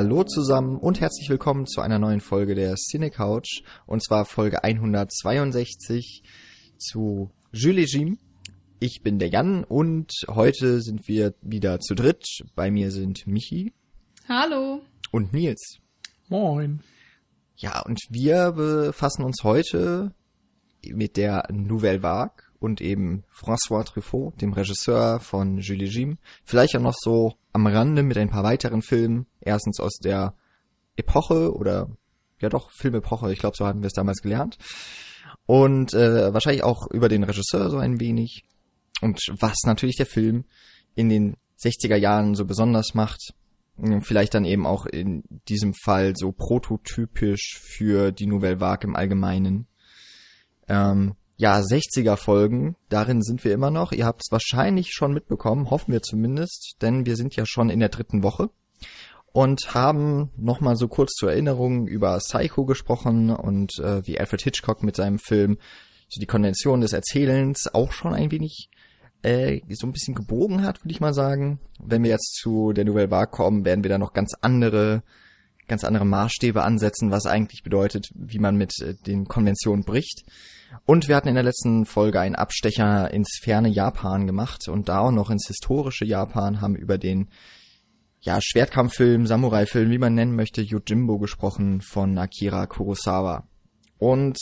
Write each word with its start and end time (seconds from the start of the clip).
Hallo 0.00 0.22
zusammen 0.22 0.76
und 0.76 1.00
herzlich 1.00 1.28
willkommen 1.28 1.66
zu 1.66 1.80
einer 1.80 1.98
neuen 1.98 2.20
Folge 2.20 2.54
der 2.54 2.76
Cine 2.76 3.10
Couch 3.10 3.62
und 3.84 4.00
zwar 4.00 4.26
Folge 4.26 4.62
162 4.62 6.22
zu 6.78 7.32
Jules 7.50 7.92
Jim. 7.92 8.16
Ich 8.78 9.00
bin 9.02 9.18
der 9.18 9.28
Jan 9.28 9.64
und 9.64 10.12
heute 10.28 10.82
sind 10.82 11.08
wir 11.08 11.34
wieder 11.42 11.80
zu 11.80 11.96
dritt. 11.96 12.24
Bei 12.54 12.70
mir 12.70 12.92
sind 12.92 13.26
Michi. 13.26 13.72
Hallo. 14.28 14.82
Und 15.10 15.32
Nils. 15.32 15.78
Moin. 16.28 16.84
Ja, 17.56 17.82
und 17.82 17.98
wir 18.08 18.52
befassen 18.52 19.24
uns 19.24 19.42
heute 19.42 20.14
mit 20.86 21.16
der 21.16 21.48
Nouvelle 21.50 22.04
Vague 22.04 22.44
und 22.60 22.80
eben 22.80 23.24
François 23.32 23.84
Truffaut, 23.84 24.40
dem 24.40 24.52
Regisseur 24.52 25.20
von 25.20 25.58
Jules 25.58 25.94
Jim. 25.94 26.18
Vielleicht 26.44 26.76
auch 26.76 26.80
noch 26.80 26.96
so 26.96 27.34
am 27.52 27.66
Rande 27.66 28.02
mit 28.02 28.18
ein 28.18 28.30
paar 28.30 28.44
weiteren 28.44 28.82
Filmen. 28.82 29.26
Erstens 29.40 29.80
aus 29.80 29.98
der 29.98 30.34
Epoche 30.96 31.54
oder 31.54 31.88
ja 32.40 32.48
doch, 32.48 32.70
Filmepoche, 32.70 33.32
ich 33.32 33.38
glaube, 33.38 33.56
so 33.56 33.66
hatten 33.66 33.82
wir 33.82 33.86
es 33.86 33.92
damals 33.92 34.22
gelernt. 34.22 34.58
Und 35.46 35.94
äh, 35.94 36.32
wahrscheinlich 36.32 36.62
auch 36.62 36.88
über 36.90 37.08
den 37.08 37.24
Regisseur 37.24 37.70
so 37.70 37.78
ein 37.78 38.00
wenig. 38.00 38.44
Und 39.00 39.20
was 39.40 39.58
natürlich 39.64 39.96
der 39.96 40.06
Film 40.06 40.44
in 40.94 41.08
den 41.08 41.36
60er 41.60 41.96
Jahren 41.96 42.34
so 42.34 42.44
besonders 42.44 42.94
macht. 42.94 43.34
Vielleicht 44.00 44.34
dann 44.34 44.44
eben 44.44 44.66
auch 44.66 44.86
in 44.86 45.22
diesem 45.48 45.72
Fall 45.72 46.14
so 46.16 46.32
prototypisch 46.32 47.60
für 47.62 48.10
die 48.10 48.26
Nouvelle 48.26 48.60
Vague 48.60 48.88
im 48.88 48.96
Allgemeinen. 48.96 49.68
Ähm, 50.68 51.14
ja, 51.38 51.60
60er 51.60 52.16
Folgen, 52.16 52.74
darin 52.88 53.22
sind 53.22 53.44
wir 53.44 53.54
immer 53.54 53.70
noch. 53.70 53.92
Ihr 53.92 54.06
habt 54.06 54.22
es 54.24 54.32
wahrscheinlich 54.32 54.90
schon 54.92 55.14
mitbekommen, 55.14 55.70
hoffen 55.70 55.92
wir 55.92 56.02
zumindest, 56.02 56.76
denn 56.82 57.06
wir 57.06 57.14
sind 57.14 57.36
ja 57.36 57.46
schon 57.46 57.70
in 57.70 57.78
der 57.78 57.90
dritten 57.90 58.24
Woche 58.24 58.50
und 59.32 59.72
haben 59.72 60.30
nochmal 60.36 60.74
so 60.74 60.88
kurz 60.88 61.12
zur 61.14 61.30
Erinnerung 61.30 61.86
über 61.86 62.18
Psycho 62.18 62.64
gesprochen 62.64 63.30
und 63.30 63.78
äh, 63.78 64.04
wie 64.04 64.18
Alfred 64.18 64.42
Hitchcock 64.42 64.82
mit 64.82 64.96
seinem 64.96 65.20
Film 65.20 65.58
so 66.08 66.20
die 66.20 66.26
Konvention 66.26 66.80
des 66.80 66.92
Erzählens 66.92 67.72
auch 67.72 67.92
schon 67.92 68.14
ein 68.14 68.32
wenig 68.32 68.68
äh, 69.22 69.60
so 69.70 69.86
ein 69.86 69.92
bisschen 69.92 70.16
gebogen 70.16 70.64
hat, 70.64 70.82
würde 70.82 70.90
ich 70.90 71.00
mal 71.00 71.14
sagen. 71.14 71.60
Wenn 71.78 72.02
wir 72.02 72.10
jetzt 72.10 72.34
zu 72.34 72.72
der 72.72 72.84
Nouvelle 72.84 73.12
Vague 73.12 73.30
kommen, 73.30 73.64
werden 73.64 73.84
wir 73.84 73.90
da 73.90 73.98
noch 73.98 74.12
ganz 74.12 74.34
andere 74.40 75.04
ganz 75.68 75.84
andere 75.84 76.04
Maßstäbe 76.04 76.62
ansetzen, 76.62 77.10
was 77.10 77.26
eigentlich 77.26 77.62
bedeutet, 77.62 78.10
wie 78.14 78.38
man 78.38 78.56
mit 78.56 78.72
äh, 78.80 78.94
den 79.06 79.26
Konventionen 79.26 79.84
bricht. 79.84 80.24
Und 80.84 81.08
wir 81.08 81.16
hatten 81.16 81.28
in 81.28 81.34
der 81.34 81.44
letzten 81.44 81.86
Folge 81.86 82.20
einen 82.20 82.34
Abstecher 82.34 83.10
ins 83.10 83.38
ferne 83.42 83.68
Japan 83.68 84.26
gemacht 84.26 84.68
und 84.68 84.88
da 84.88 85.00
auch 85.00 85.10
noch 85.10 85.30
ins 85.30 85.46
historische 85.46 86.04
Japan, 86.04 86.60
haben 86.60 86.76
über 86.76 86.98
den 86.98 87.28
ja, 88.20 88.40
Schwertkampffilm, 88.42 89.26
Samurai-Film, 89.26 89.90
wie 89.90 89.98
man 89.98 90.14
nennen 90.14 90.34
möchte, 90.34 90.60
Yojimbo 90.60 91.18
gesprochen 91.18 91.80
von 91.80 92.18
Akira 92.18 92.66
Kurosawa. 92.66 93.46
Und 93.98 94.38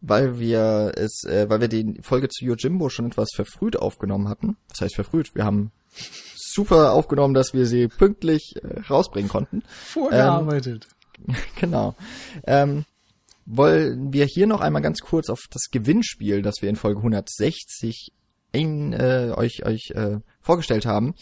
weil 0.00 0.38
wir 0.38 0.92
es, 0.96 1.24
äh, 1.24 1.48
weil 1.48 1.60
wir 1.60 1.68
die 1.68 1.98
Folge 2.02 2.28
zu 2.28 2.44
Yojimbo 2.44 2.88
schon 2.88 3.06
etwas 3.06 3.28
verfrüht 3.34 3.76
aufgenommen 3.76 4.28
hatten, 4.28 4.56
das 4.68 4.82
heißt 4.82 4.94
verfrüht, 4.94 5.34
wir 5.34 5.44
haben 5.44 5.72
super 6.58 6.92
aufgenommen, 6.92 7.34
dass 7.34 7.54
wir 7.54 7.66
sie 7.66 7.86
pünktlich 7.86 8.56
äh, 8.56 8.80
rausbringen 8.90 9.28
konnten. 9.28 9.62
Vorgearbeitet. 9.68 10.88
Ähm, 11.28 11.36
genau. 11.60 11.94
Ähm, 12.44 12.84
wollen 13.46 14.12
wir 14.12 14.26
hier 14.26 14.48
noch 14.48 14.60
einmal 14.60 14.82
ganz 14.82 14.98
kurz 14.98 15.30
auf 15.30 15.44
das 15.50 15.70
Gewinnspiel, 15.70 16.42
das 16.42 16.56
wir 16.60 16.68
in 16.68 16.74
Folge 16.74 16.98
160 16.98 18.12
in, 18.50 18.92
äh, 18.92 19.32
euch, 19.36 19.64
euch 19.64 19.92
äh, 19.94 20.18
vorgestellt 20.40 20.84
haben, 20.84 21.14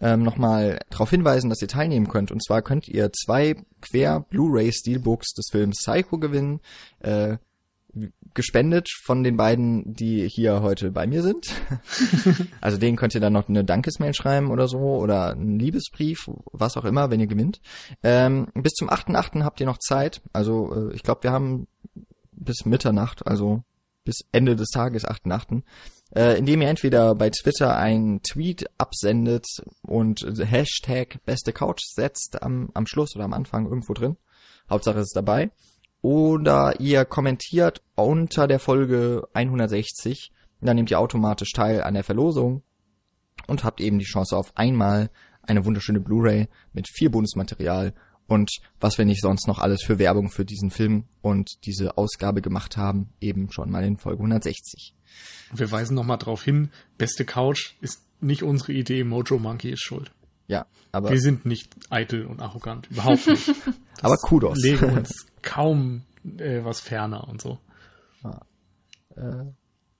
ähm, 0.00 0.22
nochmal 0.22 0.78
darauf 0.90 1.10
hinweisen, 1.10 1.50
dass 1.50 1.60
ihr 1.60 1.68
teilnehmen 1.68 2.06
könnt. 2.06 2.30
Und 2.30 2.44
zwar 2.44 2.62
könnt 2.62 2.86
ihr 2.86 3.10
zwei 3.12 3.56
quer 3.80 4.20
Blu-ray 4.20 4.72
Steelbooks 4.72 5.32
des 5.32 5.48
Films 5.50 5.78
Psycho 5.84 6.18
gewinnen. 6.18 6.60
Äh, 7.00 7.38
gespendet 8.34 8.88
von 9.04 9.22
den 9.22 9.36
beiden, 9.36 9.94
die 9.94 10.28
hier 10.28 10.62
heute 10.62 10.90
bei 10.90 11.06
mir 11.06 11.22
sind. 11.22 11.46
also 12.60 12.78
denen 12.78 12.96
könnt 12.96 13.14
ihr 13.14 13.20
dann 13.20 13.32
noch 13.32 13.48
eine 13.48 13.64
Dankesmail 13.64 14.14
schreiben 14.14 14.50
oder 14.50 14.68
so 14.68 14.78
oder 14.78 15.30
einen 15.30 15.58
Liebesbrief, 15.58 16.28
was 16.52 16.76
auch 16.76 16.84
immer, 16.84 17.10
wenn 17.10 17.20
ihr 17.20 17.26
gewinnt. 17.26 17.60
Ähm, 18.02 18.48
bis 18.54 18.72
zum 18.72 18.90
8.8. 18.90 19.44
habt 19.44 19.60
ihr 19.60 19.66
noch 19.66 19.78
Zeit. 19.78 20.22
Also 20.32 20.90
äh, 20.90 20.94
ich 20.94 21.02
glaube, 21.02 21.22
wir 21.22 21.32
haben 21.32 21.68
bis 22.32 22.64
Mitternacht, 22.64 23.26
also 23.26 23.62
bis 24.04 24.24
Ende 24.32 24.56
des 24.56 24.68
Tages, 24.70 25.06
8.8., 25.06 25.62
äh, 26.14 26.38
indem 26.38 26.62
ihr 26.62 26.68
entweder 26.68 27.14
bei 27.14 27.30
Twitter 27.30 27.76
einen 27.76 28.22
Tweet 28.22 28.66
absendet 28.78 29.46
und 29.82 30.26
Hashtag 30.38 31.24
beste 31.24 31.52
Couch 31.52 31.82
setzt 31.94 32.42
am, 32.42 32.70
am 32.74 32.86
Schluss 32.86 33.14
oder 33.14 33.24
am 33.24 33.32
Anfang 33.32 33.66
irgendwo 33.66 33.94
drin. 33.94 34.16
Hauptsache 34.68 34.98
es 34.98 35.06
ist 35.06 35.16
dabei 35.16 35.50
oder 36.04 36.78
ihr 36.80 37.06
kommentiert 37.06 37.80
unter 37.94 38.46
der 38.46 38.58
Folge 38.58 39.26
160. 39.32 40.32
Dann 40.60 40.76
nehmt 40.76 40.90
ihr 40.90 41.00
automatisch 41.00 41.52
teil 41.52 41.82
an 41.82 41.94
der 41.94 42.04
Verlosung 42.04 42.62
und 43.46 43.64
habt 43.64 43.80
eben 43.80 43.98
die 43.98 44.04
Chance 44.04 44.36
auf 44.36 44.54
einmal 44.54 45.08
eine 45.40 45.64
wunderschöne 45.64 46.00
Blu-ray 46.00 46.48
mit 46.74 46.88
viel 46.90 47.08
Bonusmaterial 47.08 47.94
und 48.26 48.50
was 48.80 48.98
wir 48.98 49.06
nicht 49.06 49.22
sonst 49.22 49.48
noch 49.48 49.58
alles 49.58 49.82
für 49.82 49.98
Werbung 49.98 50.28
für 50.28 50.44
diesen 50.44 50.70
Film 50.70 51.04
und 51.22 51.64
diese 51.64 51.96
Ausgabe 51.96 52.42
gemacht 52.42 52.76
haben, 52.76 53.08
eben 53.22 53.50
schon 53.50 53.70
mal 53.70 53.82
in 53.82 53.96
Folge 53.96 54.18
160. 54.18 54.94
Wir 55.54 55.70
weisen 55.70 55.94
nochmal 55.94 56.18
darauf 56.18 56.44
hin, 56.44 56.70
beste 56.98 57.24
Couch 57.24 57.76
ist 57.80 58.04
nicht 58.20 58.42
unsere 58.42 58.74
Idee, 58.74 59.04
Mojo 59.04 59.38
Monkey 59.38 59.70
ist 59.70 59.82
schuld. 59.82 60.12
Ja, 60.46 60.66
aber. 60.92 61.10
Wir 61.10 61.20
sind 61.20 61.46
nicht 61.46 61.74
eitel 61.90 62.26
und 62.26 62.40
arrogant. 62.40 62.90
Überhaupt 62.90 63.26
nicht. 63.26 63.50
aber 64.02 64.16
Kudos. 64.16 64.58
legen 64.60 64.90
uns 64.90 65.26
kaum 65.42 66.02
äh, 66.38 66.64
was 66.64 66.80
ferner 66.80 67.28
und 67.28 67.40
so. 67.40 67.58
Ah. 68.22 68.40
Äh, 69.16 69.52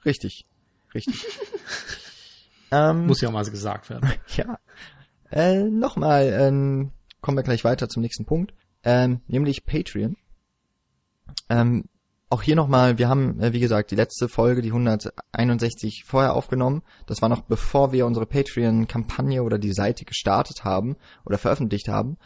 richtig. 0.05 0.47
Richtig. 0.95 1.27
ähm, 2.71 3.07
Muss 3.07 3.21
ja 3.21 3.31
mal 3.31 3.45
gesagt 3.45 3.91
werden. 3.91 4.13
Ja. 4.37 4.59
Äh, 5.31 5.65
Nochmal, 5.65 6.29
ähm, 6.33 6.93
kommen 7.21 7.37
wir 7.37 7.43
gleich 7.43 7.65
weiter 7.65 7.89
zum 7.89 8.03
nächsten 8.03 8.25
Punkt. 8.25 8.55
Ähm, 8.85 9.21
nämlich 9.27 9.65
Patreon. 9.65 10.17
Ähm, 11.49 11.85
auch 12.35 12.43
hier 12.43 12.57
nochmal, 12.57 12.99
wir 12.99 13.09
haben, 13.09 13.39
äh, 13.41 13.53
wie 13.53 13.61
gesagt, 13.61 13.93
die 13.93 13.95
letzte 13.95 14.29
Folge, 14.29 14.61
die 14.61 14.71
161 14.71 16.03
vorher 16.05 16.35
aufgenommen. 16.35 16.83
Das 17.07 17.23
war 17.23 17.29
noch 17.29 17.43
bevor 17.43 17.93
wir 17.93 18.07
unsere 18.07 18.27
Patreon-Kampagne 18.27 19.45
oder 19.45 19.57
die 19.57 19.73
Seite 19.73 20.05
gestartet 20.05 20.65
haben 20.65 20.97
oder 21.25 21.39
veröffentlicht 21.39 21.87
haben. 21.87 22.19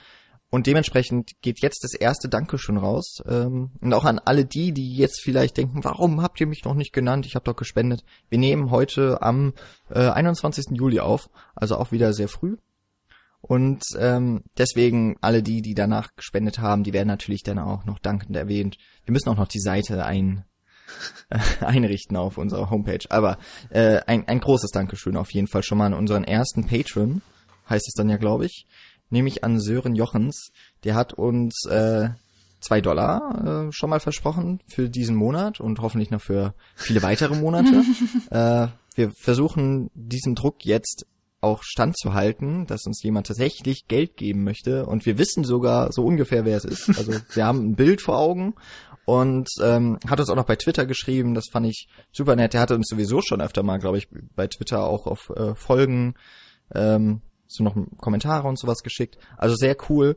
Und 0.49 0.67
dementsprechend 0.67 1.33
geht 1.43 1.61
jetzt 1.61 1.85
das 1.85 1.93
erste 1.93 2.31
Dankeschön 2.31 2.79
raus. 2.79 3.23
Ähm, 3.29 3.73
und 3.83 3.93
auch 3.93 4.07
an 4.07 4.19
alle 4.19 4.47
die, 4.47 4.73
die 4.73 4.97
jetzt 4.97 5.21
vielleicht 5.21 5.59
denken, 5.59 5.85
warum 5.85 6.23
habt 6.23 6.41
ihr 6.41 6.47
mich 6.47 6.65
noch 6.65 6.75
nicht 6.75 6.95
genannt? 6.95 7.27
Ich 7.27 7.35
habe 7.35 7.45
doch 7.45 7.57
gespendet. 7.57 8.03
Wir 8.31 8.39
nehmen 8.39 8.71
heute 8.71 9.21
am 9.21 9.53
äh, 9.91 10.09
21. 10.09 10.69
Juli 10.71 11.01
auf, 11.01 11.29
also 11.55 11.77
auch 11.77 11.93
wieder 11.93 12.15
sehr 12.15 12.29
früh. 12.29 12.57
Und 13.41 13.83
ähm, 13.99 14.43
deswegen 14.57 15.17
alle 15.21 15.43
die, 15.43 15.63
die 15.63 15.75
danach 15.75 16.15
gespendet 16.17 16.59
haben, 16.59 16.83
die 16.83 16.93
werden 16.93 17.09
natürlich 17.09 17.43
dann 17.43 17.59
auch 17.59 17.85
noch 17.85 17.99
dankend 17.99 18.37
erwähnt. 18.37 18.77
Wir 19.05 19.13
müssen 19.13 19.29
auch 19.29 19.37
noch 19.37 19.49
die 19.49 19.61
Seite 19.61 20.05
ein, 20.05 20.45
äh, 21.31 21.39
einrichten 21.65 22.17
auf 22.17 22.37
unserer 22.37 22.71
Homepage. 22.71 23.07
Aber 23.11 23.39
äh, 23.71 24.01
ein, 24.07 24.27
ein 24.27 24.41
großes 24.41 24.71
Dankeschön 24.71 25.17
auf 25.17 25.33
jeden 25.33 25.47
Fall 25.47 25.63
schon 25.63 25.79
mal 25.79 25.87
an 25.87 25.95
unseren 25.95 26.25
ersten 26.25 26.67
Patron, 26.67 27.23
heißt 27.69 27.87
es 27.87 27.95
dann 27.95 28.09
ja, 28.09 28.17
glaube 28.17 28.47
ich. 28.47 28.67
Nämlich 29.11 29.45
an 29.45 29.61
Sören 29.61 29.95
Jochens. 29.95 30.51
Der 30.85 30.95
hat 30.95 31.15
uns 31.15 31.65
äh, 31.71 32.11
zwei 32.61 32.81
Dollar 32.81 33.69
äh, 33.69 33.73
schon 33.73 33.91
mal 33.91 34.01
versprochen 34.01 34.61
für 34.67 34.91
diesen 34.91 35.17
Monat 35.17 35.61
und 35.61 35.81
hoffentlich 35.81 36.11
noch 36.11 36.21
für 36.21 36.55
viele 36.75 37.03
weitere 37.03 37.37
Monate. 37.37 37.85
äh, 38.31 38.69
wir 38.95 39.13
versuchen 39.13 39.91
diesem 39.95 40.35
Druck 40.35 40.65
jetzt 40.65 41.07
auch 41.41 41.63
standzuhalten, 41.63 42.67
dass 42.67 42.87
uns 42.87 43.03
jemand 43.03 43.29
tatsächlich 43.29 43.87
Geld 43.87 44.17
geben 44.17 44.45
möchte. 44.45 44.87
Und 44.87 45.07
wir 45.07 45.19
wissen 45.19 45.45
sogar 45.45 45.93
so 45.93 46.05
ungefähr, 46.05 46.45
wer 46.45 46.57
es 46.57 46.65
ist. 46.65 46.89
Also 46.89 47.13
wir 47.35 47.47
haben 47.47 47.71
ein 47.71 47.77
Bild 47.77 48.03
vor 48.03 48.19
Augen 48.19 48.55
und 49.05 49.49
ähm, 49.63 49.99
hat 50.07 50.21
uns 50.21 50.31
auch 50.31 50.37
noch 50.37 50.47
bei 50.47 50.57
Twitter 50.57 50.85
geschrieben. 50.85 51.35
Das 51.35 51.47
fand 51.51 51.67
ich 51.67 51.89
super 52.13 52.37
nett. 52.37 52.55
Der 52.55 52.61
hatte 52.61 52.75
uns 52.75 52.89
sowieso 52.89 53.21
schon 53.23 53.41
öfter 53.41 53.63
mal, 53.63 53.79
glaube 53.79 53.99
ich, 53.99 54.09
bei 54.35 54.49
Twitter 54.49 54.85
auch 54.85 55.07
auf 55.07 55.31
äh, 55.31 55.55
Folgen 55.55 56.15
ähm, 56.75 57.23
so 57.47 57.65
noch 57.65 57.77
Kommentare 57.97 58.47
und 58.47 58.59
sowas 58.59 58.79
geschickt. 58.83 59.19
Also 59.37 59.55
sehr 59.55 59.77
cool. 59.89 60.17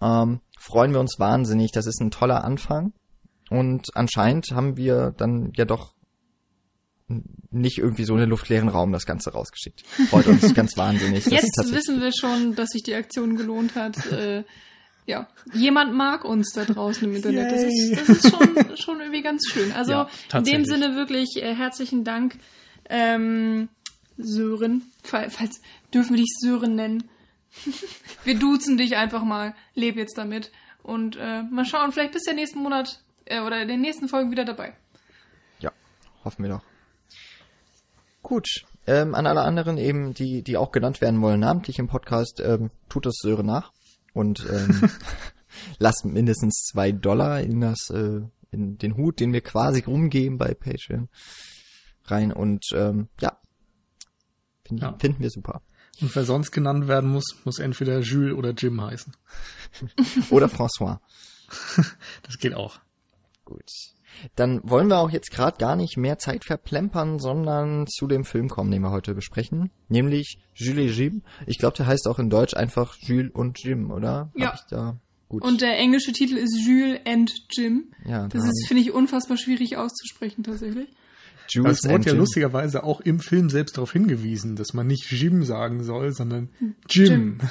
Ähm, 0.00 0.40
freuen 0.58 0.92
wir 0.92 1.00
uns 1.00 1.18
wahnsinnig. 1.18 1.72
Das 1.72 1.86
ist 1.86 2.00
ein 2.00 2.10
toller 2.10 2.44
Anfang. 2.44 2.92
Und 3.50 3.88
anscheinend 3.94 4.52
haben 4.52 4.76
wir 4.76 5.12
dann 5.16 5.52
ja 5.56 5.64
doch 5.64 5.94
nicht 7.50 7.78
irgendwie 7.78 8.04
so 8.04 8.14
in 8.14 8.20
den 8.20 8.30
luftleeren 8.30 8.68
Raum 8.68 8.92
das 8.92 9.06
Ganze 9.06 9.32
rausgeschickt. 9.32 9.84
Freut 10.08 10.26
uns 10.26 10.54
ganz 10.54 10.76
wahnsinnig. 10.76 11.26
Jetzt 11.26 11.72
wissen 11.72 12.00
wir 12.00 12.12
schon, 12.12 12.54
dass 12.54 12.70
sich 12.70 12.82
die 12.82 12.94
Aktion 12.94 13.36
gelohnt 13.36 13.74
hat. 13.74 14.06
äh, 14.12 14.44
ja, 15.06 15.26
jemand 15.52 15.94
mag 15.94 16.24
uns 16.24 16.52
da 16.52 16.64
draußen 16.64 17.08
im 17.08 17.16
Internet. 17.16 17.50
Das 17.50 17.64
ist, 17.64 18.00
das 18.00 18.08
ist 18.08 18.30
schon, 18.30 18.76
schon 18.76 19.00
irgendwie 19.00 19.22
ganz 19.22 19.42
schön. 19.50 19.72
Also 19.72 19.92
ja, 19.92 20.08
in 20.34 20.44
dem 20.44 20.64
Sinne 20.64 20.94
wirklich 20.94 21.36
äh, 21.36 21.54
herzlichen 21.54 22.04
Dank, 22.04 22.38
ähm, 22.88 23.68
Sören. 24.16 24.82
Falls 25.02 25.60
dürfen 25.92 26.10
wir 26.10 26.22
dich 26.22 26.36
Sören 26.40 26.76
nennen. 26.76 27.04
Wir 28.24 28.38
duzen 28.38 28.76
dich 28.76 28.96
einfach 28.96 29.24
mal. 29.24 29.56
Leb 29.74 29.96
jetzt 29.96 30.16
damit. 30.16 30.52
Und 30.84 31.16
äh, 31.16 31.42
mal 31.42 31.64
schauen, 31.64 31.90
vielleicht 31.90 32.12
bist 32.12 32.26
du 32.26 32.30
ja 32.30 32.36
nächsten 32.36 32.60
Monat 32.60 33.02
äh, 33.24 33.40
oder 33.40 33.62
in 33.62 33.66
den 33.66 33.80
nächsten 33.80 34.08
Folgen 34.08 34.30
wieder 34.30 34.44
dabei. 34.44 34.74
Ja, 35.58 35.72
hoffen 36.24 36.44
wir 36.44 36.50
doch. 36.50 36.62
Gut. 38.22 38.46
Ähm, 38.86 39.14
an 39.14 39.26
alle 39.26 39.42
anderen 39.42 39.78
eben, 39.78 40.14
die, 40.14 40.42
die 40.42 40.56
auch 40.56 40.72
genannt 40.72 41.00
werden 41.00 41.20
wollen, 41.20 41.40
namentlich 41.40 41.78
im 41.78 41.88
Podcast, 41.88 42.40
ähm, 42.40 42.70
tut 42.88 43.06
das 43.06 43.16
Sören 43.20 43.46
nach 43.46 43.72
und 44.14 44.46
ähm, 44.50 44.90
lasst 45.78 46.04
mindestens 46.04 46.64
zwei 46.70 46.92
Dollar 46.92 47.40
in 47.40 47.60
das, 47.60 47.90
äh, 47.90 48.20
in 48.50 48.78
den 48.78 48.96
Hut, 48.96 49.20
den 49.20 49.32
wir 49.32 49.42
quasi 49.42 49.80
rumgeben 49.80 50.38
bei 50.38 50.54
Patreon 50.54 51.08
rein 52.04 52.32
und 52.32 52.64
ähm, 52.74 53.08
ja, 53.20 53.38
find, 54.66 54.80
ja. 54.80 54.96
finden 54.98 55.22
wir 55.22 55.30
super. 55.30 55.62
Und 56.00 56.14
wer 56.14 56.24
sonst 56.24 56.50
genannt 56.50 56.88
werden 56.88 57.10
muss, 57.10 57.36
muss 57.44 57.58
entweder 57.58 58.00
Jules 58.00 58.34
oder 58.34 58.50
Jim 58.52 58.80
heißen. 58.80 59.14
oder 60.30 60.46
François. 60.46 61.00
das 62.22 62.38
geht 62.38 62.54
auch. 62.54 62.80
Gut. 63.44 63.70
Dann 64.36 64.60
wollen 64.64 64.88
wir 64.88 64.98
auch 64.98 65.10
jetzt 65.10 65.30
gerade 65.30 65.58
gar 65.58 65.76
nicht 65.76 65.96
mehr 65.96 66.18
Zeit 66.18 66.44
verplempern, 66.44 67.18
sondern 67.18 67.86
zu 67.86 68.06
dem 68.06 68.24
Film 68.24 68.48
kommen, 68.48 68.70
den 68.70 68.82
wir 68.82 68.90
heute 68.90 69.14
besprechen. 69.14 69.70
Nämlich 69.88 70.38
Jules 70.54 70.90
et 70.90 70.96
Jim. 70.96 71.22
Ich 71.46 71.58
glaube, 71.58 71.76
der 71.76 71.86
heißt 71.86 72.06
auch 72.08 72.18
in 72.18 72.30
Deutsch 72.30 72.54
einfach 72.54 72.96
Jules 72.96 73.32
und 73.32 73.62
Jim, 73.62 73.90
oder? 73.90 74.30
Ja. 74.34 74.58
Gut. 75.28 75.44
Und 75.44 75.60
der 75.60 75.78
englische 75.78 76.12
Titel 76.12 76.36
ist 76.36 76.58
Jules 76.66 76.98
and 77.06 77.32
Jim. 77.50 77.92
Ja, 78.04 78.26
das 78.26 78.44
ist, 78.44 78.66
finde 78.66 78.82
ich, 78.82 78.92
unfassbar 78.92 79.36
schwierig 79.36 79.76
auszusprechen 79.76 80.42
tatsächlich. 80.42 80.88
Jules 81.50 81.84
es 81.84 81.90
wurde 81.90 82.04
ja 82.04 82.12
Jim. 82.12 82.20
lustigerweise 82.20 82.84
auch 82.84 83.00
im 83.00 83.20
Film 83.20 83.50
selbst 83.50 83.76
darauf 83.76 83.92
hingewiesen, 83.92 84.56
dass 84.56 84.72
man 84.72 84.86
nicht 84.86 85.10
Jim 85.10 85.44
sagen 85.44 85.82
soll, 85.82 86.12
sondern 86.12 86.50
Jim. 86.88 87.06
Jim. 87.06 87.38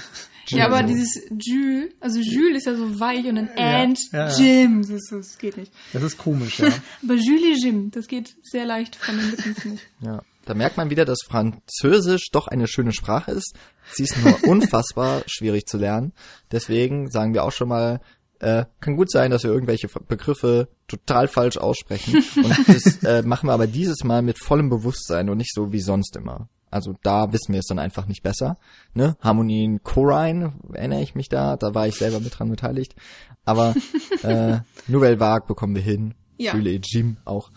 Ja, 0.51 0.65
aber 0.65 0.81
dieses 0.81 1.21
Jules, 1.29 1.93
also 1.99 2.19
Jules 2.19 2.57
ist 2.57 2.65
ja 2.65 2.75
so 2.75 2.99
weich 2.99 3.23
und 3.25 3.35
dann 3.35 3.49
ja, 3.55 3.83
and 3.83 3.99
ja, 4.11 4.35
Jim, 4.35 4.81
das, 4.81 5.01
das, 5.11 5.37
geht 5.37 5.57
nicht. 5.57 5.71
Das 5.93 6.01
ist 6.01 6.17
komisch, 6.17 6.57
ja. 6.59 6.73
aber 7.03 7.13
Jules 7.13 7.57
et 7.57 7.63
Jim, 7.63 7.91
das 7.91 8.07
geht 8.07 8.35
sehr 8.41 8.65
leicht 8.65 8.95
von 8.95 9.15
den 9.15 9.29
Lippen. 9.29 9.79
Ja, 10.01 10.23
da 10.45 10.55
merkt 10.55 10.77
man 10.77 10.89
wieder, 10.89 11.05
dass 11.05 11.19
Französisch 11.23 12.31
doch 12.31 12.47
eine 12.47 12.67
schöne 12.67 12.93
Sprache 12.93 13.31
ist. 13.31 13.55
Sie 13.93 14.03
ist 14.03 14.17
nur 14.23 14.43
unfassbar 14.49 15.21
schwierig 15.27 15.67
zu 15.67 15.77
lernen. 15.77 16.13
Deswegen 16.51 17.11
sagen 17.11 17.35
wir 17.35 17.43
auch 17.43 17.51
schon 17.51 17.69
mal 17.69 18.01
äh, 18.39 18.65
kann 18.79 18.95
gut 18.95 19.11
sein, 19.11 19.31
dass 19.31 19.43
wir 19.43 19.51
irgendwelche 19.51 19.87
Begriffe 20.07 20.69
total 20.87 21.27
falsch 21.27 21.57
aussprechen. 21.57 22.23
Und 22.35 22.67
das 22.67 23.03
äh, 23.03 23.21
machen 23.21 23.47
wir 23.47 23.53
aber 23.53 23.67
dieses 23.67 24.03
Mal 24.03 24.21
mit 24.21 24.39
vollem 24.39 24.69
Bewusstsein 24.69 25.29
und 25.29 25.37
nicht 25.37 25.53
so 25.53 25.71
wie 25.71 25.81
sonst 25.81 26.15
immer. 26.15 26.49
Also 26.71 26.95
da 27.01 27.31
wissen 27.33 27.53
wir 27.53 27.59
es 27.59 27.65
dann 27.65 27.79
einfach 27.79 28.05
nicht 28.07 28.21
besser. 28.21 28.57
Ne? 28.93 29.17
Harmonien 29.21 29.81
Corine, 29.83 30.53
erinnere 30.73 31.01
ich 31.01 31.15
mich 31.15 31.27
da, 31.29 31.57
da 31.57 31.73
war 31.73 31.87
ich 31.87 31.95
selber 31.95 32.19
mit 32.19 32.37
dran 32.37 32.49
beteiligt. 32.49 32.95
Aber 33.43 33.75
äh, 34.23 34.59
Nouvelle 34.87 35.19
Vague 35.19 35.47
bekommen 35.47 35.75
wir 35.75 35.81
hin. 35.81 36.13
Ja. 36.37 36.55
Jules 36.55 36.81
Jim 36.91 37.17
auch. 37.25 37.51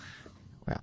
Ja. 0.66 0.80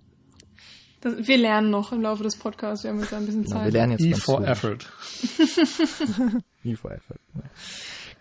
Das, 1.01 1.27
wir 1.27 1.37
lernen 1.37 1.71
noch 1.71 1.91
im 1.91 2.01
Laufe 2.01 2.23
des 2.23 2.37
Podcasts, 2.37 2.83
wir 2.83 2.91
haben 2.91 2.99
jetzt 2.99 3.13
ein 3.13 3.25
bisschen 3.25 3.43
genau, 3.43 3.57
Zeit. 3.57 3.65
wir 3.65 3.71
lernen 3.71 3.91
jetzt 3.93 4.05
E 4.05 4.13
for 4.13 4.47
effort. 4.47 4.87
e 6.63 6.75
for 6.75 6.91
effort. 6.91 7.19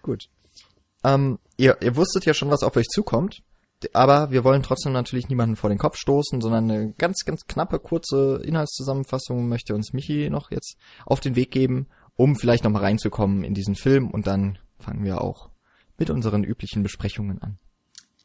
Gut. 0.03 0.29
Ähm, 1.09 1.39
ihr, 1.57 1.77
ihr 1.81 1.97
wusstet 1.97 2.27
ja 2.27 2.35
schon, 2.35 2.51
was 2.51 2.63
auf 2.63 2.77
euch 2.77 2.89
zukommt, 2.89 3.43
aber 3.93 4.31
wir 4.31 4.45
wollen 4.45 4.63
trotzdem 4.63 4.93
natürlich 4.93 5.29
niemanden 5.29 5.57
vor 5.57 5.71
den 5.71 5.79
Kopf 5.79 5.97
stoßen, 5.97 6.41
sondern 6.41 6.71
eine 6.71 6.93
ganz, 6.99 7.25
ganz 7.25 7.47
knappe, 7.47 7.79
kurze 7.79 8.41
Inhaltszusammenfassung 8.45 9.49
möchte 9.49 9.75
uns 9.75 9.93
Michi 9.93 10.29
noch 10.31 10.51
jetzt 10.51 10.77
auf 11.07 11.21
den 11.21 11.37
Weg 11.37 11.51
geben, 11.51 11.87
um 12.17 12.37
vielleicht 12.37 12.65
nochmal 12.65 12.83
reinzukommen 12.83 13.45
in 13.45 13.55
diesen 13.55 13.77
Film 13.77 14.11
und 14.11 14.27
dann 14.27 14.59
fangen 14.79 15.05
wir 15.05 15.21
auch 15.21 15.51
mit 15.97 16.11
unseren 16.11 16.45
üblichen 16.45 16.83
Besprechungen 16.83 17.41
an. 17.41 17.59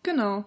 Genau. 0.04 0.46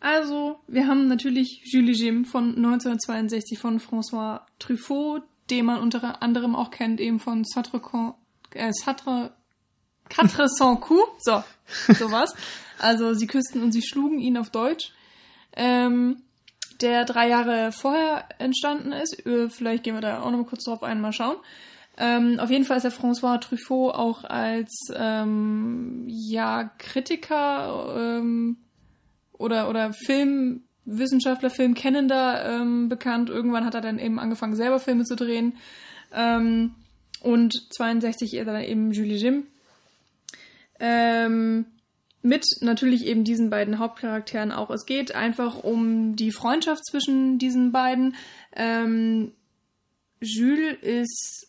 Also, 0.00 0.58
wir 0.66 0.86
haben 0.86 1.08
natürlich 1.08 1.62
Julie 1.70 1.94
Jim 1.94 2.24
von 2.24 2.56
1962 2.56 3.58
von 3.58 3.80
François 3.80 4.40
Truffaut, 4.58 5.22
den 5.50 5.66
man 5.66 5.80
unter 5.80 6.22
anderem 6.22 6.56
auch 6.56 6.70
kennt, 6.70 7.00
eben 7.00 7.20
von 7.20 7.44
Satre, 7.44 8.14
äh, 8.52 8.72
Satre 8.72 9.34
Quatre 10.10 10.46
cents 10.48 10.80
coups, 10.80 11.24
so, 11.24 11.42
sowas. 11.94 12.34
Also 12.78 13.14
sie 13.14 13.26
küssten 13.26 13.62
und 13.62 13.72
sie 13.72 13.82
schlugen 13.82 14.18
ihn 14.18 14.36
auf 14.36 14.50
Deutsch. 14.50 14.92
Ähm, 15.56 16.22
der 16.80 17.04
drei 17.04 17.28
Jahre 17.28 17.72
vorher 17.72 18.24
entstanden 18.38 18.92
ist. 18.92 19.26
Äh, 19.26 19.48
vielleicht 19.48 19.84
gehen 19.84 19.94
wir 19.94 20.00
da 20.00 20.20
auch 20.22 20.30
noch 20.30 20.38
mal 20.38 20.46
kurz 20.46 20.64
drauf 20.64 20.82
ein, 20.82 21.00
mal 21.00 21.12
schauen. 21.12 21.36
Ähm, 21.98 22.38
auf 22.40 22.50
jeden 22.50 22.64
Fall 22.64 22.78
ist 22.78 22.84
der 22.84 22.92
François 22.92 23.38
Truffaut 23.40 23.94
auch 23.94 24.24
als 24.24 24.88
ähm, 24.94 26.04
ja 26.06 26.70
Kritiker 26.78 27.94
ähm, 27.96 28.56
oder 29.32 29.68
oder 29.68 29.92
Filmwissenschaftler, 29.92 31.50
Filmkennender 31.50 32.44
ähm, 32.46 32.88
bekannt. 32.88 33.28
Irgendwann 33.28 33.66
hat 33.66 33.74
er 33.74 33.82
dann 33.82 33.98
eben 33.98 34.18
angefangen 34.18 34.56
selber 34.56 34.78
Filme 34.78 35.04
zu 35.04 35.16
drehen 35.16 35.56
ähm, 36.14 36.74
und 37.22 37.70
62 37.74 38.32
ist 38.32 38.38
er 38.38 38.44
dann 38.46 38.62
eben 38.62 38.92
Julie 38.92 39.18
Jim 39.18 39.46
ähm, 40.80 41.66
mit 42.22 42.44
natürlich 42.60 43.06
eben 43.06 43.24
diesen 43.24 43.50
beiden 43.50 43.78
Hauptcharakteren 43.78 44.52
auch. 44.52 44.70
Es 44.70 44.84
geht 44.84 45.14
einfach 45.14 45.62
um 45.62 46.16
die 46.16 46.32
Freundschaft 46.32 46.84
zwischen 46.84 47.38
diesen 47.38 47.72
beiden. 47.72 48.14
Ähm, 48.54 49.32
Jules 50.20 50.76
ist, 50.82 51.46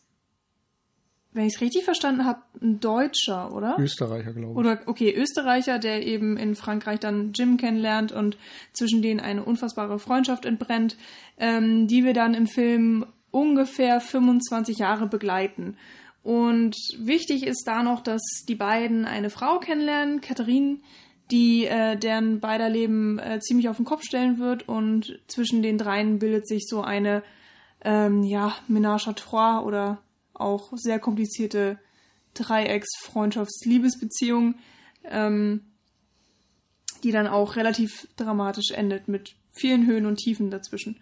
wenn 1.33 1.45
ich 1.45 1.55
es 1.55 1.61
richtig 1.61 1.83
verstanden 1.83 2.25
habe, 2.25 2.41
ein 2.61 2.79
Deutscher, 2.79 3.53
oder? 3.53 3.75
Österreicher, 3.79 4.31
glaube 4.33 4.53
ich. 4.53 4.57
Oder 4.57 4.81
okay, 4.85 5.13
Österreicher, 5.13 5.77
der 5.77 6.05
eben 6.05 6.37
in 6.37 6.55
Frankreich 6.55 6.99
dann 6.99 7.33
Jim 7.33 7.57
kennenlernt 7.57 8.13
und 8.13 8.37
zwischen 8.71 9.01
denen 9.01 9.19
eine 9.19 9.43
unfassbare 9.43 9.99
Freundschaft 9.99 10.45
entbrennt, 10.45 10.95
ähm, 11.37 11.87
die 11.87 12.05
wir 12.05 12.13
dann 12.13 12.33
im 12.33 12.47
Film 12.47 13.05
ungefähr 13.31 13.99
25 13.99 14.77
Jahre 14.77 15.07
begleiten. 15.07 15.77
Und 16.23 16.75
wichtig 17.00 17.45
ist 17.45 17.63
da 17.65 17.83
noch, 17.83 18.01
dass 18.01 18.22
die 18.48 18.55
beiden 18.55 19.05
eine 19.05 19.29
Frau 19.29 19.60
kennenlernen, 19.60 20.22
Katharine, 20.22 20.79
die 21.31 21.65
äh, 21.65 21.98
deren 21.98 22.39
beider 22.39 22.69
Leben 22.69 23.19
äh, 23.19 23.39
ziemlich 23.39 23.69
auf 23.69 23.77
den 23.77 23.86
Kopf 23.86 24.03
stellen 24.03 24.38
wird 24.38 24.67
und 24.67 25.19
zwischen 25.27 25.63
den 25.63 25.77
dreien 25.77 26.19
bildet 26.19 26.45
sich 26.48 26.65
so 26.67 26.81
eine 26.81 27.24
ähm, 27.84 28.24
ja 28.24 28.55
Ménage 28.69 29.07
à 29.07 29.15
trois 29.15 29.63
oder 29.63 30.03
auch 30.34 30.74
sehr 30.75 31.00
komplizierte 31.00 31.79
Dreiecks-Freundschafts-Liebesbeziehung, 32.34 34.55
ähm, 35.05 35.62
die 37.03 37.12
dann 37.12 37.27
auch 37.27 37.55
relativ 37.55 38.07
dramatisch 38.15 38.72
endet 38.72 39.07
mit 39.07 39.36
vielen 39.51 39.86
Höhen 39.88 40.05
und 40.05 40.17
Tiefen 40.17 40.51
dazwischen. 40.51 41.00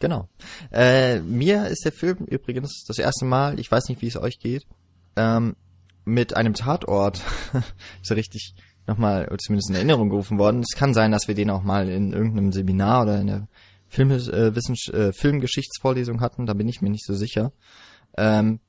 Genau. 0.00 0.28
Äh, 0.70 1.20
mir 1.20 1.66
ist 1.66 1.84
der 1.84 1.92
Film 1.92 2.18
übrigens 2.26 2.84
das 2.86 2.98
erste 2.98 3.24
Mal, 3.24 3.58
ich 3.58 3.70
weiß 3.70 3.88
nicht, 3.88 4.00
wie 4.00 4.06
es 4.06 4.16
euch 4.16 4.38
geht, 4.38 4.66
ähm, 5.16 5.56
mit 6.04 6.36
einem 6.36 6.54
Tatort 6.54 7.22
so 8.02 8.14
richtig 8.14 8.54
nochmal 8.86 9.28
zumindest 9.38 9.70
in 9.70 9.76
Erinnerung 9.76 10.08
gerufen 10.08 10.38
worden. 10.38 10.62
Es 10.62 10.76
kann 10.76 10.94
sein, 10.94 11.12
dass 11.12 11.28
wir 11.28 11.34
den 11.34 11.50
auch 11.50 11.62
mal 11.62 11.88
in 11.88 12.12
irgendeinem 12.12 12.52
Seminar 12.52 13.02
oder 13.02 13.20
in 13.20 13.26
der 13.26 13.48
Film, 13.88 14.10
äh, 14.10 14.54
Wissens 14.54 14.88
äh, 14.88 15.12
Filmgeschichtsvorlesung 15.12 16.20
hatten, 16.20 16.46
da 16.46 16.54
bin 16.54 16.68
ich 16.68 16.80
mir 16.80 16.90
nicht 16.90 17.04
so 17.04 17.14
sicher. 17.14 17.52
Ähm, 18.16 18.60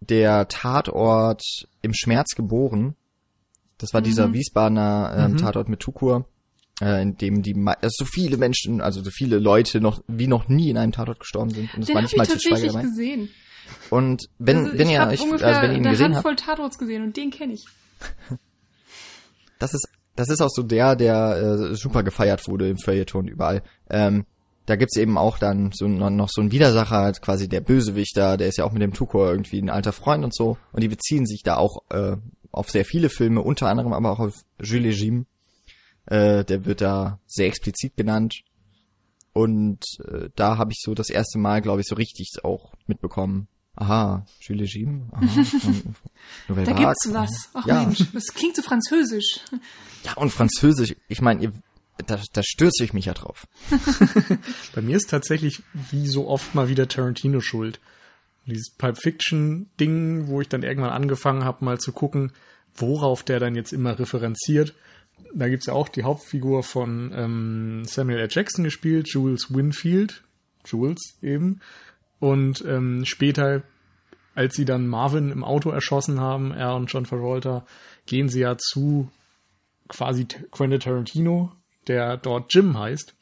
der 0.00 0.48
Tatort 0.48 1.42
im 1.82 1.94
Schmerz 1.94 2.34
geboren, 2.34 2.96
das 3.78 3.92
war 3.92 4.00
mhm. 4.00 4.04
dieser 4.04 4.32
Wiesbadener 4.32 5.14
ähm, 5.16 5.32
mhm. 5.32 5.36
Tatort 5.38 5.68
mit 5.68 5.80
Tukur 5.80 6.28
äh, 6.80 7.02
in 7.02 7.16
dem 7.16 7.42
die 7.42 7.54
also 7.54 7.88
so 7.90 8.04
viele 8.04 8.36
Menschen, 8.36 8.80
also 8.80 9.02
so 9.02 9.10
viele 9.10 9.38
Leute 9.38 9.80
noch 9.80 10.02
wie 10.06 10.26
noch 10.26 10.48
nie 10.48 10.70
in 10.70 10.76
einem 10.76 10.92
Tatort 10.92 11.20
gestorben 11.20 11.50
sind. 11.50 11.72
Und 11.74 11.80
das 11.80 11.86
den 11.86 11.94
war 11.94 12.02
nicht 12.02 12.16
mal 12.16 12.28
zu 12.28 12.38
Schweiger 12.38 12.66
dabei. 12.66 12.82
gesehen. 12.82 13.28
Und 13.90 14.28
wenn 14.38 14.58
also 14.58 14.78
wenn 14.78 14.88
ihr 14.88 15.10
ich, 15.10 15.20
also 15.20 15.62
wenn 15.62 15.70
ihr 15.72 15.76
ihn 15.78 15.82
gesehen 15.82 16.14
habt, 16.14 16.22
voll 16.22 16.36
Tatorts 16.36 16.78
gesehen 16.78 17.02
und 17.02 17.16
den 17.16 17.30
kenne 17.30 17.54
ich. 17.54 17.64
das 19.58 19.74
ist 19.74 19.88
das 20.16 20.30
ist 20.30 20.40
auch 20.40 20.50
so 20.50 20.62
der, 20.62 20.96
der 20.96 21.36
äh, 21.36 21.74
super 21.74 22.02
gefeiert 22.02 22.48
wurde 22.48 22.68
im 22.68 22.78
Feuilleton 22.78 23.28
überall. 23.28 23.62
Ähm, 23.90 24.24
da 24.64 24.74
gibt's 24.74 24.96
eben 24.96 25.16
auch 25.16 25.38
dann 25.38 25.70
so 25.72 25.86
noch 25.86 26.28
so 26.28 26.40
ein 26.40 26.50
Widersacher, 26.50 26.96
halt 26.96 27.22
quasi 27.22 27.48
der 27.48 27.60
Bösewichter, 27.60 28.36
der 28.36 28.48
ist 28.48 28.58
ja 28.58 28.64
auch 28.64 28.72
mit 28.72 28.82
dem 28.82 28.92
Tukur 28.92 29.30
irgendwie 29.30 29.60
ein 29.60 29.70
alter 29.70 29.92
Freund 29.92 30.24
und 30.24 30.34
so. 30.34 30.56
Und 30.72 30.82
die 30.82 30.88
beziehen 30.88 31.26
sich 31.26 31.42
da 31.44 31.56
auch 31.56 31.82
äh, 31.90 32.16
auf 32.50 32.70
sehr 32.70 32.84
viele 32.84 33.08
Filme, 33.08 33.42
unter 33.42 33.68
anderem 33.68 33.92
aber 33.92 34.10
auch 34.10 34.18
auf 34.18 34.34
Jules 34.60 34.98
Jim, 34.98 35.26
äh, 36.06 36.44
der 36.44 36.64
wird 36.64 36.80
da 36.80 37.20
sehr 37.26 37.46
explizit 37.46 37.96
genannt. 37.96 38.42
Und 39.32 39.84
äh, 40.04 40.30
da 40.34 40.56
habe 40.56 40.72
ich 40.72 40.78
so 40.80 40.94
das 40.94 41.10
erste 41.10 41.38
Mal, 41.38 41.60
glaube 41.60 41.82
ich, 41.82 41.86
so 41.86 41.94
richtig 41.94 42.32
auch 42.42 42.72
mitbekommen. 42.86 43.48
Aha, 43.78 44.24
Jules 44.40 44.72
von 46.46 46.64
da 46.64 46.72
gibt's 46.72 47.12
was. 47.12 47.50
Ach 47.52 47.66
ja. 47.66 47.82
Mensch, 47.82 48.04
das 48.14 48.32
klingt 48.32 48.56
so 48.56 48.62
französisch. 48.62 49.40
Ja, 50.02 50.14
und 50.14 50.30
französisch, 50.30 50.96
ich 51.08 51.20
meine, 51.20 51.52
da, 52.06 52.18
da 52.32 52.42
stürze 52.42 52.84
ich 52.84 52.94
mich 52.94 53.04
ja 53.04 53.12
drauf. 53.12 53.46
Bei 54.74 54.80
mir 54.80 54.96
ist 54.96 55.10
tatsächlich 55.10 55.62
wie 55.90 56.06
so 56.06 56.26
oft 56.26 56.54
mal 56.54 56.68
wieder 56.68 56.88
Tarantino 56.88 57.40
schuld. 57.40 57.80
dieses 58.46 58.70
Pulp 58.70 58.98
Fiction 58.98 59.68
Ding, 59.78 60.28
wo 60.28 60.40
ich 60.40 60.48
dann 60.48 60.62
irgendwann 60.62 60.92
angefangen 60.92 61.44
habe, 61.44 61.62
mal 61.64 61.78
zu 61.78 61.92
gucken, 61.92 62.32
worauf 62.74 63.22
der 63.22 63.40
dann 63.40 63.54
jetzt 63.54 63.74
immer 63.74 63.98
referenziert. 63.98 64.74
Da 65.34 65.48
gibt's 65.48 65.66
ja 65.66 65.74
auch 65.74 65.88
die 65.88 66.02
Hauptfigur 66.02 66.62
von 66.62 67.12
ähm, 67.14 67.82
Samuel 67.84 68.20
L. 68.20 68.28
Jackson 68.30 68.64
gespielt, 68.64 69.08
Jules 69.08 69.54
Winfield, 69.54 70.22
Jules 70.64 71.18
eben. 71.22 71.60
Und 72.18 72.64
ähm, 72.66 73.04
später, 73.04 73.62
als 74.34 74.54
sie 74.54 74.64
dann 74.64 74.86
Marvin 74.86 75.30
im 75.30 75.44
Auto 75.44 75.70
erschossen 75.70 76.20
haben, 76.20 76.52
er 76.52 76.74
und 76.74 76.90
John 76.90 77.04
Travolta, 77.04 77.66
gehen 78.06 78.28
sie 78.28 78.40
ja 78.40 78.56
zu 78.56 79.10
quasi 79.88 80.26
Quentin 80.50 80.80
Tarantino, 80.80 81.52
der 81.86 82.16
dort 82.16 82.52
Jim 82.54 82.78
heißt, 82.78 83.14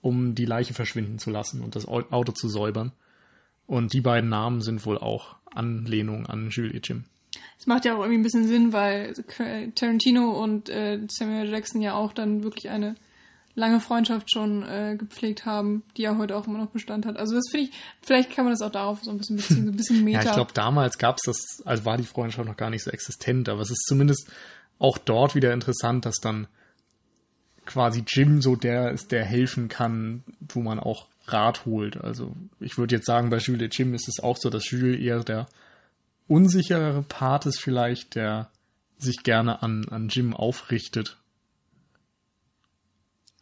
um 0.00 0.34
die 0.34 0.44
Leiche 0.44 0.74
verschwinden 0.74 1.18
zu 1.18 1.30
lassen 1.30 1.62
und 1.62 1.76
das 1.76 1.86
Auto 1.86 2.32
zu 2.32 2.48
säubern. 2.48 2.92
Und 3.66 3.92
die 3.92 4.00
beiden 4.00 4.28
Namen 4.28 4.60
sind 4.60 4.84
wohl 4.84 4.98
auch 4.98 5.36
Anlehnung 5.54 6.26
an 6.26 6.50
Jules 6.50 6.74
et 6.74 6.88
Jim. 6.88 7.04
Es 7.58 7.66
macht 7.66 7.84
ja 7.84 7.94
auch 7.94 8.00
irgendwie 8.00 8.18
ein 8.18 8.22
bisschen 8.22 8.46
Sinn, 8.46 8.72
weil 8.72 9.14
Tarantino 9.74 10.30
und 10.32 10.68
äh, 10.68 11.00
Samuel 11.08 11.50
Jackson 11.50 11.80
ja 11.80 11.94
auch 11.94 12.12
dann 12.12 12.42
wirklich 12.42 12.70
eine 12.70 12.96
lange 13.54 13.80
Freundschaft 13.80 14.32
schon 14.32 14.62
äh, 14.62 14.96
gepflegt 14.98 15.44
haben, 15.44 15.82
die 15.96 16.02
ja 16.02 16.16
heute 16.16 16.36
auch 16.36 16.46
immer 16.46 16.58
noch 16.58 16.70
Bestand 16.70 17.04
hat. 17.04 17.16
Also 17.16 17.34
das 17.34 17.48
finde 17.50 17.68
ich, 17.68 17.76
vielleicht 18.00 18.34
kann 18.34 18.44
man 18.44 18.52
das 18.52 18.62
auch 18.62 18.70
darauf 18.70 19.02
so 19.02 19.10
ein 19.10 19.18
bisschen 19.18 19.36
beziehen, 19.36 19.66
so 19.66 19.72
ein 19.72 19.76
bisschen 19.76 20.04
Meta. 20.04 20.20
ja, 20.22 20.30
ich 20.30 20.34
glaube, 20.34 20.52
damals 20.54 20.98
gab 20.98 21.16
es 21.16 21.22
das, 21.26 21.66
also 21.66 21.84
war 21.84 21.96
die 21.96 22.04
Freundschaft 22.04 22.48
noch 22.48 22.56
gar 22.56 22.70
nicht 22.70 22.82
so 22.82 22.90
existent, 22.90 23.48
aber 23.48 23.60
es 23.60 23.70
ist 23.70 23.84
zumindest 23.86 24.30
auch 24.78 24.98
dort 24.98 25.34
wieder 25.34 25.52
interessant, 25.52 26.06
dass 26.06 26.16
dann 26.16 26.48
quasi 27.66 28.04
Jim 28.06 28.42
so 28.42 28.56
der 28.56 28.90
ist, 28.90 29.12
der 29.12 29.24
helfen 29.24 29.68
kann, 29.68 30.24
wo 30.48 30.60
man 30.60 30.80
auch 30.80 31.06
Rat 31.26 31.64
holt. 31.66 31.96
Also 32.02 32.34
ich 32.58 32.78
würde 32.78 32.96
jetzt 32.96 33.06
sagen, 33.06 33.30
bei 33.30 33.38
Jules 33.38 33.62
et 33.62 33.78
Jim 33.78 33.94
ist 33.94 34.08
es 34.08 34.20
auch 34.20 34.36
so, 34.36 34.50
dass 34.50 34.70
Jules 34.70 34.98
eher 34.98 35.22
der 35.22 35.46
unsicherere 36.28 37.02
Part 37.02 37.46
ist 37.46 37.60
vielleicht, 37.60 38.14
der 38.14 38.50
sich 38.98 39.22
gerne 39.22 39.62
an, 39.62 39.86
an 39.88 40.08
Jim 40.08 40.34
aufrichtet. 40.34 41.18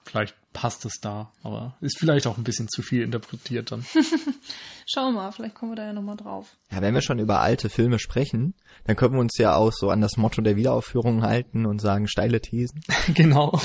Vielleicht 0.04 0.34
passt 0.52 0.84
es 0.84 1.00
da, 1.00 1.30
aber 1.42 1.76
ist 1.80 1.99
vielleicht 1.99 2.26
auch 2.26 2.37
ein 2.37 2.42
bisschen 2.42 2.68
zu 2.68 2.82
viel 2.82 3.02
interpretiert 3.02 3.70
dann. 3.70 3.84
Schauen 4.92 5.14
wir 5.14 5.22
mal, 5.22 5.30
vielleicht 5.30 5.54
kommen 5.54 5.72
wir 5.72 5.76
da 5.76 5.84
ja 5.84 5.92
nochmal 5.92 6.16
drauf. 6.16 6.56
Ja, 6.72 6.80
wenn 6.80 6.94
wir 6.94 7.02
schon 7.02 7.20
über 7.20 7.40
alte 7.40 7.68
Filme 7.68 7.99
sprechen, 8.00 8.54
dann 8.84 8.96
können 8.96 9.14
wir 9.14 9.20
uns 9.20 9.38
ja 9.38 9.54
auch 9.54 9.72
so 9.72 9.90
an 9.90 10.00
das 10.00 10.16
Motto 10.16 10.42
der 10.42 10.56
Wiederaufführung 10.56 11.22
halten 11.22 11.66
und 11.66 11.80
sagen 11.80 12.08
steile 12.08 12.40
Thesen. 12.40 12.80
genau. 13.14 13.60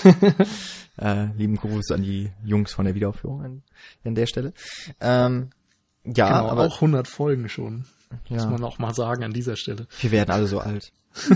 äh, 0.98 1.26
lieben 1.36 1.56
Gruß 1.56 1.92
an 1.92 2.04
die 2.04 2.32
Jungs 2.44 2.74
von 2.74 2.86
der 2.86 2.94
Wiederaufführung 2.94 3.44
an, 3.44 3.64
an 4.04 4.14
der 4.14 4.28
Stelle. 4.28 4.54
Ähm, 5.00 5.50
ja, 6.04 6.28
genau, 6.28 6.50
aber 6.50 6.66
auch 6.66 6.76
100 6.76 7.08
Folgen 7.08 7.50
schon. 7.50 7.86
Ja. 8.30 8.38
Muss 8.38 8.46
man 8.46 8.64
auch 8.64 8.80
mal 8.80 8.94
sagen 8.94 9.24
an 9.24 9.34
dieser 9.34 9.56
Stelle. 9.56 9.88
Wir 10.00 10.12
werden 10.12 10.32
alle 10.32 10.48
so 10.48 10.60
alt. 10.60 10.92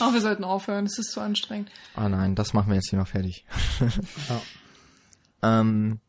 Auch 0.00 0.12
wir 0.14 0.20
sollten 0.20 0.44
aufhören, 0.44 0.86
es 0.86 0.98
ist 0.98 1.12
zu 1.12 1.20
anstrengend. 1.20 1.70
Ah 1.94 2.08
nein, 2.08 2.34
das 2.34 2.54
machen 2.54 2.68
wir 2.68 2.76
jetzt 2.76 2.88
hier 2.88 2.98
noch 2.98 3.08
fertig. 3.08 3.44
ja. 4.28 5.60
ähm, 5.60 6.00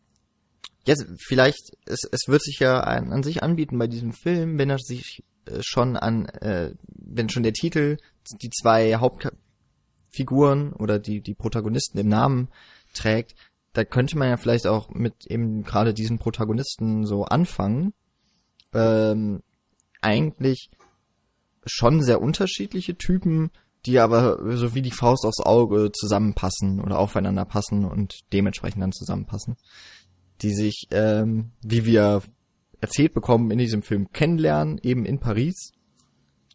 jetzt 0.86 1.06
vielleicht, 1.20 1.76
es, 1.86 2.08
es 2.10 2.28
wird 2.28 2.42
sich 2.42 2.60
ja 2.60 2.80
an, 2.80 3.12
an 3.12 3.24
sich 3.24 3.44
anbieten 3.44 3.78
bei 3.78 3.88
diesem 3.88 4.14
Film, 4.14 4.58
wenn 4.58 4.70
er 4.70 4.80
sich 4.80 5.24
äh, 5.46 5.60
schon 5.62 5.98
an, 5.98 6.28
äh, 6.28 6.76
wenn 6.88 7.30
schon 7.30 7.44
der 7.44 7.54
Titel 7.54 7.98
die 8.42 8.50
zwei 8.50 8.96
Hauptfiguren 8.96 10.72
oder 10.72 10.98
die, 10.98 11.22
die 11.22 11.36
Protagonisten 11.36 11.98
im 11.98 12.08
Namen 12.08 12.48
trägt, 12.94 13.36
da 13.74 13.84
könnte 13.84 14.18
man 14.18 14.30
ja 14.30 14.38
vielleicht 14.38 14.66
auch 14.66 14.90
mit 14.90 15.28
eben 15.28 15.64
gerade 15.64 15.94
diesen 15.94 16.20
Protagonisten 16.20 17.06
so 17.06 17.26
anfangen. 17.26 17.94
Ähm, 18.78 19.42
eigentlich 20.02 20.70
schon 21.66 22.02
sehr 22.02 22.22
unterschiedliche 22.22 22.96
Typen, 22.96 23.50
die 23.86 24.00
aber 24.00 24.56
so 24.56 24.76
wie 24.76 24.82
die 24.82 24.92
Faust 24.92 25.26
aufs 25.26 25.40
Auge 25.40 25.92
zusammenpassen 25.92 26.80
oder 26.82 27.00
aufeinander 27.00 27.46
passen 27.46 27.86
und 27.86 28.20
dementsprechend 28.34 28.82
dann 28.82 28.92
zusammenpassen. 28.92 29.58
Die 30.42 30.54
sich, 30.54 30.88
ähm, 30.92 31.52
wie 31.62 31.86
wir 31.86 32.22
erzählt 32.80 33.14
bekommen, 33.14 33.50
in 33.50 33.58
diesem 33.58 33.82
Film 33.82 34.12
kennenlernen, 34.12 34.80
eben 34.84 35.06
in 35.06 35.20
Paris, 35.20 35.72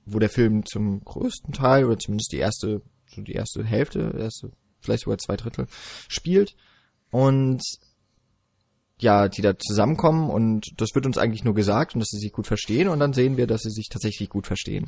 wo 0.06 0.18
der 0.18 0.30
Film 0.30 0.64
zum 0.64 1.04
größten 1.04 1.52
Teil 1.52 1.84
oder 1.84 1.98
zumindest 1.98 2.32
die 2.32 2.38
erste, 2.38 2.82
so 3.06 3.22
die 3.22 3.32
erste 3.32 3.64
Hälfte, 3.64 4.14
erste, 4.16 4.52
vielleicht 4.80 5.04
sogar 5.04 5.18
zwei 5.18 5.36
Drittel 5.36 5.66
spielt 6.08 6.54
und 7.10 7.62
ja, 9.02 9.28
die 9.28 9.42
da 9.42 9.58
zusammenkommen 9.58 10.30
und 10.30 10.66
das 10.76 10.90
wird 10.94 11.06
uns 11.06 11.18
eigentlich 11.18 11.44
nur 11.44 11.54
gesagt 11.54 11.94
und 11.94 12.00
dass 12.00 12.08
sie 12.08 12.18
sich 12.18 12.32
gut 12.32 12.46
verstehen 12.46 12.88
und 12.88 13.00
dann 13.00 13.12
sehen 13.12 13.36
wir, 13.36 13.46
dass 13.46 13.62
sie 13.62 13.70
sich 13.70 13.88
tatsächlich 13.90 14.28
gut 14.28 14.46
verstehen. 14.46 14.86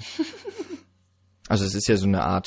also 1.49 1.64
es 1.64 1.75
ist 1.75 1.88
ja 1.88 1.97
so 1.97 2.06
eine 2.06 2.25
Art, 2.25 2.47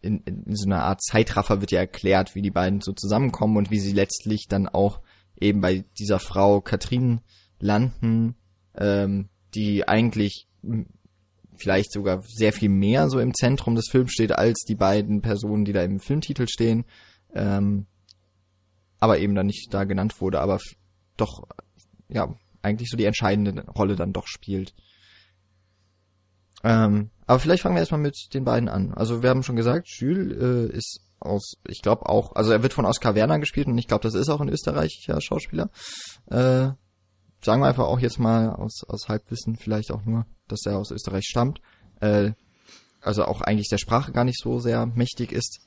in, 0.00 0.18
in 0.24 0.54
so 0.54 0.66
einer 0.66 0.82
Art 0.82 1.02
Zeitraffer 1.02 1.60
wird 1.60 1.72
ja 1.72 1.80
erklärt, 1.80 2.34
wie 2.34 2.42
die 2.42 2.50
beiden 2.50 2.80
so 2.80 2.92
zusammenkommen 2.92 3.56
und 3.56 3.70
wie 3.70 3.80
sie 3.80 3.92
letztlich 3.92 4.46
dann 4.48 4.68
auch 4.68 5.00
eben 5.40 5.60
bei 5.60 5.84
dieser 5.98 6.20
Frau 6.20 6.60
Katrin 6.60 7.20
landen, 7.58 8.36
ähm, 8.76 9.28
die 9.54 9.88
eigentlich 9.88 10.46
vielleicht 11.56 11.92
sogar 11.92 12.22
sehr 12.26 12.52
viel 12.52 12.68
mehr 12.68 13.08
so 13.08 13.20
im 13.20 13.34
Zentrum 13.34 13.74
des 13.74 13.88
Films 13.90 14.12
steht 14.12 14.32
als 14.32 14.64
die 14.68 14.74
beiden 14.74 15.22
Personen, 15.22 15.64
die 15.64 15.72
da 15.72 15.82
im 15.82 16.00
Filmtitel 16.00 16.46
stehen. 16.48 16.84
Ähm, 17.34 17.86
aber 19.04 19.18
eben 19.18 19.34
dann 19.34 19.44
nicht 19.44 19.68
da 19.74 19.84
genannt 19.84 20.18
wurde, 20.22 20.40
aber 20.40 20.58
doch, 21.18 21.46
ja, 22.08 22.34
eigentlich 22.62 22.88
so 22.88 22.96
die 22.96 23.04
entscheidende 23.04 23.62
Rolle 23.66 23.96
dann 23.96 24.14
doch 24.14 24.26
spielt. 24.26 24.74
Ähm, 26.62 27.10
aber 27.26 27.38
vielleicht 27.38 27.62
fangen 27.62 27.74
wir 27.74 27.80
erstmal 27.80 28.00
mit 28.00 28.16
den 28.32 28.44
beiden 28.44 28.70
an. 28.70 28.94
Also 28.94 29.22
wir 29.22 29.28
haben 29.28 29.42
schon 29.42 29.56
gesagt, 29.56 29.88
Jules 29.90 30.32
äh, 30.40 30.74
ist 30.74 31.00
aus, 31.20 31.56
ich 31.68 31.82
glaube 31.82 32.08
auch, 32.08 32.34
also 32.34 32.50
er 32.52 32.62
wird 32.62 32.72
von 32.72 32.86
Oskar 32.86 33.14
Werner 33.14 33.38
gespielt 33.38 33.66
und 33.66 33.76
ich 33.76 33.88
glaube, 33.88 34.04
das 34.04 34.14
ist 34.14 34.30
auch 34.30 34.40
ein 34.40 34.48
österreichischer 34.48 35.20
Schauspieler. 35.20 35.68
Äh, 36.30 36.70
sagen 37.42 37.60
wir 37.60 37.66
einfach 37.66 37.84
auch 37.84 38.00
jetzt 38.00 38.18
mal 38.18 38.48
aus, 38.54 38.84
aus 38.88 39.10
Halbwissen 39.10 39.56
vielleicht 39.56 39.92
auch 39.92 40.06
nur, 40.06 40.24
dass 40.48 40.64
er 40.64 40.78
aus 40.78 40.90
Österreich 40.90 41.24
stammt. 41.26 41.60
Äh, 42.00 42.32
also 43.02 43.26
auch 43.26 43.42
eigentlich 43.42 43.68
der 43.68 43.76
Sprache 43.76 44.12
gar 44.12 44.24
nicht 44.24 44.40
so 44.40 44.60
sehr 44.60 44.86
mächtig 44.86 45.30
ist 45.30 45.63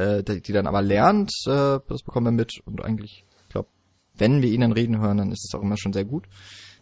äh, 0.00 0.22
die, 0.22 0.52
dann 0.52 0.66
aber 0.66 0.82
lernt, 0.82 1.32
äh, 1.46 1.78
das 1.88 2.02
bekommen 2.04 2.26
wir 2.26 2.32
mit 2.32 2.60
und 2.64 2.84
eigentlich, 2.84 3.24
ich 3.42 3.48
glaube, 3.48 3.68
wenn 4.16 4.42
wir 4.42 4.50
ihn 4.50 4.62
dann 4.62 4.72
reden 4.72 5.00
hören, 5.00 5.18
dann 5.18 5.32
ist 5.32 5.44
es 5.44 5.54
auch 5.54 5.62
immer 5.62 5.76
schon 5.76 5.92
sehr 5.92 6.04
gut. 6.04 6.26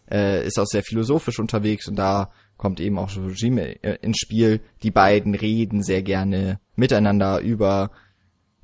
Äh, 0.09 0.45
ist 0.47 0.59
auch 0.59 0.65
sehr 0.65 0.83
philosophisch 0.83 1.39
unterwegs 1.39 1.87
und 1.87 1.95
da 1.95 2.31
kommt 2.57 2.79
eben 2.79 2.97
auch 2.97 3.15
Regime 3.15 3.83
äh, 3.83 3.97
ins 4.01 4.17
Spiel. 4.17 4.61
Die 4.81 4.91
beiden 4.91 5.35
reden 5.35 5.83
sehr 5.83 6.01
gerne 6.01 6.59
miteinander 6.75 7.39
über 7.41 7.91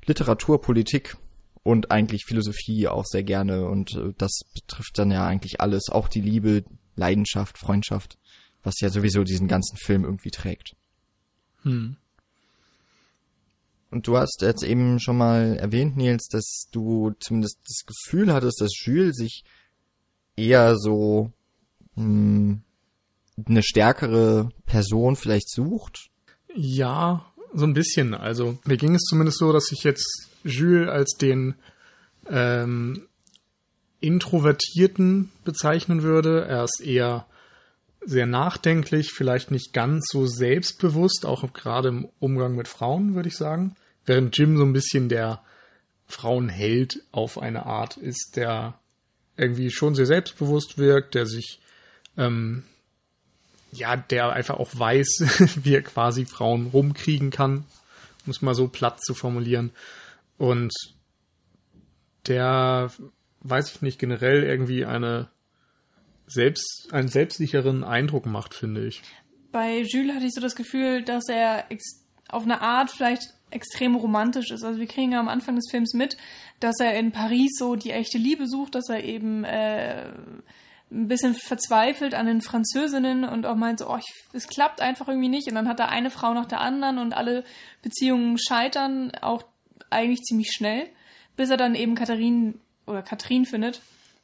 Literatur, 0.04 0.60
Politik 0.60 1.16
und 1.62 1.90
eigentlich 1.90 2.24
Philosophie 2.26 2.88
auch 2.88 3.04
sehr 3.04 3.22
gerne 3.22 3.66
und 3.66 3.94
äh, 3.94 4.12
das 4.18 4.40
betrifft 4.54 4.98
dann 4.98 5.10
ja 5.10 5.26
eigentlich 5.26 5.60
alles, 5.60 5.88
auch 5.88 6.08
die 6.08 6.20
Liebe, 6.20 6.64
Leidenschaft, 6.96 7.58
Freundschaft, 7.58 8.18
was 8.62 8.80
ja 8.80 8.88
sowieso 8.88 9.22
diesen 9.22 9.48
ganzen 9.48 9.76
Film 9.76 10.04
irgendwie 10.04 10.30
trägt. 10.30 10.74
Hm. 11.62 11.96
Und 13.90 14.06
du 14.06 14.16
hast 14.16 14.42
jetzt 14.42 14.64
eben 14.64 14.98
schon 15.00 15.16
mal 15.16 15.56
erwähnt, 15.56 15.96
Nils, 15.96 16.28
dass 16.28 16.68
du 16.72 17.14
zumindest 17.20 17.58
das 17.66 17.84
Gefühl 17.86 18.32
hattest, 18.32 18.60
dass 18.60 18.72
Jules 18.84 19.16
sich 19.16 19.44
eher 20.36 20.76
so 20.76 21.32
mh, 21.94 22.02
hm, 22.04 22.62
eine 23.46 23.62
stärkere 23.62 24.50
Person 24.64 25.16
vielleicht 25.16 25.50
sucht. 25.50 26.08
Ja, 26.54 27.32
so 27.52 27.64
ein 27.64 27.74
bisschen. 27.74 28.14
Also 28.14 28.58
mir 28.64 28.76
ging 28.76 28.94
es 28.94 29.02
zumindest 29.02 29.38
so, 29.38 29.52
dass 29.52 29.70
ich 29.72 29.84
jetzt 29.84 30.30
Jules 30.42 30.88
als 30.88 31.16
den 31.16 31.54
ähm, 32.28 33.06
Introvertierten 34.00 35.30
bezeichnen 35.44 36.02
würde. 36.02 36.44
Er 36.46 36.64
ist 36.64 36.80
eher 36.80 37.26
sehr 38.06 38.26
nachdenklich, 38.26 39.12
vielleicht 39.12 39.50
nicht 39.50 39.72
ganz 39.72 40.06
so 40.10 40.26
selbstbewusst, 40.26 41.26
auch 41.26 41.52
gerade 41.52 41.88
im 41.88 42.08
Umgang 42.20 42.54
mit 42.54 42.68
Frauen, 42.68 43.14
würde 43.14 43.28
ich 43.28 43.36
sagen. 43.36 43.74
Während 44.04 44.38
Jim 44.38 44.56
so 44.56 44.62
ein 44.62 44.72
bisschen 44.72 45.08
der 45.08 45.42
Frauenheld 46.06 47.02
auf 47.10 47.38
eine 47.38 47.66
Art 47.66 47.96
ist, 47.96 48.36
der 48.36 48.78
irgendwie 49.36 49.72
schon 49.72 49.96
sehr 49.96 50.06
selbstbewusst 50.06 50.78
wirkt, 50.78 51.16
der 51.16 51.26
sich, 51.26 51.60
ähm, 52.16 52.62
ja, 53.72 53.96
der 53.96 54.32
einfach 54.32 54.56
auch 54.56 54.70
weiß, 54.72 55.58
wie 55.64 55.74
er 55.74 55.82
quasi 55.82 56.26
Frauen 56.26 56.68
rumkriegen 56.68 57.30
kann, 57.30 57.64
um 58.24 58.30
es 58.30 58.40
mal 58.40 58.54
so 58.54 58.68
platt 58.68 59.02
zu 59.02 59.14
formulieren. 59.14 59.72
Und 60.38 60.72
der, 62.26 62.92
weiß 63.40 63.72
ich 63.72 63.82
nicht, 63.82 63.98
generell 63.98 64.44
irgendwie 64.44 64.84
eine 64.84 65.28
selbst, 66.26 66.88
einen 66.92 67.08
selbstsicheren 67.08 67.84
Eindruck 67.84 68.26
macht, 68.26 68.54
finde 68.54 68.86
ich. 68.86 69.02
Bei 69.52 69.80
Jules 69.80 70.14
hatte 70.14 70.26
ich 70.26 70.34
so 70.34 70.40
das 70.40 70.56
Gefühl, 70.56 71.02
dass 71.02 71.28
er 71.28 71.64
auf 72.28 72.42
eine 72.42 72.60
Art 72.60 72.90
vielleicht 72.90 73.34
extrem 73.50 73.94
romantisch 73.94 74.50
ist. 74.50 74.64
Also 74.64 74.80
wir 74.80 74.86
kriegen 74.86 75.12
ja 75.12 75.20
am 75.20 75.28
Anfang 75.28 75.54
des 75.54 75.70
Films 75.70 75.94
mit, 75.94 76.16
dass 76.60 76.80
er 76.80 76.98
in 76.98 77.12
Paris 77.12 77.52
so 77.58 77.76
die 77.76 77.92
echte 77.92 78.18
Liebe 78.18 78.48
sucht, 78.48 78.74
dass 78.74 78.88
er 78.88 79.04
eben 79.04 79.44
äh, 79.44 80.08
ein 80.90 81.08
bisschen 81.08 81.34
verzweifelt 81.34 82.14
an 82.14 82.26
den 82.26 82.40
Französinnen 82.40 83.24
und 83.24 83.46
auch 83.46 83.56
meint 83.56 83.78
so, 83.78 83.90
oh, 83.90 83.98
es 84.32 84.48
klappt 84.48 84.80
einfach 84.80 85.08
irgendwie 85.08 85.28
nicht. 85.28 85.48
Und 85.48 85.54
dann 85.54 85.68
hat 85.68 85.80
er 85.80 85.88
eine 85.88 86.10
Frau 86.10 86.34
nach 86.34 86.46
der 86.46 86.60
anderen 86.60 86.98
und 86.98 87.12
alle 87.12 87.44
Beziehungen 87.82 88.38
scheitern 88.38 89.12
auch 89.20 89.44
eigentlich 89.90 90.22
ziemlich 90.22 90.50
schnell, 90.52 90.88
bis 91.36 91.50
er 91.50 91.56
dann 91.56 91.74
eben 91.74 91.94
Katharin 91.94 92.60
oder 92.86 93.02
Katrin 93.02 93.46
findet, 93.46 93.80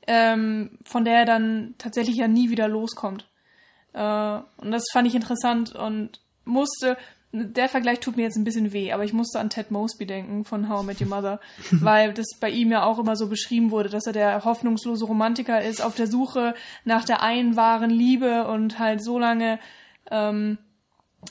ähm, 0.06 0.78
von 0.84 1.04
der 1.04 1.20
er 1.20 1.24
dann 1.24 1.74
tatsächlich 1.78 2.16
ja 2.16 2.28
nie 2.28 2.50
wieder 2.50 2.68
loskommt. 2.68 3.26
Äh, 3.92 4.38
und 4.56 4.70
das 4.70 4.84
fand 4.92 5.06
ich 5.06 5.14
interessant 5.14 5.74
und 5.74 6.20
musste, 6.44 6.96
der 7.32 7.68
Vergleich 7.68 8.00
tut 8.00 8.16
mir 8.16 8.22
jetzt 8.22 8.36
ein 8.36 8.44
bisschen 8.44 8.72
weh, 8.72 8.92
aber 8.92 9.04
ich 9.04 9.12
musste 9.12 9.40
an 9.40 9.48
Ted 9.48 9.70
Mosby 9.70 10.06
denken 10.06 10.44
von 10.44 10.68
How 10.68 10.82
I 10.82 10.86
Met 10.86 11.00
Your 11.00 11.08
Mother, 11.08 11.40
weil 11.70 12.12
das 12.12 12.26
bei 12.40 12.50
ihm 12.50 12.70
ja 12.70 12.84
auch 12.84 12.98
immer 12.98 13.16
so 13.16 13.28
beschrieben 13.28 13.70
wurde, 13.70 13.88
dass 13.88 14.06
er 14.06 14.12
der 14.12 14.44
hoffnungslose 14.44 15.04
Romantiker 15.04 15.62
ist, 15.62 15.82
auf 15.82 15.94
der 15.94 16.06
Suche 16.06 16.54
nach 16.84 17.04
der 17.04 17.22
einen 17.22 17.56
wahren 17.56 17.90
Liebe 17.90 18.46
und 18.48 18.78
halt 18.78 19.02
so 19.02 19.18
lange 19.18 19.58
ähm, 20.10 20.58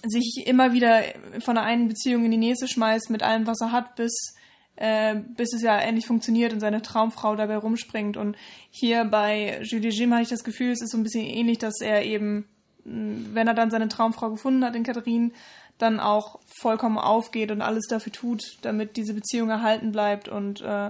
sich 0.04 0.44
immer 0.46 0.74
wieder 0.74 1.01
von 1.40 1.56
der 1.56 1.66
einen 1.66 1.88
Beziehung 1.88 2.25
in 2.25 2.32
die 2.32 2.38
nächste 2.38 2.68
schmeißt 2.68 3.10
mit 3.10 3.24
allem, 3.24 3.46
was 3.46 3.60
er 3.62 3.72
hat, 3.72 3.96
bis 3.96 4.36
äh, 4.82 5.22
bis 5.38 5.54
es 5.54 5.62
ja 5.62 5.78
endlich 5.78 6.08
funktioniert 6.08 6.54
und 6.54 6.60
seine 6.60 6.82
Traumfrau 6.82 7.36
dabei 7.36 7.58
rumspringt. 7.58 8.18
Und 8.18 8.36
hier 8.72 9.06
bei 9.06 9.62
Julie 9.62 9.92
Jim 9.92 10.12
hatte 10.12 10.24
ich 10.24 10.30
das 10.30 10.44
Gefühl, 10.44 10.72
es 10.72 10.82
ist 10.82 10.90
so 10.90 10.98
ein 10.98 11.04
bisschen 11.04 11.24
ähnlich, 11.24 11.60
dass 11.60 11.82
er 11.82 12.04
eben, 12.04 12.48
wenn 12.84 13.48
er 13.48 13.54
dann 13.54 13.70
seine 13.70 13.90
Traumfrau 13.90 14.32
gefunden 14.32 14.66
hat 14.66 14.76
in 14.76 14.82
Katharine, 14.84 15.34
dann 15.78 16.00
auch 16.00 16.40
vollkommen 16.48 16.98
aufgeht 16.98 17.52
und 17.52 17.62
alles 17.62 17.86
dafür 17.88 18.12
tut, 18.12 18.58
damit 18.64 18.98
diese 18.98 19.14
Beziehung 19.14 19.52
erhalten 19.52 19.92
bleibt. 19.92 20.30
Und 20.30 20.62
äh, 20.62 20.90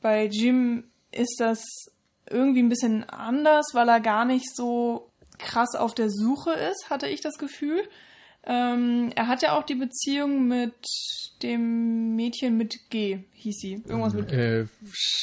bei 0.00 0.26
Jim 0.26 0.82
ist 1.12 1.36
das 1.38 1.62
irgendwie 2.28 2.62
ein 2.62 2.68
bisschen 2.68 3.08
anders, 3.08 3.66
weil 3.72 3.88
er 3.88 4.00
gar 4.00 4.24
nicht 4.24 4.52
so 4.52 5.10
krass 5.38 5.76
auf 5.76 5.94
der 5.94 6.10
Suche 6.10 6.54
ist, 6.54 6.90
hatte 6.90 7.06
ich 7.06 7.20
das 7.20 7.38
Gefühl. 7.38 7.88
Ähm, 8.44 9.10
er 9.14 9.28
hat 9.28 9.42
ja 9.42 9.56
auch 9.56 9.62
die 9.62 9.76
Beziehung 9.76 10.48
mit 10.48 10.74
dem 11.42 12.16
Mädchen 12.16 12.56
mit 12.56 12.90
G, 12.90 13.20
hieß 13.34 13.58
sie. 13.58 13.82
Irgendwas 13.86 14.14
mit 14.14 14.32
äh, 14.32 14.66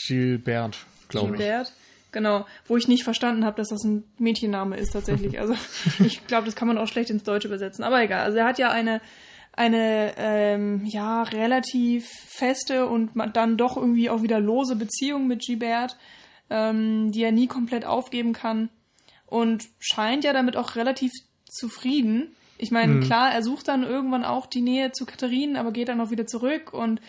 Gilbert, 0.07 0.77
glaube 1.09 1.33
ich. 1.33 1.39
Gilbert, 1.39 1.73
genau. 2.11 2.45
Wo 2.67 2.77
ich 2.77 2.87
nicht 2.87 3.03
verstanden 3.03 3.43
habe, 3.43 3.57
dass 3.57 3.69
das 3.69 3.83
ein 3.83 4.03
Mädchenname 4.17 4.77
ist 4.77 4.91
tatsächlich. 4.91 5.39
Also 5.39 5.55
ich 5.99 6.25
glaube, 6.27 6.45
das 6.45 6.55
kann 6.55 6.67
man 6.67 6.77
auch 6.77 6.87
schlecht 6.87 7.09
ins 7.09 7.23
Deutsche 7.23 7.47
übersetzen. 7.47 7.83
Aber 7.83 8.01
egal. 8.01 8.21
Also 8.21 8.37
er 8.37 8.45
hat 8.45 8.59
ja 8.59 8.71
eine 8.71 9.01
eine 9.53 10.13
ähm, 10.17 10.85
ja 10.85 11.23
relativ 11.23 12.07
feste 12.07 12.87
und 12.87 13.11
dann 13.33 13.57
doch 13.57 13.75
irgendwie 13.75 14.09
auch 14.09 14.21
wieder 14.21 14.39
lose 14.39 14.77
Beziehung 14.77 15.27
mit 15.27 15.41
Gilbert, 15.41 15.97
ähm, 16.49 17.11
die 17.11 17.23
er 17.23 17.33
nie 17.33 17.47
komplett 17.47 17.83
aufgeben 17.83 18.31
kann 18.31 18.69
und 19.25 19.65
scheint 19.79 20.23
ja 20.23 20.31
damit 20.31 20.55
auch 20.55 20.75
relativ 20.77 21.11
zufrieden 21.43 22.35
ich 22.61 22.71
meine, 22.71 22.95
mhm. 22.95 22.99
klar, 22.99 23.31
er 23.31 23.41
sucht 23.41 23.69
dann 23.69 23.83
irgendwann 23.83 24.25
auch 24.25 24.45
die 24.45 24.61
Nähe 24.61 24.91
zu 24.91 25.05
Katharinen, 25.05 25.55
aber 25.55 25.71
geht 25.71 25.87
dann 25.87 26.01
auch 26.01 26.11
wieder 26.11 26.27
zurück 26.27 26.73
und 26.73 26.99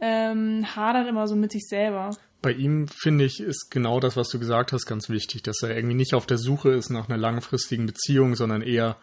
ähm, 0.00 0.64
hadert 0.76 1.08
immer 1.08 1.26
so 1.26 1.34
mit 1.34 1.50
sich 1.50 1.66
selber. 1.68 2.16
Bei 2.40 2.52
ihm, 2.52 2.86
finde 2.88 3.24
ich, 3.24 3.40
ist 3.40 3.70
genau 3.70 3.98
das, 3.98 4.16
was 4.16 4.28
du 4.28 4.38
gesagt 4.38 4.72
hast, 4.72 4.86
ganz 4.86 5.08
wichtig, 5.08 5.42
dass 5.42 5.62
er 5.62 5.76
irgendwie 5.76 5.96
nicht 5.96 6.14
auf 6.14 6.26
der 6.26 6.38
Suche 6.38 6.70
ist 6.70 6.90
nach 6.90 7.08
einer 7.08 7.18
langfristigen 7.18 7.86
Beziehung, 7.86 8.36
sondern 8.36 8.62
eher 8.62 8.96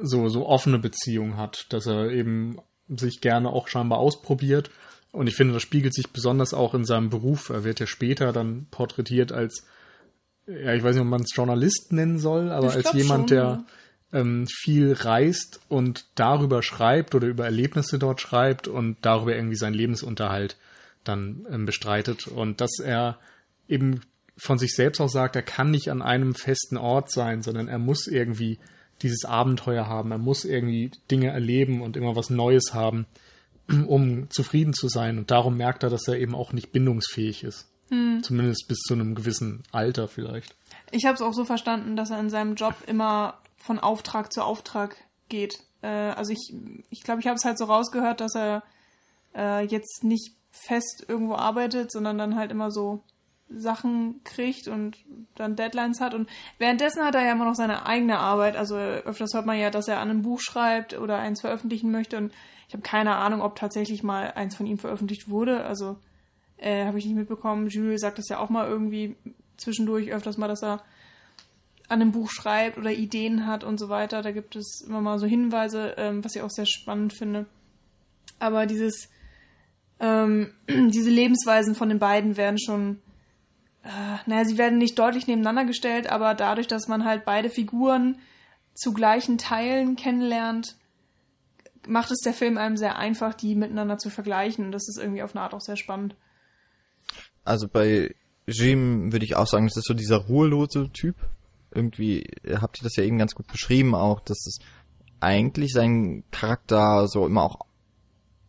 so, 0.00 0.28
so 0.28 0.46
offene 0.46 0.78
Beziehung 0.78 1.36
hat, 1.36 1.66
dass 1.68 1.86
er 1.86 2.10
eben 2.10 2.56
sich 2.88 3.20
gerne 3.20 3.50
auch 3.50 3.68
scheinbar 3.68 3.98
ausprobiert. 3.98 4.70
Und 5.12 5.26
ich 5.26 5.36
finde, 5.36 5.52
das 5.52 5.62
spiegelt 5.62 5.94
sich 5.94 6.10
besonders 6.10 6.54
auch 6.54 6.72
in 6.72 6.84
seinem 6.84 7.10
Beruf. 7.10 7.50
Er 7.50 7.64
wird 7.64 7.80
ja 7.80 7.86
später 7.86 8.32
dann 8.32 8.68
porträtiert 8.70 9.32
als, 9.32 9.66
ja, 10.46 10.72
ich 10.72 10.82
weiß 10.82 10.94
nicht, 10.94 11.04
ob 11.04 11.10
man 11.10 11.22
es 11.22 11.34
Journalist 11.34 11.92
nennen 11.92 12.18
soll, 12.18 12.50
aber 12.50 12.72
als 12.72 12.92
jemand, 12.94 13.28
schon, 13.28 13.36
der, 13.36 13.64
ähm, 14.12 14.46
viel 14.48 14.92
reist 14.92 15.60
und 15.68 16.06
darüber 16.14 16.62
schreibt 16.62 17.14
oder 17.14 17.28
über 17.28 17.44
Erlebnisse 17.44 17.98
dort 17.98 18.20
schreibt 18.20 18.68
und 18.68 18.96
darüber 19.02 19.34
irgendwie 19.34 19.56
seinen 19.56 19.74
Lebensunterhalt 19.74 20.56
dann 21.04 21.46
ähm, 21.50 21.66
bestreitet 21.66 22.26
und 22.26 22.60
dass 22.60 22.78
er 22.78 23.18
eben 23.68 24.02
von 24.36 24.58
sich 24.58 24.74
selbst 24.74 25.00
auch 25.00 25.08
sagt, 25.08 25.36
er 25.36 25.42
kann 25.42 25.70
nicht 25.70 25.90
an 25.90 26.02
einem 26.02 26.34
festen 26.34 26.76
Ort 26.76 27.10
sein, 27.10 27.42
sondern 27.42 27.68
er 27.68 27.78
muss 27.78 28.06
irgendwie 28.06 28.58
dieses 29.02 29.24
Abenteuer 29.24 29.86
haben, 29.86 30.10
er 30.12 30.18
muss 30.18 30.44
irgendwie 30.44 30.90
Dinge 31.10 31.28
erleben 31.28 31.82
und 31.82 31.96
immer 31.96 32.16
was 32.16 32.30
Neues 32.30 32.74
haben, 32.74 33.06
um 33.86 34.30
zufrieden 34.30 34.72
zu 34.72 34.88
sein. 34.88 35.18
Und 35.18 35.30
darum 35.30 35.56
merkt 35.56 35.82
er, 35.82 35.90
dass 35.90 36.08
er 36.08 36.18
eben 36.18 36.34
auch 36.34 36.52
nicht 36.52 36.72
bindungsfähig 36.72 37.44
ist. 37.44 37.68
Hm. 37.90 38.22
Zumindest 38.22 38.66
bis 38.68 38.78
zu 38.78 38.94
einem 38.94 39.14
gewissen 39.14 39.62
Alter 39.72 40.08
vielleicht. 40.08 40.54
Ich 40.90 41.06
habe 41.06 41.14
es 41.14 41.22
auch 41.22 41.32
so 41.34 41.44
verstanden, 41.44 41.96
dass 41.96 42.10
er 42.10 42.20
in 42.20 42.30
seinem 42.30 42.54
Job 42.54 42.74
immer 42.86 43.38
von 43.60 43.78
Auftrag 43.78 44.32
zu 44.32 44.42
Auftrag 44.42 44.96
geht. 45.28 45.62
Äh, 45.82 45.88
also 45.88 46.32
ich 46.32 46.52
ich, 46.90 47.02
glaube, 47.02 47.20
ich 47.20 47.26
habe 47.26 47.36
es 47.36 47.44
halt 47.44 47.58
so 47.58 47.66
rausgehört, 47.66 48.20
dass 48.20 48.34
er 48.34 48.62
äh, 49.36 49.64
jetzt 49.64 50.02
nicht 50.02 50.34
fest 50.50 51.04
irgendwo 51.06 51.34
arbeitet, 51.34 51.92
sondern 51.92 52.18
dann 52.18 52.36
halt 52.36 52.50
immer 52.50 52.70
so 52.70 53.02
Sachen 53.48 54.22
kriegt 54.24 54.68
und 54.68 54.96
dann 55.34 55.56
Deadlines 55.56 56.00
hat. 56.00 56.14
Und 56.14 56.28
währenddessen 56.58 57.04
hat 57.04 57.14
er 57.14 57.24
ja 57.24 57.32
immer 57.32 57.44
noch 57.44 57.54
seine 57.54 57.86
eigene 57.86 58.18
Arbeit. 58.18 58.56
Also 58.56 58.76
öfters 58.76 59.34
hört 59.34 59.46
man 59.46 59.58
ja, 59.58 59.70
dass 59.70 59.88
er 59.88 60.00
an 60.00 60.10
einem 60.10 60.22
Buch 60.22 60.40
schreibt 60.40 60.96
oder 60.98 61.18
eins 61.18 61.40
veröffentlichen 61.40 61.90
möchte. 61.90 62.16
Und 62.16 62.32
ich 62.68 62.74
habe 62.74 62.82
keine 62.82 63.16
Ahnung, 63.16 63.42
ob 63.42 63.56
tatsächlich 63.56 64.02
mal 64.02 64.32
eins 64.32 64.56
von 64.56 64.66
ihm 64.66 64.78
veröffentlicht 64.78 65.28
wurde. 65.28 65.64
Also 65.64 65.98
äh, 66.56 66.86
habe 66.86 66.98
ich 66.98 67.06
nicht 67.06 67.16
mitbekommen. 67.16 67.68
Jules 67.68 68.00
sagt 68.00 68.18
das 68.18 68.28
ja 68.28 68.38
auch 68.38 68.50
mal 68.50 68.68
irgendwie 68.68 69.16
zwischendurch 69.56 70.12
öfters 70.12 70.38
mal, 70.38 70.48
dass 70.48 70.62
er 70.62 70.82
an 71.90 72.00
einem 72.00 72.12
Buch 72.12 72.30
schreibt 72.30 72.78
oder 72.78 72.92
Ideen 72.92 73.46
hat 73.48 73.64
und 73.64 73.78
so 73.78 73.88
weiter. 73.88 74.22
Da 74.22 74.30
gibt 74.30 74.54
es 74.54 74.84
immer 74.86 75.00
mal 75.00 75.18
so 75.18 75.26
Hinweise, 75.26 75.94
ähm, 75.98 76.24
was 76.24 76.36
ich 76.36 76.42
auch 76.42 76.50
sehr 76.50 76.66
spannend 76.66 77.12
finde. 77.12 77.46
Aber 78.38 78.66
dieses, 78.66 79.08
ähm, 79.98 80.52
diese 80.68 81.10
Lebensweisen 81.10 81.74
von 81.74 81.88
den 81.88 81.98
beiden 81.98 82.36
werden 82.36 82.60
schon, 82.60 83.00
äh, 83.82 84.18
naja, 84.26 84.44
sie 84.44 84.56
werden 84.56 84.78
nicht 84.78 84.98
deutlich 85.00 85.26
nebeneinander 85.26 85.64
gestellt, 85.64 86.08
aber 86.08 86.34
dadurch, 86.34 86.68
dass 86.68 86.86
man 86.86 87.04
halt 87.04 87.24
beide 87.24 87.50
Figuren 87.50 88.18
zu 88.74 88.92
gleichen 88.92 89.36
Teilen 89.36 89.96
kennenlernt, 89.96 90.76
macht 91.88 92.12
es 92.12 92.20
der 92.20 92.34
Film 92.34 92.56
einem 92.56 92.76
sehr 92.76 92.98
einfach, 92.98 93.34
die 93.34 93.56
miteinander 93.56 93.98
zu 93.98 94.10
vergleichen. 94.10 94.66
Und 94.66 94.72
das 94.72 94.88
ist 94.88 94.98
irgendwie 94.98 95.24
auf 95.24 95.34
eine 95.34 95.42
Art 95.42 95.54
auch 95.54 95.60
sehr 95.60 95.76
spannend. 95.76 96.14
Also 97.42 97.66
bei 97.66 98.14
Jim 98.46 99.12
würde 99.12 99.24
ich 99.24 99.34
auch 99.34 99.48
sagen, 99.48 99.66
das 99.66 99.76
ist 99.76 99.88
so 99.88 99.94
dieser 99.94 100.18
ruhelose 100.18 100.90
Typ, 100.92 101.16
irgendwie 101.72 102.26
habt 102.54 102.80
ihr 102.80 102.84
das 102.84 102.96
ja 102.96 103.04
eben 103.04 103.18
ganz 103.18 103.34
gut 103.34 103.46
beschrieben 103.46 103.94
auch, 103.94 104.20
dass 104.20 104.46
es 104.46 104.58
eigentlich 105.20 105.72
sein 105.72 106.24
Charakter 106.30 107.06
so 107.08 107.26
immer 107.26 107.42
auch 107.42 107.66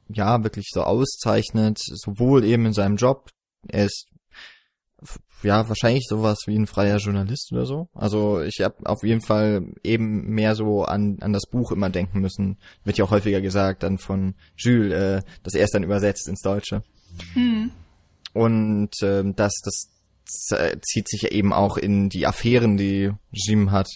ja 0.09 0.43
wirklich 0.43 0.67
so 0.71 0.83
auszeichnet, 0.83 1.79
sowohl 1.79 2.43
eben 2.43 2.65
in 2.65 2.73
seinem 2.73 2.97
Job, 2.97 3.29
er 3.67 3.85
ist 3.85 4.07
ja 5.43 5.67
wahrscheinlich 5.67 6.05
sowas 6.07 6.39
wie 6.45 6.55
ein 6.55 6.67
freier 6.67 6.97
Journalist 6.97 7.51
oder 7.51 7.65
so. 7.65 7.89
Also 7.93 8.41
ich 8.41 8.61
habe 8.61 8.75
auf 8.85 9.03
jeden 9.03 9.21
Fall 9.21 9.73
eben 9.83 10.29
mehr 10.29 10.55
so 10.55 10.83
an 10.83 11.17
an 11.21 11.33
das 11.33 11.47
Buch 11.49 11.71
immer 11.71 11.89
denken 11.89 12.19
müssen. 12.19 12.57
Wird 12.83 12.97
ja 12.97 13.05
auch 13.05 13.11
häufiger 13.11 13.41
gesagt 13.41 13.83
dann 13.83 13.97
von 13.97 14.35
Jules, 14.55 14.93
äh, 14.93 15.21
dass 15.43 15.55
er 15.55 15.65
es 15.65 15.71
dann 15.71 15.83
übersetzt 15.83 16.27
ins 16.27 16.41
Deutsche. 16.41 16.83
Hm. 17.33 17.71
Und 18.33 18.91
ähm, 19.01 19.35
dass 19.35 19.53
das 19.63 19.89
äh, 19.89 20.00
zieht 20.81 21.09
sich 21.09 21.31
eben 21.31 21.53
auch 21.53 21.77
in 21.77 22.09
die 22.09 22.27
Affären, 22.27 22.77
die 22.77 23.11
Jim 23.31 23.71
hat. 23.71 23.87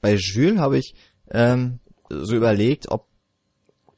Bei 0.00 0.14
Jules 0.14 0.58
habe 0.58 0.78
ich 0.78 0.94
ähm, 1.30 1.80
so 2.08 2.34
überlegt, 2.34 2.90
ob 2.90 3.06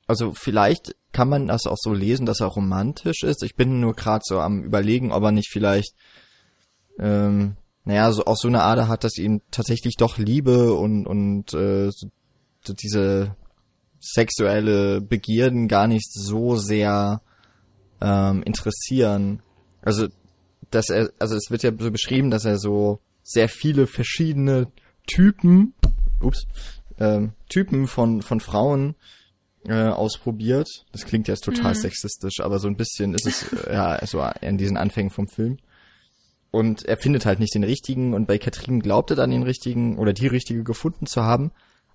also 0.07 0.35
vielleicht 0.35 0.95
kann 1.13 1.29
man 1.31 1.47
das 1.47 1.67
auch 1.67 1.79
so 1.79 1.95
lesen, 1.95 2.27
dass 2.27 2.41
er 2.41 2.49
romantisch 2.49 3.23
ist. 3.23 3.43
Ich 3.43 3.55
bin 3.55 3.81
nur 3.81 3.95
gerade 3.95 4.23
so 4.27 4.41
am 4.41 4.63
überlegen, 4.63 5.13
ob 5.13 5.23
er 5.23 5.33
nicht 5.33 5.49
vielleicht 5.51 5.95
ähm, 6.99 7.57
naja, 7.85 8.11
so 8.13 8.25
auch 8.25 8.37
so 8.37 8.49
eine 8.49 8.63
Ader 8.63 8.89
hat, 8.89 9.05
dass 9.05 9.19
ihm 9.19 9.43
tatsächlich 9.51 9.97
doch 9.97 10.19
Liebe 10.19 10.75
und 10.75 11.07
und 11.07 11.53
äh, 11.55 11.91
so, 11.91 12.09
diese 12.73 13.37
sexuelle 14.01 15.01
Begierden 15.01 15.69
gar 15.69 15.87
nicht 15.87 16.13
so 16.13 16.57
sehr 16.57 17.21
ähm, 18.01 18.43
interessieren. 18.43 19.43
Also 19.83 20.09
dass 20.75 20.91
er, 20.91 21.13
also 21.19 21.37
es 21.37 21.51
wird 21.51 21.63
ja 21.63 21.73
so 21.79 21.91
beschrieben, 21.91 22.31
dass 22.31 22.45
er 22.45 22.59
so 22.59 23.01
sehr 23.23 23.49
viele 23.49 23.87
verschiedene 23.87 24.69
Typen, 25.07 25.75
ups, 26.21 26.47
ähm, 26.99 27.33
Typen 27.49 27.87
von, 27.87 28.23
von 28.23 28.41
Frauen 28.41 28.95
äh, 29.67 29.89
ausprobiert. 29.89 30.69
Das 30.93 31.05
klingt 31.05 31.29
jetzt 31.29 31.45
total 31.45 31.73
mhm. 31.73 31.79
sexistisch, 31.79 32.41
aber 32.41 32.59
so 32.59 32.69
ein 32.69 32.77
bisschen 32.77 33.15
ist 33.15 33.27
es 33.27 33.53
äh, 33.53 33.73
ja 33.73 33.99
so 34.07 34.23
in 34.41 34.59
diesen 34.59 34.77
Anfängen 34.77 35.11
vom 35.11 35.29
Film. 35.29 35.59
Und 36.51 36.85
er 36.85 36.97
findet 36.97 37.27
halt 37.27 37.41
nicht 37.41 37.55
den 37.55 37.65
richtigen 37.65 38.15
und 38.15 38.27
bei 38.27 38.39
Katrin 38.39 38.81
glaubt 38.81 39.11
er 39.11 39.17
dann 39.17 39.31
den 39.31 39.43
richtigen 39.43 39.99
oder 39.99 40.13
die 40.13 40.29
richtige 40.29 40.63
gefunden 40.63 41.07
zu 41.07 41.23
haben, 41.23 41.51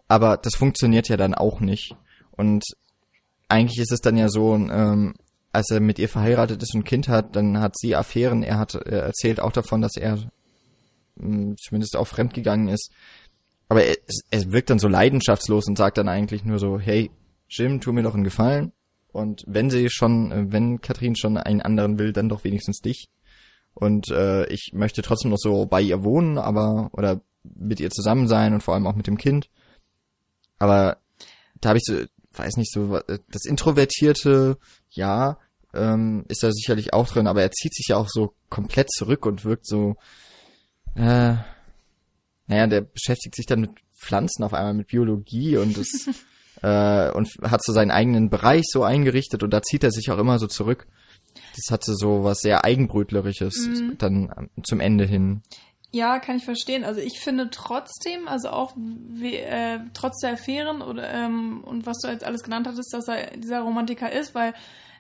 aber 0.10 0.36
das 0.36 0.56
funktioniert 0.56 1.08
ja 1.08 1.16
dann 1.16 1.34
auch 1.34 1.62
nicht. 1.62 1.96
Und 2.32 2.66
eigentlich 3.48 3.80
ist 3.80 3.94
es 3.94 4.02
dann 4.02 4.18
ja 4.18 4.28
so, 4.28 4.56
ähm, 4.56 5.14
als 5.52 5.70
er 5.72 5.80
mit 5.80 6.00
ihr 6.00 6.10
verheiratet 6.10 6.62
ist 6.62 6.74
und 6.74 6.82
ein 6.82 6.86
Kind 6.86 7.08
hat, 7.08 7.36
dann 7.36 7.60
hat 7.60 7.78
sie 7.78 7.96
Affären. 7.96 8.44
Er 8.44 8.60
hat 8.60 8.76
er 8.76 9.04
erzählt 9.04 9.40
auch 9.40 9.52
davon, 9.52 9.82
dass 9.82 9.96
er 9.98 10.20
mh, 11.16 11.56
zumindest 11.58 11.96
auch 11.96 12.08
fremdgegangen 12.08 12.68
ist. 12.68 12.92
Aber 13.68 13.84
er, 13.84 13.98
er 14.32 14.52
wirkt 14.52 14.70
dann 14.70 14.80
so 14.80 14.88
leidenschaftslos 14.88 15.68
und 15.68 15.78
sagt 15.78 15.98
dann 15.98 16.10
eigentlich 16.10 16.44
nur 16.44 16.60
so, 16.60 16.80
hey, 16.80 17.12
Jim, 17.48 17.82
tu 17.82 17.92
mir 17.94 18.04
doch 18.04 18.14
einen 18.14 18.24
Gefallen. 18.24 18.72
Und 19.12 19.44
wenn 19.48 19.70
sie 19.70 19.90
schon, 19.90 20.52
wenn 20.52 20.82
Katrin 20.82 21.16
schon 21.16 21.38
einen 21.38 21.62
anderen 21.62 21.98
will, 21.98 22.14
dann 22.14 22.30
doch 22.30 22.44
wenigstens 22.44 22.80
dich. 22.80 23.10
Und 23.74 24.10
äh, 24.12 24.46
ich 24.48 24.72
möchte 24.74 25.02
trotzdem 25.02 25.32
noch 25.32 25.38
so 25.40 25.66
bei 25.66 25.82
ihr 25.82 26.04
wohnen, 26.04 26.38
aber 26.38 26.90
oder 26.94 27.22
mit 27.44 27.80
ihr 27.80 27.90
zusammen 27.90 28.28
sein 28.28 28.54
und 28.54 28.62
vor 28.62 28.74
allem 28.74 28.86
auch 28.86 28.96
mit 28.96 29.08
dem 29.08 29.18
Kind. 29.18 29.50
Aber 30.60 30.98
da 31.62 31.70
habe 31.70 31.80
ich 31.80 31.86
so, 31.86 32.04
weiß 32.34 32.58
nicht, 32.58 32.72
so 32.72 33.00
das 33.30 33.46
Introvertierte, 33.46 34.58
ja, 34.90 35.38
ähm, 35.74 36.26
ist 36.28 36.44
da 36.44 36.52
sicherlich 36.52 36.94
auch 36.94 37.08
drin, 37.08 37.28
aber 37.28 37.42
er 37.42 37.52
zieht 37.52 37.74
sich 37.76 37.88
ja 37.90 37.98
auch 37.98 38.10
so 38.10 38.34
komplett 38.50 38.92
zurück 38.92 39.26
und 39.26 39.46
wirkt 39.46 39.68
so, 39.68 39.96
äh, 40.96 41.36
naja, 42.48 42.68
der 42.68 42.82
beschäftigt 42.82 43.36
sich 43.36 43.46
dann 43.46 43.62
mit 43.62 43.72
Pflanzen 44.00 44.44
auf 44.44 44.54
einmal, 44.54 44.74
mit 44.74 44.88
Biologie 44.88 45.58
und 45.58 45.78
das, 45.78 46.10
äh, 46.64 47.12
und 47.12 47.30
hat 47.44 47.64
so 47.64 47.74
seinen 47.74 47.92
eigenen 47.92 48.30
Bereich 48.30 48.66
so 48.68 48.84
eingerichtet 48.84 49.44
und 49.44 49.52
da 49.52 49.62
zieht 49.62 49.84
er 49.84 49.92
sich 49.92 50.10
auch 50.12 50.18
immer 50.18 50.40
so 50.40 50.48
zurück. 50.48 50.88
Das 51.56 51.72
hatte 51.72 51.94
so 51.96 52.24
was 52.24 52.40
sehr 52.40 52.66
Eigenbrötlerisches 52.66 53.68
mhm. 53.68 53.98
dann 53.98 54.50
zum 54.64 54.80
Ende 54.80 55.06
hin. 55.06 55.44
Ja, 55.92 56.20
kann 56.20 56.38
ich 56.38 56.46
verstehen. 56.46 56.84
Also 56.84 57.02
ich 57.02 57.20
finde 57.20 57.50
trotzdem, 57.50 58.28
also 58.28 58.50
auch 58.50 58.74
wie, 58.76 59.36
äh, 59.38 59.80
trotz 59.94 60.20
der 60.22 60.34
Affären 60.34 60.84
oder 60.84 61.10
ähm, 61.12 61.64
und 61.64 61.88
was 61.88 61.98
du 62.00 62.10
jetzt 62.10 62.24
alles 62.24 62.44
genannt 62.44 62.68
hattest, 62.68 62.94
dass 62.94 63.08
er 63.08 63.36
dieser 63.38 63.62
Romantiker 63.62 64.12
ist, 64.12 64.36
weil 64.36 64.54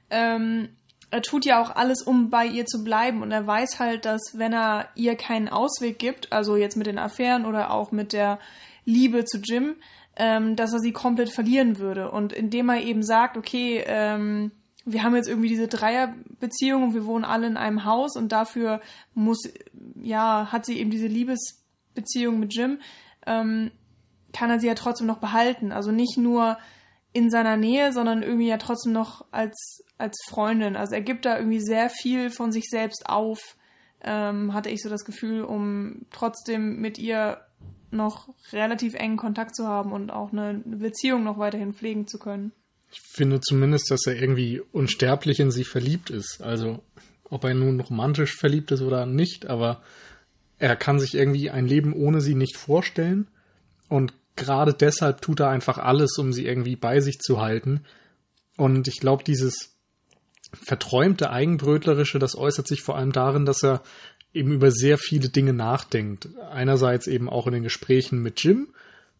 ähm, 0.09 0.69
er 1.11 1.21
tut 1.21 1.45
ja 1.45 1.61
auch 1.61 1.75
alles, 1.75 2.01
um 2.01 2.29
bei 2.29 2.45
ihr 2.45 2.65
zu 2.65 2.83
bleiben 2.83 3.21
und 3.21 3.31
er 3.31 3.45
weiß 3.45 3.79
halt, 3.79 4.05
dass 4.05 4.21
wenn 4.33 4.53
er 4.53 4.89
ihr 4.95 5.15
keinen 5.15 5.47
Ausweg 5.47 5.99
gibt, 5.99 6.31
also 6.31 6.55
jetzt 6.55 6.75
mit 6.75 6.87
den 6.87 6.99
Affären 6.99 7.45
oder 7.45 7.71
auch 7.71 7.91
mit 7.91 8.13
der 8.13 8.39
Liebe 8.85 9.25
zu 9.25 9.37
Jim, 9.39 9.75
ähm, 10.15 10.55
dass 10.55 10.73
er 10.73 10.79
sie 10.79 10.91
komplett 10.91 11.29
verlieren 11.29 11.77
würde. 11.79 12.11
Und 12.11 12.33
indem 12.33 12.69
er 12.69 12.81
eben 12.81 13.03
sagt, 13.03 13.37
okay, 13.37 13.83
ähm, 13.87 14.51
wir 14.85 15.03
haben 15.03 15.15
jetzt 15.15 15.29
irgendwie 15.29 15.49
diese 15.49 15.67
Dreierbeziehung 15.67 16.83
und 16.83 16.93
wir 16.93 17.05
wohnen 17.05 17.25
alle 17.25 17.47
in 17.47 17.57
einem 17.57 17.85
Haus 17.85 18.15
und 18.15 18.31
dafür 18.31 18.81
muss, 19.13 19.41
ja, 20.01 20.51
hat 20.51 20.65
sie 20.65 20.79
eben 20.79 20.89
diese 20.89 21.07
Liebesbeziehung 21.07 22.39
mit 22.39 22.53
Jim, 22.53 22.79
ähm, 23.25 23.71
kann 24.33 24.49
er 24.49 24.59
sie 24.59 24.67
ja 24.67 24.75
trotzdem 24.75 25.07
noch 25.07 25.19
behalten. 25.19 25.71
Also 25.71 25.91
nicht 25.91 26.17
nur 26.17 26.57
in 27.13 27.29
seiner 27.29 27.57
Nähe, 27.57 27.91
sondern 27.91 28.21
irgendwie 28.21 28.47
ja 28.47 28.57
trotzdem 28.57 28.93
noch 28.93 29.25
als, 29.31 29.83
als 29.97 30.17
Freundin. 30.27 30.75
Also 30.75 30.95
er 30.95 31.01
gibt 31.01 31.25
da 31.25 31.37
irgendwie 31.37 31.61
sehr 31.61 31.89
viel 31.89 32.29
von 32.29 32.51
sich 32.51 32.69
selbst 32.69 33.07
auf, 33.07 33.55
ähm, 34.01 34.53
hatte 34.53 34.69
ich 34.69 34.81
so 34.81 34.89
das 34.89 35.05
Gefühl, 35.05 35.43
um 35.43 36.05
trotzdem 36.11 36.79
mit 36.79 36.97
ihr 36.97 37.41
noch 37.91 38.29
relativ 38.53 38.93
engen 38.93 39.17
Kontakt 39.17 39.55
zu 39.55 39.67
haben 39.67 39.91
und 39.91 40.11
auch 40.11 40.31
eine 40.31 40.61
Beziehung 40.65 41.23
noch 41.23 41.39
weiterhin 41.39 41.73
pflegen 41.73 42.07
zu 42.07 42.19
können. 42.19 42.51
Ich 42.91 43.01
finde 43.01 43.39
zumindest, 43.41 43.91
dass 43.91 44.05
er 44.07 44.19
irgendwie 44.19 44.61
unsterblich 44.71 45.39
in 45.39 45.51
sie 45.51 45.63
verliebt 45.63 46.09
ist. 46.09 46.41
Also, 46.41 46.79
ob 47.29 47.43
er 47.43 47.53
nun 47.53 47.79
romantisch 47.79 48.35
verliebt 48.35 48.71
ist 48.71 48.81
oder 48.81 49.05
nicht, 49.05 49.47
aber 49.47 49.81
er 50.57 50.75
kann 50.75 50.99
sich 50.99 51.15
irgendwie 51.15 51.49
ein 51.49 51.67
Leben 51.67 51.93
ohne 51.93 52.21
sie 52.21 52.35
nicht 52.35 52.57
vorstellen. 52.57 53.27
Und 53.87 54.13
gerade 54.35 54.73
deshalb 54.73 55.21
tut 55.21 55.39
er 55.39 55.49
einfach 55.49 55.77
alles, 55.77 56.17
um 56.17 56.33
sie 56.33 56.45
irgendwie 56.45 56.75
bei 56.75 56.99
sich 56.99 57.19
zu 57.19 57.39
halten. 57.41 57.81
Und 58.57 58.87
ich 58.87 58.99
glaube, 58.99 59.23
dieses 59.23 59.75
verträumte 60.51 61.29
Eigenbrötlerische, 61.29 62.19
das 62.19 62.35
äußert 62.35 62.67
sich 62.67 62.81
vor 62.81 62.97
allem 62.97 63.11
darin, 63.11 63.45
dass 63.45 63.63
er 63.63 63.83
eben 64.33 64.51
über 64.51 64.71
sehr 64.71 64.97
viele 64.97 65.29
Dinge 65.29 65.53
nachdenkt. 65.53 66.29
Einerseits 66.51 67.07
eben 67.07 67.29
auch 67.29 67.47
in 67.47 67.53
den 67.53 67.63
Gesprächen 67.63 68.21
mit 68.21 68.43
Jim 68.43 68.67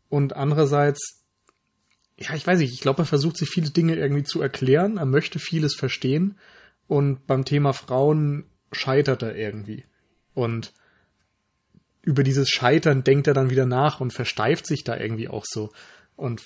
und 0.10 0.36
andererseits 0.36 1.20
ja, 2.22 2.36
ich 2.36 2.46
weiß 2.46 2.60
nicht, 2.60 2.74
ich 2.74 2.82
glaube, 2.82 3.04
er 3.04 3.06
versucht 3.06 3.38
sich 3.38 3.50
viele 3.50 3.70
Dinge 3.70 3.96
irgendwie 3.96 4.24
zu 4.24 4.42
erklären, 4.42 4.98
er 4.98 5.06
möchte 5.06 5.40
vieles 5.40 5.74
verstehen 5.74 6.36
und 6.90 7.28
beim 7.28 7.46
Thema 7.46 7.72
Frauen 7.72 8.46
scheitert 8.72 9.22
er 9.22 9.36
irgendwie. 9.36 9.86
Und 10.34 10.74
über 12.02 12.24
dieses 12.24 12.50
Scheitern 12.50 13.04
denkt 13.04 13.28
er 13.28 13.36
dann 13.36 13.52
wieder 13.52 13.68
nach 13.68 14.02
und 14.02 14.12
versteift 14.12 14.66
sich 14.66 14.84
da 14.84 14.98
irgendwie 14.98 15.30
auch 15.30 15.46
so. 15.48 15.72
Und 16.16 16.44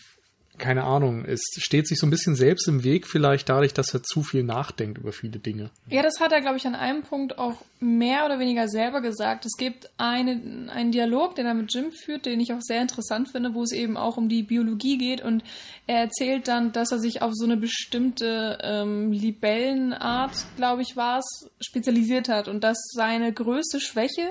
keine 0.59 0.83
Ahnung, 0.83 1.25
es 1.25 1.41
steht 1.57 1.87
sich 1.87 1.97
so 1.97 2.05
ein 2.05 2.11
bisschen 2.11 2.35
selbst 2.35 2.67
im 2.67 2.83
Weg, 2.83 3.07
vielleicht 3.07 3.49
dadurch, 3.49 3.73
dass 3.73 3.93
er 3.93 4.03
zu 4.03 4.21
viel 4.21 4.43
nachdenkt 4.43 4.99
über 4.99 5.11
viele 5.11 5.39
Dinge. 5.39 5.71
Ja, 5.89 6.03
das 6.03 6.19
hat 6.19 6.31
er, 6.31 6.41
glaube 6.41 6.57
ich, 6.57 6.67
an 6.67 6.75
einem 6.75 7.01
Punkt 7.01 7.39
auch 7.39 7.55
mehr 7.79 8.25
oder 8.25 8.37
weniger 8.37 8.67
selber 8.67 9.01
gesagt. 9.01 9.45
Es 9.45 9.57
gibt 9.57 9.89
eine, 9.97 10.69
einen 10.71 10.91
Dialog, 10.91 11.35
den 11.35 11.47
er 11.47 11.55
mit 11.55 11.73
Jim 11.73 11.91
führt, 11.91 12.27
den 12.27 12.39
ich 12.39 12.53
auch 12.53 12.61
sehr 12.61 12.81
interessant 12.81 13.29
finde, 13.29 13.55
wo 13.55 13.63
es 13.63 13.71
eben 13.71 13.97
auch 13.97 14.17
um 14.17 14.29
die 14.29 14.43
Biologie 14.43 14.99
geht 14.99 15.21
und 15.21 15.43
er 15.87 16.01
erzählt 16.01 16.47
dann, 16.47 16.71
dass 16.71 16.91
er 16.91 16.99
sich 16.99 17.23
auf 17.23 17.31
so 17.33 17.45
eine 17.45 17.57
bestimmte 17.57 18.59
ähm, 18.61 19.11
Libellenart, 19.11 20.45
glaube 20.55 20.83
ich, 20.83 20.95
war 20.95 21.19
es, 21.19 21.49
spezialisiert 21.59 22.29
hat 22.29 22.47
und 22.47 22.63
dass 22.63 22.77
seine 22.93 23.33
größte 23.33 23.79
Schwäche 23.79 24.29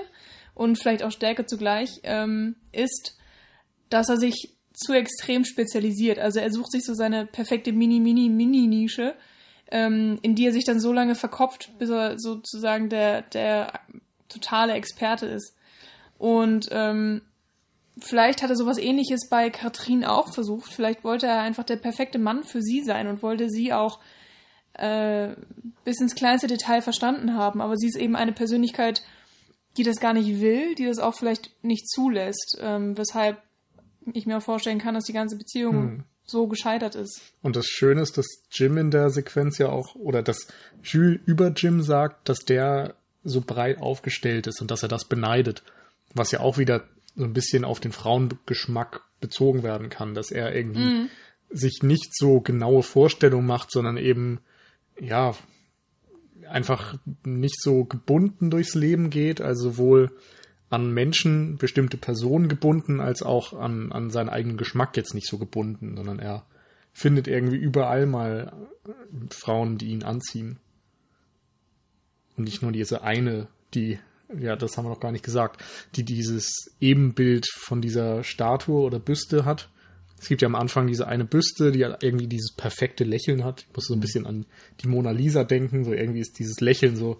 und 0.55 0.77
vielleicht 0.79 1.03
auch 1.03 1.11
Stärke 1.11 1.45
zugleich 1.45 1.89
ähm, 2.03 2.55
ist, 2.71 3.17
dass 3.89 4.09
er 4.09 4.17
sich 4.17 4.52
zu 4.73 4.93
extrem 4.93 5.45
spezialisiert. 5.45 6.19
Also 6.19 6.39
er 6.39 6.51
sucht 6.51 6.71
sich 6.71 6.83
so 6.83 6.93
seine 6.93 7.25
perfekte 7.25 7.71
Mini-Mini-Mini-Nische, 7.71 9.15
ähm, 9.71 10.19
in 10.21 10.35
die 10.35 10.47
er 10.47 10.51
sich 10.51 10.65
dann 10.65 10.79
so 10.79 10.91
lange 10.91 11.15
verkopft, 11.15 11.71
bis 11.77 11.89
er 11.89 12.19
sozusagen 12.19 12.89
der, 12.89 13.21
der 13.21 13.79
totale 14.29 14.73
Experte 14.73 15.27
ist. 15.27 15.55
Und 16.17 16.69
ähm, 16.71 17.21
vielleicht 17.99 18.41
hat 18.41 18.49
er 18.49 18.55
sowas 18.55 18.77
ähnliches 18.77 19.29
bei 19.29 19.49
Katrin 19.49 20.05
auch 20.05 20.33
versucht. 20.33 20.71
Vielleicht 20.71 21.03
wollte 21.03 21.27
er 21.27 21.41
einfach 21.41 21.63
der 21.63 21.77
perfekte 21.77 22.19
Mann 22.19 22.43
für 22.43 22.61
sie 22.61 22.83
sein 22.83 23.07
und 23.07 23.21
wollte 23.21 23.49
sie 23.49 23.73
auch 23.73 23.99
äh, 24.73 25.35
bis 25.83 26.01
ins 26.01 26.15
kleinste 26.15 26.47
Detail 26.47 26.81
verstanden 26.81 27.35
haben. 27.35 27.61
Aber 27.61 27.77
sie 27.77 27.87
ist 27.87 27.97
eben 27.97 28.15
eine 28.15 28.33
Persönlichkeit, 28.33 29.03
die 29.77 29.83
das 29.83 29.99
gar 29.99 30.13
nicht 30.13 30.39
will, 30.39 30.75
die 30.75 30.85
das 30.85 30.99
auch 30.99 31.15
vielleicht 31.15 31.51
nicht 31.63 31.89
zulässt, 31.89 32.57
ähm, 32.61 32.97
weshalb 32.97 33.41
ich 34.13 34.25
mir 34.25 34.37
auch 34.37 34.43
vorstellen 34.43 34.79
kann, 34.79 34.93
dass 34.93 35.05
die 35.05 35.13
ganze 35.13 35.37
Beziehung 35.37 35.75
hm. 35.75 36.03
so 36.25 36.47
gescheitert 36.47 36.95
ist. 36.95 37.21
Und 37.41 37.55
das 37.55 37.67
Schöne 37.67 38.01
ist, 38.01 38.17
dass 38.17 38.27
Jim 38.51 38.77
in 38.77 38.91
der 38.91 39.09
Sequenz 39.09 39.57
ja 39.57 39.69
auch, 39.69 39.95
oder 39.95 40.21
dass 40.21 40.47
Jules 40.83 41.19
über 41.25 41.49
Jim 41.49 41.81
sagt, 41.81 42.29
dass 42.29 42.39
der 42.39 42.95
so 43.23 43.41
breit 43.41 43.79
aufgestellt 43.81 44.47
ist 44.47 44.61
und 44.61 44.69
dass 44.71 44.83
er 44.83 44.89
das 44.89 45.05
beneidet. 45.05 45.63
Was 46.13 46.31
ja 46.31 46.41
auch 46.41 46.57
wieder 46.57 46.83
so 47.15 47.23
ein 47.23 47.33
bisschen 47.33 47.63
auf 47.63 47.79
den 47.79 47.91
Frauengeschmack 47.91 49.01
bezogen 49.21 49.63
werden 49.63 49.89
kann, 49.89 50.13
dass 50.13 50.31
er 50.31 50.53
irgendwie 50.53 50.83
mhm. 50.83 51.09
sich 51.49 51.81
nicht 51.81 52.15
so 52.15 52.41
genaue 52.41 52.83
Vorstellungen 52.83 53.47
macht, 53.47 53.71
sondern 53.71 53.97
eben, 53.97 54.39
ja, 54.99 55.35
einfach 56.49 56.95
nicht 57.23 57.61
so 57.61 57.85
gebunden 57.85 58.49
durchs 58.49 58.75
Leben 58.75 59.09
geht, 59.09 59.41
also 59.41 59.71
sowohl 59.71 60.11
an 60.73 60.91
Menschen, 60.91 61.57
bestimmte 61.57 61.97
Personen 61.97 62.47
gebunden, 62.47 62.99
als 62.99 63.21
auch 63.21 63.53
an, 63.53 63.91
an 63.91 64.09
seinen 64.09 64.29
eigenen 64.29 64.57
Geschmack 64.57 64.97
jetzt 64.97 65.13
nicht 65.13 65.27
so 65.27 65.37
gebunden, 65.37 65.95
sondern 65.95 66.17
er 66.17 66.47
findet 66.93 67.27
irgendwie 67.27 67.57
überall 67.57 68.07
mal 68.07 68.51
Frauen, 69.29 69.77
die 69.77 69.89
ihn 69.89 70.01
anziehen. 70.01 70.57
Und 72.35 72.45
nicht 72.45 72.63
nur 72.63 72.71
diese 72.71 73.03
eine, 73.03 73.49
die, 73.75 73.99
ja, 74.35 74.55
das 74.55 74.75
haben 74.75 74.85
wir 74.85 74.89
noch 74.89 74.99
gar 74.99 75.11
nicht 75.11 75.23
gesagt, 75.23 75.63
die 75.95 76.03
dieses 76.03 76.51
Ebenbild 76.81 77.45
von 77.47 77.79
dieser 77.79 78.23
Statue 78.23 78.81
oder 78.81 78.97
Büste 78.97 79.45
hat. 79.45 79.69
Es 80.19 80.27
gibt 80.27 80.41
ja 80.41 80.47
am 80.47 80.55
Anfang 80.55 80.87
diese 80.87 81.07
eine 81.07 81.25
Büste, 81.25 81.71
die 81.71 81.81
irgendwie 81.81 82.27
dieses 82.27 82.55
perfekte 82.55 83.03
Lächeln 83.03 83.43
hat. 83.43 83.67
Ich 83.69 83.75
muss 83.75 83.85
so 83.85 83.93
ein 83.93 83.99
bisschen 83.99 84.25
an 84.25 84.47
die 84.79 84.87
Mona 84.87 85.11
Lisa 85.11 85.43
denken, 85.43 85.83
so 85.83 85.93
irgendwie 85.93 86.21
ist 86.21 86.39
dieses 86.39 86.61
Lächeln 86.61 86.95
so 86.95 87.19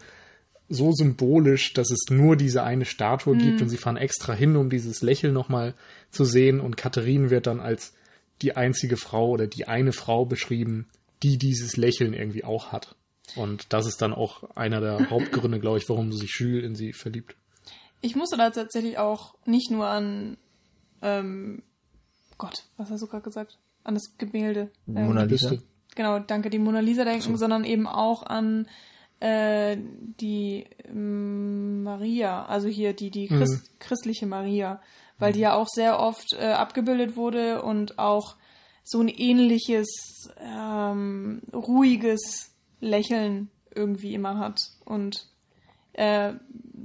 so 0.70 0.92
symbolisch, 0.92 1.74
dass 1.74 1.92
es 1.92 2.06
nur 2.10 2.36
diese 2.36 2.64
eine 2.64 2.86
Statue 2.86 3.36
mhm. 3.36 3.40
gibt 3.40 3.62
und 3.62 3.70
sie 3.70 3.78
fahren 3.78 3.98
extra 3.98 4.34
hin, 4.34 4.56
um 4.56 4.70
dieses 4.70 5.02
Lächeln 5.02 5.34
nochmal 5.34 5.74
zu 6.10 6.26
sehen 6.26 6.60
und 6.60 6.78
Katharine 6.78 7.30
wird 7.30 7.48
dann 7.48 7.60
als 7.60 7.94
die 8.42 8.56
einzige 8.56 8.98
Frau 8.98 9.30
oder 9.30 9.48
die 9.48 9.68
eine 9.68 9.94
Frau 9.94 10.26
beschrieben, 10.26 10.88
die 11.22 11.38
dieses 11.38 11.78
Lächeln 11.78 12.14
irgendwie 12.14 12.44
auch 12.44 12.72
hat. 12.72 12.96
Und 13.36 13.72
das 13.72 13.86
ist 13.88 14.02
dann 14.02 14.14
auch 14.14 14.44
einer 14.56 14.82
der 14.82 15.10
Hauptgründe, 15.10 15.60
glaube 15.60 15.78
ich, 15.78 15.88
warum 15.90 16.12
sich 16.12 16.38
Jules 16.40 16.66
in 16.66 16.76
sie 16.76 16.94
verliebt. 16.94 17.36
Ich 18.02 18.16
musste 18.16 18.36
da 18.36 18.50
tatsächlich 18.50 18.98
auch 18.98 19.36
nicht 19.46 19.72
nur 19.72 19.88
an, 19.88 20.38
ähm, 21.02 21.64
Gott, 22.38 22.66
was 22.76 22.90
hast 22.90 23.02
du 23.02 23.08
gerade 23.08 23.24
gesagt? 23.24 23.58
An 23.86 23.94
das 23.94 24.18
Gemälde. 24.18 24.72
Mona 24.86 25.24
ähm, 25.24 25.30
Lisa. 25.30 25.56
Genau, 25.96 26.20
danke, 26.20 26.50
die 26.50 26.60
Mona 26.60 26.80
Lisa 26.80 27.06
denken, 27.06 27.34
so. 27.34 27.38
sondern 27.38 27.64
eben 27.64 27.88
auch 27.88 28.24
an 28.24 28.68
äh, 29.24 29.78
die 30.20 30.66
ähm, 30.86 31.84
Maria, 31.84 32.46
also 32.46 32.68
hier 32.68 32.94
die, 32.94 33.10
die 33.10 33.28
Christ, 33.28 33.72
mhm. 33.72 33.80
christliche 33.80 34.26
Maria, 34.26 34.82
weil 35.18 35.32
die 35.32 35.40
ja 35.40 35.54
auch 35.54 35.68
sehr 35.70 36.00
oft 36.00 36.34
äh, 36.34 36.52
abgebildet 36.52 37.16
wurde 37.16 37.62
und 37.62 38.00
auch 38.00 38.36
so 38.84 39.00
ein 39.00 39.08
ähnliches, 39.08 39.88
ähm, 40.40 41.42
ruhiges 41.54 42.52
Lächeln 42.82 43.50
irgendwie 43.74 44.14
immer 44.14 44.38
hat. 44.38 44.72
Und 44.86 45.28
Äh, 45.94 46.34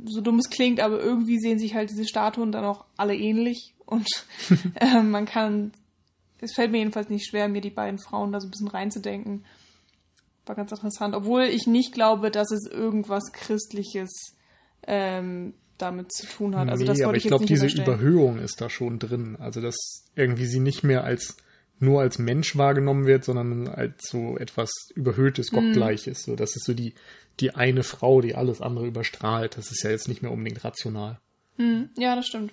so 0.05 0.21
dumm 0.21 0.39
es 0.39 0.51
klingt, 0.51 0.81
aber 0.81 1.01
irgendwie 1.01 1.39
sehen 1.39 1.59
sich 1.59 1.75
halt 1.75 1.89
diese 1.89 2.07
Statuen 2.07 2.53
dann 2.53 2.67
auch 2.67 2.85
alle 2.99 3.17
ähnlich 3.17 3.75
und 3.87 4.07
äh, 4.75 5.03
man 5.03 5.25
kann, 5.25 5.73
es 6.41 6.53
fällt 6.55 6.73
mir 6.73 6.79
jedenfalls 6.79 7.09
nicht 7.09 7.27
schwer, 7.27 7.49
mir 7.49 7.63
die 7.63 7.71
beiden 7.71 7.99
Frauen 7.99 8.33
da 8.33 8.39
so 8.39 8.47
ein 8.47 8.51
bisschen 8.51 8.69
reinzudenken. 8.69 9.45
War 10.49 10.57
ganz 10.57 10.73
interessant, 10.73 11.15
obwohl 11.15 11.43
ich 11.43 11.67
nicht 11.67 11.93
glaube, 11.93 12.31
dass 12.31 12.51
es 12.51 12.67
irgendwas 12.67 13.33
Christliches 13.33 14.35
ähm, 14.87 15.55
damit 15.77 16.13
zu 16.13 16.27
tun 16.27 16.57
hat. 16.57 16.69
Also 16.69 16.83
nee, 16.83 16.89
das 16.89 17.03
aber 17.03 17.17
ich, 17.17 17.25
ich 17.25 17.29
glaube, 17.29 17.47
diese 17.47 17.67
Überhöhung 17.67 18.39
ist 18.39 18.61
da 18.61 18.71
schon 18.71 18.99
drin. 18.99 19.37
Also 19.39 19.61
dass 19.61 19.77
irgendwie 20.17 20.47
sie 20.47 20.61
nicht 20.61 20.83
mehr 20.85 21.05
als 21.05 21.37
nur 21.81 22.01
als 22.01 22.19
Mensch 22.19 22.57
wahrgenommen 22.57 23.07
wird, 23.07 23.25
sondern 23.25 23.69
als 23.69 24.09
so 24.09 24.37
etwas 24.37 24.71
überhöhtes, 24.95 25.53
mhm. 25.53 25.57
gottgleiches. 25.57 26.27
Mm. 26.27 26.31
So, 26.31 26.37
das 26.37 26.57
ist 26.57 26.65
so 26.65 26.75
die 26.75 26.95
die 27.41 27.55
eine 27.55 27.85
Frau, 27.85 28.21
die 28.21 28.35
alles 28.35 28.61
andere 28.61 28.87
überstrahlt. 28.87 29.57
Das 29.57 29.71
ist 29.71 29.85
ja 29.85 29.91
jetzt 29.91 30.09
nicht 30.09 30.23
mehr 30.23 30.33
unbedingt 30.33 30.65
rational. 30.65 31.21
Mm. 31.57 31.85
Ja, 31.97 32.17
das 32.17 32.27
stimmt. 32.27 32.53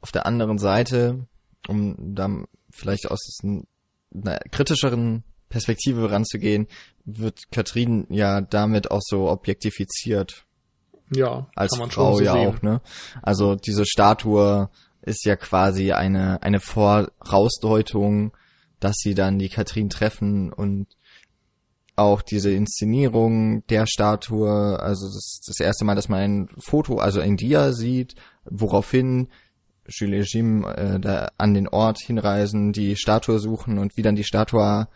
Auf 0.00 0.12
der 0.12 0.26
anderen 0.26 0.58
Seite, 0.58 1.26
um 1.68 1.96
dann 2.14 2.46
vielleicht 2.70 3.10
aus 3.10 3.40
einer 3.42 4.38
kritischeren 4.50 5.24
Perspektive 5.52 6.10
ranzugehen, 6.10 6.66
wird 7.04 7.52
Katrin 7.52 8.06
ja 8.08 8.40
damit 8.40 8.90
auch 8.90 9.02
so 9.02 9.28
objektifiziert. 9.28 10.44
Ja, 11.14 11.46
als 11.54 11.76
Frau 11.76 12.16
so 12.16 12.24
ja 12.24 12.32
sehen. 12.32 12.48
auch, 12.48 12.62
ne? 12.62 12.80
Also 13.20 13.54
diese 13.54 13.84
Statue 13.84 14.70
ist 15.02 15.26
ja 15.26 15.36
quasi 15.36 15.92
eine 15.92 16.42
eine 16.42 16.58
Vorausdeutung, 16.58 18.32
dass 18.80 18.96
sie 18.96 19.14
dann 19.14 19.38
die 19.38 19.50
Katrin 19.50 19.90
treffen 19.90 20.52
und 20.52 20.86
auch 21.96 22.22
diese 22.22 22.50
Inszenierung 22.50 23.66
der 23.66 23.86
Statue, 23.86 24.80
also 24.80 25.06
das, 25.06 25.42
das 25.46 25.60
erste 25.60 25.84
Mal, 25.84 25.94
dass 25.94 26.08
man 26.08 26.20
ein 26.20 26.48
Foto, 26.58 26.96
also 26.96 27.20
ein 27.20 27.36
Dia 27.36 27.72
sieht, 27.72 28.14
woraufhin 28.46 29.28
Jules 29.86 30.32
Jim 30.32 30.64
äh, 30.64 30.98
da 30.98 31.30
an 31.36 31.52
den 31.52 31.68
Ort 31.68 31.98
hinreisen, 31.98 32.72
die 32.72 32.96
Statue 32.96 33.38
suchen 33.38 33.78
und 33.78 33.98
wie 33.98 34.02
dann 34.02 34.16
die 34.16 34.24
Statue 34.24 34.88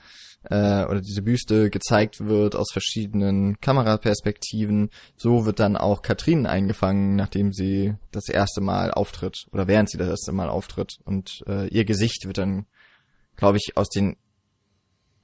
äh, 0.50 0.85
oder 0.85 1.00
diese 1.00 1.22
Büste 1.22 1.70
gezeigt 1.70 2.20
wird 2.20 2.54
aus 2.56 2.70
verschiedenen 2.72 3.61
Kameraperspektiven. 3.61 4.90
So 5.16 5.46
wird 5.46 5.61
dann 5.61 5.76
auch 5.76 6.02
Katrin 6.02 6.46
eingefangen, 6.46 7.16
nachdem 7.16 7.52
sie 7.52 7.94
das 8.12 8.28
erste 8.28 8.61
Mal 8.61 8.90
auftritt 8.90 9.46
oder 9.52 9.66
während 9.66 9.90
sie 9.90 9.98
das 9.98 10.09
erste 10.09 10.32
Mal 10.32 10.48
auftritt 10.48 10.98
und 11.04 11.42
äh, 11.46 11.68
ihr 11.68 11.85
Gesicht 11.85 12.26
wird 12.26 12.38
dann, 12.38 12.66
glaube 13.37 13.59
ich, 13.59 13.76
aus 13.76 13.88
den 13.88 14.16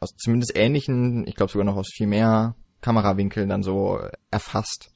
aus 0.00 0.16
zumindest 0.16 0.56
ähnlichen, 0.56 1.26
ich 1.28 1.36
glaube 1.36 1.52
sogar 1.52 1.64
noch 1.64 1.76
aus 1.76 1.88
viel 1.94 2.08
mehr 2.08 2.56
Kamerawinkeln 2.80 3.48
dann 3.48 3.62
so 3.62 4.00
erfasst. 4.32 4.90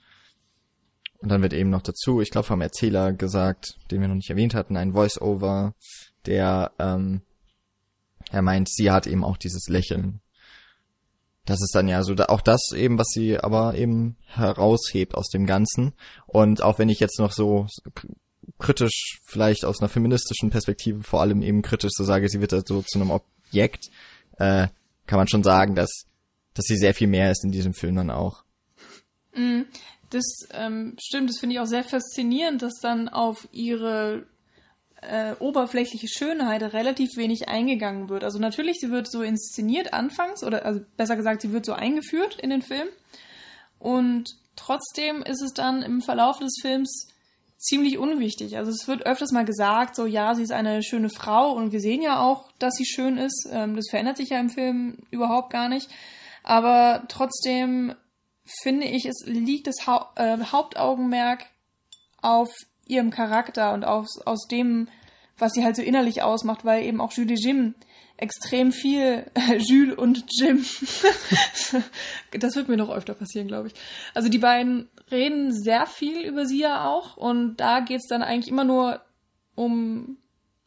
Und 1.18 1.30
dann 1.30 1.42
wird 1.42 1.52
eben 1.52 1.70
noch 1.70 1.82
dazu, 1.82 2.20
ich 2.20 2.30
glaube 2.30 2.46
vom 2.46 2.60
Erzähler 2.60 3.12
gesagt, 3.12 3.78
den 3.90 4.00
wir 4.00 4.08
noch 4.08 4.16
nicht 4.16 4.30
erwähnt 4.30 4.54
hatten, 4.54 4.76
ein 4.76 4.92
Voice-Over, 4.92 5.74
der 6.26 6.72
ähm, 6.78 7.22
er 8.30 8.42
meint, 8.42 8.68
sie 8.68 8.90
hat 8.90 9.06
eben 9.06 9.24
auch 9.24 9.36
dieses 9.36 9.68
Lächeln. 9.68 10.20
Das 11.44 11.62
ist 11.62 11.74
dann 11.74 11.86
ja 11.86 12.02
so 12.02 12.14
auch 12.14 12.40
das 12.40 12.72
eben, 12.74 12.98
was 12.98 13.08
sie 13.10 13.38
aber 13.38 13.76
eben 13.76 14.16
heraushebt 14.26 15.14
aus 15.14 15.28
dem 15.28 15.46
Ganzen. 15.46 15.92
Und 16.26 16.60
auch 16.60 16.78
wenn 16.78 16.88
ich 16.88 16.98
jetzt 16.98 17.20
noch 17.20 17.32
so 17.32 17.68
kritisch, 18.58 19.20
vielleicht 19.24 19.64
aus 19.64 19.80
einer 19.80 19.88
feministischen 19.88 20.50
Perspektive 20.50 21.02
vor 21.02 21.20
allem 21.20 21.42
eben 21.42 21.62
kritisch 21.62 21.92
so 21.94 22.04
sage, 22.04 22.28
sie 22.28 22.40
wird 22.40 22.52
da 22.52 22.62
so 22.64 22.82
zu 22.82 22.98
einem 22.98 23.10
Objekt, 23.10 23.86
äh, 24.38 24.68
kann 25.06 25.18
man 25.18 25.28
schon 25.28 25.44
sagen, 25.44 25.76
dass, 25.76 26.06
dass 26.54 26.64
sie 26.64 26.76
sehr 26.76 26.94
viel 26.94 27.06
mehr 27.06 27.30
ist 27.30 27.44
in 27.44 27.52
diesem 27.52 27.74
Film 27.74 27.94
dann 27.94 28.10
auch. 28.10 28.42
Mm, 29.34 29.62
das 30.10 30.24
ähm, 30.52 30.96
stimmt, 31.00 31.30
das 31.30 31.38
finde 31.38 31.54
ich 31.54 31.60
auch 31.60 31.66
sehr 31.66 31.84
faszinierend, 31.84 32.62
dass 32.62 32.74
dann 32.82 33.08
auf 33.08 33.48
ihre 33.52 34.26
äh, 35.02 35.34
oberflächliche 35.38 36.08
Schönheit 36.08 36.62
relativ 36.62 37.16
wenig 37.16 37.48
eingegangen 37.48 38.08
wird. 38.08 38.24
Also 38.24 38.38
natürlich, 38.38 38.78
sie 38.80 38.90
wird 38.90 39.10
so 39.10 39.22
inszeniert 39.22 39.92
anfangs, 39.92 40.42
oder 40.42 40.64
also 40.64 40.80
besser 40.96 41.16
gesagt, 41.16 41.42
sie 41.42 41.52
wird 41.52 41.66
so 41.66 41.72
eingeführt 41.72 42.38
in 42.40 42.50
den 42.50 42.62
Film. 42.62 42.88
Und 43.78 44.36
trotzdem 44.56 45.22
ist 45.22 45.42
es 45.42 45.52
dann 45.52 45.82
im 45.82 46.00
Verlauf 46.00 46.38
des 46.38 46.56
Films 46.60 47.08
ziemlich 47.58 47.98
unwichtig. 47.98 48.56
Also 48.56 48.70
es 48.70 48.86
wird 48.86 49.06
öfters 49.06 49.32
mal 49.32 49.44
gesagt, 49.44 49.96
so 49.96 50.06
ja, 50.06 50.34
sie 50.34 50.42
ist 50.42 50.52
eine 50.52 50.82
schöne 50.82 51.10
Frau 51.10 51.52
und 51.52 51.72
wir 51.72 51.80
sehen 51.80 52.02
ja 52.02 52.20
auch, 52.20 52.50
dass 52.58 52.74
sie 52.74 52.86
schön 52.86 53.18
ist. 53.18 53.48
Ähm, 53.50 53.76
das 53.76 53.86
verändert 53.90 54.16
sich 54.16 54.30
ja 54.30 54.40
im 54.40 54.50
Film 54.50 54.98
überhaupt 55.10 55.50
gar 55.50 55.68
nicht. 55.68 55.88
Aber 56.42 57.04
trotzdem 57.08 57.94
finde 58.62 58.86
ich, 58.86 59.06
es 59.06 59.24
liegt 59.26 59.66
das 59.66 59.76
äh, 60.16 60.38
Hauptaugenmerk 60.38 61.46
auf 62.22 62.50
ihrem 62.86 63.10
Charakter 63.10 63.72
und 63.72 63.84
aus, 63.84 64.20
aus 64.24 64.46
dem, 64.48 64.88
was 65.38 65.52
sie 65.52 65.64
halt 65.64 65.76
so 65.76 65.82
innerlich 65.82 66.22
ausmacht, 66.22 66.64
weil 66.64 66.84
eben 66.84 67.00
auch 67.00 67.12
Julie 67.12 67.36
Jim 67.36 67.74
extrem 68.16 68.72
viel 68.72 69.26
äh, 69.34 69.56
Jules 69.58 69.98
und 69.98 70.24
Jim. 70.38 70.64
das 72.32 72.56
wird 72.56 72.68
mir 72.68 72.76
noch 72.76 72.90
öfter 72.90 73.14
passieren, 73.14 73.48
glaube 73.48 73.68
ich. 73.68 73.74
Also 74.14 74.28
die 74.28 74.38
beiden 74.38 74.88
reden 75.10 75.52
sehr 75.52 75.86
viel 75.86 76.26
über 76.26 76.46
sie 76.46 76.60
ja 76.60 76.88
auch 76.88 77.16
und 77.16 77.56
da 77.56 77.80
geht's 77.80 78.08
dann 78.08 78.22
eigentlich 78.22 78.50
immer 78.50 78.64
nur 78.64 79.00
um 79.54 80.16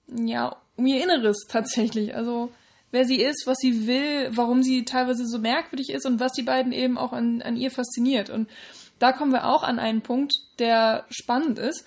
ja, 0.08 0.56
um 0.76 0.86
ihr 0.86 1.04
Inneres 1.04 1.46
tatsächlich. 1.48 2.16
Also 2.16 2.52
wer 2.92 3.06
sie 3.06 3.22
ist, 3.22 3.44
was 3.46 3.58
sie 3.60 3.88
will, 3.88 4.30
warum 4.32 4.64
sie 4.64 4.86
teilweise 4.86 5.28
so 5.28 5.40
merkwürdig 5.40 5.90
ist 5.92 6.06
und 6.06 6.20
was 6.20 6.34
die 6.34 6.44
beiden 6.44 6.72
eben 6.72 6.98
auch 6.98 7.14
an, 7.14 7.42
an 7.42 7.58
ihr 7.58 7.72
fasziniert. 7.72 8.30
Und 8.30 8.50
da 8.98 9.12
kommen 9.12 9.32
wir 9.32 9.46
auch 9.46 9.64
an 9.64 9.80
einen 9.80 10.02
Punkt, 10.02 10.34
der 10.58 11.06
spannend 11.10 11.60
ist 11.60 11.86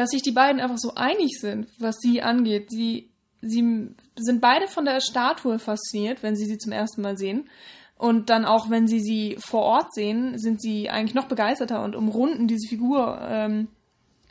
dass 0.00 0.10
sich 0.12 0.22
die 0.22 0.32
beiden 0.32 0.62
einfach 0.62 0.78
so 0.78 0.94
einig 0.94 1.38
sind, 1.38 1.68
was 1.78 1.96
sie 2.00 2.22
angeht. 2.22 2.70
Sie, 2.70 3.10
sie 3.42 3.94
sind 4.16 4.40
beide 4.40 4.66
von 4.66 4.86
der 4.86 5.02
Statue 5.02 5.58
fasziniert, 5.58 6.22
wenn 6.22 6.36
sie 6.36 6.46
sie 6.46 6.56
zum 6.56 6.72
ersten 6.72 7.02
Mal 7.02 7.18
sehen. 7.18 7.50
Und 7.98 8.30
dann 8.30 8.46
auch, 8.46 8.70
wenn 8.70 8.88
sie 8.88 9.00
sie 9.00 9.36
vor 9.38 9.60
Ort 9.60 9.92
sehen, 9.92 10.38
sind 10.38 10.62
sie 10.62 10.88
eigentlich 10.88 11.14
noch 11.14 11.28
begeisterter 11.28 11.84
und 11.84 11.94
umrunden 11.94 12.48
diese 12.48 12.66
Figur 12.66 13.20
ähm, 13.28 13.68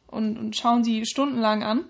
und, 0.07 0.39
und 0.39 0.55
schauen 0.55 0.83
sie 0.83 1.05
stundenlang 1.05 1.61
an. 1.61 1.85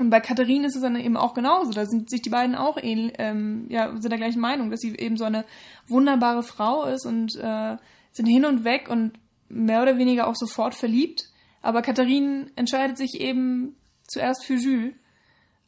Und 0.00 0.10
bei 0.10 0.18
Katharine 0.18 0.66
ist 0.66 0.74
es 0.74 0.82
dann 0.82 0.96
eben 0.96 1.16
auch 1.16 1.32
genauso. 1.32 1.70
Da 1.70 1.86
sind 1.86 2.10
sich 2.10 2.22
die 2.22 2.30
beiden 2.30 2.56
auch 2.56 2.76
ähnlich, 2.76 3.12
ähm, 3.18 3.66
ja, 3.68 3.92
sind 3.92 4.10
der 4.10 4.18
gleichen 4.18 4.40
Meinung, 4.40 4.72
dass 4.72 4.80
sie 4.80 4.96
eben 4.96 5.16
so 5.16 5.24
eine 5.24 5.44
wunderbare 5.86 6.42
Frau 6.42 6.86
ist 6.86 7.06
und 7.06 7.36
äh, 7.36 7.76
sind 8.10 8.26
hin 8.26 8.44
und 8.44 8.64
weg 8.64 8.88
und 8.90 9.12
mehr 9.48 9.82
oder 9.82 9.96
weniger 9.96 10.26
auch 10.26 10.34
sofort 10.34 10.74
verliebt. 10.74 11.30
Aber 11.66 11.82
Katharine 11.82 12.46
entscheidet 12.54 12.96
sich 12.96 13.20
eben 13.20 13.74
zuerst 14.06 14.44
für 14.44 14.54
Jules. 14.54 14.94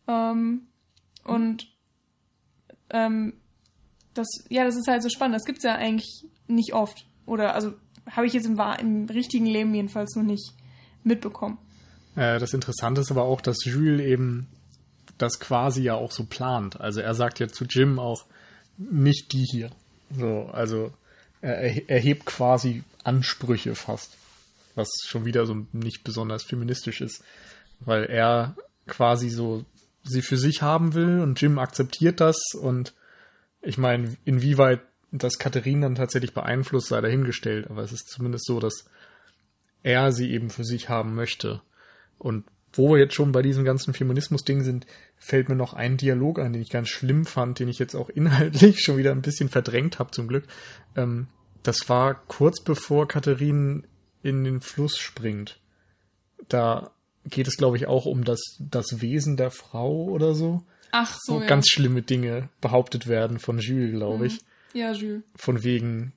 Ähm, 0.06 0.68
und 1.24 1.66
ähm, 2.90 3.32
das, 4.14 4.28
ja, 4.48 4.62
das 4.62 4.76
ist 4.76 4.86
halt 4.86 5.02
so 5.02 5.08
spannend. 5.08 5.34
Das 5.34 5.44
gibt's 5.44 5.64
ja 5.64 5.74
eigentlich 5.74 6.24
nicht 6.46 6.72
oft. 6.72 7.04
Oder 7.26 7.52
also 7.52 7.72
habe 8.08 8.28
ich 8.28 8.32
jetzt 8.32 8.46
im, 8.46 8.60
im 8.78 9.06
richtigen 9.06 9.46
Leben 9.46 9.74
jedenfalls 9.74 10.14
noch 10.14 10.22
nicht 10.22 10.52
mitbekommen. 11.02 11.58
Äh, 12.14 12.38
das 12.38 12.54
Interessante 12.54 13.00
ist 13.00 13.10
aber 13.10 13.24
auch, 13.24 13.40
dass 13.40 13.64
Jules 13.64 14.00
eben 14.00 14.46
das 15.18 15.40
quasi 15.40 15.82
ja 15.82 15.94
auch 15.94 16.12
so 16.12 16.26
plant. 16.26 16.80
Also 16.80 17.00
er 17.00 17.14
sagt 17.16 17.40
ja 17.40 17.48
zu 17.48 17.64
Jim 17.64 17.98
auch, 17.98 18.24
nicht 18.76 19.32
die 19.32 19.44
hier. 19.50 19.70
So, 20.16 20.48
also 20.52 20.92
er 21.40 21.90
erhebt 21.90 22.24
quasi 22.24 22.84
Ansprüche 23.02 23.74
fast 23.74 24.16
was 24.78 24.88
schon 25.04 25.26
wieder 25.26 25.44
so 25.44 25.66
nicht 25.72 26.04
besonders 26.04 26.44
feministisch 26.44 27.02
ist, 27.02 27.22
weil 27.80 28.04
er 28.04 28.56
quasi 28.86 29.28
so 29.28 29.66
sie 30.04 30.22
für 30.22 30.38
sich 30.38 30.62
haben 30.62 30.94
will 30.94 31.20
und 31.20 31.38
Jim 31.40 31.58
akzeptiert 31.58 32.20
das 32.20 32.38
und 32.58 32.94
ich 33.60 33.76
meine, 33.76 34.16
inwieweit 34.24 34.80
das 35.10 35.38
Katharine 35.38 35.82
dann 35.82 35.94
tatsächlich 35.94 36.32
beeinflusst, 36.32 36.88
sei 36.88 37.00
dahingestellt, 37.00 37.68
aber 37.68 37.82
es 37.82 37.92
ist 37.92 38.08
zumindest 38.08 38.46
so, 38.46 38.60
dass 38.60 38.88
er 39.82 40.12
sie 40.12 40.30
eben 40.30 40.50
für 40.50 40.64
sich 40.64 40.88
haben 40.88 41.14
möchte. 41.14 41.60
Und 42.18 42.44
wo 42.72 42.90
wir 42.90 42.98
jetzt 42.98 43.14
schon 43.14 43.32
bei 43.32 43.42
diesem 43.42 43.64
ganzen 43.64 43.94
Feminismus-Ding 43.94 44.62
sind, 44.62 44.86
fällt 45.16 45.48
mir 45.48 45.56
noch 45.56 45.72
ein 45.72 45.96
Dialog 45.96 46.38
ein, 46.38 46.52
den 46.52 46.62
ich 46.62 46.70
ganz 46.70 46.88
schlimm 46.88 47.24
fand, 47.24 47.58
den 47.58 47.68
ich 47.68 47.78
jetzt 47.78 47.94
auch 47.94 48.08
inhaltlich 48.14 48.80
schon 48.80 48.98
wieder 48.98 49.12
ein 49.12 49.22
bisschen 49.22 49.48
verdrängt 49.48 49.98
habe, 49.98 50.10
zum 50.10 50.28
Glück. 50.28 50.44
Ähm, 50.96 51.28
das 51.62 51.88
war 51.88 52.14
kurz 52.14 52.62
bevor 52.62 53.08
Katharine 53.08 53.82
in 54.22 54.44
den 54.44 54.60
Fluss 54.60 54.98
springt. 54.98 55.58
Da 56.48 56.90
geht 57.24 57.48
es, 57.48 57.56
glaube 57.56 57.76
ich, 57.76 57.86
auch 57.86 58.06
um 58.06 58.24
das, 58.24 58.40
das 58.58 59.00
Wesen 59.00 59.36
der 59.36 59.50
Frau 59.50 60.04
oder 60.04 60.34
so. 60.34 60.62
Ach 60.92 61.16
so. 61.20 61.34
Wo 61.34 61.40
ja. 61.40 61.46
ganz 61.46 61.68
schlimme 61.68 62.02
Dinge 62.02 62.48
behauptet 62.60 63.06
werden 63.06 63.38
von 63.38 63.58
Jules, 63.58 63.92
glaube 63.92 64.26
ich. 64.26 64.34
Mhm. 64.34 64.80
Ja, 64.80 64.92
Jules. 64.92 65.24
Von 65.36 65.62
wegen, 65.62 66.12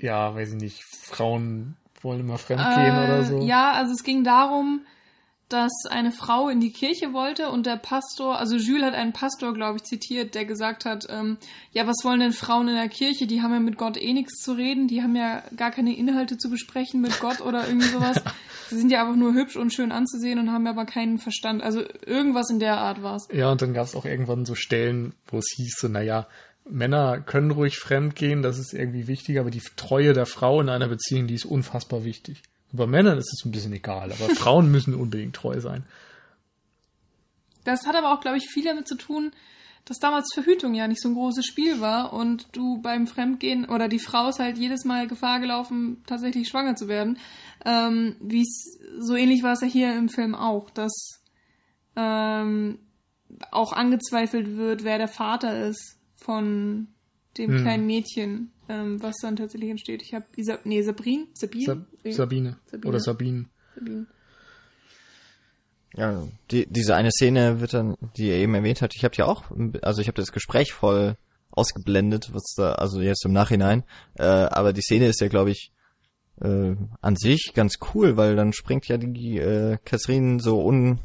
ja, 0.00 0.34
weiß 0.34 0.50
ich 0.50 0.60
nicht, 0.60 0.82
Frauen 1.04 1.76
wollen 2.00 2.20
immer 2.20 2.38
fremdgehen 2.38 2.96
äh, 2.96 3.04
oder 3.04 3.24
so. 3.24 3.42
Ja, 3.42 3.72
also 3.72 3.92
es 3.92 4.02
ging 4.02 4.24
darum, 4.24 4.84
dass 5.52 5.72
eine 5.90 6.12
Frau 6.12 6.48
in 6.48 6.60
die 6.60 6.72
Kirche 6.72 7.12
wollte 7.12 7.50
und 7.50 7.66
der 7.66 7.76
Pastor, 7.76 8.38
also 8.38 8.56
Jules 8.56 8.84
hat 8.84 8.94
einen 8.94 9.12
Pastor, 9.12 9.52
glaube 9.52 9.78
ich, 9.78 9.84
zitiert, 9.84 10.34
der 10.34 10.44
gesagt 10.44 10.84
hat, 10.84 11.06
ähm, 11.10 11.36
ja, 11.72 11.86
was 11.86 11.96
wollen 12.02 12.20
denn 12.20 12.32
Frauen 12.32 12.68
in 12.68 12.74
der 12.74 12.88
Kirche? 12.88 13.26
Die 13.26 13.42
haben 13.42 13.52
ja 13.52 13.60
mit 13.60 13.76
Gott 13.76 13.96
eh 13.96 14.12
nichts 14.12 14.42
zu 14.42 14.52
reden, 14.52 14.88
die 14.88 15.02
haben 15.02 15.14
ja 15.14 15.42
gar 15.56 15.70
keine 15.70 15.96
Inhalte 15.96 16.38
zu 16.38 16.50
besprechen 16.50 17.00
mit 17.00 17.20
Gott 17.20 17.40
oder 17.40 17.66
irgendwie 17.66 17.88
sowas. 17.88 18.22
Sie 18.70 18.78
sind 18.78 18.90
ja 18.90 19.02
einfach 19.02 19.16
nur 19.16 19.34
hübsch 19.34 19.56
und 19.56 19.72
schön 19.72 19.92
anzusehen 19.92 20.38
und 20.38 20.50
haben 20.50 20.66
aber 20.66 20.86
keinen 20.86 21.18
Verstand. 21.18 21.62
Also 21.62 21.82
irgendwas 22.06 22.48
in 22.48 22.58
der 22.58 22.78
Art 22.78 23.02
war 23.02 23.16
es. 23.16 23.28
Ja, 23.30 23.52
und 23.52 23.60
dann 23.60 23.74
gab 23.74 23.86
es 23.86 23.94
auch 23.94 24.06
irgendwann 24.06 24.46
so 24.46 24.54
Stellen, 24.54 25.14
wo 25.26 25.38
es 25.38 25.52
hieß, 25.56 25.76
so, 25.78 25.88
naja, 25.88 26.26
Männer 26.68 27.20
können 27.20 27.50
ruhig 27.50 27.76
fremd 27.76 28.14
gehen, 28.14 28.42
das 28.42 28.58
ist 28.58 28.72
irgendwie 28.72 29.08
wichtig, 29.08 29.38
aber 29.38 29.50
die 29.50 29.62
Treue 29.76 30.12
der 30.12 30.26
Frau 30.26 30.60
in 30.60 30.68
einer 30.68 30.88
Beziehung, 30.88 31.26
die 31.26 31.34
ist 31.34 31.44
unfassbar 31.44 32.04
wichtig. 32.04 32.42
Bei 32.72 32.86
Männern 32.86 33.18
ist 33.18 33.32
es 33.32 33.44
ein 33.44 33.52
bisschen 33.52 33.72
egal, 33.72 34.12
aber 34.12 34.34
Frauen 34.34 34.70
müssen 34.70 34.94
unbedingt 34.94 35.36
treu 35.36 35.60
sein. 35.60 35.84
Das 37.64 37.86
hat 37.86 37.94
aber 37.94 38.12
auch, 38.12 38.20
glaube 38.20 38.38
ich, 38.38 38.48
viel 38.50 38.64
damit 38.64 38.88
zu 38.88 38.96
tun, 38.96 39.32
dass 39.84 39.98
damals 39.98 40.32
Verhütung 40.32 40.74
ja 40.74 40.86
nicht 40.86 41.00
so 41.00 41.08
ein 41.08 41.14
großes 41.14 41.44
Spiel 41.44 41.80
war 41.80 42.12
und 42.12 42.46
du 42.52 42.80
beim 42.80 43.06
Fremdgehen 43.06 43.68
oder 43.68 43.88
die 43.88 43.98
Frau 43.98 44.28
ist 44.28 44.38
halt 44.38 44.58
jedes 44.58 44.84
Mal 44.84 45.08
Gefahr 45.08 45.40
gelaufen, 45.40 46.02
tatsächlich 46.06 46.48
schwanger 46.48 46.76
zu 46.76 46.88
werden. 46.88 47.18
Ähm, 47.64 48.16
Wie 48.20 48.42
es 48.42 48.78
so 48.98 49.16
ähnlich 49.16 49.42
war 49.42 49.52
es 49.52 49.60
ja 49.60 49.66
hier 49.66 49.96
im 49.96 50.08
Film 50.08 50.34
auch, 50.34 50.70
dass 50.70 51.20
ähm, 51.96 52.78
auch 53.50 53.72
angezweifelt 53.72 54.56
wird, 54.56 54.84
wer 54.84 54.98
der 54.98 55.08
Vater 55.08 55.66
ist 55.66 55.98
von 56.14 56.88
dem 57.38 57.50
hm. 57.50 57.62
kleinen 57.62 57.86
Mädchen, 57.86 58.52
ähm, 58.68 59.02
was 59.02 59.16
dann 59.20 59.36
tatsächlich 59.36 59.70
entsteht. 59.70 60.02
Ich 60.02 60.14
habe 60.14 60.24
Isa 60.36 60.58
nee, 60.64 60.82
Sabrine? 60.82 61.26
Sabine? 61.34 61.64
Sab 61.64 61.78
Sabine. 62.12 62.56
Sabine. 62.66 62.88
Oder 62.88 63.00
Sabine. 63.00 63.46
Sabine. 63.74 64.06
Ja, 65.94 66.26
die, 66.50 66.66
diese 66.70 66.94
eine 66.94 67.10
Szene 67.10 67.60
wird 67.60 67.74
dann, 67.74 67.96
die 68.16 68.30
er 68.30 68.38
eben 68.38 68.54
erwähnt 68.54 68.80
hat, 68.80 68.94
ich 68.96 69.04
habe 69.04 69.14
ja 69.16 69.26
auch, 69.26 69.44
also 69.82 70.00
ich 70.00 70.08
habe 70.08 70.16
das 70.16 70.32
Gespräch 70.32 70.72
voll 70.72 71.16
ausgeblendet, 71.50 72.30
was 72.32 72.54
da, 72.56 72.72
also 72.72 73.02
jetzt 73.02 73.26
im 73.26 73.32
Nachhinein, 73.32 73.84
äh, 74.14 74.24
aber 74.24 74.72
die 74.72 74.80
Szene 74.80 75.06
ist 75.08 75.20
ja, 75.20 75.28
glaube 75.28 75.50
ich, 75.50 75.70
äh, 76.40 76.74
an 77.02 77.16
sich 77.16 77.52
ganz 77.54 77.74
cool, 77.94 78.16
weil 78.16 78.36
dann 78.36 78.54
springt 78.54 78.88
ja 78.88 78.96
die 78.96 79.36
äh, 79.36 79.76
Catherine 79.84 80.40
so 80.40 80.64
un, 80.64 80.98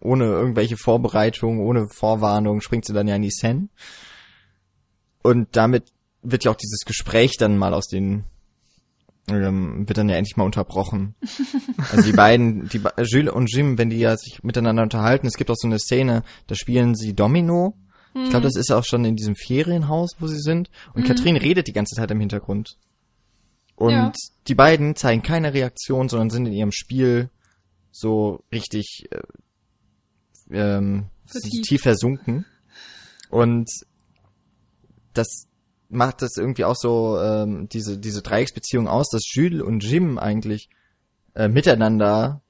ohne 0.00 0.24
irgendwelche 0.24 0.78
Vorbereitung, 0.78 1.60
ohne 1.60 1.88
Vorwarnung, 1.88 2.62
springt 2.62 2.86
sie 2.86 2.94
dann 2.94 3.08
ja 3.08 3.16
in 3.16 3.22
die 3.22 3.30
Sen 3.30 3.68
und 5.22 5.48
damit 5.54 5.92
wird 6.22 6.44
ja 6.44 6.50
auch 6.50 6.56
dieses 6.56 6.84
Gespräch 6.84 7.36
dann 7.38 7.56
mal 7.56 7.74
aus 7.74 7.86
den 7.86 8.24
ähm, 9.30 9.86
wird 9.86 9.98
dann 9.98 10.08
ja 10.08 10.16
endlich 10.16 10.36
mal 10.36 10.44
unterbrochen. 10.44 11.14
Also 11.92 12.02
die 12.02 12.16
beiden, 12.16 12.68
die 12.68 12.82
Jules 13.04 13.32
und 13.32 13.46
Jim, 13.52 13.78
wenn 13.78 13.88
die 13.88 13.98
ja 13.98 14.16
sich 14.16 14.42
miteinander 14.42 14.82
unterhalten, 14.82 15.26
es 15.26 15.36
gibt 15.36 15.50
auch 15.50 15.56
so 15.56 15.68
eine 15.68 15.78
Szene, 15.78 16.24
da 16.48 16.54
spielen 16.54 16.96
sie 16.96 17.14
Domino. 17.14 17.76
Mhm. 18.14 18.24
Ich 18.24 18.30
glaube, 18.30 18.44
das 18.44 18.56
ist 18.56 18.72
auch 18.72 18.84
schon 18.84 19.04
in 19.04 19.16
diesem 19.16 19.36
Ferienhaus, 19.36 20.16
wo 20.18 20.26
sie 20.26 20.40
sind. 20.40 20.70
Und 20.92 21.02
mhm. 21.02 21.06
Katrin 21.06 21.36
redet 21.36 21.68
die 21.68 21.72
ganze 21.72 21.94
Zeit 21.94 22.10
im 22.10 22.20
Hintergrund. 22.20 22.76
Und 23.76 23.92
ja. 23.92 24.12
die 24.48 24.54
beiden 24.56 24.96
zeigen 24.96 25.22
keine 25.22 25.54
Reaktion, 25.54 26.08
sondern 26.08 26.30
sind 26.30 26.46
in 26.46 26.52
ihrem 26.52 26.72
Spiel 26.72 27.30
so 27.92 28.42
richtig 28.52 29.06
äh, 29.10 29.20
ähm, 30.50 31.06
tief 31.62 31.82
versunken. 31.82 32.44
Und 33.30 33.70
das 35.14 35.47
macht 35.88 36.22
das 36.22 36.36
irgendwie 36.36 36.64
auch 36.64 36.76
so 36.76 37.18
ähm, 37.20 37.68
diese 37.68 37.98
diese 37.98 38.22
Dreiecksbeziehung 38.22 38.88
aus, 38.88 39.08
dass 39.08 39.22
Jules 39.32 39.62
und 39.62 39.82
Jim 39.84 40.18
eigentlich 40.18 40.68
äh, 41.34 41.48
miteinander 41.48 42.42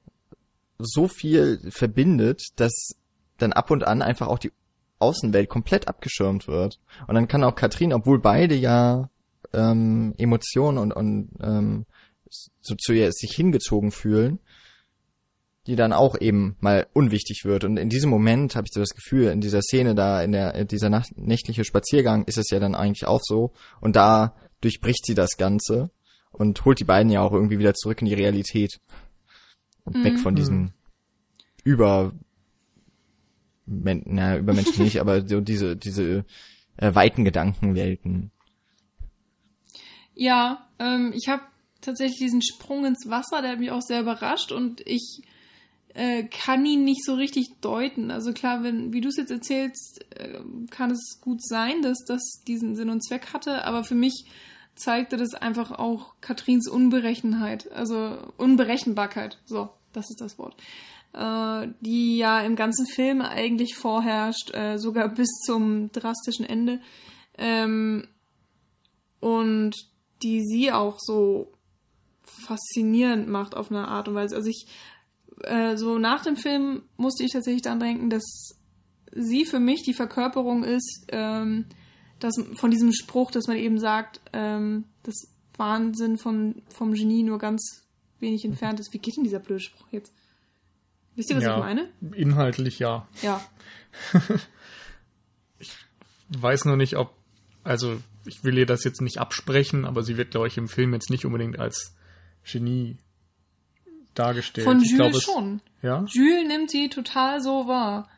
so 0.77 1.07
viel 1.07 1.59
verbindet, 1.71 2.41
dass 2.55 2.95
dann 3.37 3.53
ab 3.53 3.71
und 3.71 3.85
an 3.85 4.01
einfach 4.01 4.27
auch 4.27 4.39
die 4.39 4.51
Außenwelt 4.99 5.49
komplett 5.49 5.87
abgeschirmt 5.87 6.47
wird. 6.47 6.79
Und 7.07 7.15
dann 7.15 7.27
kann 7.27 7.43
auch 7.43 7.55
Katrin, 7.55 7.93
obwohl 7.93 8.19
beide 8.19 8.55
ja 8.55 9.09
ähm, 9.53 10.13
Emotionen 10.17 10.77
und, 10.77 10.93
und 10.93 11.29
ähm, 11.41 11.85
so 12.29 12.75
zu 12.75 12.93
ihr 12.93 13.11
sich 13.11 13.31
hingezogen 13.33 13.91
fühlen, 13.91 14.39
die 15.69 15.75
dann 15.75 15.93
auch 15.93 16.19
eben 16.19 16.57
mal 16.61 16.87
unwichtig 16.93 17.45
wird. 17.45 17.63
Und 17.63 17.77
in 17.77 17.89
diesem 17.89 18.09
Moment 18.09 18.55
habe 18.55 18.65
ich 18.65 18.73
so 18.73 18.79
das 18.79 18.95
Gefühl, 18.95 19.27
in 19.27 19.39
dieser 19.39 19.61
Szene 19.61 19.93
da, 19.93 20.21
in 20.23 20.31
der 20.31 20.55
in 20.55 20.67
dieser 20.67 20.89
Nacht, 20.89 21.15
nächtliche 21.15 21.63
Spaziergang 21.63 22.25
ist 22.25 22.39
es 22.39 22.49
ja 22.49 22.59
dann 22.59 22.73
eigentlich 22.73 23.05
auch 23.05 23.21
so. 23.21 23.53
Und 23.79 23.95
da 23.95 24.35
durchbricht 24.61 25.05
sie 25.05 25.13
das 25.13 25.37
Ganze 25.37 25.91
und 26.31 26.65
holt 26.65 26.79
die 26.79 26.85
beiden 26.85 27.11
ja 27.11 27.21
auch 27.21 27.33
irgendwie 27.33 27.59
wieder 27.59 27.75
zurück 27.75 28.01
in 28.01 28.07
die 28.07 28.15
Realität. 28.15 28.79
Und 29.83 29.97
mhm. 29.97 30.03
weg 30.03 30.19
von 30.19 30.35
diesen 30.35 30.57
mhm. 30.57 30.73
über 31.63 32.13
Men, 33.67 34.01
na, 34.07 34.37
über 34.37 34.53
Menschen 34.53 34.83
nicht, 34.83 34.97
aber 34.99 35.27
so 35.27 35.39
diese, 35.39 35.77
diese 35.77 36.25
äh, 36.77 36.95
weiten 36.95 37.25
Gedankenwelten. 37.25 38.31
Ja, 40.15 40.67
ähm, 40.79 41.13
ich 41.15 41.29
habe 41.29 41.43
tatsächlich 41.79 42.17
diesen 42.17 42.41
Sprung 42.41 42.85
ins 42.85 43.07
Wasser, 43.07 43.43
der 43.43 43.51
hat 43.51 43.59
mich 43.59 43.69
auch 43.69 43.83
sehr 43.83 44.01
überrascht 44.01 44.51
und 44.51 44.81
ich 44.87 45.21
äh, 45.93 46.23
kann 46.23 46.65
ihn 46.65 46.83
nicht 46.83 47.03
so 47.03 47.15
richtig 47.15 47.47
deuten. 47.61 48.11
Also 48.11 48.33
klar, 48.33 48.63
wenn, 48.63 48.93
wie 48.93 49.01
du 49.01 49.09
es 49.09 49.17
jetzt 49.17 49.31
erzählst, 49.31 50.05
äh, 50.15 50.39
kann 50.69 50.91
es 50.91 51.19
gut 51.21 51.43
sein, 51.43 51.81
dass 51.81 52.05
das 52.05 52.21
diesen 52.47 52.75
Sinn 52.75 52.89
und 52.89 53.03
Zweck 53.03 53.33
hatte, 53.33 53.65
aber 53.65 53.83
für 53.83 53.95
mich 53.95 54.25
zeigte 54.75 55.17
das 55.17 55.33
einfach 55.33 55.71
auch 55.71 56.13
Katrins 56.21 56.69
Unberechenheit, 56.69 57.71
also 57.71 58.17
Unberechenbarkeit. 58.37 59.39
So, 59.45 59.69
das 59.91 60.09
ist 60.09 60.21
das 60.21 60.37
Wort. 60.37 60.55
Äh, 61.13 61.69
die 61.81 62.17
ja 62.17 62.41
im 62.41 62.55
ganzen 62.55 62.85
Film 62.85 63.21
eigentlich 63.21 63.75
vorherrscht, 63.75 64.53
äh, 64.53 64.77
sogar 64.77 65.09
bis 65.09 65.29
zum 65.45 65.91
drastischen 65.91 66.45
Ende. 66.45 66.79
Ähm, 67.37 68.07
und 69.19 69.75
die 70.21 70.45
sie 70.45 70.71
auch 70.71 70.97
so 70.99 71.51
faszinierend 72.23 73.27
macht 73.27 73.55
auf 73.55 73.71
eine 73.71 73.87
Art 73.87 74.07
und 74.07 74.15
Weise. 74.15 74.35
Also 74.35 74.49
ich 74.49 74.67
äh, 75.43 75.77
so 75.77 75.97
nach 75.97 76.23
dem 76.23 76.35
Film 76.35 76.83
musste 76.97 77.23
ich 77.23 77.31
tatsächlich 77.31 77.61
daran 77.61 77.79
denken, 77.79 78.09
dass 78.09 78.55
sie 79.11 79.45
für 79.45 79.59
mich 79.59 79.83
die 79.83 79.93
Verkörperung 79.93 80.63
ist, 80.63 81.05
ähm, 81.09 81.65
dass 82.19 82.35
von 82.55 82.71
diesem 82.71 82.91
Spruch, 82.93 83.31
dass 83.31 83.47
man 83.47 83.57
eben 83.57 83.79
sagt, 83.79 84.21
ähm, 84.33 84.85
das 85.03 85.29
Wahnsinn 85.57 86.17
von, 86.17 86.61
vom 86.69 86.93
Genie 86.93 87.23
nur 87.23 87.37
ganz 87.37 87.83
wenig 88.19 88.45
entfernt 88.45 88.79
ist. 88.79 88.93
Wie 88.93 88.99
geht 88.99 89.17
denn 89.17 89.23
dieser 89.23 89.39
blöde 89.39 89.61
Spruch 89.61 89.87
jetzt? 89.91 90.13
Wisst 91.15 91.29
ihr, 91.29 91.37
was 91.37 91.43
ja, 91.43 91.55
ich 91.55 91.63
meine? 91.63 91.89
Inhaltlich 92.13 92.79
ja. 92.79 93.07
Ja. 93.21 93.41
ich 95.59 95.71
weiß 96.29 96.65
nur 96.65 96.77
nicht, 96.77 96.95
ob, 96.95 97.13
also 97.63 97.99
ich 98.25 98.43
will 98.43 98.57
ihr 98.57 98.65
das 98.65 98.83
jetzt 98.83 99.01
nicht 99.01 99.17
absprechen, 99.17 99.85
aber 99.85 100.03
sie 100.03 100.17
wird, 100.17 100.31
glaube 100.31 100.47
ich, 100.47 100.57
im 100.57 100.67
Film 100.67 100.93
jetzt 100.93 101.09
nicht 101.09 101.25
unbedingt 101.25 101.59
als 101.59 101.95
Genie 102.49 102.97
dargestellt. 104.13 104.65
Von 104.65 104.81
Jules 104.81 105.11
glaub, 105.11 105.21
schon. 105.21 105.61
Ja? 105.81 106.05
Jules 106.07 106.47
nimmt 106.47 106.71
sie 106.71 106.89
total 106.89 107.41
so 107.41 107.67
wahr. 107.67 108.09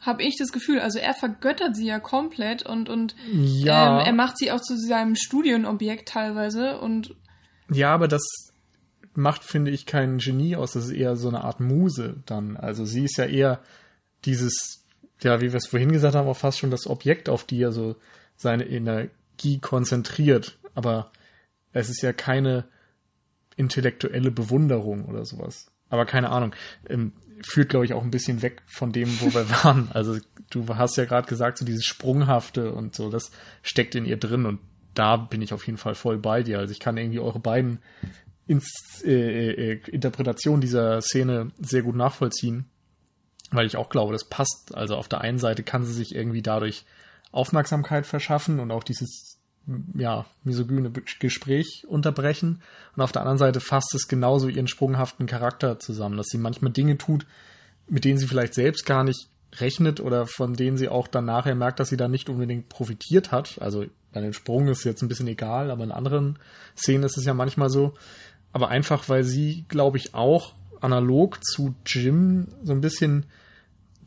Hab 0.00 0.20
ich 0.20 0.36
das 0.38 0.52
Gefühl. 0.52 0.80
Also 0.80 0.98
er 0.98 1.14
vergöttert 1.14 1.74
sie 1.76 1.86
ja 1.86 1.98
komplett 1.98 2.62
und, 2.62 2.88
und 2.88 3.16
ja. 3.32 4.00
Ähm, 4.00 4.06
er 4.06 4.12
macht 4.12 4.38
sie 4.38 4.52
auch 4.52 4.60
zu 4.60 4.76
seinem 4.76 5.16
Studienobjekt 5.16 6.08
teilweise 6.08 6.78
und. 6.78 7.14
Ja, 7.70 7.92
aber 7.92 8.06
das 8.06 8.22
macht, 9.14 9.42
finde 9.42 9.70
ich, 9.70 9.86
kein 9.86 10.18
Genie 10.18 10.56
aus. 10.56 10.72
Das 10.72 10.84
ist 10.84 10.92
eher 10.92 11.16
so 11.16 11.28
eine 11.28 11.42
Art 11.42 11.60
Muse 11.60 12.22
dann. 12.26 12.56
Also 12.56 12.84
sie 12.84 13.04
ist 13.04 13.16
ja 13.16 13.24
eher 13.24 13.60
dieses, 14.24 14.84
ja, 15.20 15.40
wie 15.40 15.52
wir 15.52 15.56
es 15.56 15.66
vorhin 15.66 15.92
gesagt 15.92 16.14
haben, 16.14 16.28
auch 16.28 16.36
fast 16.36 16.58
schon 16.58 16.70
das 16.70 16.86
Objekt, 16.86 17.28
auf 17.28 17.44
die 17.44 17.62
er 17.62 17.72
so 17.72 17.96
seine 18.36 18.64
Energie 18.64 19.58
konzentriert. 19.58 20.58
Aber 20.74 21.10
es 21.72 21.88
ist 21.88 22.02
ja 22.02 22.12
keine 22.12 22.64
intellektuelle 23.56 24.30
Bewunderung 24.30 25.06
oder 25.06 25.24
sowas. 25.24 25.66
Aber 25.88 26.06
keine 26.06 26.30
Ahnung. 26.30 26.54
Ähm, 26.88 27.12
führt, 27.42 27.68
glaube 27.68 27.84
ich, 27.84 27.92
auch 27.92 28.02
ein 28.02 28.10
bisschen 28.10 28.42
weg 28.42 28.62
von 28.66 28.92
dem, 28.92 29.20
wo 29.20 29.34
wir 29.34 29.48
waren. 29.64 29.90
Also 29.92 30.18
du 30.50 30.66
hast 30.68 30.96
ja 30.96 31.04
gerade 31.04 31.28
gesagt, 31.28 31.58
so 31.58 31.64
dieses 31.64 31.84
Sprunghafte 31.84 32.72
und 32.72 32.94
so, 32.94 33.10
das 33.10 33.30
steckt 33.62 33.94
in 33.94 34.04
ihr 34.06 34.16
drin 34.16 34.46
und 34.46 34.60
da 34.94 35.16
bin 35.16 35.42
ich 35.42 35.52
auf 35.52 35.66
jeden 35.66 35.78
Fall 35.78 35.94
voll 35.94 36.18
bei 36.18 36.42
dir. 36.42 36.58
Also 36.58 36.72
ich 36.72 36.80
kann 36.80 36.96
irgendwie 36.96 37.20
eure 37.20 37.40
beiden 37.40 37.80
Ins 38.46 39.02
äh, 39.04 39.72
äh, 39.72 39.80
Interpretationen 39.90 40.60
dieser 40.60 41.00
Szene 41.02 41.50
sehr 41.58 41.82
gut 41.82 41.96
nachvollziehen, 41.96 42.66
weil 43.50 43.66
ich 43.66 43.76
auch 43.76 43.88
glaube, 43.88 44.12
das 44.12 44.28
passt. 44.28 44.74
Also 44.74 44.96
auf 44.96 45.08
der 45.08 45.20
einen 45.20 45.38
Seite 45.38 45.64
kann 45.64 45.84
sie 45.84 45.92
sich 45.92 46.14
irgendwie 46.14 46.42
dadurch 46.42 46.84
Aufmerksamkeit 47.32 48.06
verschaffen 48.06 48.60
und 48.60 48.70
auch 48.70 48.84
dieses 48.84 49.35
ja, 49.94 50.26
misogyne 50.44 50.90
Gespräch 51.18 51.84
unterbrechen. 51.88 52.62
Und 52.94 53.02
auf 53.02 53.12
der 53.12 53.22
anderen 53.22 53.38
Seite 53.38 53.60
fasst 53.60 53.94
es 53.94 54.08
genauso 54.08 54.48
ihren 54.48 54.68
sprunghaften 54.68 55.26
Charakter 55.26 55.78
zusammen, 55.78 56.16
dass 56.16 56.26
sie 56.26 56.38
manchmal 56.38 56.72
Dinge 56.72 56.98
tut, 56.98 57.26
mit 57.88 58.04
denen 58.04 58.18
sie 58.18 58.26
vielleicht 58.26 58.54
selbst 58.54 58.86
gar 58.86 59.04
nicht 59.04 59.28
rechnet 59.54 60.00
oder 60.00 60.26
von 60.26 60.54
denen 60.54 60.76
sie 60.76 60.88
auch 60.88 61.08
dann 61.08 61.24
nachher 61.24 61.54
merkt, 61.54 61.80
dass 61.80 61.88
sie 61.88 61.96
da 61.96 62.08
nicht 62.08 62.28
unbedingt 62.28 62.68
profitiert 62.68 63.32
hat. 63.32 63.60
Also 63.60 63.86
bei 64.12 64.20
dem 64.20 64.32
Sprung 64.32 64.68
ist 64.68 64.84
jetzt 64.84 65.02
ein 65.02 65.08
bisschen 65.08 65.28
egal, 65.28 65.70
aber 65.70 65.84
in 65.84 65.92
anderen 65.92 66.38
Szenen 66.76 67.04
ist 67.04 67.18
es 67.18 67.24
ja 67.24 67.34
manchmal 67.34 67.70
so. 67.70 67.94
Aber 68.52 68.68
einfach, 68.68 69.08
weil 69.08 69.24
sie, 69.24 69.64
glaube 69.68 69.98
ich, 69.98 70.14
auch 70.14 70.54
analog 70.80 71.44
zu 71.44 71.74
Jim 71.84 72.48
so 72.62 72.72
ein 72.72 72.80
bisschen 72.80 73.26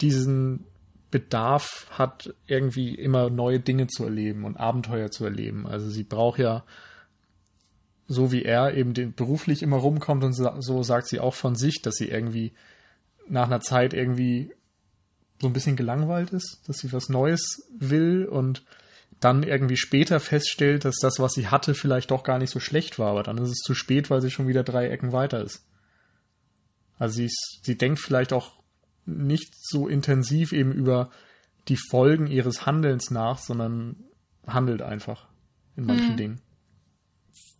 diesen 0.01 0.65
Bedarf 1.11 1.87
hat, 1.91 2.33
irgendwie 2.45 2.93
immer 2.95 3.29
neue 3.29 3.59
Dinge 3.59 3.87
zu 3.87 4.03
erleben 4.03 4.45
und 4.45 4.57
Abenteuer 4.57 5.09
zu 5.09 5.25
erleben. 5.25 5.65
Also 5.65 5.89
sie 5.89 6.03
braucht 6.03 6.39
ja, 6.39 6.63
so 8.07 8.31
wie 8.31 8.43
er 8.43 8.75
eben 8.75 8.93
den, 8.93 9.13
beruflich 9.13 9.61
immer 9.63 9.77
rumkommt 9.77 10.23
und 10.23 10.33
so 10.33 10.83
sagt 10.83 11.07
sie 11.07 11.19
auch 11.19 11.33
von 11.33 11.55
sich, 11.55 11.81
dass 11.81 11.95
sie 11.95 12.09
irgendwie 12.09 12.53
nach 13.27 13.47
einer 13.47 13.61
Zeit 13.61 13.93
irgendwie 13.93 14.51
so 15.41 15.47
ein 15.47 15.53
bisschen 15.53 15.75
gelangweilt 15.75 16.31
ist, 16.31 16.61
dass 16.67 16.79
sie 16.79 16.91
was 16.91 17.09
Neues 17.09 17.67
will 17.77 18.25
und 18.25 18.63
dann 19.19 19.43
irgendwie 19.43 19.77
später 19.77 20.19
feststellt, 20.19 20.85
dass 20.85 20.97
das, 21.01 21.19
was 21.19 21.33
sie 21.33 21.47
hatte, 21.47 21.73
vielleicht 21.73 22.11
doch 22.11 22.23
gar 22.23 22.37
nicht 22.37 22.51
so 22.51 22.59
schlecht 22.59 22.99
war, 22.99 23.11
aber 23.11 23.23
dann 23.23 23.37
ist 23.37 23.49
es 23.49 23.57
zu 23.57 23.73
spät, 23.73 24.09
weil 24.09 24.21
sie 24.21 24.31
schon 24.31 24.47
wieder 24.47 24.63
drei 24.63 24.89
Ecken 24.89 25.11
weiter 25.11 25.43
ist. 25.43 25.65
Also 26.97 27.15
sie, 27.15 27.25
ist, 27.25 27.59
sie 27.63 27.77
denkt 27.77 27.99
vielleicht 27.99 28.33
auch 28.33 28.58
nicht 29.05 29.53
so 29.57 29.87
intensiv 29.87 30.51
eben 30.53 30.71
über 30.71 31.09
die 31.67 31.77
Folgen 31.89 32.27
ihres 32.27 32.65
Handelns 32.65 33.11
nach, 33.11 33.37
sondern 33.37 33.95
handelt 34.45 34.81
einfach 34.81 35.27
in 35.75 35.85
manchen 35.85 36.09
hm. 36.09 36.17
Dingen. 36.17 36.41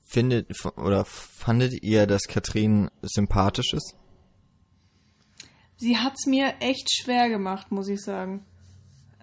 Findet 0.06 0.66
oder 0.78 1.06
fandet 1.06 1.84
ihr, 1.84 2.08
dass 2.08 2.24
Katrin 2.24 2.90
sympathisch 3.02 3.74
ist? 3.74 3.96
Sie 5.76 5.98
hat's 5.98 6.26
mir 6.26 6.56
echt 6.60 6.90
schwer 6.92 7.30
gemacht, 7.30 7.72
muss 7.72 7.88
ich 7.88 8.02
sagen. 8.02 8.46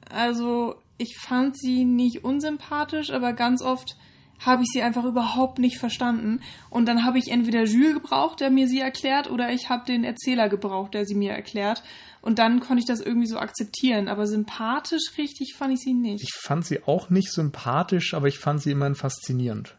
Also, 0.09 0.77
ich 0.97 1.19
fand 1.19 1.59
sie 1.59 1.85
nicht 1.85 2.25
unsympathisch, 2.25 3.11
aber 3.11 3.33
ganz 3.33 3.61
oft 3.61 3.97
habe 4.39 4.62
ich 4.62 4.68
sie 4.72 4.82
einfach 4.82 5.05
überhaupt 5.05 5.59
nicht 5.59 5.78
verstanden. 5.78 6.41
Und 6.70 6.87
dann 6.87 7.05
habe 7.05 7.18
ich 7.18 7.30
entweder 7.30 7.64
Jules 7.64 7.95
gebraucht, 7.95 8.41
der 8.41 8.51
mir 8.51 8.68
sie 8.68 8.80
erklärt, 8.80 9.30
oder 9.30 9.51
ich 9.53 9.68
habe 9.68 9.84
den 9.87 10.05
Erzähler 10.05 10.49
gebraucht, 10.49 10.95
der 10.95 11.05
sie 11.05 11.14
mir 11.14 11.32
erklärt. 11.32 11.82
Und 12.22 12.39
dann 12.39 12.61
konnte 12.61 12.80
ich 12.80 12.87
das 12.87 13.01
irgendwie 13.01 13.28
so 13.28 13.39
akzeptieren. 13.39 14.09
Aber 14.09 14.26
sympathisch 14.26 15.12
richtig 15.18 15.55
fand 15.57 15.74
ich 15.74 15.80
sie 15.80 15.95
nicht. 15.95 16.22
Ich 16.22 16.34
fand 16.34 16.64
sie 16.64 16.82
auch 16.84 17.11
nicht 17.11 17.32
sympathisch, 17.32 18.14
aber 18.14 18.28
ich 18.28 18.39
fand 18.39 18.62
sie 18.62 18.72
immerhin 18.72 18.95
faszinierend. 18.95 19.76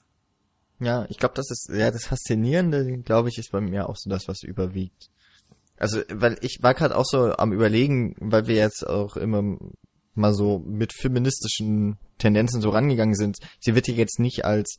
Ja, 0.79 1.05
ich 1.09 1.17
glaube, 1.17 1.35
das 1.35 1.49
ist, 1.49 1.69
ja, 1.73 1.89
das 1.91 2.05
Faszinierende, 2.05 2.99
glaube 2.99 3.29
ich, 3.29 3.37
ist 3.37 3.51
bei 3.51 3.61
mir 3.61 3.89
auch 3.89 3.95
so 3.97 4.09
das, 4.09 4.27
was 4.27 4.43
überwiegt. 4.43 5.09
Also, 5.77 6.01
weil 6.11 6.37
ich 6.41 6.59
war 6.61 6.73
gerade 6.73 6.95
auch 6.95 7.05
so 7.05 7.33
am 7.33 7.51
überlegen, 7.51 8.15
weil 8.19 8.47
wir 8.47 8.55
jetzt 8.55 8.85
auch 8.85 9.15
immer 9.17 9.57
mal 10.17 10.33
so 10.33 10.59
mit 10.59 10.93
feministischen 10.93 11.97
Tendenzen 12.17 12.61
so 12.61 12.69
rangegangen 12.69 13.15
sind. 13.15 13.37
Sie 13.59 13.75
wird 13.75 13.87
ja 13.87 13.93
jetzt 13.93 14.19
nicht 14.19 14.45
als, 14.45 14.77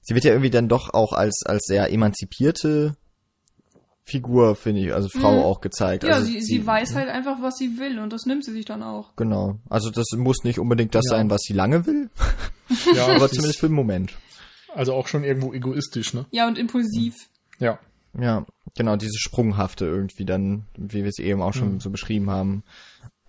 sie 0.00 0.14
wird 0.14 0.24
ja 0.24 0.32
irgendwie 0.32 0.50
dann 0.50 0.68
doch 0.68 0.92
auch 0.94 1.12
als, 1.12 1.42
als 1.46 1.64
sehr 1.66 1.92
emanzipierte 1.92 2.96
Figur, 4.04 4.56
finde 4.56 4.80
ich, 4.80 4.92
also 4.92 5.08
Frau 5.08 5.32
mhm. 5.32 5.42
auch 5.42 5.60
gezeigt. 5.60 6.04
Ja, 6.04 6.14
also 6.14 6.26
sie, 6.26 6.40
sie, 6.40 6.58
sie 6.58 6.66
weiß 6.66 6.94
halt 6.94 7.08
einfach, 7.08 7.42
was 7.42 7.56
sie 7.56 7.78
will 7.78 7.98
und 8.00 8.12
das 8.12 8.26
nimmt 8.26 8.44
sie 8.44 8.52
sich 8.52 8.64
dann 8.64 8.82
auch. 8.82 9.14
Genau. 9.16 9.58
Also 9.68 9.90
das 9.90 10.06
muss 10.16 10.42
nicht 10.42 10.58
unbedingt 10.58 10.94
das 10.94 11.04
ja. 11.04 11.10
sein, 11.10 11.30
was 11.30 11.42
sie 11.42 11.52
lange 11.52 11.86
will. 11.86 12.10
ja, 12.94 13.06
aber 13.06 13.28
zumindest 13.28 13.60
für 13.60 13.68
den 13.68 13.76
Moment. 13.76 14.14
Also 14.74 14.94
auch 14.94 15.06
schon 15.06 15.24
irgendwo 15.24 15.52
egoistisch, 15.52 16.14
ne? 16.14 16.26
Ja, 16.30 16.48
und 16.48 16.58
impulsiv. 16.58 17.14
Ja. 17.58 17.78
Ja, 18.18 18.44
genau, 18.76 18.96
diese 18.96 19.18
Sprunghafte 19.18 19.84
irgendwie 19.84 20.24
dann, 20.24 20.64
wie 20.76 21.02
wir 21.02 21.08
es 21.08 21.18
eben 21.18 21.42
auch 21.42 21.54
schon 21.54 21.74
mhm. 21.74 21.80
so 21.80 21.90
beschrieben 21.90 22.30
haben. 22.30 22.64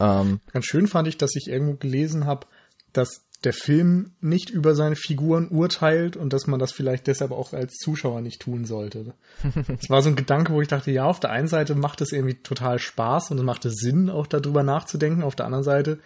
Ähm, 0.01 0.39
Ganz 0.51 0.65
schön 0.65 0.87
fand 0.87 1.07
ich, 1.07 1.17
dass 1.17 1.35
ich 1.35 1.47
irgendwo 1.47 1.75
gelesen 1.75 2.25
habe, 2.25 2.47
dass 2.91 3.21
der 3.43 3.53
Film 3.53 4.11
nicht 4.21 4.49
über 4.49 4.75
seine 4.75 4.95
Figuren 4.95 5.47
urteilt 5.49 6.15
und 6.15 6.31
dass 6.31 6.45
man 6.45 6.59
das 6.59 6.71
vielleicht 6.71 7.07
deshalb 7.07 7.31
auch 7.31 7.53
als 7.53 7.75
Zuschauer 7.77 8.21
nicht 8.21 8.41
tun 8.41 8.65
sollte. 8.65 9.13
Es 9.81 9.89
war 9.89 10.01
so 10.01 10.09
ein 10.09 10.15
Gedanke, 10.15 10.53
wo 10.53 10.61
ich 10.61 10.67
dachte, 10.67 10.91
ja, 10.91 11.05
auf 11.05 11.19
der 11.19 11.31
einen 11.31 11.47
Seite 11.47 11.73
macht 11.75 12.01
es 12.01 12.11
irgendwie 12.11 12.35
total 12.35 12.77
Spaß 12.77 13.31
und 13.31 13.39
es 13.39 13.43
machte 13.43 13.71
Sinn, 13.71 14.09
auch 14.09 14.27
darüber 14.27 14.63
nachzudenken. 14.63 15.23
Auf 15.23 15.35
der 15.35 15.47
anderen 15.47 15.63
Seite 15.63 15.99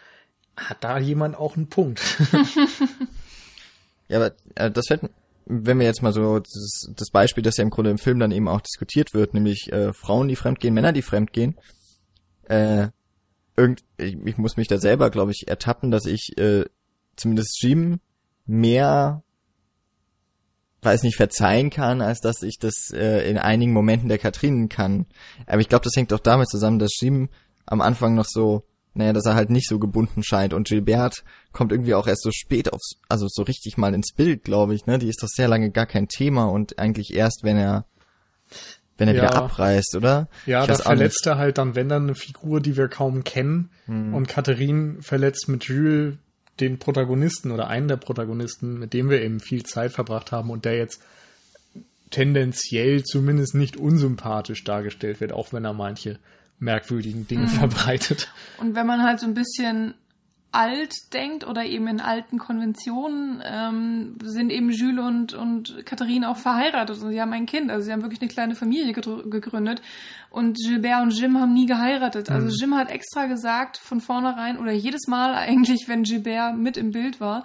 hat 0.55 0.83
da 0.83 0.97
jemand 0.97 1.35
auch 1.35 1.57
einen 1.57 1.67
Punkt. 1.67 2.01
ja, 4.07 4.17
aber 4.17 4.31
äh, 4.55 4.71
das 4.71 4.85
fällt, 4.87 5.01
wenn 5.45 5.79
wir 5.79 5.85
jetzt 5.85 6.01
mal 6.01 6.13
so 6.13 6.39
das, 6.39 6.87
das, 6.95 7.09
Beispiel, 7.11 7.43
das 7.43 7.57
ja 7.57 7.63
im 7.63 7.69
Grunde 7.69 7.91
im 7.91 7.97
Film 7.97 8.19
dann 8.19 8.31
eben 8.31 8.47
auch 8.47 8.61
diskutiert 8.61 9.13
wird, 9.13 9.33
nämlich 9.33 9.71
äh, 9.73 9.91
Frauen, 9.93 10.29
die 10.29 10.37
fremdgehen, 10.37 10.73
Männer, 10.73 10.93
die 10.93 11.01
fremdgehen, 11.01 11.57
äh, 12.47 12.87
irgend, 13.57 13.83
ich, 13.97 14.17
ich 14.25 14.37
muss 14.37 14.57
mich 14.57 14.67
da 14.67 14.77
selber, 14.77 15.09
glaube 15.09 15.31
ich, 15.31 15.47
ertappen, 15.47 15.91
dass 15.91 16.05
ich 16.05 16.37
äh, 16.37 16.65
zumindest 17.15 17.61
Jim 17.61 17.99
mehr 18.45 19.23
weiß 20.85 21.03
nicht, 21.03 21.17
verzeihen 21.17 21.71
kann, 21.71 22.01
als 22.01 22.21
dass 22.21 22.43
ich 22.43 22.59
das 22.59 22.91
äh, 22.93 23.27
in 23.29 23.37
einigen 23.37 23.73
Momenten 23.73 24.07
der 24.07 24.19
Katrinen 24.19 24.69
kann. 24.69 25.07
Aber 25.47 25.59
ich 25.59 25.67
glaube, 25.67 25.83
das 25.83 25.95
hängt 25.95 26.13
auch 26.13 26.19
damit 26.19 26.47
zusammen, 26.47 26.79
dass 26.79 26.91
Jim 27.01 27.29
am 27.65 27.81
Anfang 27.81 28.15
noch 28.15 28.25
so, 28.25 28.63
naja, 28.93 29.11
dass 29.11 29.25
er 29.25 29.35
halt 29.35 29.49
nicht 29.49 29.67
so 29.67 29.79
gebunden 29.79 30.23
scheint 30.23 30.53
und 30.53 30.67
Gilbert 30.67 31.23
kommt 31.51 31.71
irgendwie 31.71 31.95
auch 31.95 32.07
erst 32.07 32.21
so 32.21 32.29
spät 32.31 32.71
aufs, 32.71 32.97
also 33.09 33.27
so 33.27 33.41
richtig 33.41 33.77
mal 33.77 33.93
ins 33.93 34.13
Bild, 34.13 34.43
glaube 34.43 34.75
ich, 34.75 34.85
ne? 34.85 34.99
Die 34.99 35.09
ist 35.09 35.21
doch 35.21 35.27
sehr 35.27 35.47
lange 35.47 35.71
gar 35.71 35.87
kein 35.87 36.07
Thema 36.07 36.45
und 36.45 36.79
eigentlich 36.79 37.13
erst, 37.13 37.43
wenn 37.43 37.57
er 37.57 37.85
wenn 38.97 39.07
er 39.07 39.15
ja. 39.15 39.23
wieder 39.23 39.35
abreißt, 39.35 39.95
oder? 39.95 40.27
Ja, 40.45 40.65
da 40.65 40.75
verletzt 40.75 41.25
er 41.25 41.37
halt 41.37 41.57
dann, 41.57 41.75
wenn 41.75 41.89
dann 41.89 42.03
eine 42.03 42.15
Figur, 42.15 42.61
die 42.61 42.77
wir 42.77 42.87
kaum 42.87 43.23
kennen. 43.23 43.69
Hm. 43.85 44.13
Und 44.13 44.27
Catherine 44.27 45.01
verletzt 45.01 45.47
mit 45.49 45.65
Jules 45.65 46.17
den 46.59 46.79
Protagonisten 46.79 47.51
oder 47.51 47.67
einen 47.67 47.87
der 47.87 47.97
Protagonisten, 47.97 48.79
mit 48.79 48.93
dem 48.93 49.09
wir 49.09 49.21
eben 49.21 49.39
viel 49.39 49.63
Zeit 49.63 49.91
verbracht 49.91 50.31
haben 50.31 50.49
und 50.49 50.63
der 50.65 50.77
jetzt 50.77 51.01
tendenziell 52.11 53.03
zumindest 53.03 53.55
nicht 53.55 53.75
unsympathisch 53.75 54.63
dargestellt 54.63 55.19
wird, 55.19 55.33
auch 55.33 55.51
wenn 55.51 55.65
er 55.65 55.73
manche 55.73 56.17
merkwürdigen 56.59 57.27
Dinge 57.27 57.43
mhm. 57.43 57.49
verbreitet. 57.49 58.31
Und 58.57 58.75
wenn 58.75 58.87
man 58.87 59.03
halt 59.03 59.19
so 59.19 59.25
ein 59.25 59.33
bisschen 59.33 59.95
alt 60.55 61.13
denkt 61.13 61.45
oder 61.45 61.65
eben 61.65 61.87
in 61.87 61.99
alten 61.99 62.37
Konventionen, 62.37 63.43
ähm, 63.45 64.17
sind 64.23 64.51
eben 64.51 64.69
Jules 64.71 65.05
und, 65.05 65.33
und 65.33 65.85
Katharine 65.85 66.29
auch 66.29 66.37
verheiratet 66.37 67.01
und 67.01 67.09
sie 67.09 67.21
haben 67.21 67.33
ein 67.33 67.45
Kind. 67.45 67.69
Also 67.69 67.85
sie 67.85 67.91
haben 67.91 68.01
wirklich 68.01 68.21
eine 68.21 68.29
kleine 68.29 68.55
Familie 68.55 68.93
gegründet. 68.93 69.81
Und 70.29 70.57
Gilbert 70.57 71.01
und 71.01 71.11
Jim 71.11 71.39
haben 71.39 71.53
nie 71.53 71.65
geheiratet. 71.65 72.29
Also 72.29 72.47
mhm. 72.47 72.53
Jim 72.59 72.75
hat 72.75 72.89
extra 72.89 73.27
gesagt 73.27 73.77
von 73.77 74.01
vornherein 74.01 74.57
oder 74.57 74.71
jedes 74.71 75.07
Mal 75.07 75.35
eigentlich, 75.35 75.87
wenn 75.87 76.03
Gilbert 76.03 76.57
mit 76.57 76.77
im 76.77 76.91
Bild 76.91 77.19
war, 77.19 77.43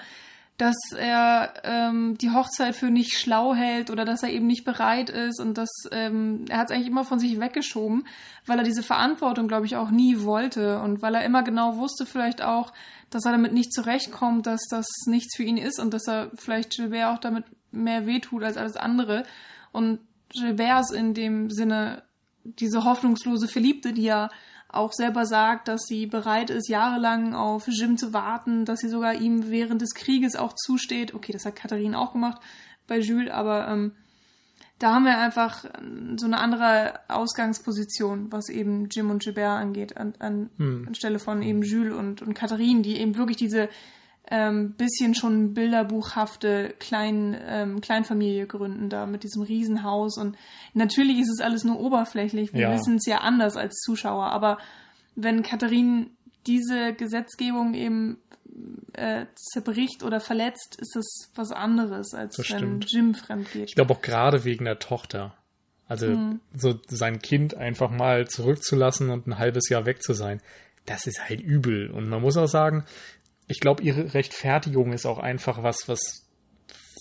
dass 0.60 0.76
er 0.94 1.54
ähm, 1.64 2.18
die 2.18 2.30
Hochzeit 2.30 2.76
für 2.76 2.90
nicht 2.90 3.18
schlau 3.18 3.54
hält 3.54 3.90
oder 3.90 4.04
dass 4.04 4.22
er 4.22 4.28
eben 4.28 4.46
nicht 4.46 4.64
bereit 4.64 5.08
ist 5.08 5.40
und 5.40 5.56
dass 5.56 5.70
ähm, 5.90 6.44
er 6.50 6.58
hat 6.58 6.68
es 6.68 6.76
eigentlich 6.76 6.88
immer 6.88 7.04
von 7.04 7.18
sich 7.18 7.40
weggeschoben, 7.40 8.06
weil 8.44 8.58
er 8.58 8.64
diese 8.64 8.82
Verantwortung, 8.82 9.48
glaube 9.48 9.64
ich, 9.64 9.76
auch 9.76 9.90
nie 9.90 10.20
wollte 10.20 10.80
und 10.80 11.00
weil 11.00 11.14
er 11.14 11.24
immer 11.24 11.42
genau 11.42 11.76
wusste 11.78 12.04
vielleicht 12.04 12.42
auch, 12.42 12.72
dass 13.10 13.24
er 13.24 13.32
damit 13.32 13.52
nicht 13.52 13.72
zurechtkommt, 13.72 14.46
dass 14.46 14.62
das 14.70 14.86
nichts 15.06 15.36
für 15.36 15.42
ihn 15.42 15.56
ist 15.56 15.78
und 15.78 15.92
dass 15.92 16.08
er 16.08 16.30
vielleicht 16.36 16.70
Gilbert 16.70 17.06
auch 17.06 17.18
damit 17.18 17.44
mehr 17.72 18.06
wehtut 18.06 18.42
als 18.42 18.56
alles 18.56 18.76
andere 18.76 19.24
und 19.72 20.00
Gilbert 20.30 20.82
ist 20.82 20.92
in 20.92 21.14
dem 21.14 21.50
Sinne 21.50 22.02
diese 22.44 22.84
hoffnungslose 22.84 23.48
Verliebte, 23.48 23.92
die 23.92 24.04
ja 24.04 24.30
auch 24.68 24.92
selber 24.92 25.26
sagt, 25.26 25.68
dass 25.68 25.82
sie 25.86 26.06
bereit 26.06 26.48
ist, 26.50 26.68
jahrelang 26.68 27.34
auf 27.34 27.66
Jim 27.66 27.96
zu 27.96 28.12
warten, 28.12 28.64
dass 28.64 28.80
sie 28.80 28.88
sogar 28.88 29.14
ihm 29.14 29.50
während 29.50 29.82
des 29.82 29.94
Krieges 29.94 30.36
auch 30.36 30.52
zusteht. 30.54 31.12
Okay, 31.12 31.32
das 31.32 31.44
hat 31.44 31.56
Katharine 31.56 31.98
auch 31.98 32.12
gemacht 32.12 32.40
bei 32.86 33.00
Jules, 33.00 33.30
aber 33.30 33.68
ähm, 33.68 33.92
da 34.80 34.94
haben 34.94 35.04
wir 35.04 35.18
einfach 35.18 35.66
so 36.16 36.26
eine 36.26 36.38
andere 36.38 37.00
Ausgangsposition, 37.08 38.32
was 38.32 38.48
eben 38.48 38.88
Jim 38.88 39.10
und 39.10 39.22
Gilbert 39.22 39.60
angeht, 39.60 39.96
an, 39.98 40.14
an, 40.18 40.50
hm. 40.56 40.88
anstelle 40.88 41.18
von 41.18 41.42
eben 41.42 41.62
Jules 41.62 41.94
und, 41.94 42.22
und 42.22 42.32
Katharine, 42.32 42.80
die 42.80 42.98
eben 42.98 43.16
wirklich 43.16 43.36
diese 43.36 43.68
ähm, 44.30 44.72
bisschen 44.72 45.14
schon 45.14 45.52
bilderbuchhafte 45.52 46.74
Klein, 46.78 47.36
ähm, 47.46 47.80
Kleinfamilie 47.82 48.46
gründen 48.46 48.88
da 48.88 49.04
mit 49.04 49.22
diesem 49.22 49.42
Riesenhaus. 49.42 50.16
Und 50.16 50.36
natürlich 50.72 51.18
ist 51.18 51.30
es 51.30 51.40
alles 51.40 51.64
nur 51.64 51.78
oberflächlich. 51.78 52.54
Wir 52.54 52.62
ja. 52.62 52.72
wissen 52.72 52.96
es 52.96 53.06
ja 53.06 53.18
anders 53.18 53.56
als 53.56 53.74
Zuschauer. 53.80 54.26
Aber 54.26 54.58
wenn 55.14 55.42
Katharine 55.42 56.06
diese 56.46 56.94
Gesetzgebung 56.94 57.74
eben 57.74 58.18
äh, 58.94 59.26
zerbricht 59.34 60.02
oder 60.02 60.20
verletzt, 60.20 60.76
ist 60.80 60.94
das 60.94 61.30
was 61.34 61.52
anderes, 61.52 62.14
als 62.14 62.36
das 62.36 62.50
wenn 62.50 62.58
stimmt. 62.58 62.92
Jim 62.92 63.14
fremd 63.14 63.52
geht. 63.52 63.68
Ich 63.68 63.74
glaube 63.74 63.94
auch 63.94 64.02
gerade 64.02 64.44
wegen 64.44 64.64
der 64.64 64.78
Tochter. 64.78 65.34
Also 65.86 66.06
hm. 66.06 66.40
so 66.54 66.78
sein 66.88 67.18
Kind 67.20 67.56
einfach 67.56 67.90
mal 67.90 68.28
zurückzulassen 68.28 69.10
und 69.10 69.26
ein 69.26 69.38
halbes 69.38 69.68
Jahr 69.68 69.86
weg 69.86 70.02
zu 70.02 70.12
sein, 70.12 70.40
das 70.86 71.06
ist 71.06 71.28
halt 71.28 71.40
übel. 71.40 71.90
Und 71.90 72.08
man 72.08 72.22
muss 72.22 72.36
auch 72.36 72.46
sagen, 72.46 72.84
ich 73.48 73.60
glaube, 73.60 73.82
ihre 73.82 74.14
Rechtfertigung 74.14 74.92
ist 74.92 75.06
auch 75.06 75.18
einfach 75.18 75.62
was, 75.62 75.88
was 75.88 76.28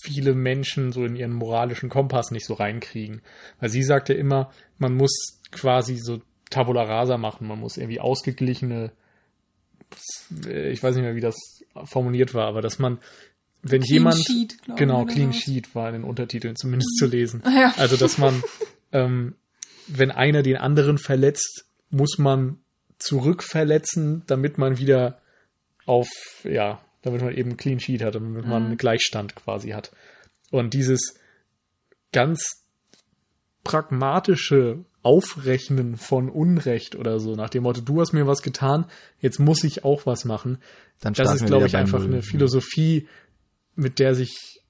viele 0.02 0.34
Menschen 0.34 0.92
so 0.92 1.04
in 1.04 1.14
ihren 1.14 1.32
moralischen 1.32 1.88
Kompass 1.88 2.30
nicht 2.30 2.46
so 2.46 2.54
reinkriegen. 2.54 3.22
Weil 3.60 3.68
sie 3.68 3.82
sagt 3.82 4.08
ja 4.08 4.16
immer, 4.16 4.50
man 4.78 4.94
muss 4.94 5.40
quasi 5.52 5.96
so 5.96 6.20
Tabula 6.50 6.82
rasa 6.82 7.16
machen, 7.16 7.46
man 7.46 7.60
muss 7.60 7.76
irgendwie 7.76 8.00
ausgeglichene, 8.00 8.90
ich 10.48 10.82
weiß 10.82 10.94
nicht 10.94 11.04
mehr, 11.04 11.16
wie 11.16 11.20
das 11.20 11.36
formuliert 11.84 12.34
war, 12.34 12.46
aber 12.46 12.62
dass 12.62 12.78
man, 12.78 12.98
wenn 13.62 13.82
clean 13.82 13.94
jemand, 13.94 14.24
sheet, 14.24 14.56
genau, 14.76 15.04
clean 15.04 15.32
sheet 15.32 15.74
war 15.74 15.88
in 15.88 15.94
den 15.94 16.04
Untertiteln 16.04 16.56
zumindest 16.56 16.96
zu 16.98 17.06
lesen. 17.06 17.42
Ja. 17.50 17.74
Also, 17.76 17.96
dass 17.96 18.18
man, 18.18 18.42
ähm, 18.92 19.34
wenn 19.86 20.10
einer 20.10 20.42
den 20.42 20.56
anderen 20.56 20.98
verletzt, 20.98 21.66
muss 21.90 22.18
man 22.18 22.58
zurückverletzen, 22.98 24.22
damit 24.26 24.58
man 24.58 24.78
wieder 24.78 25.20
auf, 25.86 26.08
ja, 26.44 26.80
damit 27.02 27.22
man 27.22 27.34
eben 27.34 27.56
Clean 27.56 27.80
Sheet 27.80 28.02
hat, 28.02 28.14
damit 28.14 28.46
man 28.46 28.66
einen 28.66 28.76
Gleichstand 28.76 29.34
quasi 29.34 29.70
hat. 29.70 29.90
Und 30.50 30.74
dieses 30.74 31.18
ganz 32.12 32.64
pragmatische 33.64 34.84
Aufrechnen 35.02 35.96
von 35.96 36.28
Unrecht 36.28 36.94
oder 36.94 37.20
so, 37.20 37.34
nach 37.34 37.50
dem 37.50 37.62
Motto, 37.62 37.80
du 37.80 38.00
hast 38.00 38.12
mir 38.12 38.26
was 38.26 38.42
getan, 38.42 38.86
jetzt 39.20 39.38
muss 39.38 39.64
ich 39.64 39.84
auch 39.84 40.04
was 40.06 40.24
machen. 40.24 40.58
Dann 41.00 41.14
das 41.14 41.34
ist, 41.34 41.46
glaube 41.46 41.66
ich, 41.66 41.76
einfach 41.76 42.04
eine 42.04 42.22
Philosophie, 42.22 43.08
mit 43.74 43.98
der 43.98 44.14
sich 44.14 44.60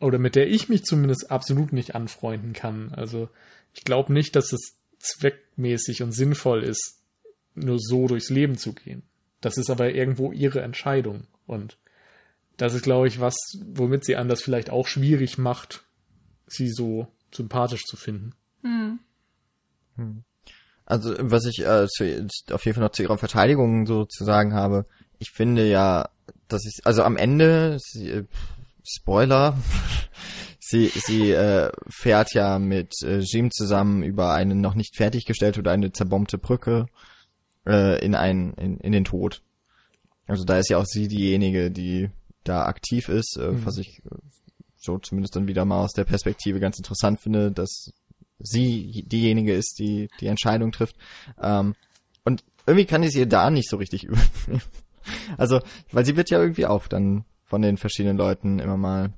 oder 0.00 0.18
mit 0.18 0.34
der 0.34 0.48
ich 0.48 0.68
mich 0.68 0.84
zumindest 0.84 1.30
absolut 1.30 1.72
nicht 1.72 1.94
anfreunden 1.94 2.54
kann. 2.54 2.94
Also 2.94 3.28
ich 3.74 3.84
glaube 3.84 4.12
nicht, 4.12 4.34
dass 4.34 4.52
es 4.52 4.78
zweckmäßig 4.98 6.02
und 6.02 6.12
sinnvoll 6.12 6.62
ist, 6.62 7.00
nur 7.54 7.78
so 7.78 8.06
durchs 8.06 8.30
Leben 8.30 8.56
zu 8.56 8.72
gehen. 8.72 9.02
Das 9.40 9.58
ist 9.58 9.70
aber 9.70 9.92
irgendwo 9.92 10.32
ihre 10.32 10.62
Entscheidung. 10.62 11.26
Und 11.46 11.76
das 12.56 12.74
ist, 12.74 12.82
glaube 12.82 13.08
ich, 13.08 13.20
was, 13.20 13.36
womit 13.74 14.04
sie 14.04 14.16
anders 14.16 14.42
vielleicht 14.42 14.70
auch 14.70 14.86
schwierig 14.86 15.38
macht, 15.38 15.84
sie 16.46 16.68
so 16.68 17.08
sympathisch 17.32 17.84
zu 17.84 17.96
finden. 17.96 18.32
Hm. 18.62 18.98
Hm. 20.00 20.24
Also, 20.86 21.14
was 21.20 21.44
ich 21.44 21.64
äh, 21.64 21.86
zu, 21.86 22.28
auf 22.50 22.64
jeden 22.64 22.74
Fall 22.74 22.82
noch 22.82 22.92
zu 22.92 23.02
ihrer 23.02 23.18
Verteidigung 23.18 23.86
so 23.86 24.06
zu 24.06 24.24
sagen 24.24 24.54
habe, 24.54 24.86
ich 25.20 25.30
finde 25.30 25.68
ja, 25.68 26.08
dass 26.48 26.64
ich, 26.66 26.84
also 26.84 27.04
am 27.04 27.16
Ende, 27.16 27.76
sie, 27.78 28.24
Spoiler, 28.82 29.56
sie, 30.58 30.88
sie 30.88 31.30
äh, 31.30 31.70
fährt 31.88 32.34
ja 32.34 32.58
mit 32.58 32.94
äh, 33.02 33.18
Jim 33.18 33.52
zusammen 33.52 34.02
über 34.02 34.32
eine 34.32 34.56
noch 34.56 34.74
nicht 34.74 34.96
fertiggestellte 34.96 35.60
oder 35.60 35.70
eine 35.70 35.92
zerbombte 35.92 36.38
Brücke 36.38 36.86
äh, 37.66 38.04
in, 38.04 38.16
ein, 38.16 38.54
in, 38.54 38.78
in 38.78 38.90
den 38.90 39.04
Tod. 39.04 39.42
Also 40.26 40.44
da 40.44 40.58
ist 40.58 40.70
ja 40.70 40.78
auch 40.78 40.86
sie 40.86 41.06
diejenige, 41.06 41.70
die 41.70 42.10
da 42.42 42.64
aktiv 42.64 43.08
ist, 43.08 43.36
äh, 43.36 43.52
mhm. 43.52 43.66
was 43.66 43.76
ich 43.78 44.02
äh, 44.06 44.16
so 44.76 44.98
zumindest 44.98 45.36
dann 45.36 45.46
wieder 45.46 45.64
mal 45.64 45.82
aus 45.84 45.92
der 45.92 46.04
Perspektive 46.04 46.58
ganz 46.58 46.78
interessant 46.78 47.20
finde, 47.20 47.52
dass 47.52 47.92
sie 48.40 49.04
diejenige 49.06 49.54
ist, 49.54 49.78
die 49.78 50.08
die 50.20 50.26
Entscheidung 50.26 50.72
trifft. 50.72 50.96
Ähm, 51.40 51.74
und 52.24 52.44
irgendwie 52.66 52.86
kann 52.86 53.02
ich 53.02 53.12
sie 53.12 53.28
da 53.28 53.50
nicht 53.50 53.68
so 53.68 53.76
richtig 53.76 54.04
übernehmen. 54.04 54.62
Also, 55.36 55.60
weil 55.92 56.04
sie 56.04 56.16
wird 56.16 56.30
ja 56.30 56.40
irgendwie 56.40 56.66
auch 56.66 56.86
dann 56.86 57.24
von 57.44 57.62
den 57.62 57.76
verschiedenen 57.76 58.16
Leuten 58.16 58.58
immer 58.58 58.76
mal 58.76 59.12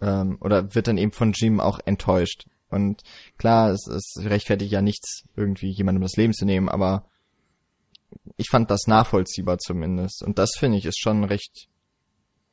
ähm, 0.00 0.38
oder 0.40 0.74
wird 0.74 0.86
dann 0.88 0.98
eben 0.98 1.12
von 1.12 1.32
Jim 1.32 1.60
auch 1.60 1.80
enttäuscht. 1.84 2.46
Und 2.70 3.02
klar, 3.38 3.70
es, 3.70 3.86
es 3.86 4.14
rechtfertigt 4.18 4.72
ja 4.72 4.82
nichts, 4.82 5.24
irgendwie 5.36 5.70
jemandem 5.70 6.02
das 6.02 6.16
Leben 6.16 6.34
zu 6.34 6.44
nehmen, 6.44 6.68
aber 6.68 7.06
ich 8.36 8.48
fand 8.50 8.70
das 8.70 8.86
nachvollziehbar 8.86 9.58
zumindest. 9.58 10.22
Und 10.22 10.38
das 10.38 10.50
finde 10.56 10.78
ich 10.78 10.84
ist 10.84 11.00
schon 11.00 11.24
recht, 11.24 11.68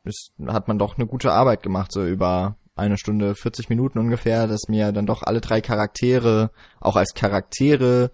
ist, 0.03 0.32
hat 0.47 0.68
man 0.68 0.80
doch 0.80 0.97
eine 0.97 1.06
gute 1.06 1.32
Arbeit 1.32 1.64
gemacht, 1.64 1.91
so 1.91 2.06
über 2.06 2.58
eine 2.76 2.97
Stunde 2.97 3.36
40 3.36 3.69
Minuten 3.69 3.99
ungefähr, 3.99 4.47
dass 4.47 4.67
mir 4.67 4.91
dann 4.91 5.05
doch 5.05 5.23
alle 5.23 5.41
drei 5.41 5.61
Charaktere 5.61 6.51
auch 6.80 6.95
als 6.95 7.13
Charaktere 7.13 8.11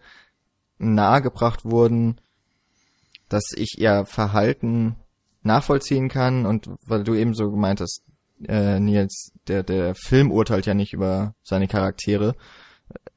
nahegebracht 0.77 1.65
wurden, 1.65 2.21
dass 3.29 3.43
ich 3.55 3.75
ihr 3.79 4.05
Verhalten 4.05 4.95
nachvollziehen 5.43 6.09
kann 6.09 6.45
und 6.45 6.69
weil 6.85 7.03
du 7.03 7.15
eben 7.15 7.33
so 7.33 7.49
gemeint 7.49 7.81
hast, 7.81 8.03
äh, 8.47 8.79
Nils, 8.79 9.31
der, 9.47 9.63
der 9.63 9.95
Film 9.95 10.31
urteilt 10.31 10.65
ja 10.65 10.73
nicht 10.73 10.93
über 10.93 11.35
seine 11.43 11.67
Charaktere. 11.67 12.35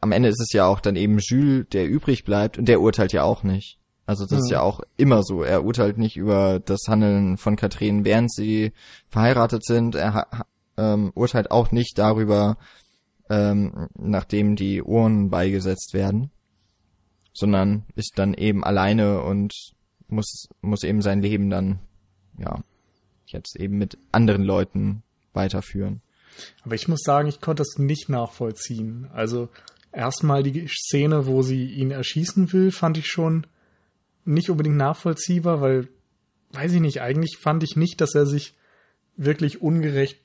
Am 0.01 0.13
Ende 0.13 0.29
ist 0.29 0.41
es 0.41 0.53
ja 0.53 0.67
auch 0.67 0.81
dann 0.81 0.97
eben 0.97 1.19
Jules, 1.19 1.67
der 1.73 1.89
übrig 1.89 2.25
bleibt 2.25 2.59
und 2.59 2.69
der 2.69 2.81
urteilt 2.81 3.13
ja 3.13 3.23
auch 3.23 3.43
nicht. 3.43 3.79
Also 4.07 4.25
das 4.25 4.33
ja. 4.33 4.39
ist 4.39 4.51
ja 4.51 4.61
auch 4.61 4.81
immer 4.97 5.23
so. 5.23 5.43
Er 5.43 5.65
urteilt 5.65 5.97
nicht 5.97 6.17
über 6.17 6.61
das 6.61 6.81
Handeln 6.89 7.39
von 7.39 7.57
Katrin, 7.57 8.05
während 8.05 8.33
sie 8.33 8.73
verheiratet 9.09 9.65
sind. 9.65 9.95
Er 9.95 10.29
ähm, 10.77 11.13
urteilt 11.15 11.51
auch 11.51 11.71
nicht 11.73 11.99
darüber, 11.99 12.59
ähm, 13.31 13.89
nachdem 13.97 14.57
die 14.57 14.83
Ohren 14.83 15.31
beigesetzt 15.31 15.95
werden, 15.95 16.31
sondern 17.33 17.85
ist 17.95 18.13
dann 18.17 18.35
eben 18.35 18.65
alleine 18.65 19.23
und 19.23 19.53
muss, 20.09 20.49
muss 20.61 20.83
eben 20.83 21.03
sein 21.03 21.23
Leben 21.23 21.51
dann, 21.51 21.79
ja, 22.39 22.63
jetzt 23.27 23.57
eben 23.57 23.79
mit 23.79 23.99
anderen 24.13 24.43
Leuten 24.43 25.03
weiterführen. 25.33 26.03
Aber 26.65 26.75
ich 26.75 26.89
muss 26.89 27.01
sagen, 27.03 27.29
ich 27.29 27.41
konnte 27.41 27.61
das 27.61 27.79
nicht 27.79 28.09
nachvollziehen. 28.09 29.09
Also 29.13 29.49
erstmal 29.93 30.43
die 30.43 30.69
Szene, 30.69 31.27
wo 31.27 31.43
sie 31.43 31.67
ihn 31.67 31.91
erschießen 31.91 32.53
will, 32.53 32.71
fand 32.71 32.99
ich 32.99 33.07
schon 33.07 33.47
nicht 34.25 34.51
unbedingt 34.51 34.77
nachvollziehbar, 34.77 35.61
weil, 35.61 35.89
weiß 36.53 36.73
ich 36.73 36.81
nicht, 36.81 37.01
eigentlich 37.03 37.39
fand 37.39 37.63
ich 37.63 37.77
nicht, 37.77 38.01
dass 38.01 38.15
er 38.15 38.27
sich 38.27 38.55
wirklich 39.17 39.63
ungerecht 39.63 40.24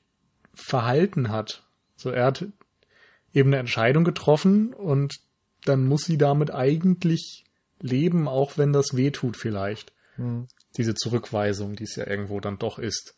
verhalten 0.54 1.30
hat. 1.30 1.64
So, 1.96 2.10
er 2.10 2.26
hat 2.26 2.46
eben 3.32 3.50
eine 3.50 3.58
Entscheidung 3.58 4.04
getroffen 4.04 4.72
und 4.72 5.20
dann 5.64 5.86
muss 5.86 6.04
sie 6.04 6.18
damit 6.18 6.52
eigentlich 6.52 7.44
leben, 7.80 8.28
auch 8.28 8.58
wenn 8.58 8.72
das 8.72 8.96
weh 8.96 9.10
tut 9.10 9.36
vielleicht. 9.36 9.92
Hm. 10.16 10.48
Diese 10.76 10.94
Zurückweisung, 10.94 11.76
die 11.76 11.84
es 11.84 11.96
ja 11.96 12.06
irgendwo 12.06 12.40
dann 12.40 12.58
doch 12.58 12.78
ist. 12.78 13.14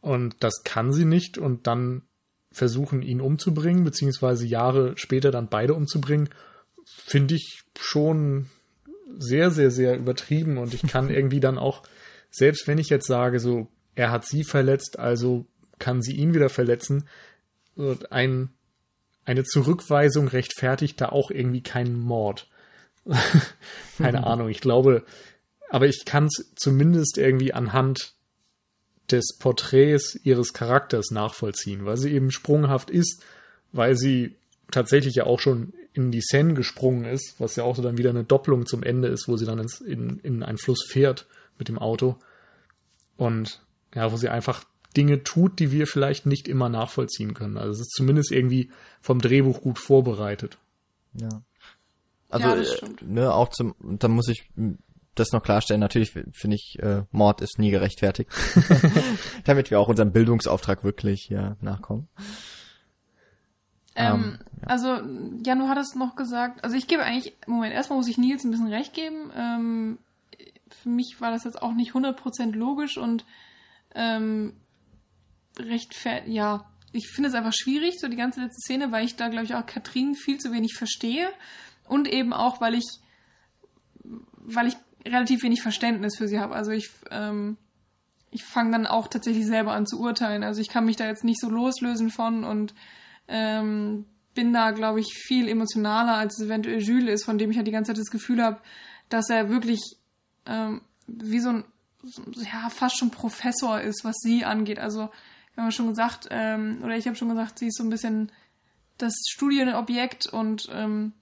Und 0.00 0.36
das 0.40 0.62
kann 0.64 0.92
sie 0.92 1.04
nicht 1.04 1.38
und 1.38 1.66
dann 1.66 2.02
versuchen, 2.50 3.02
ihn 3.02 3.20
umzubringen, 3.20 3.84
beziehungsweise 3.84 4.46
Jahre 4.46 4.96
später 4.96 5.30
dann 5.30 5.48
beide 5.48 5.74
umzubringen, 5.74 6.28
finde 6.84 7.34
ich 7.34 7.62
schon 7.78 8.50
sehr, 9.18 9.50
sehr, 9.50 9.70
sehr 9.70 9.96
übertrieben 9.96 10.58
und 10.58 10.74
ich 10.74 10.82
kann 10.82 11.08
irgendwie 11.10 11.40
dann 11.40 11.58
auch, 11.58 11.82
selbst 12.30 12.66
wenn 12.66 12.78
ich 12.78 12.88
jetzt 12.88 13.06
sage, 13.06 13.40
so, 13.40 13.68
er 13.94 14.10
hat 14.10 14.26
sie 14.26 14.44
verletzt, 14.44 14.98
also 14.98 15.46
kann 15.82 16.00
sie 16.00 16.14
ihn 16.14 16.32
wieder 16.32 16.48
verletzen, 16.48 17.08
ein, 18.10 18.50
eine 19.24 19.42
Zurückweisung 19.42 20.28
rechtfertigt 20.28 21.00
da 21.00 21.08
auch 21.08 21.30
irgendwie 21.30 21.62
keinen 21.62 21.98
Mord. 21.98 22.48
Keine 23.98 24.24
Ahnung, 24.26 24.48
ich 24.48 24.60
glaube, 24.60 25.04
aber 25.70 25.88
ich 25.88 26.04
kann 26.04 26.26
es 26.26 26.52
zumindest 26.54 27.18
irgendwie 27.18 27.52
anhand 27.52 28.14
des 29.10 29.36
Porträts 29.38 30.14
ihres 30.22 30.52
Charakters 30.52 31.10
nachvollziehen, 31.10 31.84
weil 31.84 31.96
sie 31.96 32.12
eben 32.12 32.30
sprunghaft 32.30 32.88
ist, 32.88 33.24
weil 33.72 33.96
sie 33.96 34.36
tatsächlich 34.70 35.16
ja 35.16 35.24
auch 35.24 35.40
schon 35.40 35.72
in 35.94 36.12
die 36.12 36.22
Seine 36.22 36.54
gesprungen 36.54 37.04
ist, 37.04 37.34
was 37.38 37.56
ja 37.56 37.64
auch 37.64 37.74
so 37.74 37.82
dann 37.82 37.98
wieder 37.98 38.10
eine 38.10 38.24
Doppelung 38.24 38.66
zum 38.66 38.84
Ende 38.84 39.08
ist, 39.08 39.26
wo 39.26 39.36
sie 39.36 39.46
dann 39.46 39.58
ins, 39.58 39.80
in, 39.80 40.20
in 40.22 40.44
einen 40.44 40.58
Fluss 40.58 40.86
fährt 40.86 41.26
mit 41.58 41.68
dem 41.68 41.78
Auto. 41.78 42.16
Und 43.16 43.60
ja, 43.94 44.12
wo 44.12 44.16
sie 44.16 44.28
einfach 44.28 44.64
Dinge 44.92 45.22
tut, 45.22 45.58
die 45.58 45.72
wir 45.72 45.86
vielleicht 45.86 46.26
nicht 46.26 46.48
immer 46.48 46.68
nachvollziehen 46.68 47.34
können. 47.34 47.56
Also 47.56 47.72
es 47.72 47.80
ist 47.80 47.92
zumindest 47.92 48.30
irgendwie 48.32 48.70
vom 49.00 49.20
Drehbuch 49.20 49.60
gut 49.60 49.78
vorbereitet. 49.78 50.58
Ja. 51.14 51.42
Also, 52.28 52.48
ja, 52.48 52.56
äh, 52.56 52.90
ne, 53.04 53.34
auch 53.34 53.48
zum, 53.50 53.74
da 53.80 54.08
muss 54.08 54.28
ich 54.28 54.50
das 55.14 55.32
noch 55.32 55.42
klarstellen. 55.42 55.80
Natürlich 55.80 56.12
finde 56.12 56.56
ich, 56.56 56.78
äh, 56.80 57.02
Mord 57.10 57.42
ist 57.42 57.58
nie 57.58 57.70
gerechtfertigt. 57.70 58.30
Damit 59.44 59.70
wir 59.70 59.78
auch 59.78 59.88
unserem 59.88 60.12
Bildungsauftrag 60.12 60.84
wirklich 60.84 61.28
ja, 61.28 61.56
nachkommen. 61.60 62.08
Ähm, 63.94 64.14
ähm, 64.14 64.38
ja. 64.62 64.66
Also, 64.68 64.88
Jan, 65.44 65.58
du 65.58 65.68
hattest 65.68 65.96
noch 65.96 66.16
gesagt, 66.16 66.64
also 66.64 66.76
ich 66.76 66.86
gebe 66.86 67.02
eigentlich, 67.02 67.36
Moment, 67.46 67.74
erstmal 67.74 67.98
muss 67.98 68.08
ich 68.08 68.16
Nils 68.16 68.44
ein 68.44 68.50
bisschen 68.50 68.72
recht 68.72 68.94
geben. 68.94 69.30
Ähm, 69.36 69.98
für 70.68 70.88
mich 70.88 71.20
war 71.20 71.30
das 71.30 71.44
jetzt 71.44 71.60
auch 71.60 71.74
nicht 71.74 71.92
100% 71.92 72.52
logisch 72.52 72.96
und 72.96 73.24
ähm, 73.94 74.54
recht, 75.58 75.94
ja, 76.26 76.64
ich 76.92 77.08
finde 77.08 77.30
es 77.30 77.34
einfach 77.34 77.52
schwierig, 77.54 77.98
so 77.98 78.08
die 78.08 78.16
ganze 78.16 78.40
letzte 78.40 78.60
Szene, 78.60 78.92
weil 78.92 79.04
ich 79.04 79.16
da, 79.16 79.28
glaube 79.28 79.44
ich, 79.44 79.54
auch 79.54 79.66
Katrin 79.66 80.14
viel 80.14 80.38
zu 80.38 80.52
wenig 80.52 80.74
verstehe 80.74 81.28
und 81.88 82.08
eben 82.08 82.32
auch, 82.32 82.60
weil 82.60 82.74
ich, 82.74 82.86
weil 84.04 84.68
ich 84.68 84.76
relativ 85.06 85.42
wenig 85.42 85.62
Verständnis 85.62 86.16
für 86.16 86.28
sie 86.28 86.38
habe. 86.38 86.54
Also 86.54 86.70
ich, 86.70 86.90
ähm, 87.10 87.56
ich 88.30 88.44
fange 88.44 88.72
dann 88.72 88.86
auch 88.86 89.08
tatsächlich 89.08 89.46
selber 89.46 89.72
an 89.72 89.86
zu 89.86 90.00
urteilen. 90.00 90.44
Also 90.44 90.60
ich 90.60 90.68
kann 90.68 90.84
mich 90.84 90.96
da 90.96 91.06
jetzt 91.06 91.24
nicht 91.24 91.40
so 91.40 91.48
loslösen 91.48 92.10
von 92.10 92.44
und 92.44 92.74
ähm, 93.28 94.06
bin 94.34 94.52
da, 94.52 94.70
glaube 94.70 95.00
ich, 95.00 95.14
viel 95.14 95.48
emotionaler, 95.48 96.14
als 96.14 96.38
es 96.38 96.46
eventuell 96.46 96.82
Jules 96.82 97.12
ist, 97.12 97.24
von 97.24 97.38
dem 97.38 97.50
ich 97.50 97.56
ja 97.56 97.60
halt 97.60 97.66
die 97.66 97.72
ganze 97.72 97.90
Zeit 97.90 98.00
das 98.00 98.10
Gefühl 98.10 98.42
habe, 98.42 98.60
dass 99.08 99.28
er 99.28 99.50
wirklich 99.50 99.80
ähm, 100.46 100.82
wie 101.06 101.40
so 101.40 101.50
ein, 101.50 101.64
ja, 102.34 102.70
fast 102.70 102.98
schon 102.98 103.10
Professor 103.10 103.80
ist, 103.80 104.04
was 104.04 104.16
sie 104.20 104.44
angeht. 104.44 104.78
Also, 104.78 105.10
wir 105.54 105.64
haben 105.64 105.72
schon 105.72 105.88
gesagt, 105.88 106.28
ähm, 106.30 106.80
oder 106.82 106.96
ich 106.96 107.06
habe 107.06 107.16
schon 107.16 107.28
gesagt, 107.28 107.58
sie 107.58 107.68
ist 107.68 107.76
so 107.76 107.84
ein 107.84 107.90
bisschen 107.90 108.32
das 108.98 109.14
Studienobjekt 109.30 110.26
und 110.26 110.68
ähm, 110.72 111.12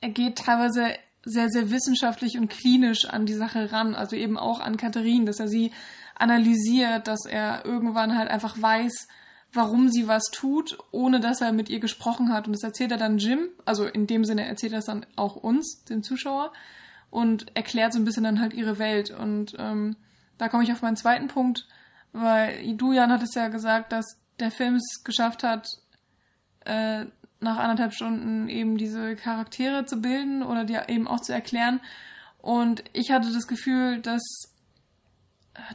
er 0.00 0.10
geht 0.10 0.38
teilweise 0.38 0.94
sehr, 1.24 1.48
sehr 1.48 1.70
wissenschaftlich 1.70 2.38
und 2.38 2.48
klinisch 2.48 3.04
an 3.06 3.26
die 3.26 3.34
Sache 3.34 3.72
ran. 3.72 3.94
Also 3.94 4.16
eben 4.16 4.38
auch 4.38 4.60
an 4.60 4.76
Katharine, 4.76 5.24
dass 5.24 5.40
er 5.40 5.48
sie 5.48 5.72
analysiert, 6.14 7.08
dass 7.08 7.26
er 7.26 7.64
irgendwann 7.64 8.16
halt 8.16 8.30
einfach 8.30 8.60
weiß, 8.60 9.08
warum 9.52 9.88
sie 9.88 10.08
was 10.08 10.24
tut, 10.32 10.78
ohne 10.90 11.20
dass 11.20 11.40
er 11.40 11.52
mit 11.52 11.68
ihr 11.68 11.80
gesprochen 11.80 12.32
hat. 12.32 12.46
Und 12.46 12.52
das 12.52 12.62
erzählt 12.62 12.92
er 12.92 12.98
dann 12.98 13.18
Jim, 13.18 13.48
also 13.64 13.86
in 13.86 14.06
dem 14.06 14.24
Sinne 14.24 14.46
erzählt 14.46 14.72
er 14.72 14.80
es 14.80 14.86
dann 14.86 15.06
auch 15.16 15.36
uns, 15.36 15.84
den 15.84 16.02
Zuschauer, 16.02 16.52
und 17.10 17.56
erklärt 17.56 17.92
so 17.92 17.98
ein 17.98 18.04
bisschen 18.04 18.24
dann 18.24 18.40
halt 18.40 18.52
ihre 18.52 18.78
Welt. 18.78 19.10
Und 19.10 19.54
ähm, 19.58 19.96
da 20.36 20.48
komme 20.48 20.64
ich 20.64 20.72
auf 20.72 20.82
meinen 20.82 20.96
zweiten 20.96 21.28
Punkt, 21.28 21.66
weil 22.20 22.76
du, 22.76 22.92
Jan, 22.92 23.12
hattest 23.12 23.34
ja 23.34 23.48
gesagt, 23.48 23.92
dass 23.92 24.04
der 24.40 24.50
Film 24.50 24.76
es 24.76 25.02
geschafft 25.04 25.42
hat, 25.42 25.68
äh, 26.64 27.06
nach 27.40 27.58
anderthalb 27.58 27.94
Stunden 27.94 28.48
eben 28.48 28.76
diese 28.76 29.14
Charaktere 29.16 29.86
zu 29.86 30.00
bilden 30.00 30.42
oder 30.42 30.64
die 30.64 30.78
eben 30.88 31.06
auch 31.06 31.20
zu 31.20 31.32
erklären. 31.32 31.80
Und 32.38 32.82
ich 32.92 33.10
hatte 33.10 33.32
das 33.32 33.46
Gefühl, 33.46 34.00
dass, 34.00 34.22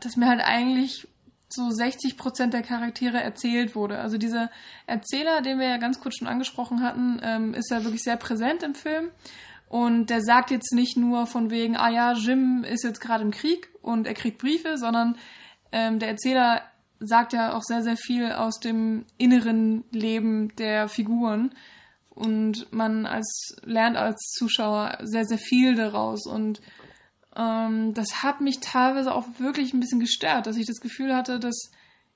dass 0.02 0.18
mir 0.18 0.28
halt 0.28 0.42
eigentlich 0.42 1.08
so 1.50 1.70
60 1.70 2.18
Prozent 2.18 2.54
der 2.54 2.64
Charaktere 2.64 3.22
erzählt 3.22 3.76
wurde. 3.76 4.00
Also 4.00 4.18
dieser 4.18 4.50
Erzähler, 4.88 5.42
den 5.42 5.60
wir 5.60 5.68
ja 5.70 5.78
ganz 5.78 6.00
kurz 6.00 6.18
schon 6.18 6.28
angesprochen 6.28 6.82
hatten, 6.82 7.20
ähm, 7.22 7.54
ist 7.54 7.70
ja 7.70 7.84
wirklich 7.84 8.04
sehr 8.04 8.18
präsent 8.18 8.64
im 8.64 8.76
Film. 8.76 9.10
Und 9.70 10.10
der 10.10 10.22
sagt 10.22 10.52
jetzt 10.52 10.74
nicht 10.74 10.98
nur 10.98 11.26
von 11.28 11.50
wegen, 11.50 11.78
ah 11.78 11.90
ja, 11.90 12.14
Jim 12.14 12.64
ist 12.64 12.84
jetzt 12.84 13.02
gerade 13.02 13.24
im 13.24 13.32
Krieg 13.32 13.70
und 13.82 14.08
er 14.08 14.14
kriegt 14.14 14.38
Briefe, 14.38 14.78
sondern 14.78 15.16
ähm, 15.74 16.00
der 16.00 16.10
Erzähler 16.10 16.62
sagt 17.00 17.34
ja 17.34 17.54
auch 17.54 17.64
sehr, 17.64 17.82
sehr 17.82 17.98
viel 17.98 18.32
aus 18.32 18.60
dem 18.60 19.06
inneren 19.18 19.84
Leben 19.92 20.56
der 20.56 20.88
Figuren. 20.88 21.54
Und 22.10 22.72
man 22.72 23.08
als 23.08 23.56
lernt 23.64 23.98
als 23.98 24.20
Zuschauer 24.38 25.00
sehr, 25.02 25.26
sehr 25.26 25.40
viel 25.40 25.74
daraus. 25.76 26.28
Und 26.28 26.62
ähm, 27.36 27.94
das 27.96 28.22
hat 28.22 28.40
mich 28.40 28.60
teilweise 28.60 29.14
auch 29.14 29.26
wirklich 29.40 29.74
ein 29.74 29.80
bisschen 29.80 30.00
gestört, 30.00 30.46
dass 30.46 30.58
ich 30.58 30.68
das 30.68 30.80
Gefühl 30.80 31.16
hatte, 31.16 31.40
dass 31.40 31.72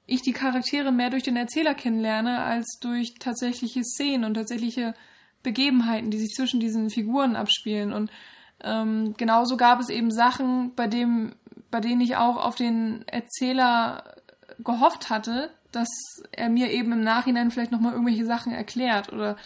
ich 0.05 0.21
die 0.21 0.33
Charaktere 0.33 0.91
mehr 0.91 1.09
durch 1.09 1.23
den 1.23 1.35
Erzähler 1.35 1.73
kennenlerne, 1.73 2.43
als 2.43 2.77
durch 2.79 3.15
tatsächliche 3.19 3.83
Szenen 3.83 4.23
und 4.23 4.35
tatsächliche 4.35 4.93
Begebenheiten, 5.41 6.11
die 6.11 6.19
sich 6.19 6.33
zwischen 6.33 6.59
diesen 6.59 6.91
Figuren 6.91 7.35
abspielen. 7.35 7.91
Und 7.91 8.11
ähm, 8.63 9.15
genauso 9.17 9.57
gab 9.57 9.79
es 9.79 9.89
eben 9.89 10.11
Sachen, 10.11 10.75
bei 10.75 10.87
dem, 10.87 11.33
bei 11.71 11.79
denen 11.79 12.01
ich 12.01 12.15
auch 12.15 12.37
auf 12.37 12.55
den 12.55 13.07
Erzähler 13.07 14.15
gehofft 14.59 15.09
hatte, 15.09 15.51
dass 15.71 15.89
er 16.31 16.49
mir 16.49 16.71
eben 16.71 16.91
im 16.91 17.03
Nachhinein 17.03 17.51
vielleicht 17.51 17.71
nochmal 17.71 17.93
irgendwelche 17.93 18.25
Sachen 18.25 18.53
erklärt 18.53 19.11
oder 19.11 19.37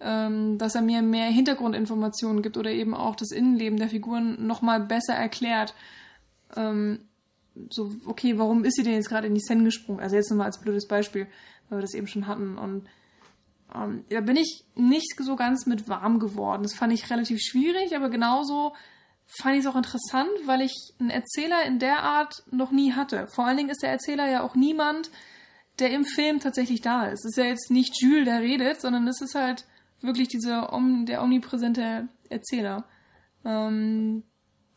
ähm, 0.00 0.56
dass 0.58 0.74
er 0.74 0.82
mir 0.82 1.02
mehr 1.02 1.26
Hintergrundinformationen 1.26 2.42
gibt 2.42 2.56
oder 2.56 2.70
eben 2.70 2.94
auch 2.94 3.16
das 3.16 3.32
Innenleben 3.32 3.78
der 3.78 3.88
Figuren 3.88 4.46
nochmal 4.46 4.80
besser 4.80 5.14
erklärt. 5.14 5.74
Ähm, 6.56 7.00
so, 7.68 7.92
okay, 8.06 8.38
warum 8.38 8.64
ist 8.64 8.76
sie 8.76 8.82
denn 8.82 8.94
jetzt 8.94 9.08
gerade 9.08 9.26
in 9.26 9.34
die 9.34 9.40
Szene 9.40 9.64
gesprungen? 9.64 10.00
Also 10.00 10.16
jetzt 10.16 10.30
nochmal 10.30 10.46
als 10.46 10.60
blödes 10.60 10.88
Beispiel, 10.88 11.26
weil 11.68 11.78
wir 11.78 11.82
das 11.82 11.94
eben 11.94 12.06
schon 12.06 12.26
hatten. 12.26 12.56
Und 12.56 12.86
ähm, 13.74 14.04
da 14.08 14.20
bin 14.20 14.36
ich 14.36 14.64
nicht 14.74 15.14
so 15.18 15.36
ganz 15.36 15.66
mit 15.66 15.88
warm 15.88 16.18
geworden. 16.18 16.62
Das 16.62 16.74
fand 16.74 16.92
ich 16.92 17.10
relativ 17.10 17.40
schwierig, 17.40 17.94
aber 17.94 18.08
genauso 18.08 18.72
fand 19.38 19.54
ich 19.54 19.60
es 19.60 19.66
auch 19.66 19.76
interessant, 19.76 20.30
weil 20.46 20.62
ich 20.62 20.72
einen 20.98 21.10
Erzähler 21.10 21.64
in 21.64 21.78
der 21.78 22.02
Art 22.02 22.42
noch 22.50 22.70
nie 22.70 22.92
hatte. 22.92 23.26
Vor 23.34 23.46
allen 23.46 23.56
Dingen 23.56 23.70
ist 23.70 23.82
der 23.82 23.90
Erzähler 23.90 24.28
ja 24.28 24.42
auch 24.42 24.54
niemand, 24.54 25.10
der 25.78 25.90
im 25.90 26.04
Film 26.04 26.40
tatsächlich 26.40 26.80
da 26.80 27.06
ist. 27.06 27.24
Es 27.24 27.32
ist 27.32 27.38
ja 27.38 27.44
jetzt 27.44 27.70
nicht 27.70 28.00
Jules, 28.00 28.24
der 28.24 28.40
redet, 28.40 28.80
sondern 28.80 29.06
es 29.08 29.20
ist 29.20 29.34
halt 29.34 29.64
wirklich 30.00 30.28
dieser 30.28 30.68
der 31.06 31.22
omnipräsente 31.22 32.08
Erzähler, 32.28 32.84
ähm, 33.44 34.24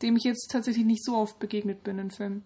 dem 0.02 0.16
ich 0.16 0.24
jetzt 0.24 0.50
tatsächlich 0.50 0.84
nicht 0.84 1.04
so 1.04 1.16
oft 1.16 1.38
begegnet 1.38 1.82
bin 1.82 1.98
in 1.98 2.10
Filmen. 2.10 2.44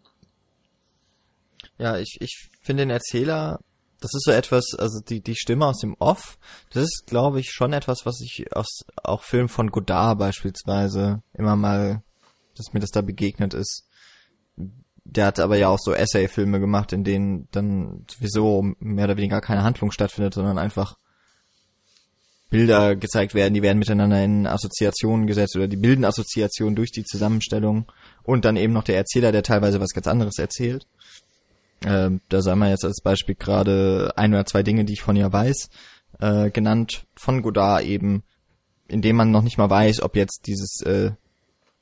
Ja, 1.76 1.98
ich, 1.98 2.18
ich 2.20 2.48
finde 2.62 2.82
den 2.82 2.90
Erzähler, 2.90 3.60
das 4.00 4.14
ist 4.14 4.24
so 4.24 4.30
etwas, 4.30 4.74
also 4.78 5.00
die, 5.00 5.20
die 5.20 5.34
Stimme 5.34 5.66
aus 5.66 5.78
dem 5.80 5.96
Off, 5.98 6.38
das 6.72 6.84
ist, 6.84 7.04
glaube 7.06 7.40
ich, 7.40 7.50
schon 7.50 7.72
etwas, 7.72 8.06
was 8.06 8.20
ich 8.20 8.54
aus 8.54 8.84
auch 9.02 9.22
Filmen 9.22 9.48
von 9.48 9.70
Godard 9.70 10.18
beispielsweise 10.18 11.22
immer 11.34 11.56
mal, 11.56 12.02
dass 12.56 12.72
mir 12.72 12.80
das 12.80 12.90
da 12.90 13.00
begegnet 13.00 13.54
ist. 13.54 13.88
Der 15.04 15.26
hat 15.26 15.40
aber 15.40 15.56
ja 15.56 15.68
auch 15.68 15.78
so 15.80 15.92
Essay-Filme 15.94 16.60
gemacht, 16.60 16.92
in 16.92 17.02
denen 17.02 17.48
dann 17.50 18.04
sowieso 18.10 18.74
mehr 18.78 19.06
oder 19.06 19.16
weniger 19.16 19.40
keine 19.40 19.62
Handlung 19.62 19.90
stattfindet, 19.90 20.34
sondern 20.34 20.58
einfach 20.58 20.96
Bilder 22.50 22.96
gezeigt 22.96 23.34
werden, 23.34 23.52
die 23.52 23.62
werden 23.62 23.78
miteinander 23.78 24.22
in 24.24 24.46
Assoziationen 24.46 25.26
gesetzt 25.26 25.56
oder 25.56 25.68
die 25.68 25.76
bilden 25.76 26.04
Assoziationen 26.04 26.76
durch 26.76 26.92
die 26.92 27.04
Zusammenstellung 27.04 27.90
und 28.22 28.44
dann 28.44 28.56
eben 28.56 28.72
noch 28.72 28.84
der 28.84 28.96
Erzähler, 28.96 29.32
der 29.32 29.42
teilweise 29.42 29.80
was 29.80 29.90
ganz 29.90 30.06
anderes 30.06 30.38
erzählt. 30.38 30.86
Äh, 31.84 32.10
da 32.28 32.42
sei 32.42 32.54
mal 32.54 32.70
jetzt 32.70 32.84
als 32.84 33.00
Beispiel 33.00 33.34
gerade 33.34 34.12
ein 34.16 34.32
oder 34.32 34.46
zwei 34.46 34.62
Dinge, 34.62 34.84
die 34.84 34.94
ich 34.94 35.02
von 35.02 35.16
ihr 35.16 35.32
weiß, 35.32 35.68
äh, 36.20 36.50
genannt 36.50 37.04
von 37.14 37.42
Godard 37.42 37.84
eben, 37.84 38.22
indem 38.88 39.16
man 39.16 39.30
noch 39.30 39.42
nicht 39.42 39.58
mal 39.58 39.70
weiß, 39.70 40.02
ob 40.02 40.16
jetzt 40.16 40.46
dieses 40.46 40.80
äh, 40.82 41.12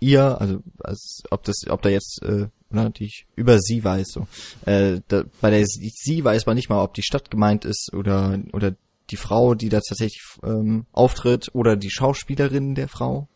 ihr, 0.01 0.41
also 0.41 0.61
als, 0.81 1.23
ob 1.31 1.45
das, 1.45 1.63
ob 1.69 1.83
da 1.83 1.89
jetzt 1.89 2.23
äh, 2.23 2.49
oder 2.71 2.91
die 2.91 3.05
ich 3.05 3.27
über 3.37 3.61
sie 3.61 3.85
weiß 3.85 4.09
so, 4.09 4.27
äh, 4.67 5.01
da, 5.09 5.25
bei 5.41 5.51
der 5.51 5.65
sie, 5.65 5.91
sie 5.95 6.25
weiß 6.25 6.47
man 6.47 6.57
nicht 6.57 6.69
mal, 6.69 6.83
ob 6.83 6.95
die 6.95 7.03
Stadt 7.03 7.31
gemeint 7.31 7.65
ist 7.65 7.93
oder 7.95 8.39
oder 8.53 8.75
die 9.11 9.17
Frau, 9.17 9.55
die 9.55 9.69
da 9.69 9.81
tatsächlich 9.81 10.23
ähm, 10.43 10.87
auftritt, 10.93 11.51
oder 11.55 11.77
die 11.77 11.91
Schauspielerin 11.91 12.75
der 12.75 12.89
Frau, 12.89 13.29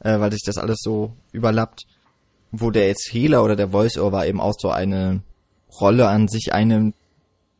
äh, 0.00 0.20
weil 0.20 0.32
sich 0.32 0.42
das 0.44 0.58
alles 0.58 0.78
so 0.82 1.16
überlappt. 1.32 1.86
Wo 2.50 2.70
der 2.70 2.88
Erzähler 2.88 3.42
oder 3.42 3.56
der 3.56 3.70
Voice-Over 3.70 4.26
eben 4.26 4.38
auch 4.38 4.52
so 4.58 4.68
eine 4.68 5.22
Rolle 5.80 6.08
an 6.08 6.28
sich 6.28 6.52
eine, 6.52 6.92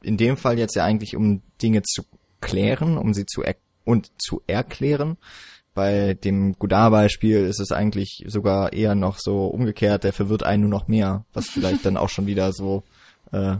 in 0.03 0.17
dem 0.17 0.37
Fall 0.37 0.59
jetzt 0.59 0.77
ja 0.77 0.85
eigentlich 0.85 1.17
um 1.17 1.43
Dinge 1.63 1.83
zu 1.83 2.03
klären, 2.41 2.99
um 2.99 3.15
sie 3.15 3.27
zu 3.27 3.43
er 3.43 3.57
und 3.85 4.13
zu 4.21 4.43
erklären. 4.47 5.17
Bei 5.75 6.15
dem 6.15 6.53
Godard-Beispiel 6.59 7.39
ist 7.45 7.61
es 7.61 7.73
eigentlich 7.73 8.25
sogar 8.27 8.73
eher 8.73 8.95
noch 8.95 9.19
so 9.19 9.47
umgekehrt, 9.47 10.05
der 10.05 10.13
verwirrt 10.13 10.43
einen 10.43 10.63
nur 10.63 10.71
noch 10.71 10.89
mehr, 10.89 11.25
was 11.33 11.49
vielleicht 11.49 11.85
dann 11.87 11.97
auch 11.97 12.11
schon 12.11 12.27
wieder 12.27 12.53
so, 12.53 12.83
äh, 13.33 13.57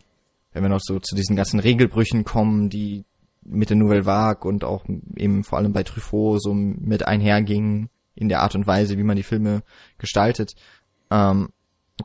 wenn 0.53 0.63
wir 0.63 0.69
noch 0.69 0.81
so 0.83 1.01
zu 1.01 1.17
diesen 1.17 1.37
ganzen 1.37 1.59
Regelbrüchen 1.59 2.25
kommen, 2.25 2.69
die 2.69 3.05
mit 3.45 3.71
der 3.71 3.77
Nouvelle 3.77 4.07
Vague 4.07 4.49
und 4.49 4.63
auch 4.63 4.85
eben 5.17 5.43
vor 5.43 5.59
allem 5.59 5.73
bei 5.73 5.83
Truffaut 5.83 6.43
so 6.43 6.55
mit 6.55 7.07
einherging 7.07 7.89
in 8.15 8.29
der 8.29 8.43
Art 8.43 8.55
und 8.55 8.67
Weise, 8.67 8.99
wie 8.99 9.03
man 9.03 9.17
die 9.17 9.23
Filme 9.23 9.63
gestaltet, 9.99 10.55
ähm, 11.11 11.49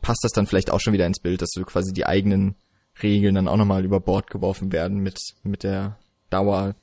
passt 0.01 0.23
das 0.23 0.31
dann 0.31 0.47
vielleicht 0.47 0.71
auch 0.71 0.79
schon 0.79 0.93
wieder 0.93 1.05
ins 1.05 1.19
Bild, 1.19 1.41
dass 1.41 1.51
so 1.51 1.63
quasi 1.63 1.93
die 1.93 2.05
eigenen 2.05 2.55
Regeln 3.01 3.35
dann 3.35 3.47
auch 3.47 3.57
nochmal 3.57 3.85
über 3.85 3.99
Bord 3.99 4.29
geworfen 4.29 4.71
werden 4.71 4.99
mit, 4.99 5.19
mit 5.43 5.63
der 5.63 5.97
Dauer, 6.29 6.75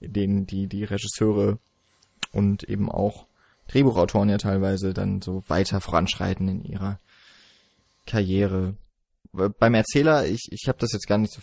denen 0.00 0.46
die, 0.46 0.66
die 0.66 0.84
Regisseure 0.84 1.58
und 2.32 2.64
eben 2.64 2.90
auch 2.90 3.26
Drehbuchautoren 3.68 4.28
ja 4.28 4.38
teilweise 4.38 4.92
dann 4.92 5.22
so 5.22 5.42
weiter 5.48 5.80
voranschreiten 5.80 6.48
in 6.48 6.64
ihrer 6.64 6.98
Karriere. 8.06 8.76
Beim 9.32 9.74
Erzähler, 9.74 10.26
ich, 10.26 10.48
ich 10.50 10.68
habe 10.68 10.78
das 10.78 10.92
jetzt 10.92 11.06
gar 11.06 11.18
nicht 11.18 11.32
so 11.32 11.40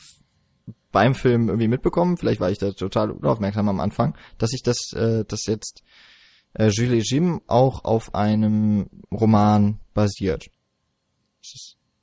beim 0.91 1.15
Film 1.15 1.47
irgendwie 1.47 1.67
mitbekommen, 1.67 2.17
vielleicht 2.17 2.41
war 2.41 2.51
ich 2.51 2.57
da 2.57 2.71
total 2.71 3.11
unaufmerksam 3.11 3.69
am 3.69 3.79
Anfang, 3.79 4.17
dass 4.37 4.53
ich 4.53 4.61
das, 4.61 4.91
äh, 4.93 5.23
das 5.25 5.45
jetzt 5.45 5.83
äh, 6.53 6.67
Jules 6.67 7.09
Jim 7.09 7.41
auch 7.47 7.85
auf 7.85 8.13
einem 8.13 8.89
Roman 9.11 9.79
basiert. 9.93 10.49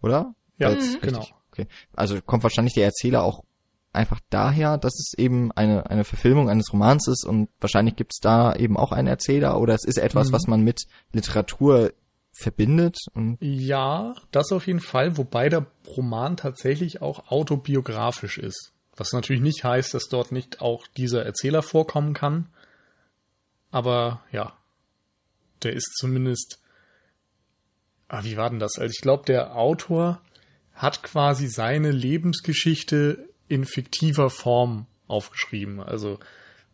Oder? 0.02 0.34
Ja, 0.58 0.70
mhm. 0.70 1.00
genau. 1.00 1.26
Okay. 1.50 1.66
Also 1.94 2.20
kommt 2.20 2.42
wahrscheinlich 2.42 2.74
der 2.74 2.84
Erzähler 2.84 3.22
auch 3.22 3.44
einfach 3.92 4.20
daher, 4.30 4.78
dass 4.78 4.94
es 4.94 5.12
eben 5.16 5.50
eine, 5.52 5.90
eine 5.90 6.04
Verfilmung 6.04 6.48
eines 6.48 6.72
Romans 6.72 7.08
ist 7.08 7.24
und 7.24 7.48
wahrscheinlich 7.60 7.96
gibt 7.96 8.12
es 8.12 8.20
da 8.20 8.54
eben 8.54 8.76
auch 8.76 8.92
einen 8.92 9.08
Erzähler 9.08 9.60
oder 9.60 9.74
es 9.74 9.84
ist 9.84 9.98
etwas, 9.98 10.28
mhm. 10.28 10.32
was 10.32 10.46
man 10.46 10.62
mit 10.62 10.82
Literatur 11.12 11.92
verbindet. 12.32 12.98
Ja, 13.40 14.14
das 14.30 14.52
auf 14.52 14.66
jeden 14.66 14.80
Fall, 14.80 15.16
wobei 15.16 15.48
der 15.48 15.66
Roman 15.96 16.36
tatsächlich 16.36 17.02
auch 17.02 17.30
autobiografisch 17.30 18.38
ist. 18.38 18.72
Was 18.96 19.12
natürlich 19.12 19.42
nicht 19.42 19.64
heißt, 19.64 19.94
dass 19.94 20.08
dort 20.08 20.32
nicht 20.32 20.60
auch 20.60 20.86
dieser 20.96 21.24
Erzähler 21.24 21.62
vorkommen 21.62 22.14
kann. 22.14 22.48
Aber 23.70 24.22
ja, 24.32 24.56
der 25.62 25.72
ist 25.72 25.96
zumindest. 25.96 26.60
Ah, 28.08 28.24
wie 28.24 28.36
war 28.36 28.50
denn 28.50 28.58
das? 28.58 28.78
Also 28.78 28.90
ich 28.92 29.02
glaube, 29.02 29.24
der 29.26 29.56
Autor 29.56 30.20
hat 30.72 31.02
quasi 31.02 31.48
seine 31.48 31.90
Lebensgeschichte 31.90 33.28
in 33.48 33.64
fiktiver 33.64 34.30
Form 34.30 34.86
aufgeschrieben. 35.06 35.80
Also 35.80 36.18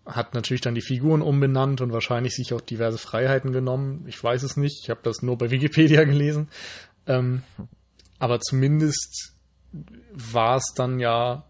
hat 0.07 0.35
natürlich 0.35 0.61
dann 0.61 0.75
die 0.75 0.83
Figuren 0.83 1.23
umbenannt 1.23 1.81
und 1.81 1.93
wahrscheinlich 1.93 2.35
sich 2.35 2.53
auch 2.53 2.61
diverse 2.61 2.99
Freiheiten 2.99 3.53
genommen. 3.53 4.05
Ich 4.07 4.23
weiß 4.23 4.43
es 4.43 4.57
nicht. 4.57 4.81
Ich 4.83 4.91
habe 4.91 5.01
das 5.03 5.23
nur 5.23 5.39
bei 5.39 5.51
Wikipedia 5.51 6.05
gelesen. 6.05 6.49
Ähm, 7.07 7.43
aber 8.19 8.41
zumindest 8.41 9.35
war 10.13 10.57
es 10.57 10.73
dann 10.77 11.01
ja, 11.01 11.45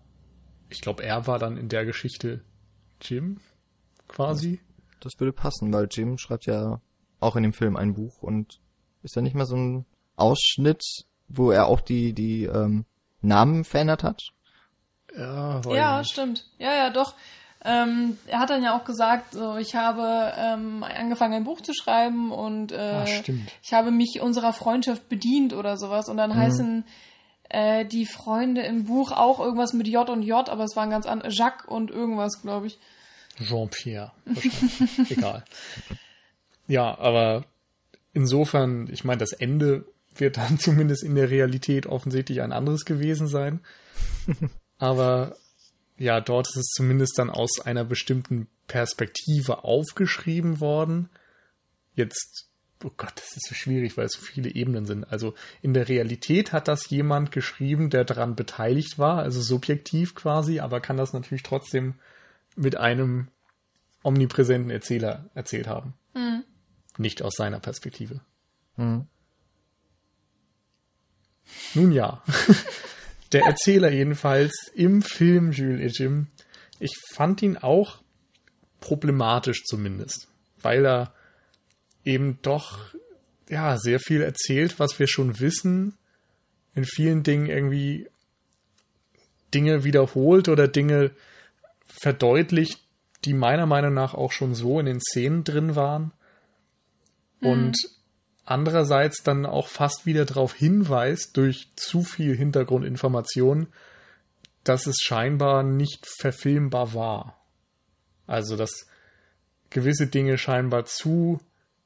ich 0.70 0.80
glaube, 0.80 1.02
er 1.02 1.26
war 1.26 1.38
dann 1.38 1.56
in 1.56 1.68
der 1.68 1.84
Geschichte 1.84 2.42
Jim 3.02 3.38
quasi. 4.08 4.60
Das 5.00 5.12
würde 5.18 5.32
passen, 5.32 5.72
weil 5.72 5.88
Jim 5.90 6.16
schreibt 6.16 6.46
ja 6.46 6.80
auch 7.20 7.36
in 7.36 7.42
dem 7.42 7.52
Film 7.52 7.76
ein 7.76 7.94
Buch 7.94 8.22
und 8.22 8.60
ist 9.04 9.16
da 9.16 9.20
nicht 9.20 9.36
mal 9.36 9.46
so 9.46 9.56
ein 9.56 9.86
Ausschnitt, 10.16 10.82
wo 11.28 11.50
er 11.50 11.68
auch 11.68 11.80
die, 11.80 12.12
die 12.12 12.44
ähm, 12.44 12.84
Namen 13.20 13.64
verändert 13.64 14.02
hat? 14.02 14.30
Ja, 15.16 15.60
ja 15.70 16.04
stimmt. 16.04 16.46
Ja, 16.58 16.74
ja, 16.74 16.90
doch. 16.90 17.14
Ähm, 17.66 18.18
er 18.26 18.40
hat 18.40 18.50
dann 18.50 18.62
ja 18.62 18.76
auch 18.76 18.84
gesagt, 18.84 19.32
so, 19.32 19.56
ich 19.56 19.74
habe 19.74 20.32
ähm, 20.36 20.82
angefangen, 20.82 21.34
ein 21.34 21.44
Buch 21.44 21.62
zu 21.62 21.72
schreiben 21.72 22.30
und 22.30 22.72
äh, 22.72 22.76
ah, 22.76 23.04
ich 23.62 23.72
habe 23.72 23.90
mich 23.90 24.20
unserer 24.20 24.52
Freundschaft 24.52 25.08
bedient 25.08 25.54
oder 25.54 25.78
sowas. 25.78 26.08
Und 26.10 26.18
dann 26.18 26.30
mhm. 26.30 26.36
heißen 26.36 26.84
äh, 27.48 27.86
die 27.86 28.04
Freunde 28.04 28.62
im 28.62 28.84
Buch 28.84 29.12
auch 29.12 29.40
irgendwas 29.40 29.72
mit 29.72 29.88
J 29.88 30.08
und 30.10 30.22
J, 30.22 30.48
aber 30.48 30.64
es 30.64 30.76
waren 30.76 30.90
ganz 30.90 31.06
andere. 31.06 31.30
Jacques 31.30 31.66
und 31.66 31.90
irgendwas, 31.90 32.42
glaube 32.42 32.66
ich. 32.66 32.78
Jean-Pierre. 33.42 34.12
Egal. 35.08 35.44
Ja, 36.66 36.98
aber 36.98 37.44
insofern, 38.14 38.88
ich 38.90 39.04
meine, 39.04 39.18
das 39.18 39.32
Ende 39.32 39.84
wird 40.16 40.38
dann 40.38 40.58
zumindest 40.58 41.02
in 41.02 41.14
der 41.14 41.30
Realität 41.30 41.86
offensichtlich 41.86 42.40
ein 42.40 42.52
anderes 42.52 42.84
gewesen 42.86 43.26
sein. 43.26 43.60
Aber 44.78 45.36
ja, 45.98 46.20
dort 46.20 46.48
ist 46.48 46.56
es 46.56 46.72
zumindest 46.74 47.18
dann 47.18 47.30
aus 47.30 47.60
einer 47.60 47.84
bestimmten 47.84 48.48
Perspektive 48.66 49.64
aufgeschrieben 49.64 50.60
worden. 50.60 51.08
Jetzt, 51.94 52.48
oh 52.82 52.90
Gott, 52.96 53.12
das 53.14 53.36
ist 53.36 53.48
so 53.48 53.54
schwierig, 53.54 53.96
weil 53.96 54.06
es 54.06 54.14
so 54.14 54.20
viele 54.20 54.50
Ebenen 54.50 54.86
sind. 54.86 55.04
Also 55.04 55.34
in 55.62 55.74
der 55.74 55.88
Realität 55.88 56.52
hat 56.52 56.66
das 56.66 56.90
jemand 56.90 57.30
geschrieben, 57.30 57.90
der 57.90 58.04
daran 58.04 58.34
beteiligt 58.34 58.98
war, 58.98 59.18
also 59.18 59.40
subjektiv 59.40 60.14
quasi, 60.14 60.60
aber 60.60 60.80
kann 60.80 60.96
das 60.96 61.12
natürlich 61.12 61.44
trotzdem 61.44 61.94
mit 62.56 62.76
einem 62.76 63.28
omnipräsenten 64.02 64.70
Erzähler 64.70 65.30
erzählt 65.34 65.68
haben. 65.68 65.94
Mhm. 66.14 66.44
Nicht 66.98 67.22
aus 67.22 67.34
seiner 67.36 67.60
Perspektive. 67.60 68.20
Mhm. 68.76 69.06
Nun 71.74 71.92
ja. 71.92 72.22
Der 73.32 73.44
Erzähler 73.44 73.90
jedenfalls 73.90 74.70
im 74.74 75.02
Film 75.02 75.50
Jules 75.52 75.80
et 75.80 75.98
Jim. 75.98 76.28
Ich 76.78 76.92
fand 77.12 77.42
ihn 77.42 77.56
auch 77.56 77.98
problematisch 78.80 79.64
zumindest, 79.64 80.28
weil 80.60 80.86
er 80.86 81.14
eben 82.04 82.38
doch 82.42 82.94
ja 83.48 83.76
sehr 83.78 83.98
viel 83.98 84.22
erzählt, 84.22 84.78
was 84.78 84.98
wir 84.98 85.08
schon 85.08 85.40
wissen, 85.40 85.96
in 86.74 86.84
vielen 86.84 87.22
Dingen 87.22 87.46
irgendwie 87.46 88.08
Dinge 89.52 89.84
wiederholt 89.84 90.48
oder 90.48 90.68
Dinge 90.68 91.12
verdeutlicht, 91.86 92.80
die 93.24 93.34
meiner 93.34 93.66
Meinung 93.66 93.94
nach 93.94 94.14
auch 94.14 94.32
schon 94.32 94.54
so 94.54 94.80
in 94.80 94.86
den 94.86 95.00
Szenen 95.00 95.44
drin 95.44 95.76
waren. 95.76 96.12
Mhm. 97.44 97.50
Und 97.50 97.76
andererseits 98.44 99.22
dann 99.22 99.46
auch 99.46 99.68
fast 99.68 100.06
wieder 100.06 100.24
darauf 100.24 100.54
hinweist, 100.54 101.36
durch 101.36 101.68
zu 101.76 102.02
viel 102.02 102.36
Hintergrundinformation, 102.36 103.68
dass 104.64 104.86
es 104.86 104.96
scheinbar 105.00 105.62
nicht 105.62 106.06
verfilmbar 106.06 106.94
war. 106.94 107.40
Also, 108.26 108.56
dass 108.56 108.86
gewisse 109.70 110.06
Dinge 110.06 110.38
scheinbar 110.38 110.86
zu 110.86 111.40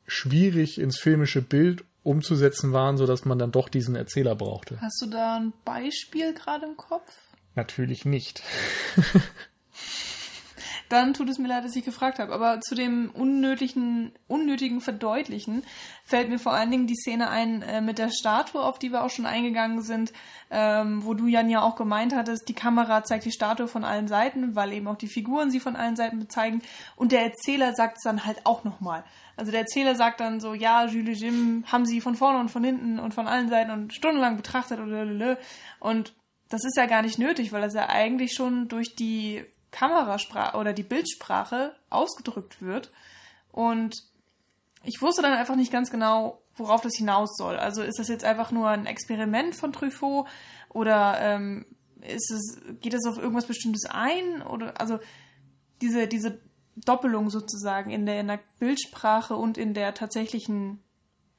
schwierig 0.07 0.79
ins 0.81 0.99
filmische 0.99 1.43
Bild 1.43 1.85
umzusetzen 2.03 2.73
waren, 2.73 2.97
sodass 2.97 3.25
man 3.25 3.39
dann 3.39 3.53
doch 3.53 3.69
diesen 3.69 3.95
Erzähler 3.95 4.35
brauchte. 4.35 4.81
Hast 4.81 5.03
du 5.03 5.07
da 5.07 5.37
ein 5.37 5.53
Beispiel 5.65 6.33
gerade 6.33 6.67
im 6.67 6.77
Kopf? 6.77 7.13
Natürlich 7.55 8.05
nicht. 8.05 8.43
dann 10.89 11.15
tut 11.15 11.29
es 11.29 11.39
mir 11.39 11.49
leid, 11.49 11.65
dass 11.65 11.77
ich 11.77 11.85
gefragt 11.85 12.19
habe. 12.19 12.33
Aber 12.33 12.61
zu 12.61 12.75
dem 12.75 13.11
unnötigen, 13.11 14.13
unnötigen 14.27 14.81
Verdeutlichen 14.81 15.65
fällt 16.05 16.29
mir 16.29 16.39
vor 16.39 16.53
allen 16.53 16.71
Dingen 16.71 16.87
die 16.87 16.95
Szene 16.95 17.29
ein 17.29 17.63
äh, 17.63 17.81
mit 17.81 17.99
der 17.99 18.11
Statue, 18.11 18.63
auf 18.63 18.79
die 18.79 18.91
wir 18.91 19.05
auch 19.05 19.11
schon 19.11 19.27
eingegangen 19.27 19.83
sind, 19.83 20.13
ähm, 20.51 21.05
wo 21.05 21.15
du 21.15 21.27
Jan 21.27 21.51
ja 21.51 21.63
auch 21.63 21.77
gemeint 21.77 22.15
hattest, 22.15 22.49
die 22.49 22.55
Kamera 22.55 23.05
zeigt 23.05 23.25
die 23.25 23.33
Statue 23.33 23.69
von 23.69 23.85
allen 23.85 24.09
Seiten, 24.09 24.55
weil 24.55 24.73
eben 24.73 24.89
auch 24.89 24.97
die 24.97 25.09
Figuren 25.09 25.51
sie 25.51 25.61
von 25.61 25.77
allen 25.77 25.97
Seiten 25.97 26.19
bezeigen. 26.19 26.63
Und 26.97 27.13
der 27.13 27.23
Erzähler 27.23 27.75
sagt 27.75 27.99
es 27.99 28.05
dann 28.05 28.25
halt 28.25 28.45
auch 28.45 28.65
nochmal. 28.65 29.05
Also 29.37 29.53
der 29.53 29.61
Erzähler 29.61 29.95
sagt 29.95 30.21
dann 30.21 30.41
so, 30.41 30.55
ja, 30.55 30.87
Jules 30.87 31.21
Jim 31.21 31.65
haben 31.71 31.87
sie 31.87 32.01
von 32.01 32.17
vorne 32.17 32.41
und 32.41 32.51
von 32.51 32.65
hinten 32.65 32.99
und 32.99 33.15
von 33.15 33.29
allen 33.29 33.49
Seiten 33.49 33.71
und 33.71 33.95
stundenlang 33.95 34.37
betrachtet 34.37 34.81
und 35.81 36.15
das 36.49 36.65
ist 36.65 36.77
ja 36.77 36.87
gar 36.87 37.03
nicht 37.03 37.19
nötig, 37.19 37.53
weil 37.53 37.61
das 37.61 37.75
ja 37.75 37.89
eigentlich 37.89 38.33
schon 38.33 38.69
durch 38.69 38.95
die 38.97 39.45
Kamerasprache 39.71 40.57
oder 40.57 40.73
die 40.73 40.83
Bildsprache 40.83 41.75
ausgedrückt 41.91 42.63
wird. 42.63 42.91
Und 43.53 43.97
ich 44.85 45.03
wusste 45.03 45.23
dann 45.23 45.33
einfach 45.33 45.57
nicht 45.57 45.73
ganz 45.73 45.91
genau, 45.91 46.43
worauf 46.55 46.81
das 46.81 46.95
hinaus 46.97 47.37
soll. 47.37 47.57
Also 47.57 47.83
ist 47.83 47.99
das 47.99 48.09
jetzt 48.09 48.25
einfach 48.25 48.51
nur 48.51 48.69
ein 48.69 48.87
Experiment 48.87 49.55
von 49.55 49.73
Truffaut 49.73 50.27
oder 50.71 51.19
ähm, 51.21 51.67
ist 52.01 52.31
es, 52.31 52.61
geht 52.81 52.95
es 52.95 53.07
auf 53.07 53.19
irgendwas 53.19 53.47
Bestimmtes 53.47 53.87
ein? 53.87 54.43
Oder 54.43 54.81
also 54.81 54.99
diese, 55.81 56.07
diese 56.07 56.41
Doppelung 56.77 57.31
sozusagen 57.31 57.91
in 57.91 58.07
der, 58.07 58.21
in 58.21 58.29
der 58.29 58.41
Bildsprache 58.59 59.35
und 59.35 59.59
in 59.59 59.75
der 59.75 59.95
tatsächlichen 59.95 60.83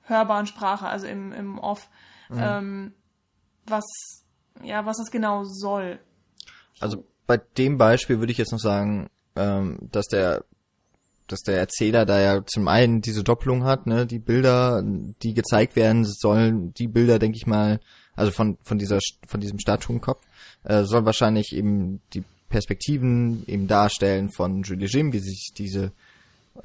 hörbaren 0.01 0.47
Sprache, 0.47 0.87
also 0.87 1.07
im, 1.07 1.31
im 1.31 1.59
Off, 1.59 1.89
mhm. 2.29 2.39
ähm, 2.41 2.93
was, 3.65 3.85
ja, 4.63 4.85
was 4.85 4.97
das 4.97 5.11
genau 5.11 5.43
soll. 5.43 5.99
Also 6.79 7.05
bei 7.29 7.39
dem 7.59 7.77
Beispiel 7.77 8.17
würde 8.17 8.31
ich 8.31 8.39
jetzt 8.39 8.51
noch 8.51 8.59
sagen, 8.59 9.07
ähm, 9.35 9.77
dass 9.91 10.07
der 10.07 10.43
dass 11.27 11.41
der 11.41 11.59
Erzähler 11.59 12.07
da 12.07 12.19
ja 12.19 12.43
zum 12.43 12.67
einen 12.67 13.01
diese 13.01 13.23
Doppelung 13.23 13.65
hat, 13.65 13.85
ne, 13.85 14.07
die 14.07 14.17
Bilder, 14.17 14.83
die 15.21 15.35
gezeigt 15.35 15.75
werden 15.75 16.03
sollen, 16.05 16.73
die 16.73 16.87
Bilder, 16.87 17.19
denke 17.19 17.37
ich 17.37 17.45
mal, 17.45 17.79
also 18.15 18.31
von 18.31 18.57
von 18.63 18.79
dieser 18.79 18.97
von 19.27 19.39
diesem 19.39 19.59
Statuenkopf, 19.59 20.25
äh, 20.63 20.85
soll 20.85 21.05
wahrscheinlich 21.05 21.53
eben 21.53 22.01
die 22.15 22.23
Perspektiven 22.49 23.43
eben 23.45 23.67
darstellen 23.67 24.31
von 24.31 24.63
Julie 24.63 24.87
Jim, 24.87 25.13
wie 25.13 25.19
sie 25.19 25.29
sich 25.29 25.51
diese 25.55 25.91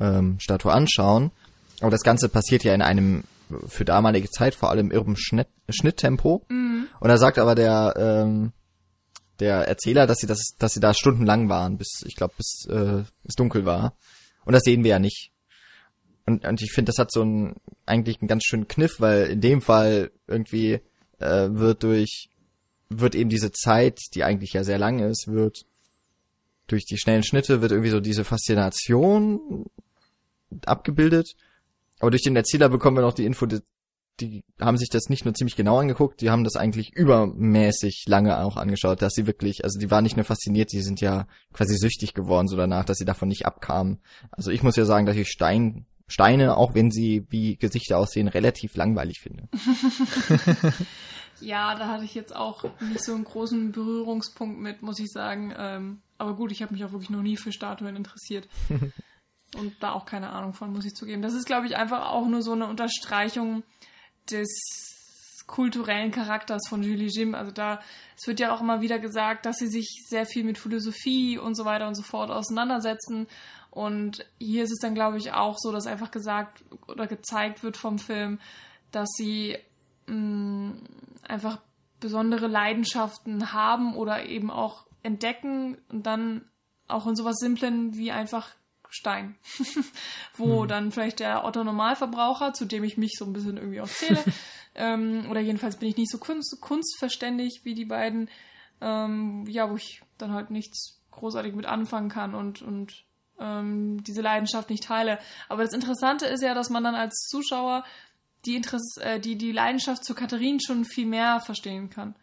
ähm, 0.01 0.39
Statue 0.41 0.73
anschauen. 0.73 1.31
Aber 1.83 1.91
das 1.91 2.01
Ganze 2.01 2.31
passiert 2.31 2.65
ja 2.65 2.73
in 2.73 2.81
einem 2.81 3.25
für 3.67 3.85
damalige 3.85 4.31
Zeit 4.31 4.55
vor 4.55 4.71
allem 4.71 4.91
irren 4.91 5.17
Schnitt, 5.19 5.49
Schnitttempo. 5.69 6.43
Mhm. 6.49 6.87
Und 7.01 7.09
da 7.09 7.19
sagt 7.19 7.39
aber 7.39 7.55
der 7.55 7.93
ähm, 7.99 8.53
der 9.41 9.69
Erzähler, 9.69 10.07
dass 10.07 10.19
sie 10.19 10.27
das, 10.27 10.55
dass 10.59 10.75
sie 10.75 10.81
da 10.81 10.95
stundenlang 10.95 11.49
waren, 11.49 11.77
bis 11.77 12.03
ich 12.07 12.17
glaube, 12.17 12.35
bis 12.37 12.67
äh, 12.69 13.03
es 13.25 13.35
dunkel 13.35 13.65
war. 13.65 13.97
Und 14.45 14.53
das 14.53 14.63
sehen 14.63 14.85
wir 14.85 14.91
ja 14.91 14.99
nicht. 14.99 15.31
Und, 16.27 16.47
und 16.47 16.63
ich 16.63 16.73
finde, 16.73 16.91
das 16.91 16.99
hat 16.99 17.13
so 17.13 17.23
ein 17.23 17.57
eigentlich 17.87 18.21
einen 18.21 18.29
ganz 18.29 18.45
schönen 18.45 18.69
Kniff, 18.69 19.01
weil 19.01 19.27
in 19.27 19.41
dem 19.41 19.61
Fall 19.61 20.11
irgendwie 20.27 20.81
äh, 21.19 21.49
wird 21.51 21.83
durch 21.83 22.29
wird 22.89 23.15
eben 23.15 23.31
diese 23.31 23.51
Zeit, 23.51 23.99
die 24.15 24.25
eigentlich 24.25 24.53
ja 24.53 24.63
sehr 24.65 24.79
lang 24.79 25.01
ist, 25.01 25.27
wird 25.29 25.67
durch 26.67 26.85
die 26.87 26.99
schnellen 26.99 27.25
Schnitte 27.25 27.61
wird 27.61 27.73
irgendwie 27.73 27.91
so 27.91 28.01
diese 28.01 28.25
Faszination 28.25 29.67
abgebildet. 30.65 31.35
Aber 32.01 32.11
durch 32.11 32.23
den 32.23 32.37
Erzähler 32.37 32.69
bekommen 32.69 32.97
wir 32.97 33.03
noch 33.03 33.15
die 33.15 33.27
Info, 33.27 33.47
die 34.21 34.45
haben 34.61 34.77
sich 34.77 34.89
das 34.91 35.09
nicht 35.09 35.25
nur 35.25 35.35
ziemlich 35.35 35.57
genau 35.57 35.79
angeguckt, 35.79 36.21
die 36.21 36.31
haben 36.31 36.45
das 36.45 36.57
eigentlich 36.57 36.93
übermäßig 36.95 38.05
lange 38.07 38.39
auch 38.39 38.57
angeschaut, 38.57 39.03
dass 39.03 39.15
sie 39.15 39.27
wirklich, 39.27 39.65
also 39.65 39.79
die 39.79 39.91
waren 39.91 40.05
nicht 40.05 40.17
nur 40.17 40.25
fasziniert, 40.25 40.73
die 40.73 40.83
sind 40.83 41.01
ja 41.01 41.27
quasi 41.53 41.77
süchtig 41.77 42.15
geworden 42.15 42.49
so 42.49 42.57
danach, 42.57 42.85
dass 42.85 42.99
sie 42.99 43.05
davon 43.05 43.29
nicht 43.29 43.47
abkamen. 43.47 44.01
Also 44.31 44.51
ich 44.51 44.63
muss 44.63 44.77
ja 44.77 44.85
sagen, 44.85 45.07
dass 45.07 45.17
ich 45.17 45.29
Stein, 45.29 45.87
Steine, 46.07 46.57
auch 46.57 46.75
wenn 46.75 46.91
sie 46.91 47.27
wie 47.31 47.57
Gesichter 47.57 47.99
aussehen, 47.99 48.29
relativ 48.29 48.77
langweilig 48.77 49.21
finde. 49.21 49.49
ja, 51.41 51.75
da 51.75 51.89
hatte 51.89 52.05
ich 52.05 52.15
jetzt 52.15 52.35
auch 52.37 52.65
nicht 52.81 53.05
so 53.05 53.15
einen 53.15 53.25
großen 53.25 53.73
Berührungspunkt 53.73 54.61
mit, 54.61 54.83
muss 54.83 55.01
ich 55.01 55.11
sagen. 55.11 55.53
Ähm, 55.57 56.03
aber 56.19 56.35
gut, 56.35 56.53
ich 56.53 56.63
habe 56.63 56.73
mich 56.73 56.85
auch 56.85 56.93
wirklich 56.93 57.11
noch 57.11 57.23
nie 57.23 57.37
für 57.37 57.53
Statuen 57.53 57.97
interessiert. 57.97 58.49
Und 59.57 59.73
da 59.81 59.93
auch 59.93 60.05
keine 60.05 60.31
Ahnung 60.31 60.53
von, 60.53 60.73
muss 60.73 60.85
ich 60.85 60.95
zugeben. 60.95 61.23
Das 61.23 61.35
ist, 61.35 61.47
glaube 61.47 61.67
ich, 61.67 61.77
einfach 61.77 62.11
auch 62.11 62.27
nur 62.27 62.43
so 62.43 62.53
eine 62.53 62.67
Unterstreichung 62.67 63.63
des 64.31 64.95
kulturellen 65.47 66.11
Charakters 66.11 66.63
von 66.69 66.83
Julie 66.83 67.09
Jim. 67.09 67.35
Also 67.35 67.51
da, 67.51 67.81
es 68.17 68.27
wird 68.27 68.41
ja 68.41 68.55
auch 68.55 68.61
immer 68.61 68.81
wieder 68.81 68.99
gesagt, 68.99 69.47
dass 69.47 69.57
sie 69.57 69.69
sich 69.69 70.05
sehr 70.09 70.27
viel 70.27 70.45
mit 70.45 70.59
Philosophie 70.59 71.39
und 71.39 71.55
so 71.55 71.65
weiter 71.65 71.87
und 71.87 71.95
so 71.95 72.03
fort 72.03 72.31
auseinandersetzen. 72.31 73.27
Und 73.71 74.25
hier 74.39 74.65
ist 74.65 74.73
es 74.73 74.79
dann, 74.79 74.95
glaube 74.95 75.19
ich, 75.19 75.33
auch 75.33 75.57
so, 75.59 75.73
dass 75.73 75.87
einfach 75.87 76.11
gesagt 76.11 76.65
oder 76.87 77.07
gezeigt 77.07 77.63
wird 77.63 77.77
vom 77.77 77.99
Film, 77.99 78.39
dass 78.91 79.09
sie 79.17 79.57
mh, 80.07 80.15
mm, 80.15 80.83
einfach 81.29 81.59
besondere 82.01 82.47
Leidenschaften 82.47 83.53
haben 83.53 83.97
oder 83.97 84.27
eben 84.27 84.51
auch 84.51 84.87
entdecken 85.03 85.79
und 85.91 86.07
dann 86.07 86.45
auch 86.87 87.07
in 87.07 87.17
sowas 87.17 87.37
Simplen 87.39 87.97
wie 87.97 88.13
einfach 88.13 88.51
Stein. 88.95 89.35
Wo 90.37 90.63
mhm. 90.63 90.69
dann 90.69 90.93
vielleicht 90.93 91.21
der 91.21 91.45
Otto 91.45 91.65
Normalverbraucher, 91.65 92.55
zu 92.55 92.65
dem 92.65 92.85
ich 92.85 92.97
mich 92.97 93.17
so 93.19 93.25
ein 93.25 93.33
bisschen 93.33 93.57
irgendwie 93.57 93.81
auch 93.81 93.89
zähle, 93.89 94.23
ähm, 94.75 95.27
oder 95.31 95.41
jedenfalls 95.41 95.77
bin 95.77 95.89
ich 95.89 95.97
nicht 95.97 96.11
so 96.11 96.19
kunst, 96.19 96.57
kunstverständig 96.61 97.63
wie 97.65 97.75
die 97.75 97.85
beiden, 97.85 98.31
ähm, 98.81 99.45
ja, 99.49 99.69
wo 99.69 99.77
ich 99.77 100.03
dann 100.17 100.33
halt 100.33 100.51
nichts 100.51 101.01
großartig 101.11 101.55
mit 101.55 101.67
anfangen 101.67 102.09
kann 102.09 102.35
und, 102.35 102.63
und 102.63 103.05
ähm, 103.41 104.03
diese 104.05 104.23
Leidenschaft 104.23 104.71
nicht 104.71 104.85
teile. 104.85 105.19
Aber 105.49 105.65
das 105.65 105.73
Interessante 105.73 106.27
ist 106.27 106.43
ja, 106.43 106.55
dass 106.55 106.71
man 106.71 106.85
dann 106.85 106.95
als 106.95 107.27
Zuschauer 107.29 107.85
die, 108.45 108.57
Interesse, 108.57 109.03
äh, 109.03 109.19
die, 109.19 109.37
die 109.37 109.53
Leidenschaft 109.53 110.05
zu 110.05 110.15
Katharine 110.15 110.61
schon 110.65 110.85
viel 110.85 111.07
mehr 111.07 111.41
verstehen 111.41 111.91
kann. 111.91 112.15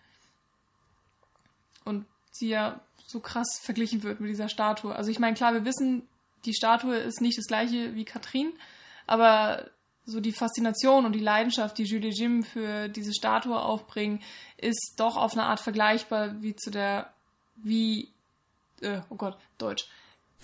Und 1.83 2.05
sie 2.31 2.49
ja 2.49 2.79
so 3.05 3.19
krass 3.19 3.59
verglichen 3.61 4.03
wird 4.03 4.21
mit 4.21 4.29
dieser 4.29 4.47
Statue. 4.47 4.95
Also 4.95 5.11
ich 5.11 5.19
meine, 5.19 5.35
klar, 5.35 5.53
wir 5.53 5.65
wissen, 5.65 6.07
die 6.45 6.53
Statue 6.53 6.97
ist 6.97 7.21
nicht 7.21 7.37
das 7.37 7.47
gleiche 7.47 7.95
wie 7.95 8.05
Katrin, 8.05 8.53
aber 9.07 9.69
so 10.05 10.19
die 10.19 10.31
Faszination 10.31 11.05
und 11.05 11.13
die 11.13 11.19
Leidenschaft, 11.19 11.77
die 11.77 11.83
Julie 11.83 12.11
Jim 12.11 12.43
für 12.43 12.89
diese 12.89 13.13
Statue 13.13 13.59
aufbringen, 13.59 14.21
ist 14.57 14.95
doch 14.97 15.15
auf 15.17 15.33
eine 15.33 15.43
Art 15.43 15.59
vergleichbar 15.59 16.41
wie 16.41 16.55
zu 16.55 16.71
der, 16.71 17.13
wie, 17.55 18.09
äh, 18.81 19.01
oh 19.09 19.15
Gott, 19.15 19.37
Deutsch, 19.57 19.87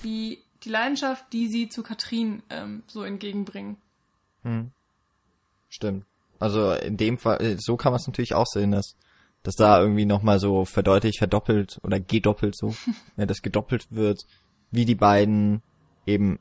wie 0.01 0.43
die 0.63 0.69
Leidenschaft, 0.69 1.25
die 1.33 1.47
sie 1.47 1.69
zu 1.69 1.83
Katrin 1.83 2.43
ähm, 2.49 2.83
so 2.87 3.03
entgegenbringen. 3.03 3.77
Hm. 4.43 4.71
Stimmt. 5.69 6.05
Also 6.39 6.71
in 6.73 6.97
dem 6.97 7.17
Fall, 7.17 7.41
äh, 7.41 7.57
so 7.59 7.77
kann 7.77 7.91
man 7.91 7.99
es 7.99 8.07
natürlich 8.07 8.35
auch 8.35 8.45
sehen, 8.45 8.71
dass, 8.71 8.95
dass 9.43 9.55
da 9.55 9.81
irgendwie 9.81 10.05
nochmal 10.05 10.39
so 10.39 10.65
verdeutlicht, 10.65 11.17
verdoppelt 11.17 11.79
oder 11.83 11.99
gedoppelt 11.99 12.55
so, 12.55 12.75
ja, 13.17 13.25
dass 13.25 13.41
gedoppelt 13.41 13.91
wird, 13.91 14.21
wie 14.71 14.85
die 14.85 14.95
beiden 14.95 15.61
eben, 16.07 16.39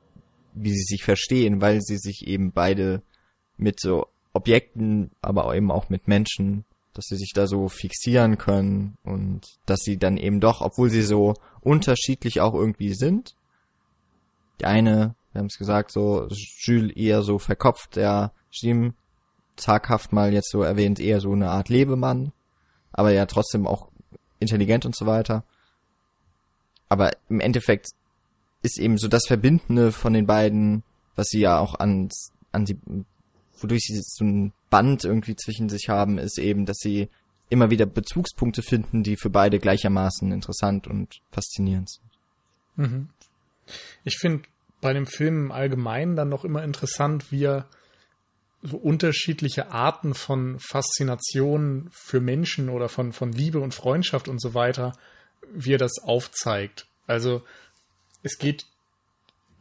wie 0.55 0.71
sie 0.71 0.85
sich 0.85 1.05
verstehen, 1.05 1.61
weil 1.61 1.81
sie 1.81 1.99
sich 1.99 2.27
eben 2.27 2.53
beide 2.53 3.03
mit 3.57 3.81
so 3.81 4.07
Objekten, 4.33 5.11
aber 5.23 5.55
eben 5.55 5.71
auch 5.71 5.89
mit 5.89 6.09
Menschen, 6.09 6.65
dass 6.95 7.07
sie 7.07 7.17
sich 7.17 7.33
da 7.35 7.47
so 7.47 7.69
fixieren 7.69 8.39
können 8.39 8.97
und 9.05 9.43
dass 9.67 9.81
sie 9.81 9.99
dann 9.99 10.17
eben 10.17 10.41
doch, 10.41 10.61
obwohl 10.61 10.91
sie 10.91 11.03
so 11.03 11.35
unterschiedlich 11.61 12.41
auch 12.41 12.55
irgendwie 12.55 12.95
sind, 12.95 13.35
die 14.61 14.65
eine, 14.65 15.15
wir 15.33 15.41
haben 15.41 15.47
es 15.47 15.59
gesagt, 15.59 15.91
so 15.91 16.29
Jules 16.31 16.97
eher 16.97 17.23
so 17.23 17.39
verkopft, 17.39 17.97
der 17.97 18.33
Jim 18.51 18.95
zaghaft 19.57 20.13
mal 20.13 20.33
jetzt 20.33 20.51
so 20.51 20.63
erwähnt, 20.63 21.01
eher 21.01 21.21
so 21.21 21.33
eine 21.33 21.51
Art 21.51 21.69
Lebemann, 21.69 22.33
aber 22.93 23.13
ja 23.13 23.27
trotzdem 23.27 23.67
auch 23.67 23.91
intelligent 24.39 24.87
und 24.87 24.97
so 24.97 25.07
weiter. 25.07 25.45
Aber 26.89 27.11
im 27.29 27.41
Endeffekt 27.41 27.89
ist 28.63 28.79
eben 28.79 28.99
so 28.99 29.09
das 29.09 29.27
Verbindende 29.27 29.93
von 29.93 30.13
den 30.13 30.27
beiden, 30.27 30.83
was 31.15 31.29
sie 31.29 31.41
ja 31.41 31.59
auch 31.59 31.75
ans, 31.75 32.33
an 32.53 32.65
die, 32.65 32.79
wodurch 33.59 33.83
sie 33.83 34.01
so 34.03 34.25
ein 34.25 34.53
Band 34.71 35.05
irgendwie 35.05 35.37
zwischen 35.37 35.69
sich 35.69 35.89
haben, 35.89 36.19
ist 36.19 36.39
eben, 36.39 36.67
dass 36.67 36.79
sie 36.79 37.09
immer 37.49 37.71
wieder 37.71 37.87
Bezugspunkte 37.87 38.63
finden, 38.63 39.03
die 39.03 39.17
für 39.17 39.31
beide 39.31 39.59
gleichermaßen 39.59 40.33
interessant 40.33 40.87
und 40.87 41.21
faszinierend 41.31 41.91
sind. 41.91 42.11
Mhm. 42.77 43.09
Ich 44.05 44.19
finde 44.19 44.45
bei 44.81 44.93
dem 44.93 45.07
Film 45.07 45.47
im 45.47 45.53
Allgemeinen 45.53 46.17
dann 46.17 46.29
noch 46.29 46.45
immer 46.45 46.63
interessant, 46.63 47.33
wie 47.33 47.45
er 47.45 47.69
so 48.63 48.77
unterschiedliche 48.77 49.71
Arten 49.71 50.15
von 50.15 50.59
Faszination 50.59 51.89
für 51.93 52.21
Menschen 52.21 52.69
oder 52.69 52.89
von, 52.89 53.13
von 53.13 53.33
Liebe 53.33 53.61
und 53.61 53.75
Freundschaft 53.75 54.29
und 54.29 54.41
so 54.41 54.55
weiter, 54.55 54.93
wie 55.53 55.75
er 55.75 55.79
das 55.79 56.03
aufzeigt. 56.03 56.87
Also 57.07 57.43
es 58.23 58.39
geht 58.39 58.67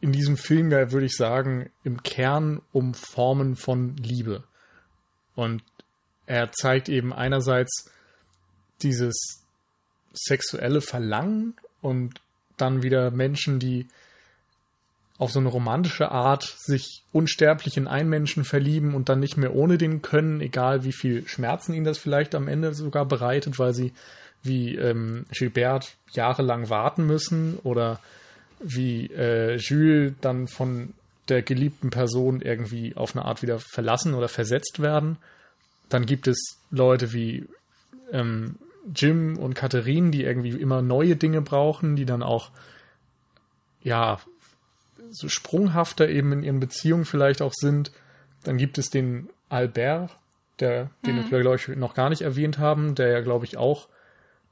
in 0.00 0.12
diesem 0.12 0.36
Film 0.36 0.70
ja, 0.70 0.92
würde 0.92 1.06
ich 1.06 1.16
sagen, 1.16 1.70
im 1.84 2.02
Kern 2.02 2.60
um 2.72 2.94
Formen 2.94 3.56
von 3.56 3.96
Liebe. 3.96 4.44
Und 5.34 5.62
er 6.26 6.52
zeigt 6.52 6.88
eben 6.88 7.12
einerseits 7.12 7.90
dieses 8.82 9.44
sexuelle 10.12 10.80
Verlangen 10.80 11.54
und 11.80 12.20
dann 12.56 12.82
wieder 12.82 13.10
Menschen, 13.10 13.58
die 13.58 13.86
auf 15.18 15.32
so 15.32 15.40
eine 15.40 15.48
romantische 15.48 16.10
Art 16.10 16.42
sich 16.58 17.02
unsterblich 17.12 17.76
in 17.76 17.88
einen 17.88 18.10
Menschen 18.10 18.44
verlieben 18.44 18.94
und 18.94 19.08
dann 19.08 19.20
nicht 19.20 19.36
mehr 19.36 19.54
ohne 19.54 19.78
den 19.78 20.02
können, 20.02 20.40
egal 20.40 20.84
wie 20.84 20.92
viel 20.92 21.26
Schmerzen 21.26 21.72
ihnen 21.72 21.86
das 21.86 21.98
vielleicht 21.98 22.34
am 22.34 22.48
Ende 22.48 22.74
sogar 22.74 23.06
bereitet, 23.06 23.58
weil 23.58 23.72
sie 23.72 23.92
wie 24.42 24.76
ähm, 24.76 25.24
Gilbert 25.30 25.96
jahrelang 26.12 26.68
warten 26.68 27.06
müssen 27.06 27.58
oder 27.62 27.98
wie 28.60 29.06
äh, 29.06 29.56
Jules 29.56 30.14
dann 30.20 30.48
von 30.48 30.94
der 31.28 31.42
geliebten 31.42 31.90
Person 31.90 32.40
irgendwie 32.40 32.96
auf 32.96 33.16
eine 33.16 33.24
Art 33.24 33.42
wieder 33.42 33.58
verlassen 33.58 34.14
oder 34.14 34.28
versetzt 34.28 34.80
werden. 34.80 35.18
Dann 35.88 36.06
gibt 36.06 36.28
es 36.28 36.58
Leute 36.70 37.12
wie 37.12 37.46
ähm, 38.12 38.56
Jim 38.94 39.36
und 39.36 39.54
Katharine, 39.54 40.10
die 40.10 40.24
irgendwie 40.24 40.50
immer 40.50 40.82
neue 40.82 41.16
Dinge 41.16 41.42
brauchen, 41.42 41.96
die 41.96 42.04
dann 42.04 42.22
auch 42.22 42.50
ja 43.82 44.20
so 45.10 45.28
sprunghafter 45.28 46.08
eben 46.08 46.32
in 46.32 46.42
ihren 46.42 46.60
Beziehungen 46.60 47.04
vielleicht 47.04 47.42
auch 47.42 47.52
sind. 47.54 47.92
Dann 48.44 48.58
gibt 48.58 48.78
es 48.78 48.90
den 48.90 49.28
Albert, 49.48 50.16
der, 50.60 50.90
den 51.04 51.16
mhm. 51.16 51.30
wir, 51.30 51.40
glaube 51.40 51.56
ich, 51.56 51.68
noch 51.68 51.94
gar 51.94 52.08
nicht 52.08 52.22
erwähnt 52.22 52.58
haben, 52.58 52.94
der 52.94 53.08
ja, 53.08 53.20
glaube 53.20 53.44
ich, 53.44 53.56
auch 53.56 53.88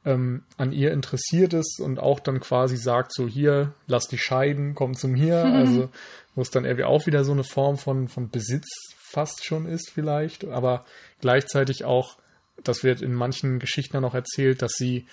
ähm, 0.04 0.42
an 0.56 0.72
ihr 0.72 0.92
interessiert 0.92 1.54
ist 1.54 1.80
und 1.80 1.98
auch 1.98 2.20
dann 2.20 2.40
quasi 2.40 2.76
sagt, 2.76 3.12
so 3.12 3.26
hier, 3.26 3.74
lass 3.86 4.08
dich 4.08 4.22
scheiden, 4.22 4.74
komm 4.74 4.94
zu 4.94 5.08
mir. 5.08 5.44
Mhm. 5.44 5.54
Also, 5.64 5.90
wo 6.34 6.42
es 6.42 6.50
dann 6.50 6.64
irgendwie 6.64 6.84
auch 6.84 7.06
wieder 7.06 7.24
so 7.24 7.32
eine 7.32 7.44
Form 7.44 7.78
von, 7.78 8.08
von 8.08 8.28
Besitz 8.28 8.66
fast 8.96 9.44
schon 9.44 9.66
ist 9.66 9.90
vielleicht, 9.90 10.44
aber 10.44 10.84
gleichzeitig 11.20 11.84
auch, 11.84 12.18
das 12.64 12.82
wird 12.82 13.00
in 13.02 13.14
manchen 13.14 13.60
Geschichten 13.60 14.04
auch 14.04 14.14
erzählt, 14.14 14.60
dass 14.60 14.72
sie, 14.72 15.06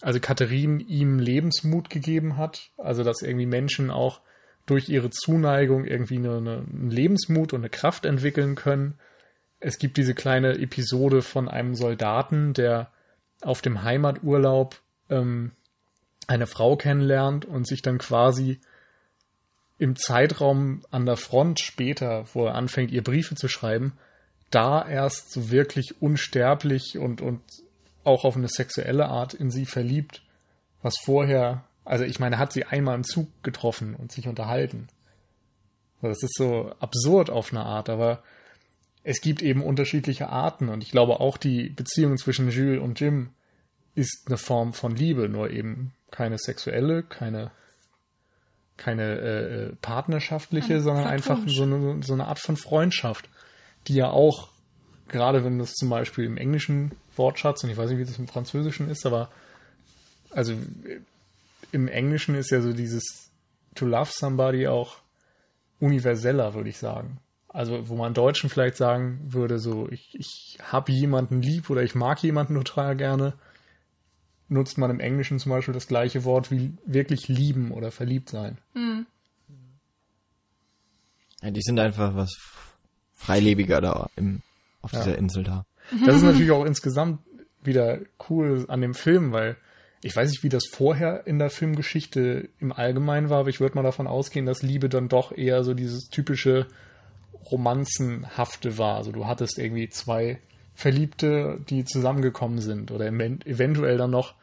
also 0.00 0.18
Katharine 0.18 0.82
ihm 0.82 1.20
Lebensmut 1.20 1.88
gegeben 1.88 2.36
hat, 2.36 2.70
also 2.76 3.04
dass 3.04 3.22
irgendwie 3.22 3.46
Menschen 3.46 3.90
auch 3.90 4.20
durch 4.66 4.88
ihre 4.88 5.10
Zuneigung 5.10 5.84
irgendwie 5.84 6.16
eine, 6.16 6.36
eine, 6.38 6.56
einen 6.58 6.90
Lebensmut 6.90 7.52
und 7.52 7.60
eine 7.60 7.70
Kraft 7.70 8.04
entwickeln 8.04 8.56
können. 8.56 8.98
Es 9.60 9.78
gibt 9.78 9.96
diese 9.96 10.14
kleine 10.14 10.58
Episode 10.58 11.22
von 11.22 11.48
einem 11.48 11.76
Soldaten, 11.76 12.52
der 12.52 12.90
auf 13.42 13.62
dem 13.62 13.82
Heimaturlaub 13.82 14.80
ähm, 15.10 15.52
eine 16.26 16.46
Frau 16.46 16.76
kennenlernt 16.76 17.44
und 17.44 17.66
sich 17.66 17.82
dann 17.82 17.98
quasi 17.98 18.60
im 19.78 19.96
Zeitraum 19.96 20.82
an 20.90 21.06
der 21.06 21.16
Front 21.16 21.60
später, 21.60 22.24
wo 22.32 22.46
er 22.46 22.54
anfängt, 22.54 22.90
ihr 22.90 23.04
Briefe 23.04 23.34
zu 23.34 23.48
schreiben, 23.48 23.92
da 24.50 24.86
erst 24.86 25.32
so 25.32 25.50
wirklich 25.50 26.00
unsterblich 26.00 26.98
und, 26.98 27.20
und 27.20 27.42
auch 28.04 28.24
auf 28.24 28.36
eine 28.36 28.48
sexuelle 28.48 29.06
Art 29.06 29.34
in 29.34 29.50
sie 29.50 29.66
verliebt, 29.66 30.22
was 30.82 30.96
vorher, 31.04 31.64
also 31.84 32.04
ich 32.04 32.20
meine, 32.20 32.38
hat 32.38 32.52
sie 32.52 32.64
einmal 32.64 32.94
im 32.94 33.04
Zug 33.04 33.28
getroffen 33.42 33.94
und 33.94 34.12
sich 34.12 34.28
unterhalten. 34.28 34.88
Das 36.00 36.22
ist 36.22 36.36
so 36.36 36.72
absurd 36.78 37.30
auf 37.30 37.52
eine 37.52 37.64
Art, 37.64 37.88
aber 37.88 38.22
es 39.08 39.20
gibt 39.20 39.40
eben 39.40 39.62
unterschiedliche 39.62 40.30
Arten 40.30 40.68
und 40.68 40.82
ich 40.82 40.90
glaube 40.90 41.20
auch 41.20 41.36
die 41.36 41.68
Beziehung 41.68 42.18
zwischen 42.18 42.50
Jules 42.50 42.82
und 42.82 42.98
Jim 42.98 43.30
ist 43.94 44.24
eine 44.26 44.36
Form 44.36 44.72
von 44.72 44.96
Liebe, 44.96 45.28
nur 45.28 45.48
eben 45.50 45.92
keine 46.10 46.38
sexuelle, 46.38 47.04
keine 47.04 47.52
keine 48.76 49.20
äh, 49.20 49.66
äh 49.68 49.72
partnerschaftliche, 49.80 50.74
ja, 50.74 50.80
sondern 50.80 51.06
einfach 51.06 51.38
so 51.46 51.62
eine, 51.62 52.02
so 52.02 52.14
eine 52.14 52.26
Art 52.26 52.40
von 52.40 52.56
Freundschaft, 52.56 53.28
die 53.86 53.94
ja 53.94 54.10
auch, 54.10 54.48
gerade 55.06 55.44
wenn 55.44 55.60
das 55.60 55.74
zum 55.74 55.88
Beispiel 55.88 56.24
im 56.24 56.36
englischen 56.36 56.90
Wortschatz, 57.14 57.62
und 57.62 57.70
ich 57.70 57.76
weiß 57.76 57.90
nicht, 57.90 58.00
wie 58.00 58.04
das 58.04 58.18
im 58.18 58.26
Französischen 58.26 58.90
ist, 58.90 59.06
aber 59.06 59.30
also 60.30 60.52
im 61.70 61.86
Englischen 61.86 62.34
ist 62.34 62.50
ja 62.50 62.60
so 62.60 62.72
dieses 62.72 63.30
to 63.76 63.86
love 63.86 64.10
somebody 64.12 64.66
auch 64.66 64.96
universeller, 65.78 66.54
würde 66.54 66.70
ich 66.70 66.78
sagen 66.78 67.20
also 67.56 67.88
wo 67.88 67.96
man 67.96 68.12
Deutschen 68.12 68.50
vielleicht 68.50 68.76
sagen 68.76 69.18
würde, 69.28 69.58
so 69.58 69.88
ich, 69.90 70.14
ich 70.14 70.58
habe 70.62 70.92
jemanden 70.92 71.40
lieb 71.40 71.70
oder 71.70 71.82
ich 71.82 71.94
mag 71.94 72.22
jemanden 72.22 72.54
total 72.54 72.96
gerne, 72.96 73.32
nutzt 74.48 74.76
man 74.76 74.90
im 74.90 75.00
Englischen 75.00 75.38
zum 75.38 75.50
Beispiel 75.50 75.72
das 75.72 75.88
gleiche 75.88 76.24
Wort 76.24 76.50
wie 76.50 76.74
wirklich 76.84 77.28
lieben 77.28 77.70
oder 77.70 77.90
verliebt 77.90 78.28
sein. 78.28 78.58
Mhm. 78.74 79.06
Ja, 81.40 81.50
die 81.50 81.62
sind 81.62 81.80
einfach 81.80 82.14
was 82.14 82.36
freilebiger 83.14 83.80
da 83.80 84.10
im, 84.16 84.42
auf 84.82 84.92
ja. 84.92 84.98
dieser 84.98 85.16
Insel 85.16 85.42
da. 85.42 85.64
Das 86.04 86.16
ist 86.16 86.22
natürlich 86.24 86.50
auch 86.50 86.66
insgesamt 86.66 87.20
wieder 87.62 88.00
cool 88.28 88.66
an 88.68 88.82
dem 88.82 88.92
Film, 88.92 89.32
weil 89.32 89.56
ich 90.02 90.14
weiß 90.14 90.28
nicht, 90.28 90.42
wie 90.42 90.50
das 90.50 90.66
vorher 90.66 91.26
in 91.26 91.38
der 91.38 91.48
Filmgeschichte 91.48 92.50
im 92.60 92.70
Allgemeinen 92.70 93.30
war, 93.30 93.40
aber 93.40 93.48
ich 93.48 93.60
würde 93.60 93.76
mal 93.76 93.82
davon 93.82 94.06
ausgehen, 94.06 94.44
dass 94.44 94.62
Liebe 94.62 94.90
dann 94.90 95.08
doch 95.08 95.32
eher 95.32 95.64
so 95.64 95.72
dieses 95.72 96.10
typische 96.10 96.66
Romanzenhafte 97.50 98.78
war. 98.78 98.96
Also 98.96 99.12
du 99.12 99.26
hattest 99.26 99.58
irgendwie 99.58 99.88
zwei 99.88 100.40
Verliebte, 100.74 101.60
die 101.68 101.84
zusammengekommen 101.84 102.60
sind 102.60 102.90
oder 102.90 103.06
eventuell 103.06 103.96
dann 103.96 104.10
noch 104.10 104.34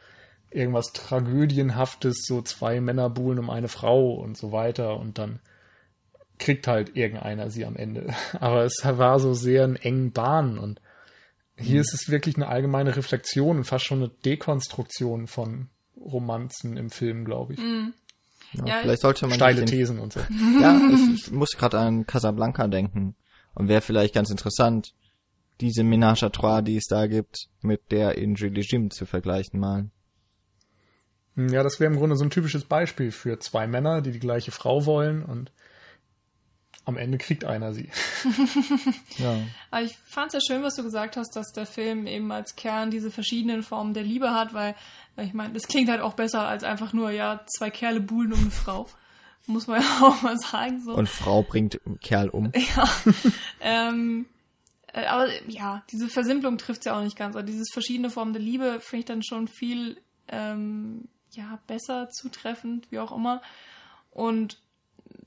irgendwas 0.50 0.92
Tragödienhaftes, 0.92 2.24
so 2.26 2.42
zwei 2.42 2.80
Männer 2.80 3.10
buhlen 3.10 3.38
um 3.38 3.50
eine 3.50 3.68
Frau 3.68 4.14
und 4.14 4.36
so 4.36 4.52
weiter 4.52 4.98
und 4.98 5.18
dann 5.18 5.40
kriegt 6.38 6.66
halt 6.66 6.96
irgendeiner 6.96 7.50
sie 7.50 7.64
am 7.64 7.76
Ende. 7.76 8.14
Aber 8.40 8.64
es 8.64 8.80
war 8.84 9.20
so 9.20 9.34
sehr 9.34 9.64
in 9.64 9.76
engen 9.76 10.12
Bahnen 10.12 10.58
und 10.58 10.80
hier 11.56 11.76
mhm. 11.76 11.80
ist 11.80 11.94
es 11.94 12.08
wirklich 12.08 12.36
eine 12.36 12.48
allgemeine 12.48 12.96
Reflexion 12.96 13.58
und 13.58 13.64
fast 13.64 13.84
schon 13.84 13.98
eine 13.98 14.08
Dekonstruktion 14.08 15.26
von 15.28 15.68
Romanzen 15.96 16.76
im 16.76 16.90
Film, 16.90 17.24
glaube 17.24 17.54
ich. 17.54 17.60
Mhm. 17.60 17.94
Ja, 18.54 18.66
ja, 18.66 18.78
vielleicht 18.82 19.02
sollte 19.02 19.26
man 19.26 19.34
steile 19.34 19.64
Thesen 19.64 19.98
und 19.98 20.12
so. 20.12 20.20
Ja, 20.60 20.80
ich, 20.92 21.26
ich 21.26 21.32
muss 21.32 21.50
gerade 21.50 21.78
an 21.78 22.06
Casablanca 22.06 22.68
denken 22.68 23.14
und 23.54 23.68
wäre 23.68 23.80
vielleicht 23.80 24.14
ganz 24.14 24.30
interessant, 24.30 24.94
diese 25.60 25.82
Ménage 25.82 26.24
à 26.24 26.30
trois, 26.30 26.62
die 26.62 26.76
es 26.76 26.86
da 26.88 27.06
gibt, 27.06 27.48
mit 27.62 27.92
der 27.92 28.18
in 28.18 28.34
Julie 28.34 28.64
Jim 28.64 28.90
zu 28.90 29.06
vergleichen 29.06 29.60
mal. 29.60 29.90
Ja, 31.36 31.62
das 31.62 31.80
wäre 31.80 31.92
im 31.92 31.98
Grunde 31.98 32.16
so 32.16 32.24
ein 32.24 32.30
typisches 32.30 32.64
Beispiel 32.64 33.10
für 33.10 33.38
zwei 33.38 33.66
Männer, 33.66 34.02
die 34.02 34.12
die 34.12 34.20
gleiche 34.20 34.52
Frau 34.52 34.86
wollen 34.86 35.22
und 35.24 35.52
am 36.84 36.96
Ende 36.96 37.18
kriegt 37.18 37.44
einer 37.44 37.72
sie. 37.72 37.88
ja. 39.18 39.38
Aber 39.70 39.82
ich 39.82 39.96
fand 40.04 40.28
es 40.28 40.34
ja 40.34 40.40
schön, 40.46 40.62
was 40.62 40.74
du 40.74 40.82
gesagt 40.82 41.16
hast, 41.16 41.34
dass 41.34 41.52
der 41.52 41.66
Film 41.66 42.06
eben 42.06 42.30
als 42.30 42.56
Kern 42.56 42.90
diese 42.90 43.10
verschiedenen 43.10 43.62
Formen 43.62 43.94
der 43.94 44.02
Liebe 44.02 44.32
hat, 44.32 44.52
weil 44.52 44.74
ich 45.16 45.34
meine, 45.34 45.52
das 45.52 45.68
klingt 45.68 45.88
halt 45.88 46.00
auch 46.00 46.14
besser 46.14 46.46
als 46.46 46.64
einfach 46.64 46.92
nur, 46.92 47.10
ja, 47.10 47.44
zwei 47.46 47.70
Kerle 47.70 48.00
buhlen 48.00 48.32
um 48.32 48.40
eine 48.40 48.50
Frau. 48.50 48.88
Muss 49.46 49.66
man 49.66 49.82
ja 49.82 49.88
auch 50.02 50.22
mal 50.22 50.36
sagen. 50.38 50.82
So. 50.82 50.94
Und 50.94 51.08
Frau 51.08 51.42
bringt 51.42 51.80
Kerl 52.00 52.28
um. 52.28 52.52
Ja. 52.76 52.88
ähm, 53.60 54.26
äh, 54.92 55.06
aber 55.06 55.28
ja, 55.48 55.82
diese 55.92 56.08
Versimpelung 56.08 56.58
trifft 56.58 56.84
ja 56.86 56.98
auch 56.98 57.02
nicht 57.02 57.16
ganz. 57.16 57.36
Also 57.36 57.46
dieses 57.46 57.68
verschiedene 57.72 58.10
Formen 58.10 58.32
der 58.32 58.42
Liebe 58.42 58.80
finde 58.80 59.00
ich 59.00 59.04
dann 59.04 59.22
schon 59.22 59.48
viel 59.48 60.00
ähm, 60.28 61.08
ja, 61.32 61.58
besser 61.66 62.08
zutreffend, 62.10 62.90
wie 62.90 62.98
auch 62.98 63.12
immer. 63.12 63.42
Und 64.10 64.58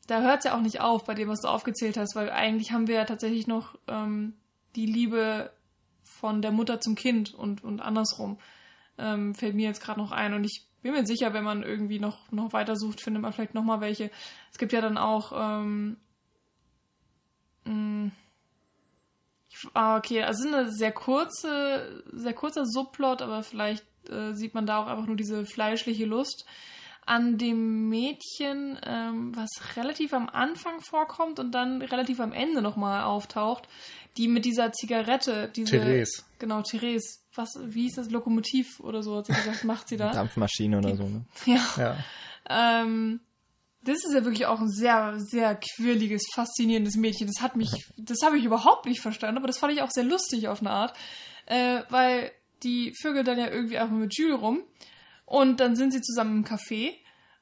da 0.08 0.22
hört 0.22 0.40
es 0.40 0.46
ja 0.46 0.56
auch 0.56 0.62
nicht 0.62 0.80
auf 0.80 1.06
bei 1.06 1.14
dem, 1.14 1.28
was 1.28 1.42
du 1.42 1.50
aufgezählt 1.50 1.98
hast, 1.98 2.16
weil 2.16 2.32
eigentlich 2.32 2.72
haben 2.72 2.88
wir 2.88 2.96
ja 2.96 3.06
tatsächlich 3.06 3.46
noch 3.46 3.78
ähm, 3.88 4.34
die 4.76 4.86
Liebe 4.86 5.52
von 6.04 6.42
der 6.42 6.52
Mutter 6.52 6.80
zum 6.80 6.96
Kind 6.96 7.34
und, 7.34 7.64
und 7.64 7.82
andersrum. 7.82 8.38
Ähm, 8.98 9.36
fällt 9.36 9.56
mir 9.56 9.68
jetzt 9.68 9.82
gerade 9.82 10.00
noch 10.00 10.12
ein. 10.12 10.34
Und 10.34 10.44
ich 10.44 10.66
bin 10.82 10.94
mir 10.94 11.06
sicher, 11.06 11.34
wenn 11.34 11.44
man 11.44 11.64
irgendwie 11.64 12.00
noch, 12.00 12.32
noch 12.32 12.54
weiter 12.54 12.76
sucht, 12.76 13.02
findet 13.02 13.22
man 13.22 13.34
vielleicht 13.34 13.54
noch 13.54 13.64
mal 13.64 13.82
welche. 13.82 14.12
Es 14.52 14.58
gibt 14.58 14.74
ja 14.74 14.82
dann 14.82 14.98
auch 14.98 15.34
ähm, 15.36 15.98
mm, 17.66 18.12
Ah, 19.74 19.98
okay, 19.98 20.24
also 20.24 20.48
eine 20.48 20.72
sehr 20.72 20.92
kurze, 20.92 22.04
sehr 22.12 22.34
kurzer 22.34 22.66
Subplot, 22.66 23.22
aber 23.22 23.44
vielleicht 23.44 23.86
äh, 24.10 24.34
sieht 24.34 24.54
man 24.54 24.66
da 24.66 24.80
auch 24.80 24.88
einfach 24.88 25.08
nur 25.08 25.16
diese 25.16 25.46
fleischliche 25.46 26.06
Lust 26.06 26.46
an 27.06 27.38
dem 27.38 27.88
Mädchen, 27.88 28.78
ähm, 28.86 29.36
was 29.36 29.50
relativ 29.78 30.14
am 30.14 30.30
Anfang 30.30 30.82
vorkommt 30.82 31.40
und 31.40 31.52
dann 31.54 31.82
relativ 31.82 32.20
am 32.20 32.34
Ende 32.34 32.62
nochmal 32.62 33.04
auftaucht, 33.04 33.68
die 34.18 34.28
mit 34.28 34.46
dieser 34.46 34.72
Zigarette, 34.72 35.52
diese. 35.56 35.72
Therese. 35.72 36.24
Genau, 36.40 36.62
Therese. 36.62 37.20
Was, 37.36 37.50
wie 37.64 37.84
hieß 37.84 37.96
das? 37.96 38.10
Lokomotiv 38.10 38.80
oder 38.80 39.04
so, 39.04 39.18
hat 39.18 39.28
sie 39.28 39.34
gesagt, 39.34 39.64
macht 39.64 39.88
sie 39.88 39.98
da. 39.98 40.12
Dampfmaschine 40.12 40.80
oder 40.80 40.92
die, 40.92 40.98
so, 40.98 41.04
ne? 41.04 41.26
Ja. 41.46 41.64
ja. 41.78 41.98
Ähm, 42.50 43.20
das 43.82 43.98
ist 43.98 44.14
ja 44.14 44.26
wirklich 44.26 44.46
auch 44.46 44.60
ein 44.60 44.70
sehr, 44.70 45.20
sehr 45.20 45.56
quirliges, 45.56 46.24
faszinierendes 46.34 46.96
Mädchen. 46.96 47.28
Das 47.28 47.42
hat 47.42 47.56
mich, 47.56 47.72
das 47.98 48.18
habe 48.24 48.38
ich 48.38 48.46
überhaupt 48.46 48.86
nicht 48.86 49.02
verstanden, 49.02 49.38
aber 49.38 49.48
das 49.48 49.60
fand 49.60 49.74
ich 49.74 49.82
auch 49.82 49.92
sehr 49.92 50.04
lustig 50.04 50.48
auf 50.48 50.62
eine 50.62 50.72
Art, 50.72 50.94
äh, 51.46 51.82
weil 51.90 52.32
die 52.64 52.94
Vögel 53.00 53.24
dann 53.24 53.38
ja 53.38 53.50
irgendwie 53.50 53.78
einfach 53.78 53.96
mit 53.96 54.18
Jules 54.18 54.42
rum 54.42 54.64
und 55.26 55.60
dann 55.60 55.76
sind 55.76 55.92
sie 55.92 56.02
zusammen 56.02 56.38
im 56.38 56.46
Café 56.46 56.96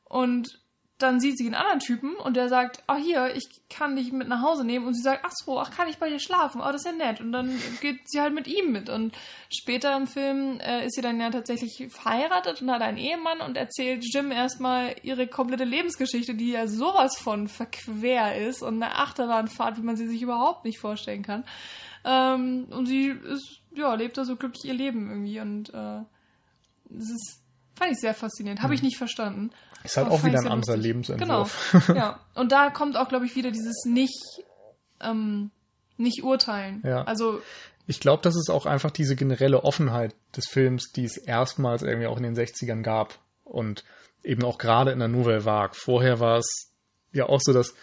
und 0.03 0.59
dann 0.97 1.19
sieht 1.19 1.37
sie 1.37 1.45
einen 1.45 1.55
anderen 1.55 1.79
Typen 1.79 2.15
und 2.15 2.37
der 2.37 2.47
sagt, 2.47 2.83
ah 2.87 2.95
hier, 2.95 3.35
ich 3.35 3.43
kann 3.69 3.97
dich 3.97 4.13
mit 4.13 4.29
nach 4.29 4.41
Hause 4.41 4.63
nehmen 4.63 4.87
und 4.87 4.93
sie 4.93 5.01
sagt, 5.01 5.25
ach 5.25 5.33
so, 5.33 5.59
ach 5.59 5.69
kann 5.71 5.89
ich 5.89 5.97
bei 5.97 6.09
dir 6.09 6.19
schlafen, 6.19 6.61
oh 6.61 6.71
das 6.71 6.85
ist 6.85 6.85
ja 6.85 6.93
nett 6.93 7.19
und 7.19 7.33
dann 7.33 7.59
geht 7.81 8.09
sie 8.09 8.21
halt 8.21 8.33
mit 8.33 8.47
ihm 8.47 8.71
mit 8.71 8.89
und 8.89 9.13
später 9.49 9.95
im 9.97 10.07
Film 10.07 10.59
äh, 10.61 10.85
ist 10.85 10.95
sie 10.95 11.01
dann 11.01 11.19
ja 11.19 11.29
tatsächlich 11.29 11.91
verheiratet 11.91 12.61
und 12.61 12.71
hat 12.71 12.81
einen 12.81 12.97
Ehemann 12.97 13.41
und 13.41 13.57
erzählt 13.57 14.05
Jim 14.05 14.31
erstmal 14.31 14.95
ihre 15.03 15.27
komplette 15.27 15.65
Lebensgeschichte, 15.65 16.33
die 16.33 16.51
ja 16.51 16.67
sowas 16.67 17.17
von 17.17 17.49
verquer 17.49 18.37
ist 18.37 18.61
und 18.61 18.81
eine 18.81 18.95
Achterbahnfahrt, 18.95 19.77
wie 19.77 19.85
man 19.85 19.97
sie 19.97 20.07
sich 20.07 20.21
überhaupt 20.21 20.63
nicht 20.63 20.79
vorstellen 20.79 21.23
kann 21.23 21.43
ähm, 22.05 22.67
und 22.69 22.85
sie 22.85 23.07
ist, 23.07 23.59
ja, 23.75 23.93
lebt 23.95 24.17
da 24.17 24.23
so 24.23 24.37
glücklich 24.37 24.63
ihr 24.63 24.73
Leben 24.73 25.09
irgendwie 25.09 25.41
und 25.41 25.73
äh, 25.73 26.03
das 26.89 27.09
ist 27.09 27.41
Fand 27.77 27.91
ich 27.91 27.97
sehr 27.99 28.13
faszinierend. 28.13 28.61
Habe 28.61 28.73
ich 28.73 28.81
mhm. 28.81 28.87
nicht 28.87 28.97
verstanden. 28.97 29.51
Ist 29.85 29.97
halt 29.97 30.09
auch 30.09 30.23
wieder 30.23 30.39
ein 30.39 30.47
anderer 30.47 30.77
Lebensentwurf. 30.77 31.75
Genau. 31.87 31.99
ja. 31.99 32.19
Und 32.33 32.51
da 32.51 32.69
kommt 32.69 32.97
auch, 32.97 33.07
glaube 33.07 33.25
ich, 33.25 33.35
wieder 33.35 33.51
dieses 33.51 33.85
nicht, 33.85 34.43
ähm, 35.01 35.51
nicht 35.97 36.23
urteilen. 36.23 36.81
Ja. 36.83 37.03
Also. 37.03 37.41
Ich 37.87 37.99
glaube, 37.99 38.23
das 38.23 38.35
ist 38.35 38.49
auch 38.49 38.65
einfach 38.65 38.91
diese 38.91 39.15
generelle 39.15 39.63
Offenheit 39.63 40.15
des 40.35 40.47
Films, 40.47 40.91
die 40.91 41.05
es 41.05 41.17
erstmals 41.17 41.83
irgendwie 41.83 42.07
auch 42.07 42.17
in 42.17 42.23
den 42.23 42.35
60ern 42.35 42.81
gab. 42.81 43.19
Und 43.43 43.83
eben 44.23 44.43
auch 44.43 44.57
gerade 44.57 44.91
in 44.91 44.99
der 44.99 45.07
Nouvelle 45.07 45.45
Vague. 45.45 45.75
Vorher 45.75 46.19
war 46.19 46.39
es 46.39 46.71
ja 47.13 47.27
auch 47.27 47.39
so, 47.41 47.53
dass 47.53 47.75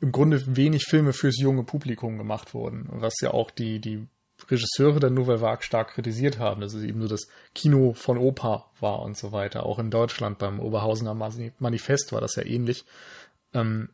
im 0.00 0.12
Grunde 0.12 0.56
wenig 0.56 0.84
Filme 0.84 1.12
fürs 1.12 1.38
junge 1.38 1.64
Publikum 1.64 2.18
gemacht 2.18 2.54
wurden. 2.54 2.86
Was 2.90 3.14
ja 3.20 3.32
auch 3.32 3.50
die, 3.50 3.80
die 3.80 4.06
Regisseure 4.50 5.00
der 5.00 5.10
Nouvelle 5.10 5.40
Vague 5.40 5.62
stark 5.62 5.94
kritisiert 5.94 6.38
haben, 6.38 6.60
dass 6.60 6.74
es 6.74 6.82
eben 6.82 6.98
nur 6.98 7.08
das 7.08 7.28
Kino 7.54 7.94
von 7.94 8.18
Opa 8.18 8.70
war 8.80 9.00
und 9.02 9.16
so 9.16 9.32
weiter. 9.32 9.64
Auch 9.64 9.78
in 9.78 9.90
Deutschland 9.90 10.38
beim 10.38 10.60
Oberhausener 10.60 11.14
Manifest 11.14 12.12
war 12.12 12.20
das 12.20 12.36
ja 12.36 12.44
ähnlich. 12.44 12.84
Ähm, 13.52 13.88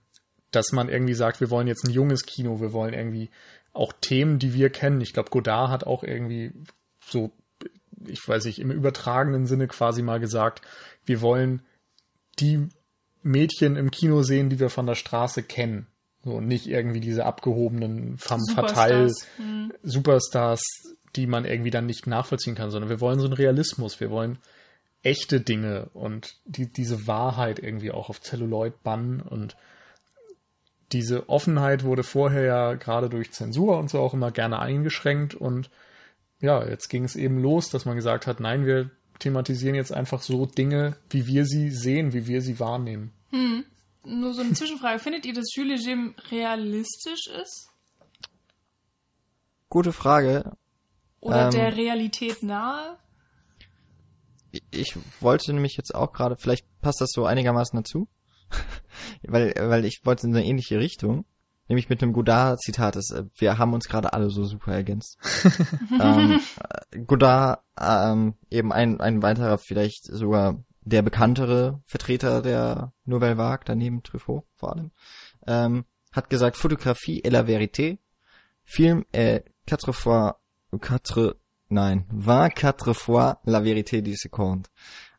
dass 0.50 0.72
man 0.72 0.88
irgendwie 0.88 1.14
sagt, 1.14 1.40
wir 1.40 1.50
wollen 1.50 1.68
jetzt 1.68 1.84
ein 1.84 1.92
junges 1.92 2.26
Kino, 2.26 2.60
wir 2.60 2.72
wollen 2.72 2.94
irgendwie 2.94 3.30
auch 3.72 3.92
Themen, 4.00 4.38
die 4.38 4.54
wir 4.54 4.70
kennen. 4.70 5.00
Ich 5.00 5.12
glaube, 5.12 5.30
Godard 5.30 5.70
hat 5.70 5.84
auch 5.84 6.02
irgendwie 6.02 6.52
so, 7.04 7.30
ich 8.06 8.26
weiß 8.26 8.46
nicht, 8.46 8.58
im 8.58 8.70
übertragenen 8.70 9.46
Sinne 9.46 9.68
quasi 9.68 10.02
mal 10.02 10.18
gesagt, 10.18 10.62
wir 11.04 11.20
wollen 11.20 11.62
die 12.38 12.68
Mädchen 13.22 13.76
im 13.76 13.90
Kino 13.90 14.22
sehen, 14.22 14.48
die 14.48 14.58
wir 14.58 14.70
von 14.70 14.86
der 14.86 14.94
Straße 14.94 15.42
kennen. 15.42 15.86
So, 16.22 16.40
nicht 16.40 16.66
irgendwie 16.66 17.00
diese 17.00 17.24
abgehobenen 17.24 18.18
femme 18.18 18.44
fatale 18.54 19.10
hm. 19.36 19.72
Superstars, 19.82 20.62
die 21.16 21.26
man 21.26 21.46
irgendwie 21.46 21.70
dann 21.70 21.86
nicht 21.86 22.06
nachvollziehen 22.06 22.54
kann, 22.54 22.70
sondern 22.70 22.90
wir 22.90 23.00
wollen 23.00 23.18
so 23.18 23.24
einen 23.24 23.34
Realismus, 23.34 24.00
wir 24.00 24.10
wollen 24.10 24.38
echte 25.02 25.40
Dinge 25.40 25.88
und 25.94 26.34
die, 26.44 26.70
diese 26.70 27.06
Wahrheit 27.06 27.58
irgendwie 27.58 27.90
auch 27.90 28.10
auf 28.10 28.20
Celluloid 28.20 28.82
bannen 28.82 29.20
und 29.22 29.56
diese 30.92 31.28
Offenheit 31.28 31.84
wurde 31.84 32.02
vorher 32.02 32.42
ja 32.42 32.74
gerade 32.74 33.08
durch 33.08 33.32
Zensur 33.32 33.78
und 33.78 33.88
so 33.88 34.00
auch 34.00 34.12
immer 34.12 34.30
gerne 34.30 34.58
eingeschränkt 34.58 35.34
und 35.34 35.70
ja, 36.42 36.66
jetzt 36.66 36.88
ging 36.88 37.04
es 37.04 37.16
eben 37.16 37.38
los, 37.38 37.70
dass 37.70 37.86
man 37.86 37.96
gesagt 37.96 38.26
hat, 38.26 38.40
nein, 38.40 38.66
wir 38.66 38.90
thematisieren 39.20 39.74
jetzt 39.74 39.92
einfach 39.92 40.20
so 40.20 40.44
Dinge, 40.44 40.96
wie 41.08 41.26
wir 41.26 41.46
sie 41.46 41.70
sehen, 41.70 42.12
wie 42.12 42.26
wir 42.26 42.42
sie 42.42 42.60
wahrnehmen. 42.60 43.12
Hm 43.30 43.64
nur 44.04 44.34
so 44.34 44.40
eine 44.42 44.52
Zwischenfrage. 44.52 44.98
Findet 44.98 45.26
ihr, 45.26 45.34
dass 45.34 45.54
Jules 45.54 45.84
Jim 45.84 46.14
realistisch 46.30 47.26
ist? 47.26 47.68
Gute 49.68 49.92
Frage. 49.92 50.56
Oder 51.20 51.46
ähm, 51.46 51.50
der 51.50 51.76
Realität 51.76 52.42
nahe? 52.42 52.98
Ich 54.70 54.96
wollte 55.20 55.52
nämlich 55.52 55.76
jetzt 55.76 55.94
auch 55.94 56.12
gerade, 56.12 56.36
vielleicht 56.36 56.66
passt 56.80 57.00
das 57.00 57.10
so 57.12 57.24
einigermaßen 57.24 57.76
dazu, 57.76 58.08
weil, 59.22 59.54
weil 59.56 59.84
ich 59.84 60.00
wollte 60.04 60.26
in 60.26 60.34
eine 60.34 60.44
ähnliche 60.44 60.80
Richtung, 60.80 61.24
nämlich 61.68 61.88
mit 61.88 62.02
einem 62.02 62.12
Godard-Zitat, 62.12 62.96
äh, 62.96 63.24
wir 63.36 63.58
haben 63.58 63.74
uns 63.74 63.86
gerade 63.86 64.12
alle 64.12 64.30
so 64.30 64.44
super 64.44 64.72
ergänzt. 64.72 65.18
ähm, 66.00 66.40
äh, 66.90 66.98
Godard, 67.00 67.60
ähm, 67.78 68.34
eben 68.50 68.72
ein, 68.72 69.00
ein 69.00 69.22
weiterer, 69.22 69.58
vielleicht 69.58 70.04
sogar 70.06 70.64
der 70.82 71.02
bekanntere 71.02 71.80
Vertreter 71.84 72.42
der 72.42 72.92
Nouvelle 73.04 73.36
Vague, 73.36 73.64
daneben 73.64 74.02
Truffaut 74.02 74.44
vor 74.54 74.72
allem, 74.72 74.90
ähm, 75.46 75.84
hat 76.12 76.30
gesagt, 76.30 76.56
Fotografie 76.56 77.22
est 77.22 77.32
la 77.32 77.42
vérité, 77.42 77.98
Film 78.64 79.04
est 79.12 79.44
quatre 79.66 79.92
fois, 79.92 80.40
quatre, 80.80 81.36
nein, 81.68 82.04
vingt 82.10 82.50
quatre 82.50 82.94
fois 82.94 83.40
la 83.44 83.60
vérité 83.60 84.02
du 84.02 84.16
seconde. 84.16 84.68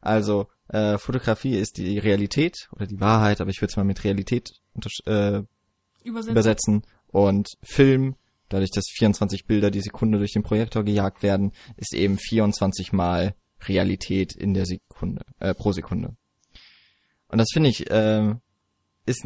Also, 0.01 0.47
äh, 0.69 0.97
Fotografie 0.97 1.55
ist 1.55 1.77
die 1.77 1.99
Realität 1.99 2.69
oder 2.73 2.87
die 2.87 2.99
Wahrheit, 2.99 3.41
aber 3.41 3.49
ich 3.49 3.61
würde 3.61 3.71
es 3.71 3.77
mal 3.77 3.83
mit 3.83 4.03
Realität 4.03 4.51
äh, 5.05 5.41
übersetzen. 6.03 6.31
übersetzen. 6.31 6.83
Und 7.07 7.49
Film, 7.61 8.15
dadurch, 8.49 8.71
dass 8.71 8.85
24 8.97 9.45
Bilder 9.45 9.69
die 9.69 9.81
Sekunde 9.81 10.17
durch 10.17 10.33
den 10.33 10.43
Projektor 10.43 10.83
gejagt 10.83 11.23
werden, 11.23 11.51
ist 11.75 11.93
eben 11.93 12.17
24 12.17 12.93
mal 12.93 13.35
Realität 13.67 14.33
in 14.33 14.53
der 14.53 14.65
Sekunde, 14.65 15.23
äh, 15.39 15.53
pro 15.53 15.71
Sekunde. 15.71 16.15
Und 17.27 17.37
das 17.37 17.49
finde 17.53 17.69
ich, 17.69 17.89
äh, 17.89 18.35
ist 19.05 19.25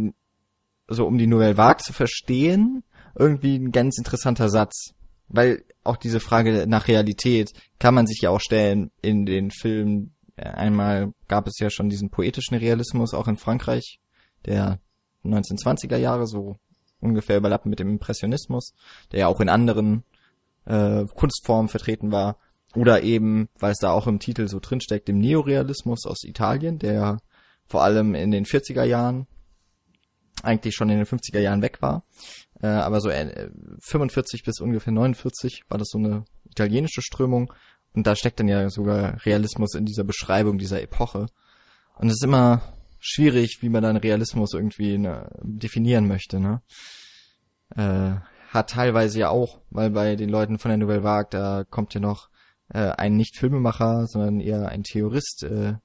so 0.88 1.06
um 1.06 1.18
die 1.18 1.28
Nouvelle 1.28 1.58
Vague 1.58 1.84
zu 1.84 1.94
verstehen, 1.94 2.84
irgendwie 3.16 3.58
ein 3.58 3.72
ganz 3.72 3.98
interessanter 3.98 4.50
Satz. 4.50 4.94
Weil 5.28 5.64
auch 5.84 5.98
diese 5.98 6.20
Frage 6.20 6.66
nach 6.68 6.88
Realität 6.88 7.52
kann 7.80 7.96
man 7.96 8.06
sich 8.06 8.22
ja 8.22 8.30
auch 8.30 8.40
stellen 8.40 8.92
in 9.02 9.26
den 9.26 9.50
Filmen. 9.50 10.14
Einmal 10.36 11.14
gab 11.28 11.48
es 11.48 11.58
ja 11.60 11.70
schon 11.70 11.90
diesen 11.90 12.10
poetischen 12.10 12.58
Realismus 12.58 13.14
auch 13.14 13.28
in 13.28 13.38
Frankreich, 13.38 14.00
der 14.46 14.80
1920er 15.24 15.98
Jahre 15.98 16.28
so 16.28 16.58
ungefähr 17.00 17.38
überlappen 17.38 17.70
mit 17.70 17.80
dem 17.80 17.90
Impressionismus, 17.90 18.74
der 19.12 19.22
ja 19.22 19.28
auch 19.28 19.40
in 19.40 19.50
anderen 19.50 20.04
äh, 20.66 21.06
Kunstformen 21.06 21.70
vertreten 21.70 22.12
war. 22.12 22.38
Oder 22.76 23.04
eben, 23.04 23.48
weil 23.58 23.72
es 23.72 23.80
da 23.80 23.92
auch 23.92 24.08
im 24.08 24.20
Titel 24.20 24.48
so 24.48 24.60
drinsteckt, 24.60 25.08
dem 25.08 25.20
Neorealismus 25.20 26.06
aus 26.06 26.24
Italien, 26.24 26.78
der 26.78 27.20
vor 27.68 27.84
allem 27.84 28.16
in 28.16 28.32
den 28.32 28.46
40er 28.46 28.84
Jahren, 28.84 29.28
eigentlich 30.44 30.76
schon 30.76 30.90
in 30.90 30.98
den 30.98 31.08
50er 31.08 31.40
Jahren 31.40 31.62
weg 31.62 31.82
war. 31.82 32.04
Äh, 32.62 32.68
aber 32.68 33.02
so 33.02 33.10
äh, 33.10 33.50
45 33.82 34.44
bis 34.44 34.60
ungefähr 34.60 34.94
49 34.94 35.64
war 35.70 35.78
das 35.78 35.90
so 35.90 35.98
eine 35.98 36.26
italienische 36.50 37.02
Strömung. 37.02 37.52
Und 37.94 38.06
da 38.06 38.16
steckt 38.16 38.40
dann 38.40 38.50
ja 38.50 38.70
sogar 38.70 39.26
Realismus 39.26 39.74
in 39.74 39.86
dieser 39.86 40.04
Beschreibung 40.04 40.58
dieser 40.58 40.82
Epoche. 40.82 41.28
Und 41.98 42.10
es 42.10 42.16
ist 42.16 42.24
immer 42.24 42.62
schwierig, 43.00 43.60
wie 43.62 43.70
man 43.70 43.84
dann 43.84 43.98
Realismus 43.98 44.54
irgendwie 44.54 44.98
ne, 44.98 45.30
definieren 45.42 46.08
möchte, 46.08 46.40
ne? 46.40 46.62
Äh, 47.76 48.16
hat 48.50 48.70
teilweise 48.70 49.20
ja 49.20 49.30
auch, 49.30 49.62
weil 49.70 49.92
bei 49.92 50.16
den 50.16 50.30
Leuten 50.30 50.60
von 50.60 50.70
der 50.70 50.78
Nouvelle 50.78 51.04
Vague, 51.04 51.30
da 51.30 51.64
kommt 51.64 51.94
ja 51.94 52.00
noch 52.00 52.30
äh, 52.70 52.92
ein 52.92 53.16
nicht 53.16 53.38
Filmemacher, 53.38 54.08
sondern 54.08 54.40
eher 54.40 54.70
ein 54.70 54.84
Theorist, 54.84 55.44
äh, 55.44 55.76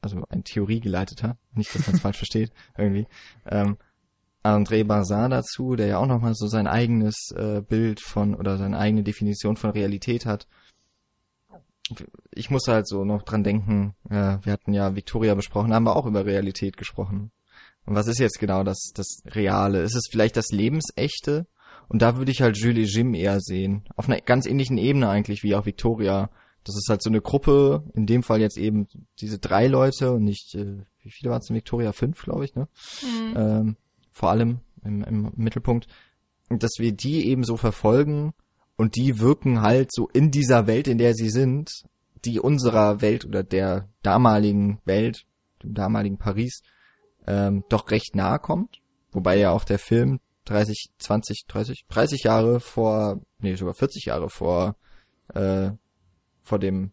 also 0.00 0.22
ein 0.28 0.44
Theoriegeleiteter, 0.44 1.36
nicht, 1.54 1.74
dass 1.74 1.86
man 1.86 1.96
es 1.96 2.00
falsch 2.02 2.18
versteht, 2.18 2.52
irgendwie, 2.76 3.06
ähm, 3.46 3.76
André 4.42 4.84
Bazin 4.84 5.30
dazu, 5.30 5.76
der 5.76 5.86
ja 5.86 5.98
auch 5.98 6.06
nochmal 6.06 6.34
so 6.34 6.46
sein 6.46 6.66
eigenes 6.66 7.30
äh, 7.36 7.60
Bild 7.60 8.00
von 8.00 8.34
oder 8.34 8.56
seine 8.56 8.78
eigene 8.78 9.02
Definition 9.02 9.56
von 9.56 9.70
Realität 9.70 10.24
hat. 10.24 10.46
Ich 12.30 12.50
muss 12.50 12.66
halt 12.66 12.88
so 12.88 13.04
noch 13.04 13.22
dran 13.22 13.44
denken, 13.44 13.94
äh, 14.08 14.38
wir 14.42 14.52
hatten 14.52 14.72
ja 14.72 14.94
Victoria 14.94 15.34
besprochen, 15.34 15.74
haben 15.74 15.84
wir 15.84 15.96
auch 15.96 16.06
über 16.06 16.24
Realität 16.24 16.78
gesprochen. 16.78 17.32
Und 17.84 17.96
was 17.96 18.06
ist 18.06 18.18
jetzt 18.18 18.38
genau 18.38 18.62
das, 18.62 18.92
das 18.94 19.22
Reale? 19.26 19.82
Ist 19.82 19.96
es 19.96 20.08
vielleicht 20.10 20.36
das 20.36 20.48
Lebensechte? 20.50 21.46
Und 21.90 22.02
da 22.02 22.16
würde 22.16 22.30
ich 22.30 22.40
halt 22.40 22.56
Jules 22.56 22.88
et 22.88 22.94
Jim 22.94 23.14
eher 23.14 23.40
sehen. 23.40 23.82
Auf 23.96 24.08
einer 24.08 24.20
ganz 24.20 24.46
ähnlichen 24.46 24.78
Ebene 24.78 25.08
eigentlich 25.08 25.42
wie 25.42 25.56
auch 25.56 25.66
Victoria. 25.66 26.30
Das 26.62 26.76
ist 26.76 26.86
halt 26.88 27.02
so 27.02 27.10
eine 27.10 27.20
Gruppe, 27.20 27.82
in 27.94 28.06
dem 28.06 28.22
Fall 28.22 28.40
jetzt 28.40 28.58
eben 28.58 28.86
diese 29.18 29.40
drei 29.40 29.66
Leute 29.66 30.12
und 30.12 30.22
nicht, 30.22 30.54
äh, 30.54 30.84
wie 31.02 31.10
viele 31.10 31.32
waren 31.32 31.40
es 31.40 31.50
in 31.50 31.56
Victoria? 31.56 31.90
Fünf, 31.90 32.22
glaube 32.22 32.44
ich, 32.44 32.54
ne? 32.54 32.68
Mhm. 33.02 33.36
Ähm, 33.36 33.76
vor 34.12 34.30
allem 34.30 34.60
im, 34.84 35.02
im 35.02 35.32
Mittelpunkt. 35.34 35.88
Und 36.48 36.62
dass 36.62 36.74
wir 36.78 36.92
die 36.92 37.26
eben 37.26 37.42
so 37.42 37.56
verfolgen 37.56 38.34
und 38.76 38.94
die 38.94 39.18
wirken 39.18 39.60
halt 39.60 39.92
so 39.92 40.08
in 40.08 40.30
dieser 40.30 40.68
Welt, 40.68 40.86
in 40.86 40.98
der 40.98 41.14
sie 41.14 41.30
sind, 41.30 41.72
die 42.24 42.38
unserer 42.38 43.00
Welt 43.00 43.24
oder 43.24 43.42
der 43.42 43.88
damaligen 44.02 44.80
Welt, 44.84 45.24
dem 45.64 45.74
damaligen 45.74 46.18
Paris, 46.18 46.62
ähm, 47.26 47.64
doch 47.68 47.90
recht 47.90 48.14
nahe 48.14 48.38
kommt. 48.38 48.80
Wobei 49.10 49.38
ja 49.38 49.50
auch 49.50 49.64
der 49.64 49.80
Film 49.80 50.20
30, 50.50 50.90
20, 50.98 51.46
30, 51.46 51.86
30 51.88 52.22
Jahre 52.24 52.58
vor, 52.58 53.20
nee, 53.38 53.54
sogar 53.54 53.74
40 53.74 54.06
Jahre 54.06 54.28
vor, 54.28 54.74
äh, 55.32 55.70
vor 56.42 56.58
dem 56.58 56.90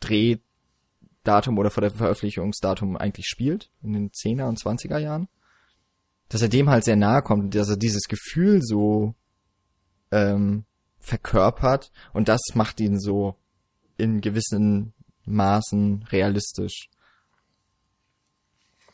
Drehdatum 0.00 1.58
oder 1.58 1.70
vor 1.70 1.80
dem 1.80 1.90
Veröffentlichungsdatum 1.90 2.96
eigentlich 2.96 3.26
spielt, 3.26 3.72
in 3.82 3.92
den 3.92 4.10
10er 4.10 4.48
und 4.48 4.60
20er 4.60 4.98
Jahren. 4.98 5.26
Dass 6.28 6.42
er 6.42 6.48
dem 6.48 6.70
halt 6.70 6.84
sehr 6.84 6.94
nahe 6.94 7.22
kommt, 7.22 7.56
dass 7.56 7.68
er 7.68 7.76
dieses 7.76 8.04
Gefühl 8.04 8.60
so 8.62 9.14
ähm, 10.12 10.64
verkörpert 11.00 11.90
und 12.12 12.28
das 12.28 12.40
macht 12.54 12.78
ihn 12.78 13.00
so 13.00 13.34
in 13.96 14.20
gewissen 14.20 14.92
Maßen 15.24 16.04
realistisch. 16.12 16.88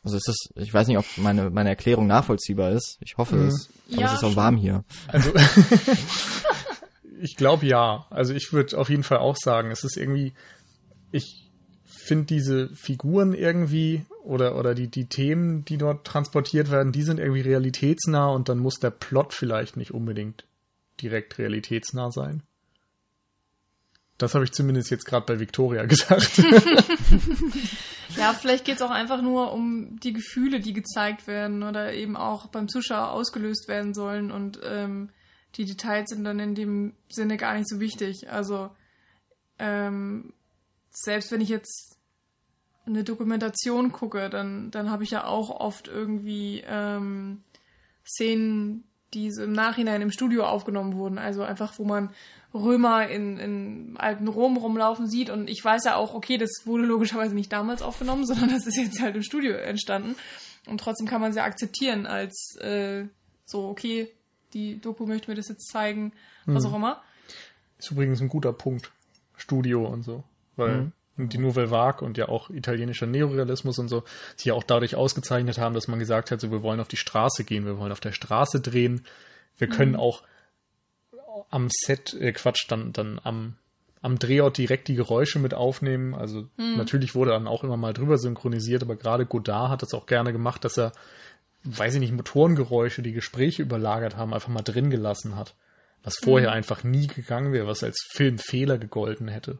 Also 0.03 0.17
ist 0.17 0.29
das, 0.29 0.37
ich 0.57 0.75
weiß 0.75 0.89
nicht, 0.89 0.99
ob 0.99 1.05
meine, 1.17 1.51
meine 1.51 1.69
Erklärung 1.69 2.07
nachvollziehbar 2.07 2.73
ist. 2.73 2.99
Ich 3.01 3.17
hoffe 3.17 3.37
mhm. 3.37 3.49
es. 3.49 3.69
Aber 3.93 4.01
ja, 4.01 4.07
es 4.09 4.15
ist 4.15 4.25
auch 4.25 4.37
warm 4.37 4.57
hier. 4.57 4.85
Also, 5.07 5.33
ich 7.21 7.37
glaube 7.37 7.67
ja. 7.67 8.07
Also 8.11 8.35
ich 8.35 8.53
würde 8.53 8.77
auf 8.79 8.91
jeden 8.91 9.05
Fall 9.05 9.19
auch 9.19 9.37
sagen, 9.37 9.71
es 9.71 9.85
ist 9.85 9.97
irgendwie, 9.97 10.33
ich 11.13 11.51
finde 11.87 12.25
diese 12.25 12.69
Figuren 12.71 13.33
irgendwie 13.33 14.05
oder, 14.25 14.57
oder 14.57 14.75
die, 14.75 14.89
die 14.89 15.07
Themen, 15.07 15.65
die 15.65 15.79
dort 15.79 16.05
transportiert 16.05 16.71
werden, 16.71 16.93
die 16.93 17.03
sind 17.03 17.21
irgendwie 17.21 17.43
realitätsnah 17.43 18.27
und 18.27 18.49
dann 18.49 18.59
muss 18.59 18.81
der 18.81 18.91
Plot 18.91 19.33
vielleicht 19.33 19.77
nicht 19.77 19.93
unbedingt 19.93 20.45
direkt 21.01 21.39
realitätsnah 21.39 22.11
sein. 22.11 22.43
Das 24.23 24.35
habe 24.35 24.45
ich 24.45 24.53
zumindest 24.53 24.91
jetzt 24.91 25.05
gerade 25.05 25.27
bei 25.27 25.41
Victoria 25.41 25.85
gesagt. 25.87 26.39
ja, 28.17 28.33
vielleicht 28.33 28.65
geht 28.65 28.77
es 28.77 28.83
auch 28.83 28.91
einfach 28.91 29.21
nur 29.21 29.53
um 29.53 29.99
die 30.01 30.13
Gefühle, 30.13 30.61
die 30.61 30.73
gezeigt 30.73 31.27
werden 31.27 31.63
oder 31.63 31.93
eben 31.93 32.17
auch 32.17 32.47
beim 32.47 32.69
Zuschauer 32.69 33.11
ausgelöst 33.11 33.69
werden 33.69 33.95
sollen 33.95 34.31
und 34.31 34.61
ähm, 34.63 35.11
die 35.57 35.65
Details 35.65 36.11
sind 36.11 36.25
dann 36.25 36.39
in 36.39 36.55
dem 36.55 36.95
Sinne 37.11 37.37
gar 37.37 37.55
nicht 37.55 37.69
so 37.69 37.81
wichtig. 37.81 38.31
Also 38.31 38.71
ähm, 39.59 40.33
selbst 40.91 41.33
wenn 41.33 41.41
ich 41.41 41.49
jetzt 41.49 41.99
eine 42.87 43.05
Dokumentation 43.05 43.93
gucke, 43.93 44.31
dann, 44.31 44.71
dann 44.71 44.91
habe 44.91 45.05
ich 45.05 45.11
ja 45.11 45.25
auch 45.25 45.51
oft 45.51 45.89
irgendwie 45.89 46.63
ähm, 46.67 47.43
Szenen, 48.05 48.85
die 49.15 49.31
so 49.31 49.43
im 49.43 49.53
Nachhinein 49.53 50.03
im 50.03 50.11
Studio 50.11 50.45
aufgenommen 50.45 50.95
wurden. 50.95 51.19
Also 51.19 51.43
einfach, 51.43 51.79
wo 51.79 51.85
man 51.85 52.11
Römer 52.55 53.09
in, 53.09 53.39
in 53.39 53.97
alten 53.97 54.29
Rom 54.29 54.57
rumlaufen 54.57 55.07
sieht. 55.07 55.31
Und 55.31 55.49
ich 55.49 55.65
weiß 55.65 55.85
ja 55.85 55.97
auch, 55.97 56.15
okay, 56.15 56.39
das 56.39 56.63
wurde 56.65 56.85
logischerweise 56.85 57.35
nicht 57.35 57.53
damals 57.53 57.83
aufgenommen, 57.83 58.27
sondern 58.27 58.51
das 58.51 58.67
ist 58.67 58.77
jetzt 58.77 59.01
halt 59.01 59.17
im 59.17 59.23
Studio 59.23 59.53
entstanden. 59.53 60.17
Und 60.67 60.79
trotzdem 60.79 61.07
kann 61.07 61.21
man 61.21 61.33
sie 61.33 61.41
akzeptieren 61.41 62.07
als 62.07 62.57
äh, 62.61 63.05
so, 63.45 63.69
okay, 63.69 64.09
die 64.55 64.81
Doku 64.81 65.07
möchte 65.07 65.31
mir 65.31 65.35
das 65.35 65.49
jetzt 65.49 65.69
zeigen, 65.69 66.13
was 66.47 66.65
mhm. 66.65 66.71
auch 66.71 66.77
immer. 66.77 67.03
Ist 67.79 67.91
übrigens 67.91 68.21
ein 68.21 68.29
guter 68.29 68.53
Punkt. 68.53 68.93
Studio 69.37 69.87
und 69.87 70.03
so. 70.03 70.23
Weil 70.57 70.83
mhm. 70.83 70.93
Die 71.17 71.39
Nouvelle 71.39 71.71
Vague 71.71 72.05
und 72.07 72.17
ja 72.17 72.29
auch 72.29 72.51
italienischer 72.51 73.07
Neorealismus 73.07 73.79
und 73.79 73.89
so 73.89 74.03
sich 74.37 74.47
ja 74.47 74.55
auch 74.55 74.65
dadurch 74.65 74.97
ausgezeichnet 74.97 75.59
haben, 75.59 75.75
dass 75.75 75.89
man 75.89 75.99
gesagt 75.99 76.31
hat, 76.31 76.41
so, 76.41 76.51
wir 76.51 76.63
wollen 76.63 76.81
auf 76.81 76.89
die 76.89 76.97
Straße 76.97 77.45
gehen, 77.45 77.67
wir 77.67 77.79
wollen 77.79 77.93
auf 77.93 78.01
der 78.01 78.13
Straße 78.13 78.61
drehen. 78.61 79.05
Wir 79.59 79.69
können 79.69 79.93
mhm. 79.93 80.01
auch 80.01 80.23
am 81.51 81.69
Set, 81.71 82.15
äh, 82.15 82.33
Quatsch, 82.33 82.65
dann, 82.69 82.93
dann 82.93 83.21
am, 83.23 83.57
am 84.01 84.19
Drehort 84.19 84.57
direkt 84.57 84.89
die 84.89 84.95
Geräusche 84.95 85.39
mit 85.39 85.55
aufnehmen. 85.55 86.15
Also 86.15 86.49
mhm. 86.57 86.77
natürlich 86.77 87.15
wurde 87.15 87.33
dann 87.33 87.47
auch 87.47 87.63
immer 87.63 87.77
mal 87.77 87.93
drüber 87.93 88.17
synchronisiert, 88.17 88.83
aber 88.83 88.97
gerade 88.97 89.27
Godard 89.27 89.71
hat 89.71 89.83
das 89.83 89.95
auch 89.95 90.07
gerne 90.07 90.33
gemacht, 90.33 90.65
dass 90.65 90.79
er, 90.79 90.93
weiß 91.65 91.95
ich 91.95 92.01
nicht, 92.01 92.13
Motorengeräusche, 92.13 93.03
die 93.03 93.13
Gespräche 93.13 93.63
überlagert 93.63 94.17
haben, 94.17 94.33
einfach 94.33 94.49
mal 94.49 94.63
drin 94.63 94.89
gelassen 94.89 95.37
hat. 95.37 95.55
Was 96.03 96.17
vorher 96.21 96.51
mhm. 96.51 96.57
einfach 96.57 96.83
nie 96.83 97.07
gegangen 97.07 97.53
wäre, 97.53 97.67
was 97.67 97.85
als 97.85 97.97
Filmfehler 98.13 98.79
gegolten 98.79 99.29
hätte. 99.29 99.59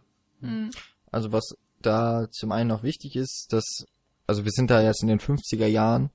Also 1.13 1.31
was 1.31 1.55
da 1.81 2.29
zum 2.31 2.51
einen 2.51 2.69
noch 2.69 2.83
wichtig 2.83 3.15
ist, 3.17 3.49
dass, 3.51 3.85
also 4.27 4.45
wir 4.45 4.51
sind 4.51 4.71
da 4.71 4.83
jetzt 4.83 5.03
in 5.03 5.09
den 5.09 5.21
50er 5.21 5.67
Jahren 5.67 6.11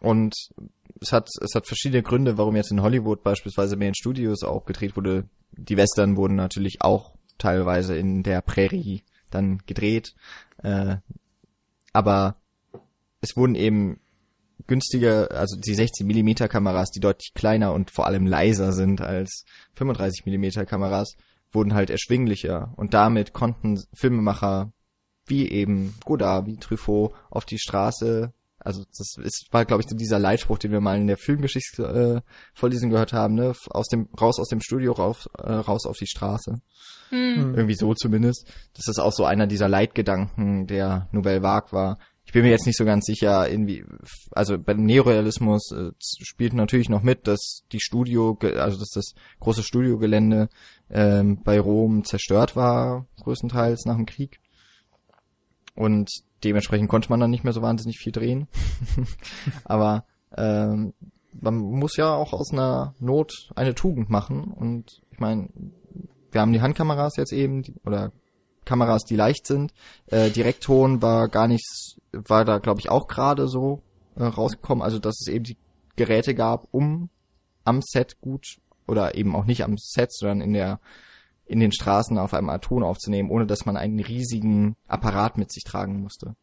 und 0.00 0.34
es 1.00 1.12
hat, 1.12 1.28
es 1.42 1.54
hat 1.54 1.66
verschiedene 1.66 2.02
Gründe, 2.02 2.38
warum 2.38 2.56
jetzt 2.56 2.70
in 2.70 2.82
Hollywood 2.82 3.22
beispielsweise 3.22 3.76
mehr 3.76 3.88
in 3.88 3.94
Studios 3.94 4.42
auch 4.42 4.64
gedreht 4.64 4.96
wurde. 4.96 5.28
Die 5.52 5.76
Western 5.76 6.16
wurden 6.16 6.36
natürlich 6.36 6.82
auch 6.82 7.14
teilweise 7.36 7.96
in 7.96 8.22
der 8.22 8.40
Prärie 8.42 9.02
dann 9.30 9.58
gedreht. 9.66 10.14
Äh, 10.62 10.96
aber 11.92 12.36
es 13.20 13.36
wurden 13.36 13.54
eben 13.54 14.00
günstige, 14.66 15.30
also 15.30 15.56
die 15.56 15.74
16 15.74 16.06
mm 16.06 16.48
Kameras, 16.48 16.90
die 16.90 17.00
deutlich 17.00 17.32
kleiner 17.34 17.72
und 17.72 17.90
vor 17.90 18.06
allem 18.06 18.26
leiser 18.26 18.72
sind 18.72 19.00
als 19.00 19.44
35 19.74 20.26
mm 20.26 20.64
Kameras, 20.66 21.16
wurden 21.50 21.74
halt 21.74 21.90
erschwinglicher 21.90 22.72
und 22.76 22.94
damit 22.94 23.32
konnten 23.32 23.82
Filmemacher 23.94 24.72
wie 25.26 25.50
eben 25.50 25.94
Godard, 26.04 26.46
wie 26.46 26.56
Truffaut 26.56 27.12
auf 27.30 27.44
die 27.44 27.58
Straße 27.58 28.32
also 28.60 28.84
das 28.96 29.16
ist, 29.22 29.46
war, 29.50 29.64
glaube 29.64 29.82
ich, 29.82 29.88
so 29.88 29.96
dieser 29.96 30.18
Leitspruch, 30.18 30.58
den 30.58 30.72
wir 30.72 30.80
mal 30.80 30.98
in 30.98 31.06
der 31.06 31.16
Filmgeschichte 31.16 32.22
äh, 32.60 32.88
gehört 32.88 33.12
haben, 33.12 33.34
ne? 33.34 33.54
Aus 33.70 33.86
dem, 33.88 34.08
raus 34.20 34.38
aus 34.38 34.48
dem 34.48 34.60
Studio, 34.60 34.92
raus, 34.92 35.28
äh, 35.38 35.52
raus 35.52 35.86
auf 35.86 35.96
die 35.96 36.06
Straße. 36.06 36.60
Hm. 37.10 37.54
Irgendwie 37.54 37.74
so 37.74 37.94
zumindest. 37.94 38.46
Das 38.74 38.88
ist 38.88 38.98
auch 38.98 39.12
so 39.12 39.24
einer 39.24 39.46
dieser 39.46 39.68
Leitgedanken 39.68 40.66
der 40.66 41.08
Nouvelle 41.12 41.42
Vague 41.42 41.72
war. 41.72 41.98
Ich 42.24 42.32
bin 42.32 42.42
mir 42.42 42.50
jetzt 42.50 42.66
nicht 42.66 42.76
so 42.76 42.84
ganz 42.84 43.06
sicher, 43.06 43.48
irgendwie, 43.48 43.86
also 44.32 44.58
beim 44.58 44.84
Neorealismus 44.84 45.72
äh, 45.72 45.92
spielt 45.98 46.52
natürlich 46.52 46.90
noch 46.90 47.02
mit, 47.02 47.26
dass 47.26 47.62
die 47.72 47.80
Studio, 47.80 48.36
also 48.42 48.78
dass 48.78 48.90
das 48.90 49.14
große 49.40 49.62
Studiogelände 49.62 50.50
ähm, 50.90 51.42
bei 51.42 51.60
Rom 51.60 52.04
zerstört 52.04 52.56
war, 52.56 53.06
größtenteils 53.22 53.84
nach 53.84 53.96
dem 53.96 54.06
Krieg. 54.06 54.40
Und 55.74 56.10
dementsprechend 56.44 56.88
konnte 56.88 57.10
man 57.10 57.20
dann 57.20 57.30
nicht 57.30 57.44
mehr 57.44 57.52
so 57.52 57.62
wahnsinnig 57.62 57.98
viel 57.98 58.12
drehen. 58.12 58.48
Aber 59.64 60.04
ähm, 60.36 60.94
man 61.40 61.56
muss 61.56 61.96
ja 61.96 62.14
auch 62.14 62.32
aus 62.32 62.52
einer 62.52 62.94
Not 62.98 63.50
eine 63.54 63.74
Tugend 63.74 64.10
machen. 64.10 64.44
Und 64.44 65.02
ich 65.10 65.20
meine, 65.20 65.48
wir 66.32 66.40
haben 66.40 66.52
die 66.52 66.60
Handkameras 66.60 67.16
jetzt 67.16 67.32
eben, 67.32 67.62
die, 67.62 67.74
oder 67.84 68.12
Kameras, 68.64 69.04
die 69.04 69.16
leicht 69.16 69.46
sind. 69.46 69.72
Äh, 70.06 70.30
Direktton 70.30 71.00
war 71.00 71.28
gar 71.28 71.48
nicht, 71.48 71.96
war 72.12 72.44
da 72.44 72.58
glaube 72.58 72.80
ich 72.80 72.90
auch 72.90 73.06
gerade 73.08 73.48
so 73.48 73.82
äh, 74.16 74.24
rausgekommen. 74.24 74.82
Also 74.82 74.98
dass 74.98 75.20
es 75.20 75.32
eben 75.32 75.44
die 75.44 75.56
Geräte 75.96 76.34
gab, 76.34 76.66
um 76.70 77.08
am 77.64 77.80
Set 77.82 78.20
gut 78.20 78.58
oder 78.88 79.14
eben 79.14 79.36
auch 79.36 79.44
nicht 79.44 79.64
am 79.64 79.76
Set, 79.78 80.12
sondern 80.12 80.40
in 80.40 80.52
der 80.52 80.80
in 81.48 81.60
den 81.60 81.72
Straßen 81.72 82.18
auf 82.18 82.34
einem 82.34 82.60
Ton 82.60 82.82
aufzunehmen, 82.82 83.30
ohne 83.30 83.46
dass 83.46 83.64
man 83.64 83.76
einen 83.76 84.00
riesigen 84.00 84.76
Apparat 84.86 85.38
mit 85.38 85.50
sich 85.50 85.64
tragen 85.64 86.00
musste. 86.02 86.36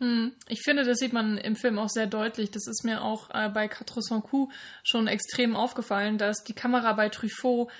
Hm. 0.00 0.32
Ich 0.48 0.62
finde, 0.62 0.84
das 0.84 0.98
sieht 0.98 1.12
man 1.12 1.38
im 1.38 1.56
Film 1.56 1.78
auch 1.78 1.88
sehr 1.88 2.06
deutlich. 2.06 2.50
Das 2.50 2.66
ist 2.66 2.84
mir 2.84 3.02
auch 3.02 3.30
äh, 3.32 3.48
bei 3.48 3.68
Quatre 3.68 4.02
Cent 4.02 4.24
Coups 4.24 4.54
schon 4.82 5.06
extrem 5.06 5.56
aufgefallen, 5.56 6.18
dass 6.18 6.44
die 6.44 6.54
Kamera 6.54 6.92
bei 6.92 7.08
Truffaut 7.08 7.70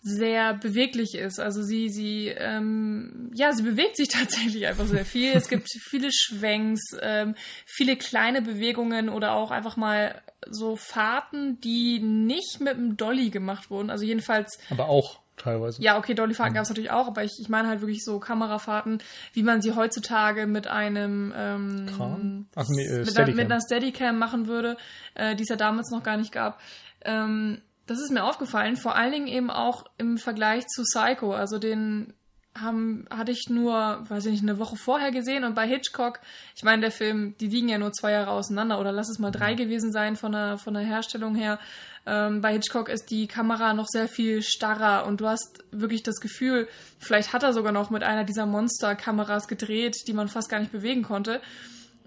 sehr 0.00 0.54
beweglich 0.54 1.14
ist. 1.14 1.38
Also 1.38 1.62
sie, 1.62 1.88
sie, 1.88 2.28
ähm, 2.28 3.30
ja, 3.34 3.52
sie 3.52 3.62
bewegt 3.62 3.96
sich 3.96 4.08
tatsächlich 4.12 4.66
einfach 4.66 4.86
sehr 4.86 5.04
viel. 5.04 5.32
Es 5.32 5.48
gibt 5.48 5.68
viele 5.90 6.10
Schwenks, 6.12 6.80
ähm, 7.00 7.34
viele 7.66 7.96
kleine 7.96 8.40
Bewegungen 8.42 9.08
oder 9.08 9.32
auch 9.32 9.50
einfach 9.50 9.76
mal 9.76 10.22
so 10.50 10.76
Fahrten, 10.76 11.60
die 11.60 12.00
nicht 12.00 12.60
mit 12.60 12.76
dem 12.76 12.96
Dolly 12.96 13.30
gemacht 13.30 13.70
wurden. 13.70 13.90
Also 13.90 14.04
jedenfalls. 14.04 14.58
Aber 14.70 14.88
auch 14.88 15.20
teilweise. 15.36 15.82
Ja, 15.82 15.98
okay, 15.98 16.14
Dollyfahrten 16.14 16.52
mhm. 16.52 16.56
gab 16.56 16.62
es 16.64 16.68
natürlich 16.68 16.90
auch, 16.90 17.06
aber 17.06 17.24
ich, 17.24 17.32
ich 17.40 17.48
meine 17.48 17.68
halt 17.68 17.80
wirklich 17.80 18.04
so 18.04 18.18
Kamerafahrten, 18.18 19.02
wie 19.32 19.42
man 19.42 19.62
sie 19.62 19.74
heutzutage 19.74 20.46
mit 20.46 20.66
einem 20.66 21.32
ähm, 21.36 21.86
Kran? 21.94 22.46
Ach, 22.54 22.66
nee, 22.68 22.86
äh, 22.86 23.04
mit, 23.04 23.16
einer, 23.16 23.34
mit 23.34 23.52
einer 23.52 23.60
Steadicam 23.60 24.18
machen 24.18 24.46
würde, 24.46 24.76
äh, 25.14 25.36
die 25.36 25.42
es 25.42 25.48
ja 25.48 25.56
damals 25.56 25.90
noch 25.90 26.02
gar 26.02 26.16
nicht 26.16 26.32
gab. 26.32 26.60
Ähm, 27.02 27.60
das 27.86 28.00
ist 28.00 28.10
mir 28.10 28.24
aufgefallen, 28.24 28.76
vor 28.76 28.96
allen 28.96 29.12
Dingen 29.12 29.28
eben 29.28 29.50
auch 29.50 29.84
im 29.96 30.18
Vergleich 30.18 30.66
zu 30.66 30.82
Psycho. 30.82 31.32
Also 31.32 31.58
den 31.58 32.12
haben, 32.60 33.06
hatte 33.10 33.32
ich 33.32 33.48
nur, 33.48 34.04
weiß 34.08 34.26
ich 34.26 34.32
nicht, 34.32 34.42
eine 34.42 34.58
Woche 34.58 34.76
vorher 34.76 35.10
gesehen 35.10 35.44
und 35.44 35.54
bei 35.54 35.66
Hitchcock, 35.66 36.20
ich 36.54 36.62
meine, 36.62 36.82
der 36.82 36.90
Film, 36.90 37.34
die 37.38 37.48
liegen 37.48 37.68
ja 37.68 37.78
nur 37.78 37.92
zwei 37.92 38.12
Jahre 38.12 38.30
auseinander 38.30 38.80
oder 38.80 38.92
lass 38.92 39.08
es 39.08 39.18
mal 39.18 39.30
drei 39.30 39.54
gewesen 39.54 39.92
sein 39.92 40.16
von 40.16 40.32
der, 40.32 40.58
von 40.58 40.74
der 40.74 40.82
Herstellung 40.82 41.34
her. 41.34 41.58
Ähm, 42.06 42.40
bei 42.40 42.52
Hitchcock 42.52 42.88
ist 42.88 43.10
die 43.10 43.26
Kamera 43.26 43.74
noch 43.74 43.88
sehr 43.88 44.08
viel 44.08 44.42
starrer 44.42 45.06
und 45.06 45.20
du 45.20 45.26
hast 45.26 45.64
wirklich 45.72 46.02
das 46.02 46.20
Gefühl, 46.20 46.68
vielleicht 46.98 47.32
hat 47.32 47.42
er 47.42 47.52
sogar 47.52 47.72
noch 47.72 47.90
mit 47.90 48.04
einer 48.04 48.24
dieser 48.24 48.46
Monster-Kameras 48.46 49.48
gedreht, 49.48 49.96
die 50.06 50.12
man 50.12 50.28
fast 50.28 50.48
gar 50.48 50.60
nicht 50.60 50.72
bewegen 50.72 51.02
konnte. 51.02 51.40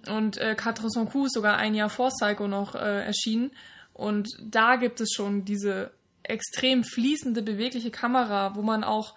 Und 0.08 0.38
äh, 0.38 0.56
Quatre 0.56 0.88
Cent 0.88 1.12
Coups 1.12 1.34
sogar 1.34 1.58
ein 1.58 1.76
Jahr 1.76 1.90
vor 1.90 2.10
Psycho 2.10 2.48
noch 2.48 2.76
äh, 2.76 3.06
erschienen. 3.06 3.52
Und 3.94 4.30
da 4.42 4.78
gibt 4.78 5.02
es 5.02 5.12
schon 5.14 5.44
diese 5.44 5.92
extrem 6.24 6.86
fließende, 6.86 7.42
bewegliche 7.42 7.92
Kamera, 7.92 8.56
wo 8.56 8.62
man 8.62 8.86
auch 8.86 9.16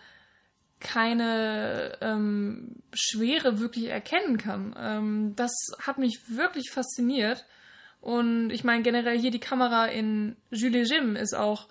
keine 0.82 1.96
ähm, 2.00 2.82
Schwere 2.92 3.60
wirklich 3.60 3.86
erkennen 3.86 4.36
kann. 4.36 4.74
Ähm, 4.78 5.32
das 5.36 5.52
hat 5.80 5.98
mich 5.98 6.20
wirklich 6.28 6.70
fasziniert. 6.70 7.46
Und 8.00 8.50
ich 8.50 8.64
meine, 8.64 8.82
generell 8.82 9.18
hier 9.18 9.30
die 9.30 9.38
Kamera 9.38 9.86
in 9.86 10.36
Julie 10.50 10.82
Jim 10.82 11.14
ist 11.16 11.34
auch, 11.34 11.68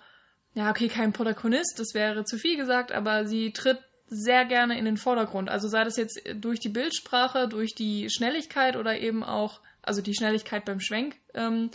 ja, 0.54 0.70
okay, 0.70 0.88
kein 0.88 1.12
Protagonist, 1.12 1.78
das 1.78 1.94
wäre 1.94 2.24
zu 2.24 2.38
viel 2.38 2.56
gesagt, 2.56 2.90
aber 2.90 3.26
sie 3.26 3.52
tritt 3.52 3.78
sehr 4.08 4.44
gerne 4.44 4.78
in 4.78 4.84
den 4.84 4.96
Vordergrund. 4.96 5.48
Also 5.48 5.68
sei 5.68 5.84
das 5.84 5.96
jetzt 5.96 6.20
durch 6.34 6.58
die 6.58 6.68
Bildsprache, 6.68 7.48
durch 7.48 7.74
die 7.74 8.10
Schnelligkeit 8.10 8.76
oder 8.76 8.98
eben 8.98 9.22
auch, 9.22 9.60
also 9.82 10.02
die 10.02 10.14
Schnelligkeit 10.14 10.64
beim 10.64 10.80
Schwenk. 10.80 11.16
Ähm, 11.34 11.70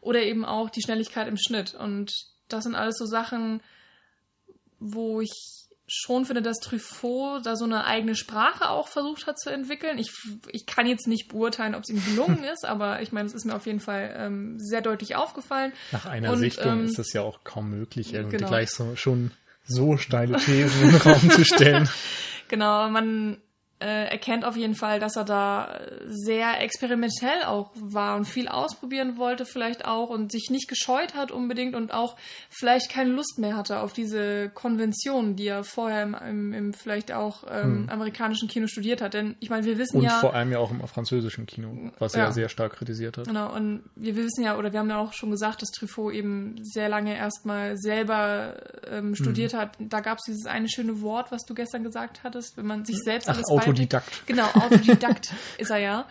oder 0.00 0.22
eben 0.22 0.44
auch 0.44 0.70
die 0.70 0.82
Schnelligkeit 0.82 1.28
im 1.28 1.36
Schnitt. 1.36 1.74
Und 1.74 2.12
das 2.48 2.64
sind 2.64 2.74
alles 2.74 2.96
so 2.98 3.06
Sachen, 3.06 3.62
wo 4.78 5.20
ich 5.20 5.59
schon 5.92 6.24
finde, 6.24 6.40
dass 6.40 6.58
Truffaut 6.58 7.44
da 7.44 7.56
so 7.56 7.64
eine 7.64 7.84
eigene 7.84 8.14
Sprache 8.14 8.70
auch 8.70 8.86
versucht 8.86 9.26
hat 9.26 9.38
zu 9.40 9.50
entwickeln. 9.50 9.98
Ich, 9.98 10.12
ich 10.48 10.64
kann 10.64 10.86
jetzt 10.86 11.08
nicht 11.08 11.28
beurteilen, 11.28 11.74
ob 11.74 11.82
es 11.82 11.90
ihm 11.90 12.02
gelungen 12.04 12.44
ist, 12.52 12.64
aber 12.64 13.02
ich 13.02 13.10
meine, 13.10 13.26
es 13.26 13.34
ist 13.34 13.44
mir 13.44 13.56
auf 13.56 13.66
jeden 13.66 13.80
Fall 13.80 14.14
ähm, 14.16 14.58
sehr 14.58 14.82
deutlich 14.82 15.16
aufgefallen. 15.16 15.72
Nach 15.90 16.06
einer 16.06 16.32
Und, 16.32 16.38
Sichtung 16.38 16.80
ähm, 16.80 16.84
ist 16.84 16.98
es 16.98 17.12
ja 17.12 17.22
auch 17.22 17.42
kaum 17.42 17.70
möglich, 17.70 18.14
irgendwie 18.14 18.36
genau. 18.36 18.48
gleich 18.48 18.70
so 18.70 18.94
schon 18.94 19.32
so 19.64 19.96
steile 19.96 20.38
Thesen 20.38 20.82
in 20.82 20.90
den 20.92 21.00
Raum 21.00 21.30
zu 21.30 21.44
stellen. 21.44 21.88
Genau, 22.48 22.90
man 22.90 23.40
erkennt 23.84 24.44
auf 24.44 24.56
jeden 24.56 24.74
Fall, 24.74 25.00
dass 25.00 25.16
er 25.16 25.24
da 25.24 25.80
sehr 26.06 26.60
experimentell 26.60 27.44
auch 27.46 27.70
war 27.74 28.16
und 28.16 28.26
viel 28.26 28.46
ausprobieren 28.48 29.16
wollte 29.16 29.46
vielleicht 29.46 29.86
auch 29.86 30.10
und 30.10 30.30
sich 30.30 30.50
nicht 30.50 30.68
gescheut 30.68 31.14
hat 31.14 31.30
unbedingt 31.30 31.74
und 31.74 31.92
auch 31.92 32.16
vielleicht 32.50 32.90
keine 32.90 33.10
Lust 33.10 33.38
mehr 33.38 33.56
hatte 33.56 33.80
auf 33.80 33.92
diese 33.92 34.50
Konventionen, 34.50 35.36
die 35.36 35.46
er 35.46 35.64
vorher 35.64 36.02
im, 36.02 36.14
im, 36.14 36.52
im 36.52 36.72
vielleicht 36.74 37.12
auch 37.12 37.44
ähm, 37.50 37.62
hm. 37.62 37.88
amerikanischen 37.88 38.48
Kino 38.48 38.66
studiert 38.66 39.00
hat. 39.00 39.14
Denn 39.14 39.36
ich 39.40 39.48
meine, 39.48 39.64
wir 39.64 39.78
wissen 39.78 39.98
und 39.98 40.04
ja... 40.04 40.16
Und 40.16 40.20
vor 40.20 40.34
allem 40.34 40.52
ja 40.52 40.58
auch 40.58 40.70
im 40.70 40.86
französischen 40.86 41.46
Kino, 41.46 41.90
was 41.98 42.14
ja. 42.14 42.24
er 42.24 42.32
sehr 42.32 42.48
stark 42.50 42.74
kritisiert 42.74 43.16
hat. 43.16 43.26
Genau, 43.26 43.54
und 43.54 43.82
wir 43.96 44.14
wissen 44.16 44.44
ja, 44.44 44.58
oder 44.58 44.72
wir 44.72 44.80
haben 44.80 44.90
ja 44.90 44.98
auch 44.98 45.14
schon 45.14 45.30
gesagt, 45.30 45.62
dass 45.62 45.70
Truffaut 45.70 46.12
eben 46.12 46.56
sehr 46.62 46.88
lange 46.90 47.16
erstmal 47.16 47.78
selber 47.78 48.56
ähm, 48.90 49.14
studiert 49.14 49.54
hm. 49.54 49.58
hat. 49.58 49.76
Da 49.78 50.00
gab 50.00 50.18
es 50.18 50.24
dieses 50.26 50.46
eine 50.46 50.68
schöne 50.68 51.00
Wort, 51.00 51.32
was 51.32 51.44
du 51.46 51.54
gestern 51.54 51.82
gesagt 51.82 52.24
hattest, 52.24 52.56
wenn 52.56 52.66
man 52.66 52.84
sich 52.84 52.98
selbst 52.98 53.28
Ach, 53.28 53.34
alles 53.34 53.48
Autodidakt. 53.70 54.26
Genau, 54.26 54.46
Autodidakt 54.54 55.32
ist 55.58 55.70
er 55.70 55.78
ja. 55.78 56.06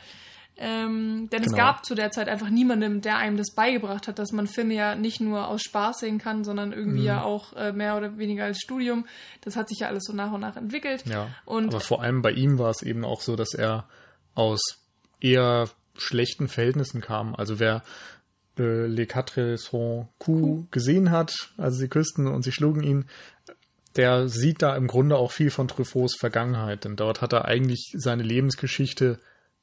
Ähm, 0.61 1.29
denn 1.31 1.43
genau. 1.43 1.51
es 1.51 1.57
gab 1.57 1.85
zu 1.85 1.95
der 1.95 2.11
Zeit 2.11 2.27
einfach 2.27 2.49
niemanden, 2.49 2.99
der 2.99 3.15
einem 3.15 3.37
das 3.37 3.53
beigebracht 3.55 4.09
hat, 4.09 4.19
dass 4.19 4.33
man 4.33 4.45
Filme 4.45 4.73
ja 4.73 4.95
nicht 4.95 5.21
nur 5.21 5.47
aus 5.47 5.61
Spaß 5.61 5.99
sehen 5.99 6.17
kann, 6.17 6.43
sondern 6.43 6.73
irgendwie 6.73 6.99
mhm. 6.99 7.05
ja 7.05 7.23
auch 7.23 7.53
äh, 7.53 7.71
mehr 7.71 7.95
oder 7.95 8.17
weniger 8.17 8.43
als 8.43 8.59
Studium. 8.59 9.05
Das 9.41 9.55
hat 9.55 9.69
sich 9.69 9.79
ja 9.79 9.87
alles 9.87 10.03
so 10.03 10.13
nach 10.13 10.33
und 10.33 10.41
nach 10.41 10.57
entwickelt. 10.57 11.05
Ja. 11.05 11.29
Und 11.45 11.69
aber 11.69 11.79
vor 11.79 12.01
allem 12.01 12.21
bei 12.21 12.31
ihm 12.31 12.59
war 12.59 12.71
es 12.71 12.81
eben 12.81 13.05
auch 13.05 13.21
so, 13.21 13.37
dass 13.37 13.53
er 13.53 13.85
aus 14.35 14.59
eher 15.21 15.69
schlechten 15.95 16.49
Verhältnissen 16.49 16.99
kam. 16.99 17.35
Also 17.35 17.59
wer 17.59 17.83
äh, 18.57 18.85
Les 18.85 19.07
Quatre 19.07 19.57
Sont 19.57 20.07
Coups 20.19 20.69
gesehen 20.71 21.09
hat, 21.09 21.53
also 21.57 21.77
sie 21.77 21.87
küssten 21.87 22.27
und 22.27 22.43
sie 22.43 22.51
schlugen 22.51 22.83
ihn, 22.83 23.05
der 23.95 24.29
sieht 24.29 24.61
da 24.61 24.75
im 24.75 24.87
Grunde 24.87 25.17
auch 25.17 25.31
viel 25.31 25.49
von 25.49 25.67
Truffauts 25.67 26.15
Vergangenheit, 26.17 26.85
denn 26.85 26.95
dort 26.95 27.21
hat 27.21 27.33
er 27.33 27.45
eigentlich 27.45 27.93
seine 27.97 28.23
Lebensgeschichte 28.23 29.19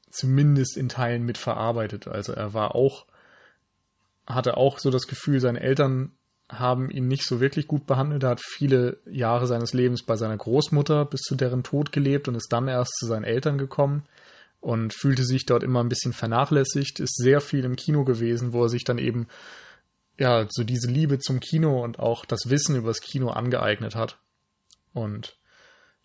zumindest 0.09 0.77
in 0.77 0.89
Teilen 0.89 1.23
mit 1.23 1.37
verarbeitet. 1.37 2.07
Also 2.07 2.33
er 2.33 2.53
war 2.53 2.75
auch, 2.75 3.05
hatte 4.25 4.57
auch 4.57 4.79
so 4.79 4.91
das 4.91 5.07
Gefühl, 5.07 5.39
seine 5.39 5.61
Eltern 5.61 6.11
haben 6.49 6.89
ihn 6.89 7.07
nicht 7.07 7.25
so 7.25 7.41
wirklich 7.41 7.67
gut 7.67 7.85
behandelt. 7.85 8.23
Er 8.23 8.29
hat 8.29 8.41
viele 8.41 8.97
Jahre 9.05 9.47
seines 9.47 9.73
Lebens 9.73 10.03
bei 10.03 10.15
seiner 10.15 10.37
Großmutter 10.37 11.05
bis 11.05 11.21
zu 11.21 11.35
deren 11.35 11.63
Tod 11.63 11.91
gelebt 11.91 12.27
und 12.27 12.35
ist 12.35 12.51
dann 12.51 12.67
erst 12.67 12.93
zu 12.99 13.05
seinen 13.05 13.25
Eltern 13.25 13.57
gekommen 13.57 14.03
und 14.61 14.93
fühlte 14.93 15.23
sich 15.23 15.45
dort 15.45 15.63
immer 15.63 15.83
ein 15.83 15.89
bisschen 15.89 16.13
vernachlässigt, 16.13 16.99
ist 16.99 17.17
sehr 17.17 17.41
viel 17.41 17.65
im 17.65 17.75
Kino 17.75 18.05
gewesen, 18.05 18.53
wo 18.53 18.63
er 18.63 18.69
sich 18.69 18.85
dann 18.85 18.97
eben 18.97 19.27
ja, 20.17 20.47
so 20.49 20.63
diese 20.63 20.89
Liebe 20.89 21.19
zum 21.19 21.39
Kino 21.39 21.83
und 21.83 21.99
auch 21.99 22.25
das 22.25 22.49
Wissen 22.49 22.75
über 22.75 22.89
das 22.89 23.01
Kino 23.01 23.29
angeeignet 23.29 23.95
hat. 23.95 24.17
Und 24.93 25.37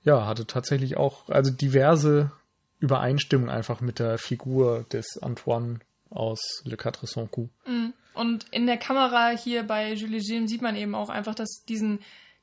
ja, 0.02 0.26
hatte 0.26 0.46
tatsächlich 0.46 0.96
auch, 0.96 1.28
also 1.30 1.50
diverse 1.50 2.32
Übereinstimmungen 2.78 3.50
einfach 3.50 3.80
mit 3.80 3.98
der 3.98 4.18
Figur 4.18 4.84
des 4.92 5.18
Antoine 5.22 5.80
aus 6.10 6.62
Le 6.64 6.76
Quatre 6.76 7.06
Cent 7.06 7.30
Coups. 7.30 7.52
Mhm. 7.66 7.94
Und 8.14 8.46
in 8.50 8.66
der 8.66 8.76
Kamera 8.76 9.30
hier 9.30 9.62
bei 9.62 9.94
Julie 9.94 10.20
Gilles 10.20 10.50
sieht 10.50 10.60
man 10.60 10.76
eben 10.76 10.94
auch 10.94 11.08
einfach, 11.08 11.34
dass 11.34 11.64
diesen, 11.66 12.00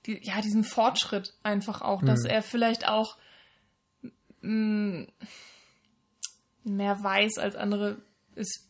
die, 0.08 0.20
ja, 0.24 0.42
diesen 0.42 0.64
Fortschritt 0.64 1.36
einfach 1.44 1.82
auch, 1.82 2.02
dass 2.02 2.24
mhm. 2.24 2.30
er 2.30 2.42
vielleicht 2.42 2.88
auch 2.88 3.18
mh, 4.42 5.04
mm, 5.04 5.08
mehr 6.64 7.04
weiß 7.04 7.38
als 7.38 7.56
andere 7.56 7.98
ist 8.36 8.68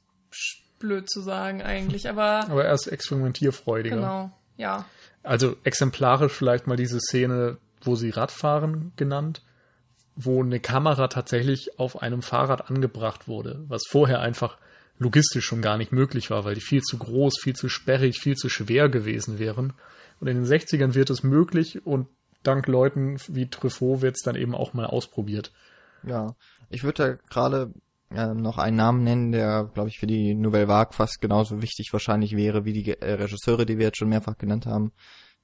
blöd 0.79 1.09
zu 1.09 1.21
sagen 1.21 1.61
eigentlich, 1.61 2.09
aber. 2.09 2.45
Aber 2.49 2.65
er 2.65 2.73
ist 2.73 2.87
experimentierfreudiger. 2.87 3.95
Genau, 3.95 4.31
ja. 4.57 4.85
Also 5.23 5.57
exemplarisch 5.63 6.33
vielleicht 6.33 6.67
mal 6.67 6.77
diese 6.77 6.99
Szene, 6.99 7.57
wo 7.81 7.95
sie 7.95 8.09
Radfahren 8.09 8.93
genannt, 8.95 9.41
wo 10.15 10.41
eine 10.41 10.59
Kamera 10.59 11.07
tatsächlich 11.07 11.79
auf 11.79 12.01
einem 12.01 12.21
Fahrrad 12.21 12.69
angebracht 12.69 13.27
wurde, 13.27 13.63
was 13.67 13.83
vorher 13.87 14.21
einfach 14.21 14.57
logistisch 14.97 15.45
schon 15.45 15.61
gar 15.61 15.77
nicht 15.77 15.91
möglich 15.91 16.29
war, 16.29 16.43
weil 16.43 16.55
die 16.55 16.61
viel 16.61 16.81
zu 16.81 16.97
groß, 16.97 17.35
viel 17.41 17.55
zu 17.55 17.69
sperrig, 17.69 18.19
viel 18.19 18.35
zu 18.35 18.49
schwer 18.49 18.89
gewesen 18.89 19.39
wären. 19.39 19.73
Und 20.19 20.27
in 20.27 20.43
den 20.43 20.45
60ern 20.45 20.93
wird 20.93 21.09
es 21.09 21.23
möglich 21.23 21.85
und 21.85 22.07
dank 22.43 22.67
Leuten 22.67 23.17
wie 23.27 23.49
Truffaut 23.49 24.01
wird 24.01 24.15
es 24.17 24.23
dann 24.23 24.35
eben 24.35 24.55
auch 24.55 24.73
mal 24.73 24.85
ausprobiert. 24.85 25.51
Ja, 26.03 26.35
ich 26.69 26.83
würde 26.83 27.03
da 27.03 27.13
gerade 27.29 27.73
äh, 28.11 28.33
noch 28.33 28.57
einen 28.57 28.77
Namen 28.77 29.03
nennen, 29.03 29.31
der, 29.31 29.69
glaube 29.73 29.89
ich, 29.89 29.99
für 29.99 30.07
die 30.07 30.33
Nouvelle 30.33 30.67
Vague 30.67 30.93
fast 30.93 31.21
genauso 31.21 31.61
wichtig 31.61 31.89
wahrscheinlich 31.91 32.35
wäre 32.35 32.65
wie 32.65 32.73
die 32.73 32.89
äh, 32.89 33.13
Regisseure, 33.13 33.65
die 33.65 33.77
wir 33.77 33.87
jetzt 33.87 33.97
schon 33.97 34.09
mehrfach 34.09 34.37
genannt 34.37 34.65
haben. 34.65 34.91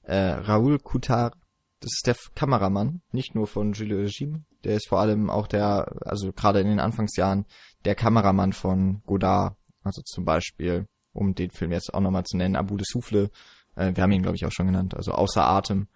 Äh, 0.02 0.16
Raoul 0.16 0.78
Coutard, 0.78 1.34
das 1.80 1.92
ist 1.92 2.06
der 2.06 2.16
Kameramann, 2.34 3.02
nicht 3.12 3.34
nur 3.34 3.46
von 3.46 3.72
Jules 3.72 3.98
Regime, 3.98 4.44
der 4.64 4.76
ist 4.76 4.88
vor 4.88 5.00
allem 5.00 5.30
auch 5.30 5.46
der, 5.46 5.86
also 6.00 6.32
gerade 6.32 6.60
in 6.60 6.68
den 6.68 6.80
Anfangsjahren, 6.80 7.46
der 7.84 7.94
Kameramann 7.94 8.52
von 8.52 9.02
Godard, 9.06 9.56
also 9.84 10.02
zum 10.02 10.24
Beispiel, 10.24 10.86
um 11.12 11.34
den 11.34 11.50
Film 11.50 11.72
jetzt 11.72 11.94
auch 11.94 12.00
nochmal 12.00 12.24
zu 12.24 12.36
nennen, 12.36 12.56
Abu 12.56 12.76
de 12.76 12.84
Souffle, 12.88 13.30
äh, 13.76 13.92
wir 13.94 14.02
haben 14.02 14.12
ihn, 14.12 14.22
glaube 14.22 14.36
ich, 14.36 14.44
auch 14.44 14.52
schon 14.52 14.66
genannt, 14.66 14.96
also 14.96 15.12
Außer 15.12 15.44
Atem, 15.46 15.86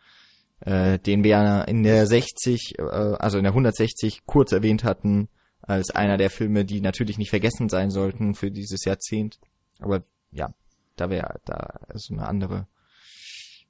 äh, 0.60 0.98
den 0.98 1.24
wir 1.24 1.64
in 1.66 1.82
der 1.82 2.06
60, 2.06 2.78
äh, 2.78 2.82
also 2.82 3.38
in 3.38 3.44
der 3.44 3.52
160 3.52 4.20
kurz 4.26 4.52
erwähnt 4.52 4.84
hatten, 4.84 5.28
als 5.62 5.90
einer 5.90 6.16
der 6.16 6.30
Filme, 6.30 6.64
die 6.64 6.80
natürlich 6.80 7.18
nicht 7.18 7.30
vergessen 7.30 7.68
sein 7.68 7.90
sollten 7.90 8.34
für 8.34 8.50
dieses 8.50 8.84
Jahrzehnt. 8.84 9.38
Aber 9.78 10.02
ja, 10.32 10.54
da 10.96 11.10
wäre 11.10 11.40
da 11.44 11.80
so 11.94 12.14
eine 12.14 12.26
andere, 12.26 12.66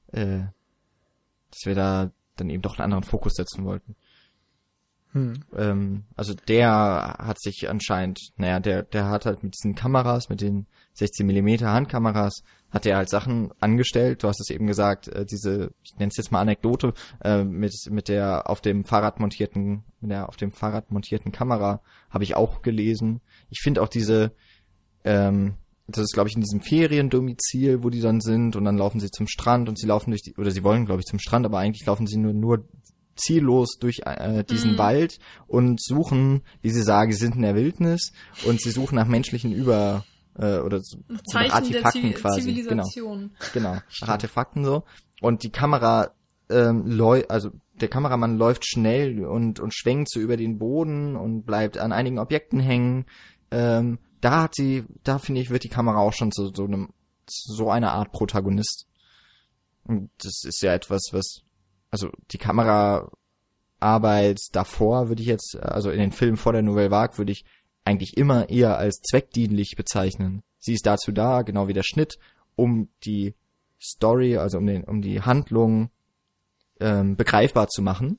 äh, 0.08 0.44
dass 1.50 1.64
wir 1.64 1.74
da 1.74 2.10
dann 2.36 2.50
eben 2.50 2.62
doch 2.62 2.78
einen 2.78 2.84
anderen 2.84 3.04
Fokus 3.04 3.34
setzen 3.34 3.64
wollten. 3.64 3.96
Hm. 5.12 5.44
Ähm, 5.56 6.04
also 6.14 6.34
der 6.34 7.16
hat 7.18 7.40
sich 7.40 7.68
anscheinend, 7.68 8.20
naja, 8.36 8.60
der, 8.60 8.84
der 8.84 9.08
hat 9.08 9.26
halt 9.26 9.42
mit 9.42 9.54
diesen 9.54 9.74
Kameras, 9.74 10.28
mit 10.28 10.40
den 10.40 10.66
16 10.94 11.26
Millimeter 11.26 11.72
Handkameras, 11.72 12.42
hat 12.70 12.86
er 12.86 12.96
halt 12.96 13.08
Sachen 13.08 13.50
angestellt. 13.60 14.22
Du 14.22 14.28
hast 14.28 14.40
es 14.40 14.50
eben 14.50 14.66
gesagt, 14.66 15.08
äh, 15.08 15.24
diese, 15.24 15.72
ich 15.82 15.96
nenne 15.98 16.10
es 16.10 16.16
jetzt 16.16 16.32
mal 16.32 16.40
Anekdote, 16.40 16.94
äh, 17.22 17.44
mit, 17.44 17.72
mit 17.90 18.08
der 18.08 18.48
auf 18.48 18.60
dem 18.60 18.84
Fahrrad 18.84 19.20
montierten, 19.20 19.84
mit 20.00 20.10
der 20.10 20.28
auf 20.28 20.36
dem 20.36 20.52
Fahrrad 20.52 20.90
montierten 20.90 21.32
Kamera 21.32 21.80
habe 22.10 22.24
ich 22.24 22.36
auch 22.36 22.62
gelesen. 22.62 23.20
Ich 23.50 23.60
finde 23.60 23.82
auch 23.82 23.88
diese, 23.88 24.32
ähm, 25.04 25.54
das 25.86 26.04
ist 26.04 26.14
glaube 26.14 26.28
ich 26.28 26.36
in 26.36 26.42
diesem 26.42 26.60
Feriendomizil, 26.60 27.82
wo 27.82 27.90
die 27.90 28.00
dann 28.00 28.20
sind 28.20 28.56
und 28.56 28.64
dann 28.64 28.78
laufen 28.78 29.00
sie 29.00 29.10
zum 29.10 29.26
Strand 29.26 29.68
und 29.68 29.78
sie 29.78 29.86
laufen 29.86 30.10
durch 30.10 30.22
die, 30.22 30.34
oder 30.36 30.50
sie 30.50 30.62
wollen 30.62 30.86
glaube 30.86 31.00
ich 31.00 31.06
zum 31.06 31.18
Strand, 31.18 31.46
aber 31.46 31.58
eigentlich 31.58 31.86
laufen 31.86 32.06
sie 32.06 32.18
nur, 32.18 32.32
nur 32.32 32.64
ziellos 33.16 33.76
durch 33.78 34.02
äh, 34.04 34.44
diesen 34.44 34.72
mhm. 34.72 34.78
Wald 34.78 35.18
und 35.46 35.82
suchen, 35.82 36.42
wie 36.62 36.70
sie 36.70 36.82
sagen, 36.82 37.12
sie 37.12 37.18
sind 37.18 37.34
in 37.34 37.42
der 37.42 37.54
Wildnis 37.54 38.12
und 38.46 38.60
sie 38.60 38.70
suchen 38.70 38.94
nach 38.94 39.06
menschlichen 39.06 39.52
Über 39.52 40.04
äh, 40.38 40.58
oder 40.58 40.80
so, 40.80 40.98
Artefakten 41.34 42.14
quasi. 42.14 42.42
Zivilisation. 42.42 43.32
Genau, 43.52 43.78
genau, 44.00 44.12
Artefakten 44.12 44.64
so. 44.64 44.84
Und 45.20 45.42
die 45.42 45.50
Kamera 45.50 46.12
ähm, 46.48 46.86
läu 46.86 47.22
also 47.28 47.50
der 47.80 47.88
Kameramann 47.88 48.36
läuft 48.36 48.66
schnell 48.66 49.24
und 49.24 49.60
und 49.60 49.74
schwenkt 49.74 50.10
so 50.10 50.20
über 50.20 50.36
den 50.36 50.58
Boden 50.58 51.16
und 51.16 51.42
bleibt 51.42 51.78
an 51.78 51.92
einigen 51.92 52.18
Objekten 52.18 52.60
hängen. 52.60 53.06
Ähm, 53.50 53.98
da 54.20 54.42
hat 54.42 54.54
sie, 54.54 54.84
da 55.02 55.18
finde 55.18 55.40
ich, 55.40 55.50
wird 55.50 55.64
die 55.64 55.70
Kamera 55.70 55.98
auch 55.98 56.12
schon 56.12 56.30
zu 56.30 56.52
so 56.54 56.64
einem 56.64 56.90
so 57.26 57.70
eine 57.70 57.92
Art 57.92 58.12
Protagonist. 58.12 58.86
Und 59.84 60.10
das 60.18 60.42
ist 60.44 60.62
ja 60.62 60.74
etwas, 60.74 61.08
was 61.12 61.42
also 61.90 62.10
die 62.30 62.38
Kameraarbeit 62.38 64.38
davor 64.52 65.08
würde 65.08 65.22
ich 65.22 65.28
jetzt, 65.28 65.56
also 65.60 65.90
in 65.90 65.98
den 65.98 66.12
Filmen 66.12 66.36
vor 66.36 66.52
der 66.52 66.62
Nouvelle 66.62 66.90
Vague 66.90 67.18
würde 67.18 67.32
ich 67.32 67.44
eigentlich 67.84 68.16
immer 68.16 68.48
eher 68.48 68.78
als 68.78 69.00
zweckdienlich 69.00 69.74
bezeichnen. 69.76 70.42
Sie 70.58 70.74
ist 70.74 70.86
dazu 70.86 71.12
da, 71.12 71.42
genau 71.42 71.68
wie 71.68 71.72
der 71.72 71.82
Schnitt, 71.82 72.18
um 72.56 72.88
die 73.04 73.34
Story, 73.80 74.36
also 74.36 74.58
um, 74.58 74.66
den, 74.66 74.84
um 74.84 75.00
die 75.00 75.22
Handlung 75.22 75.90
ähm, 76.80 77.16
begreifbar 77.16 77.68
zu 77.68 77.82
machen. 77.82 78.18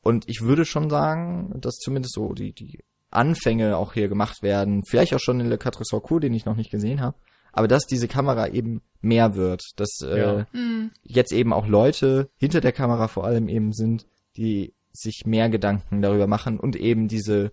Und 0.00 0.28
ich 0.28 0.42
würde 0.42 0.64
schon 0.64 0.90
sagen, 0.90 1.52
dass 1.60 1.76
zumindest 1.76 2.14
so 2.14 2.34
die, 2.34 2.52
die 2.52 2.80
Anfänge 3.10 3.76
auch 3.76 3.94
hier 3.94 4.08
gemacht 4.08 4.42
werden, 4.42 4.82
vielleicht 4.84 5.14
auch 5.14 5.20
schon 5.20 5.40
in 5.40 5.48
Le 5.48 5.58
Quatre 5.58 5.84
Saucourt, 5.84 6.22
den 6.22 6.34
ich 6.34 6.44
noch 6.44 6.56
nicht 6.56 6.70
gesehen 6.70 7.00
habe, 7.00 7.16
aber 7.52 7.68
dass 7.68 7.86
diese 7.86 8.08
Kamera 8.08 8.48
eben 8.48 8.82
mehr 9.00 9.36
wird, 9.36 9.62
dass 9.76 10.00
äh, 10.02 10.18
ja. 10.18 10.46
Mhm. 10.52 10.90
jetzt 11.02 11.32
eben 11.32 11.52
auch 11.52 11.66
Leute 11.66 12.28
hinter 12.36 12.60
der 12.60 12.72
Kamera 12.72 13.08
vor 13.08 13.24
allem 13.24 13.48
eben 13.48 13.72
sind, 13.72 14.06
die 14.36 14.74
sich 14.92 15.22
mehr 15.24 15.48
Gedanken 15.48 16.02
darüber 16.02 16.26
machen 16.26 16.58
und 16.58 16.76
eben 16.76 17.08
diese 17.08 17.50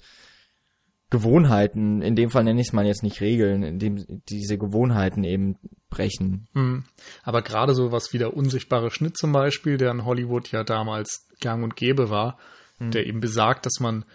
Gewohnheiten, 1.11 2.01
in 2.01 2.15
dem 2.15 2.31
Fall 2.31 2.45
nenne 2.45 2.61
ich 2.61 2.67
es 2.67 2.73
mal 2.73 2.85
jetzt 2.85 3.03
nicht 3.03 3.19
Regeln, 3.19 3.63
in 3.63 3.79
dem 3.79 4.05
diese 4.29 4.57
Gewohnheiten 4.57 5.25
eben 5.25 5.57
brechen. 5.89 6.47
Mhm. 6.53 6.85
Aber 7.23 7.41
gerade 7.41 7.75
so 7.75 7.91
was 7.91 8.13
wie 8.13 8.17
der 8.17 8.35
unsichtbare 8.35 8.89
Schnitt 8.89 9.17
zum 9.17 9.33
Beispiel, 9.33 9.77
der 9.77 9.91
in 9.91 10.05
Hollywood 10.05 10.51
ja 10.51 10.63
damals 10.63 11.27
gang 11.41 11.63
und 11.63 11.75
gäbe 11.75 12.09
war, 12.09 12.39
mhm. 12.79 12.91
der 12.91 13.05
eben 13.05 13.19
besagt, 13.19 13.65
dass 13.65 13.81
man 13.81 14.05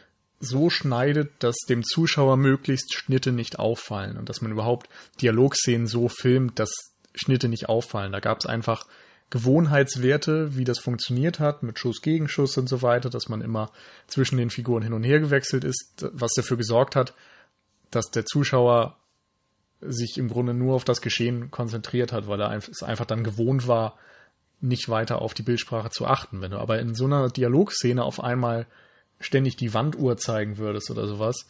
so 0.40 0.70
schneidet, 0.70 1.32
dass 1.40 1.56
dem 1.68 1.84
Zuschauer 1.84 2.38
möglichst 2.38 2.94
Schnitte 2.94 3.30
nicht 3.30 3.58
auffallen 3.58 4.16
und 4.16 4.30
dass 4.30 4.40
man 4.40 4.50
überhaupt 4.50 4.88
Dialogszenen 5.20 5.86
so 5.86 6.08
filmt, 6.08 6.58
dass 6.58 6.70
Schnitte 7.14 7.48
nicht 7.48 7.68
auffallen. 7.68 8.12
Da 8.12 8.20
gab 8.20 8.38
es 8.38 8.46
einfach 8.46 8.86
Gewohnheitswerte, 9.30 10.56
wie 10.56 10.64
das 10.64 10.78
funktioniert 10.78 11.40
hat, 11.40 11.62
mit 11.62 11.78
Schuss 11.78 12.00
gegen 12.00 12.28
Schuss 12.28 12.56
und 12.58 12.68
so 12.68 12.82
weiter, 12.82 13.10
dass 13.10 13.28
man 13.28 13.40
immer 13.40 13.72
zwischen 14.06 14.38
den 14.38 14.50
Figuren 14.50 14.82
hin 14.82 14.92
und 14.92 15.02
her 15.02 15.18
gewechselt 15.18 15.64
ist, 15.64 16.06
was 16.12 16.32
dafür 16.34 16.56
gesorgt 16.56 16.94
hat, 16.94 17.14
dass 17.90 18.10
der 18.10 18.24
Zuschauer 18.24 18.96
sich 19.80 20.16
im 20.16 20.28
Grunde 20.28 20.54
nur 20.54 20.74
auf 20.74 20.84
das 20.84 21.00
Geschehen 21.00 21.50
konzentriert 21.50 22.12
hat, 22.12 22.28
weil 22.28 22.40
er 22.40 22.56
es 22.56 22.82
einfach 22.82 23.04
dann 23.04 23.24
gewohnt 23.24 23.66
war, 23.66 23.98
nicht 24.60 24.88
weiter 24.88 25.20
auf 25.20 25.34
die 25.34 25.42
Bildsprache 25.42 25.90
zu 25.90 26.06
achten. 26.06 26.40
Wenn 26.40 26.52
du 26.52 26.58
aber 26.58 26.78
in 26.78 26.94
so 26.94 27.04
einer 27.04 27.28
Dialogszene 27.28 28.02
auf 28.02 28.22
einmal 28.22 28.66
ständig 29.20 29.56
die 29.56 29.74
Wanduhr 29.74 30.16
zeigen 30.16 30.56
würdest 30.56 30.90
oder 30.90 31.06
sowas, 31.06 31.46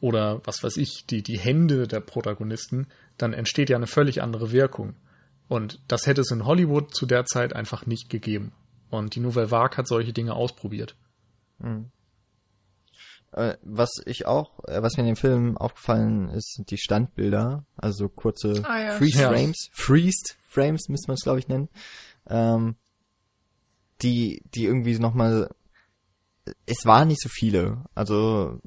oder 0.00 0.42
was 0.44 0.62
weiß 0.62 0.76
ich, 0.76 1.06
die, 1.06 1.22
die 1.22 1.38
Hände 1.38 1.88
der 1.88 2.00
Protagonisten, 2.00 2.88
dann 3.16 3.32
entsteht 3.32 3.70
ja 3.70 3.76
eine 3.76 3.86
völlig 3.86 4.22
andere 4.22 4.52
Wirkung. 4.52 4.94
Und 5.48 5.80
das 5.88 6.06
hätte 6.06 6.22
es 6.22 6.30
in 6.30 6.46
Hollywood 6.46 6.94
zu 6.94 7.06
der 7.06 7.24
Zeit 7.26 7.54
einfach 7.54 7.86
nicht 7.86 8.08
gegeben. 8.08 8.52
Und 8.90 9.14
die 9.14 9.20
Nouvelle 9.20 9.50
Vague 9.50 9.76
hat 9.76 9.88
solche 9.88 10.12
Dinge 10.12 10.34
ausprobiert. 10.34 10.96
Mhm. 11.58 11.90
Äh, 13.32 13.56
was 13.62 13.90
ich 14.06 14.26
auch, 14.26 14.60
äh, 14.68 14.80
was 14.80 14.96
mir 14.96 15.02
in 15.02 15.08
dem 15.08 15.16
Film 15.16 15.58
aufgefallen 15.58 16.28
ist, 16.28 16.54
sind 16.54 16.70
die 16.70 16.78
Standbilder, 16.78 17.64
also 17.76 18.08
kurze 18.08 18.62
ah, 18.64 18.80
ja. 18.80 18.92
Freeze 18.92 19.18
Frames, 19.18 19.68
Freezed 19.72 20.36
Frames 20.48 20.88
müsste 20.88 21.08
man 21.08 21.14
es 21.14 21.22
glaube 21.22 21.40
ich 21.40 21.48
nennen, 21.48 21.68
ähm, 22.28 22.76
die, 24.02 24.40
die 24.54 24.64
irgendwie 24.64 24.96
nochmal, 25.00 25.52
es 26.66 26.86
waren 26.86 27.08
nicht 27.08 27.20
so 27.20 27.28
viele, 27.28 27.84
also 27.96 28.60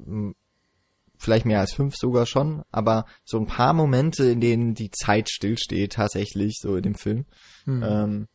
vielleicht 1.18 1.46
mehr 1.46 1.60
als 1.60 1.74
fünf 1.74 1.94
sogar 1.96 2.26
schon, 2.26 2.62
aber 2.70 3.04
so 3.24 3.38
ein 3.38 3.46
paar 3.46 3.72
Momente, 3.72 4.24
in 4.30 4.40
denen 4.40 4.74
die 4.74 4.90
Zeit 4.90 5.28
stillsteht, 5.28 5.94
tatsächlich, 5.94 6.58
so 6.60 6.76
in 6.76 6.82
dem 6.82 6.94
Film. 6.94 7.26
Mhm. 7.66 7.82
Ähm, 7.82 8.28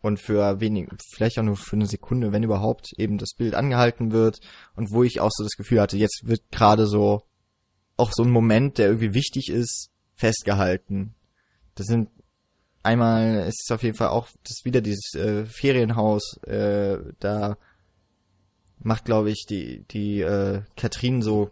und 0.00 0.20
für 0.20 0.60
wenig, 0.60 0.88
vielleicht 1.12 1.38
auch 1.38 1.42
nur 1.42 1.56
für 1.56 1.74
eine 1.74 1.86
Sekunde, 1.86 2.30
wenn 2.30 2.44
überhaupt, 2.44 2.92
eben 2.96 3.18
das 3.18 3.34
Bild 3.36 3.54
angehalten 3.54 4.12
wird 4.12 4.38
und 4.76 4.92
wo 4.92 5.02
ich 5.02 5.20
auch 5.20 5.30
so 5.32 5.42
das 5.42 5.56
Gefühl 5.56 5.80
hatte, 5.80 5.96
jetzt 5.96 6.22
wird 6.24 6.42
gerade 6.52 6.86
so 6.86 7.22
auch 7.96 8.12
so 8.12 8.22
ein 8.22 8.30
Moment, 8.30 8.78
der 8.78 8.86
irgendwie 8.86 9.14
wichtig 9.14 9.48
ist, 9.48 9.90
festgehalten. 10.14 11.14
Das 11.74 11.86
sind 11.86 12.10
einmal, 12.84 13.38
es 13.40 13.56
ist 13.60 13.72
auf 13.72 13.82
jeden 13.82 13.96
Fall 13.96 14.08
auch 14.08 14.28
das 14.44 14.64
wieder 14.64 14.80
dieses 14.80 15.14
äh, 15.14 15.46
Ferienhaus, 15.46 16.38
äh, 16.44 16.98
da 17.18 17.58
macht 18.80 19.06
glaube 19.06 19.30
ich 19.30 19.46
die 19.48 19.84
die 19.90 20.20
äh, 20.20 20.62
Katrin 20.76 21.22
so 21.22 21.50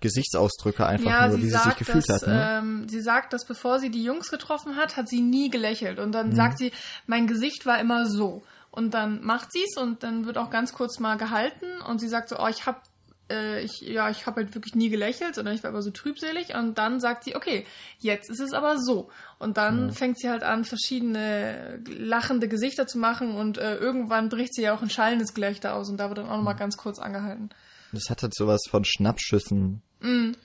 Gesichtsausdrücke 0.00 0.86
einfach 0.86 1.10
ja, 1.10 1.28
nur, 1.28 1.38
wie 1.38 1.50
sie 1.50 1.56
sich 1.56 1.76
gefühlt 1.76 2.08
dass, 2.08 2.22
hat. 2.22 2.28
Ne? 2.28 2.58
Ähm, 2.58 2.88
sie 2.88 3.00
sagt, 3.00 3.32
dass 3.32 3.44
bevor 3.44 3.78
sie 3.78 3.90
die 3.90 4.02
Jungs 4.02 4.30
getroffen 4.30 4.76
hat, 4.76 4.96
hat 4.96 5.08
sie 5.08 5.20
nie 5.20 5.50
gelächelt. 5.50 5.98
Und 5.98 6.12
dann 6.12 6.30
mhm. 6.30 6.36
sagt 6.36 6.58
sie, 6.58 6.72
mein 7.06 7.26
Gesicht 7.26 7.66
war 7.66 7.78
immer 7.80 8.06
so. 8.06 8.42
Und 8.70 8.92
dann 8.94 9.24
macht 9.24 9.52
sie 9.52 9.64
es 9.64 9.80
und 9.80 10.02
dann 10.02 10.26
wird 10.26 10.36
auch 10.36 10.50
ganz 10.50 10.72
kurz 10.72 10.98
mal 10.98 11.16
gehalten 11.16 11.80
und 11.88 11.98
sie 11.98 12.08
sagt 12.08 12.28
so, 12.28 12.38
oh, 12.38 12.46
ich 12.46 12.66
hab 12.66 12.82
äh, 13.30 13.62
ich, 13.62 13.80
ja, 13.80 14.10
ich 14.10 14.26
habe 14.26 14.42
halt 14.42 14.54
wirklich 14.54 14.74
nie 14.74 14.88
gelächelt, 14.88 15.34
sondern 15.34 15.54
ich 15.54 15.62
war 15.62 15.70
immer 15.70 15.82
so 15.82 15.90
trübselig. 15.90 16.54
Und 16.54 16.78
dann 16.78 17.00
sagt 17.00 17.24
sie, 17.24 17.36
okay, 17.36 17.66
jetzt 17.98 18.30
ist 18.30 18.40
es 18.40 18.52
aber 18.52 18.78
so. 18.78 19.10
Und 19.38 19.56
dann 19.56 19.88
ja. 19.88 19.92
fängt 19.92 20.18
sie 20.18 20.30
halt 20.30 20.42
an, 20.42 20.64
verschiedene 20.64 21.80
lachende 21.86 22.48
Gesichter 22.48 22.86
zu 22.86 22.98
machen 22.98 23.34
und 23.36 23.58
äh, 23.58 23.76
irgendwann 23.76 24.28
bricht 24.28 24.54
sie 24.54 24.62
ja 24.62 24.74
auch 24.74 24.82
ein 24.82 24.90
schallendes 24.90 25.34
Gelächter 25.34 25.74
aus 25.74 25.88
und 25.88 25.98
da 25.98 26.08
wird 26.08 26.18
dann 26.18 26.26
auch 26.26 26.36
nochmal 26.36 26.54
mhm. 26.54 26.58
ganz 26.58 26.76
kurz 26.76 26.98
angehalten. 26.98 27.50
Das 27.96 28.10
hat 28.10 28.22
halt 28.22 28.34
sowas 28.34 28.62
von 28.68 28.84
Schnappschüssen. 28.84 29.82
Mhm. 30.00 30.36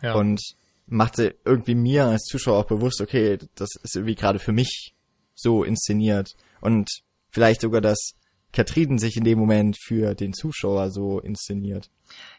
Ja. 0.00 0.14
Und 0.14 0.40
machte 0.86 1.34
irgendwie 1.44 1.74
mir 1.74 2.06
als 2.06 2.24
Zuschauer 2.24 2.58
auch 2.58 2.66
bewusst, 2.66 3.00
okay, 3.00 3.38
das 3.54 3.70
ist 3.82 3.96
irgendwie 3.96 4.14
gerade 4.14 4.38
für 4.38 4.52
mich 4.52 4.94
so 5.34 5.64
inszeniert. 5.64 6.34
Und 6.60 6.90
vielleicht 7.30 7.60
sogar, 7.60 7.80
dass 7.80 8.12
Katriden 8.52 8.98
sich 8.98 9.16
in 9.16 9.24
dem 9.24 9.38
Moment 9.38 9.76
für 9.82 10.14
den 10.14 10.32
Zuschauer 10.32 10.90
so 10.90 11.20
inszeniert. 11.20 11.90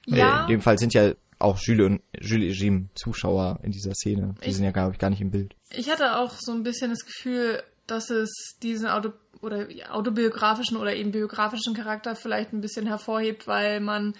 Ja. 0.05 0.43
in 0.43 0.47
dem 0.49 0.61
Fall 0.61 0.77
sind 0.77 0.93
ja 0.93 1.13
auch 1.39 1.57
Jules 1.59 1.85
und 1.87 2.01
Jules 2.19 2.57
Jim 2.59 2.89
Zuschauer 2.95 3.59
in 3.63 3.71
dieser 3.71 3.93
Szene. 3.93 4.35
Die 4.43 4.49
ich, 4.49 4.55
sind 4.55 4.65
ja, 4.65 4.71
glaube 4.71 4.93
ich, 4.93 4.99
gar 4.99 5.09
nicht 5.09 5.21
im 5.21 5.31
Bild. 5.31 5.55
Ich 5.71 5.89
hatte 5.89 6.17
auch 6.17 6.33
so 6.39 6.51
ein 6.53 6.63
bisschen 6.63 6.91
das 6.91 7.05
Gefühl, 7.05 7.63
dass 7.87 8.09
es 8.09 8.57
diesen 8.61 8.87
Auto 8.87 9.11
oder 9.41 9.67
autobiografischen 9.89 10.77
oder 10.77 10.95
eben 10.95 11.11
biografischen 11.11 11.73
Charakter 11.73 12.15
vielleicht 12.15 12.53
ein 12.53 12.61
bisschen 12.61 12.87
hervorhebt, 12.87 13.45
weil 13.45 13.81
man 13.81 14.13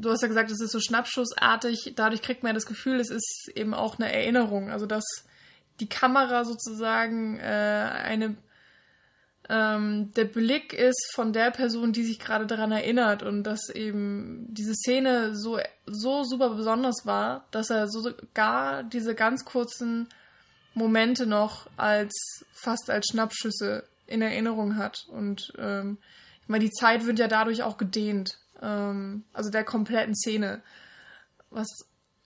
du 0.00 0.10
hast 0.10 0.22
ja 0.22 0.28
gesagt, 0.28 0.50
es 0.50 0.60
ist 0.60 0.72
so 0.72 0.80
schnappschussartig. 0.80 1.94
Dadurch 1.96 2.22
kriegt 2.22 2.42
man 2.42 2.54
das 2.54 2.66
Gefühl, 2.66 3.00
es 3.00 3.10
ist 3.10 3.50
eben 3.54 3.74
auch 3.74 3.98
eine 3.98 4.12
Erinnerung. 4.12 4.70
Also, 4.70 4.86
dass 4.86 5.04
die 5.80 5.88
Kamera 5.88 6.44
sozusagen 6.44 7.38
äh, 7.38 7.42
eine 7.42 8.36
ähm, 9.48 10.12
der 10.14 10.24
Blick 10.24 10.72
ist 10.72 11.12
von 11.14 11.32
der 11.32 11.50
Person, 11.50 11.92
die 11.92 12.04
sich 12.04 12.18
gerade 12.18 12.46
daran 12.46 12.72
erinnert 12.72 13.22
und 13.22 13.44
dass 13.44 13.68
eben 13.68 14.46
diese 14.48 14.74
Szene 14.74 15.36
so, 15.36 15.58
so 15.86 16.24
super 16.24 16.50
besonders 16.50 17.06
war, 17.06 17.46
dass 17.52 17.70
er 17.70 17.88
sogar 17.88 18.82
diese 18.82 19.14
ganz 19.14 19.44
kurzen 19.44 20.08
Momente 20.74 21.26
noch 21.26 21.68
als 21.76 22.44
fast 22.52 22.90
als 22.90 23.06
Schnappschüsse 23.10 23.84
in 24.06 24.20
Erinnerung 24.20 24.76
hat. 24.76 25.06
Und 25.08 25.52
ähm, 25.58 25.98
ich 26.42 26.48
meine, 26.48 26.64
die 26.64 26.72
Zeit 26.72 27.06
wird 27.06 27.18
ja 27.18 27.28
dadurch 27.28 27.62
auch 27.62 27.76
gedehnt 27.76 28.38
ähm, 28.62 29.24
also 29.32 29.50
der 29.50 29.64
kompletten 29.64 30.14
Szene, 30.14 30.62
was 31.50 31.68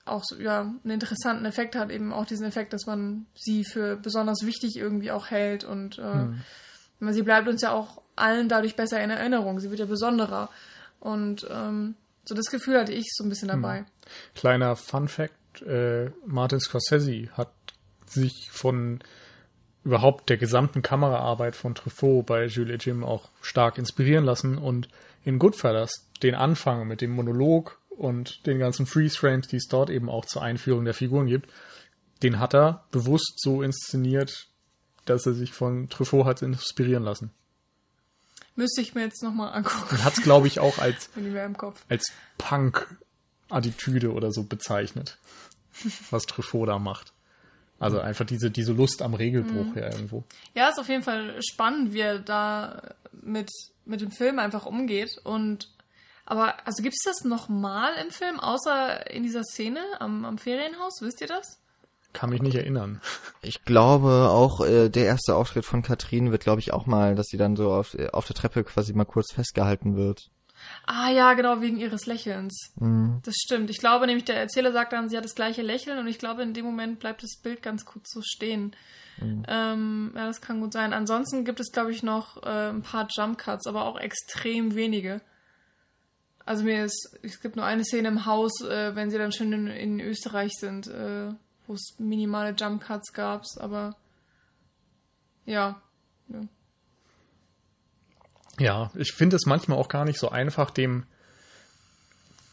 auch 0.05 0.23
so, 0.25 0.37
ja, 0.37 0.61
einen 0.63 0.91
interessanten 0.91 1.45
Effekt 1.45 1.77
hat, 1.77 1.91
eben 1.91 2.13
auch 2.13 2.27
diesen 2.27 2.47
Effekt, 2.47 2.73
dass 2.73 2.87
man 2.87 3.27
sie 3.35 3.65
für 3.65 3.97
besonders 3.97 4.45
wichtig 4.45 4.77
irgendwie 4.77 5.11
auch 5.11 5.31
hält 5.31 5.65
und 5.65 5.99
äh, 5.99 6.15
mhm. 6.15 7.13
sie 7.13 7.23
bleibt 7.23 7.49
uns 7.49 7.63
ja 7.63 7.73
auch 7.73 8.03
allen 8.17 8.49
dadurch 8.49 8.77
besser 8.77 9.03
in 9.03 9.11
Erinnerung. 9.11 9.61
Sie 9.61 9.71
wird 9.71 9.81
ja 9.81 9.87
besonderer. 9.87 10.51
Und 10.99 11.47
ähm, 11.51 11.95
so 12.25 12.35
das 12.35 12.47
Gefühl 12.47 12.79
hatte 12.79 12.93
ich 12.93 13.07
so 13.13 13.25
ein 13.25 13.29
bisschen 13.31 13.49
dabei. 13.49 13.79
Hm. 13.79 13.87
Kleiner 14.35 14.77
Fun 14.77 15.09
Fact, 15.09 15.63
äh, 15.63 16.11
Martin 16.27 16.61
Scorsese 16.61 17.29
hat 17.33 17.51
sich 18.07 18.51
von 18.51 19.01
überhaupt 19.83 20.29
der 20.29 20.37
gesamten 20.37 20.83
Kameraarbeit 20.83 21.57
von 21.57 21.75
Truffaut 21.75 22.27
bei 22.27 22.47
Jules 22.47 22.75
et 22.75 22.85
Jim 22.85 23.03
auch 23.03 23.31
stark 23.41 23.79
inspirieren 23.79 24.25
lassen 24.25 24.59
und 24.59 24.89
in 25.25 25.39
Goodfellas 25.39 26.07
den 26.23 26.35
Anfang 26.35 26.87
mit 26.87 27.01
dem 27.01 27.11
Monolog 27.11 27.79
und 27.91 28.47
den 28.47 28.59
ganzen 28.59 28.87
Freeze-Frames, 28.87 29.49
die 29.49 29.57
es 29.57 29.69
dort 29.69 29.91
eben 29.91 30.09
auch 30.09 30.25
zur 30.25 30.43
Einführung 30.43 30.85
der 30.85 30.95
Figuren 30.95 31.27
gibt, 31.27 31.51
den 32.23 32.39
hat 32.39 32.55
er 32.55 32.85
bewusst 32.91 33.35
so 33.37 33.63
inszeniert, 33.63 34.49
dass 35.05 35.27
er 35.27 35.35
sich 35.35 35.53
von 35.53 35.89
Truffaut 35.89 36.27
hat 36.27 36.43
inspirieren 36.43 37.03
lassen. 37.03 37.31
Müsste 38.57 38.81
ich 38.81 38.95
mir 38.95 39.03
jetzt 39.03 39.23
nochmal 39.23 39.55
angucken. 39.55 39.87
Und 39.91 40.05
hat 40.05 40.19
es, 40.19 40.23
glaube 40.23 40.47
ich, 40.47 40.61
auch 40.61 40.79
als, 40.79 41.09
als 41.89 42.13
Punk-Attitüde 42.39 44.13
oder 44.13 44.33
so 44.33 44.45
bezeichnet, 44.45 45.19
was 46.11 46.27
Truffaut 46.27 46.69
da 46.69 46.79
macht. 46.79 47.13
Also 47.79 47.99
einfach 47.99 48.27
diese, 48.27 48.51
diese 48.51 48.75
Lust 48.75 49.01
am 49.01 49.15
Regelbruch 49.15 49.75
mhm. 49.75 49.79
ja 49.79 49.91
irgendwo. 49.91 50.25
Ja, 50.55 50.69
ist 50.69 50.79
auf 50.79 50.89
jeden 50.89 51.03
Fall 51.03 51.41
spannend, 51.43 51.95
wie 51.95 52.01
er 52.01 52.19
da 52.19 52.95
mit, 53.23 53.51
mit 53.91 54.01
dem 54.01 54.11
Film 54.11 54.39
einfach 54.39 54.67
umgeht. 54.67 55.21
Und 55.23 55.69
aber 56.25 56.67
also 56.67 56.83
gibt 56.83 56.95
es 56.95 57.03
das 57.05 57.25
nochmal 57.25 57.93
im 58.03 58.11
Film, 58.11 58.39
außer 58.39 59.11
in 59.11 59.23
dieser 59.23 59.43
Szene 59.43 59.81
am, 59.99 60.25
am 60.25 60.39
Ferienhaus? 60.39 61.03
Wisst 61.03 61.21
ihr 61.21 61.27
das? 61.27 61.61
Kann 62.13 62.31
mich 62.31 62.43
nicht 62.43 62.57
erinnern. 62.57 63.01
Ich 63.43 63.65
glaube 63.65 64.29
auch, 64.29 64.61
äh, 64.61 64.91
der 64.91 65.07
erste 65.07 65.35
Auftritt 65.35 65.65
von 65.65 65.81
Katrin 65.81 66.31
wird, 66.31 66.43
glaube 66.43 66.61
ich, 66.61 66.75
auch 66.75 66.85
mal, 66.85 67.15
dass 67.15 67.29
sie 67.29 67.39
dann 67.39 67.57
so 67.57 67.73
auf, 67.73 67.95
äh, 67.95 68.09
auf 68.09 68.27
der 68.27 68.37
Treppe 68.37 68.65
quasi 68.65 68.93
mal 68.93 69.07
kurz 69.07 69.33
festgehalten 69.33 69.97
wird. 69.97 70.31
Ah 70.87 71.11
ja, 71.11 71.35
genau, 71.35 71.61
wegen 71.61 71.79
ihres 71.79 72.07
Lächelns. 72.07 72.73
Mhm. 72.77 73.21
Das 73.25 73.35
stimmt. 73.37 73.71
Ich 73.71 73.79
glaube 73.79 74.07
nämlich, 74.07 74.25
der 74.25 74.37
Erzähler 74.37 74.73
sagt 74.73 74.93
dann, 74.93 75.09
sie 75.09 75.17
hat 75.17 75.25
das 75.25 75.35
gleiche 75.35 75.63
Lächeln 75.63 75.99
und 75.99 76.07
ich 76.07 76.19
glaube, 76.19 76.43
in 76.43 76.55
dem 76.55 76.65
Moment 76.65 76.99
bleibt 77.01 77.23
das 77.23 77.37
Bild 77.43 77.63
ganz 77.63 77.85
kurz 77.85 78.11
so 78.13 78.23
stehen. 78.23 78.75
Mhm. 79.21 79.45
Ähm, 79.49 80.13
ja, 80.15 80.27
das 80.27 80.41
kann 80.41 80.61
gut 80.61 80.73
sein. 80.73 80.93
Ansonsten 80.93 81.45
gibt 81.45 81.61
es, 81.61 81.73
glaube 81.73 81.93
ich, 81.93 82.03
noch 82.03 82.43
äh, 82.43 82.71
ein 82.71 82.83
paar 82.83 83.09
Jump 83.11 83.39
Cuts, 83.39 83.67
aber 83.67 83.85
auch 83.85 83.99
extrem 83.99 84.75
wenige. 84.75 85.21
Also 86.45 86.65
mir 86.65 86.85
ist, 86.85 87.19
es 87.23 87.41
gibt 87.41 87.57
nur 87.57 87.65
eine 87.65 87.85
Szene 87.85 88.09
im 88.09 88.27
Haus, 88.27 88.61
äh, 88.63 88.97
wenn 88.97 89.11
sie 89.11 89.19
dann 89.19 89.33
schon 89.33 89.53
in, 89.53 89.67
in 89.69 90.01
Österreich 90.01 90.53
sind, 90.59 90.89
äh, 90.89 91.33
wo 91.67 91.75
es 91.75 91.95
minimale 91.99 92.55
Jump 92.59 92.83
Cuts 92.83 93.13
gab, 93.13 93.45
aber 93.59 93.97
ja. 95.45 95.81
ja. 96.29 96.41
Ja, 98.61 98.91
ich 98.95 99.13
finde 99.13 99.37
es 99.37 99.47
manchmal 99.47 99.79
auch 99.79 99.89
gar 99.89 100.05
nicht 100.05 100.19
so 100.19 100.29
einfach, 100.29 100.71
dem 100.71 101.05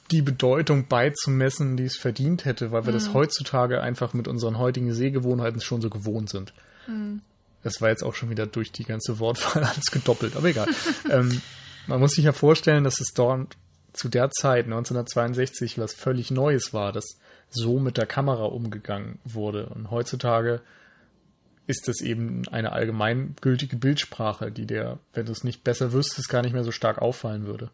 die 0.10 0.22
Bedeutung 0.22 0.88
beizumessen, 0.88 1.76
die 1.76 1.84
es 1.84 1.98
verdient 1.98 2.46
hätte, 2.46 2.72
weil 2.72 2.86
wir 2.86 2.94
mhm. 2.94 2.98
das 2.98 3.14
heutzutage 3.14 3.82
einfach 3.82 4.14
mit 4.14 4.30
unseren 4.30 4.58
heutigen 4.58 4.94
Sehgewohnheiten 4.94 5.60
schon 5.60 5.82
so 5.82 5.90
gewohnt 5.90 6.30
sind. 6.30 6.54
Mhm. 6.88 7.22
Das 7.62 7.82
war 7.82 7.90
jetzt 7.90 8.04
auch 8.04 8.16
schon 8.16 8.30
wieder 8.30 8.48
durch 8.48 8.72
die 8.72 8.86
ganze 8.86 9.20
Wortwahl 9.20 9.64
alles 9.66 9.92
gedoppelt, 9.92 10.38
aber 10.38 10.48
egal. 10.48 10.70
ähm, 11.12 11.42
man 11.88 12.00
muss 12.00 12.12
sich 12.12 12.24
ja 12.24 12.32
vorstellen, 12.32 12.86
dass 12.86 13.02
es 13.02 13.12
dort 13.14 13.58
zu 13.92 14.08
der 14.08 14.30
Zeit, 14.32 14.66
1962, 14.66 15.78
was 15.78 15.94
völlig 15.94 16.32
Neues 16.32 16.74
war, 16.74 16.94
dass 16.94 17.18
so 17.50 17.80
mit 17.80 17.98
der 17.98 18.06
Kamera 18.06 18.46
umgegangen 18.46 19.20
wurde. 19.26 19.66
Und 19.68 19.92
heutzutage 19.92 20.62
ist 21.68 21.88
das 21.88 22.02
eben 22.02 22.48
eine 22.48 22.72
allgemeingültige 22.72 23.76
Bildsprache, 23.76 24.52
die 24.52 24.65
der, 24.65 24.99
wenn 25.14 25.26
du 25.26 25.34
es 25.34 25.44
nicht 25.44 25.64
besser 25.64 25.94
wüsstest, 25.94 26.30
gar 26.30 26.41
nicht 26.41 26.53
mehr 26.53 26.64
so 26.64 26.72
stark 26.72 26.99
auffallen 26.99 27.45
würde. 27.45 27.69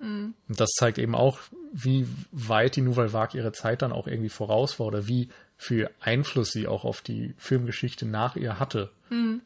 Mhm. 0.00 0.34
Und 0.48 0.60
das 0.60 0.70
zeigt 0.76 0.98
eben 0.98 1.14
auch, 1.14 1.38
wie 1.72 2.06
weit 2.32 2.76
die 2.76 2.82
Nouvelle 2.82 3.12
Vague 3.12 3.38
ihre 3.38 3.52
Zeit 3.52 3.82
dann 3.82 3.92
auch 3.92 4.06
irgendwie 4.06 4.28
voraus 4.28 4.78
war 4.78 4.88
oder 4.88 5.06
wie 5.06 5.28
viel 5.56 5.88
Einfluss 6.00 6.50
sie 6.50 6.66
auch 6.66 6.84
auf 6.84 7.00
die 7.00 7.34
Filmgeschichte 7.38 8.04
nach 8.04 8.36
ihr 8.36 8.58
hatte. 8.58 8.90
Mhm. 9.10 9.40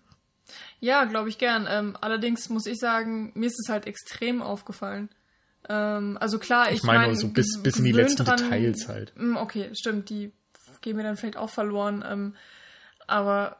Ja, 0.80 1.04
glaube 1.04 1.28
ich 1.28 1.38
gern. 1.38 1.68
Ähm, 1.70 1.96
allerdings 2.00 2.48
muss 2.48 2.66
ich 2.66 2.78
sagen, 2.78 3.30
mir 3.34 3.46
ist 3.46 3.60
es 3.60 3.68
halt 3.68 3.86
extrem 3.86 4.42
aufgefallen. 4.42 5.10
Ähm, 5.68 6.16
also 6.20 6.38
klar, 6.38 6.70
ich, 6.70 6.78
ich 6.78 6.82
meine, 6.82 7.06
mein, 7.06 7.16
so 7.16 7.28
bis, 7.28 7.62
bis 7.62 7.78
in 7.78 7.84
die 7.84 7.92
letzten 7.92 8.24
dran, 8.24 8.38
Details 8.38 8.88
halt. 8.88 9.12
Mm, 9.16 9.36
okay, 9.36 9.70
stimmt, 9.74 10.08
die 10.10 10.32
gehen 10.80 10.96
mir 10.96 11.02
dann 11.02 11.16
vielleicht 11.16 11.36
auch 11.36 11.50
verloren. 11.50 12.02
Ähm, 12.08 12.34
aber 13.06 13.59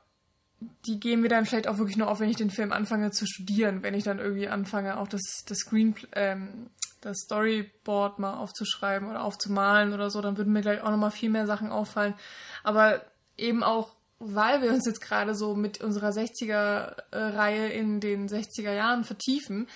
die 0.86 1.00
gehen 1.00 1.20
mir 1.20 1.28
dann 1.28 1.46
vielleicht 1.46 1.68
auch 1.68 1.78
wirklich 1.78 1.96
nur 1.96 2.08
auf, 2.08 2.20
wenn 2.20 2.30
ich 2.30 2.36
den 2.36 2.50
Film 2.50 2.72
anfange 2.72 3.10
zu 3.10 3.26
studieren, 3.26 3.82
wenn 3.82 3.94
ich 3.94 4.04
dann 4.04 4.18
irgendwie 4.18 4.48
anfange, 4.48 4.98
auch 4.98 5.08
das, 5.08 5.44
das 5.46 5.58
Screen, 5.58 5.94
ähm, 6.12 6.70
das 7.00 7.18
Storyboard 7.24 8.18
mal 8.18 8.34
aufzuschreiben 8.34 9.08
oder 9.08 9.24
aufzumalen 9.24 9.92
oder 9.94 10.10
so, 10.10 10.20
dann 10.20 10.36
würden 10.36 10.52
mir 10.52 10.60
gleich 10.60 10.82
auch 10.82 10.90
nochmal 10.90 11.10
viel 11.10 11.30
mehr 11.30 11.46
Sachen 11.46 11.70
auffallen. 11.70 12.14
Aber 12.62 13.02
eben 13.38 13.62
auch, 13.62 13.94
weil 14.18 14.60
wir 14.60 14.70
uns 14.70 14.86
jetzt 14.86 15.00
gerade 15.00 15.34
so 15.34 15.54
mit 15.54 15.80
unserer 15.80 16.10
60er-Reihe 16.10 17.68
in 17.68 18.00
den 18.00 18.28
60er 18.28 18.72
Jahren 18.72 19.04
vertiefen, 19.04 19.66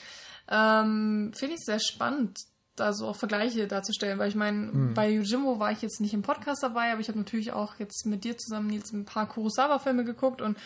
ähm, 0.50 1.32
finde 1.34 1.54
ich 1.54 1.64
sehr 1.64 1.80
spannend, 1.80 2.40
da 2.76 2.92
so 2.92 3.06
auch 3.06 3.16
Vergleiche 3.16 3.66
darzustellen, 3.68 4.18
weil 4.18 4.28
ich 4.28 4.34
meine, 4.34 4.58
mhm. 4.58 4.94
bei 4.94 5.08
Yojimbo 5.08 5.58
war 5.60 5.70
ich 5.70 5.82
jetzt 5.82 6.00
nicht 6.00 6.14
im 6.14 6.22
Podcast 6.22 6.62
dabei, 6.62 6.90
aber 6.90 7.00
ich 7.00 7.08
habe 7.08 7.18
natürlich 7.18 7.52
auch 7.52 7.78
jetzt 7.78 8.04
mit 8.06 8.24
dir 8.24 8.36
zusammen 8.36 8.70
jetzt 8.70 8.92
ein 8.92 9.04
paar 9.04 9.28
Kurosawa-Filme 9.28 10.04
geguckt 10.04 10.40
und 10.42 10.58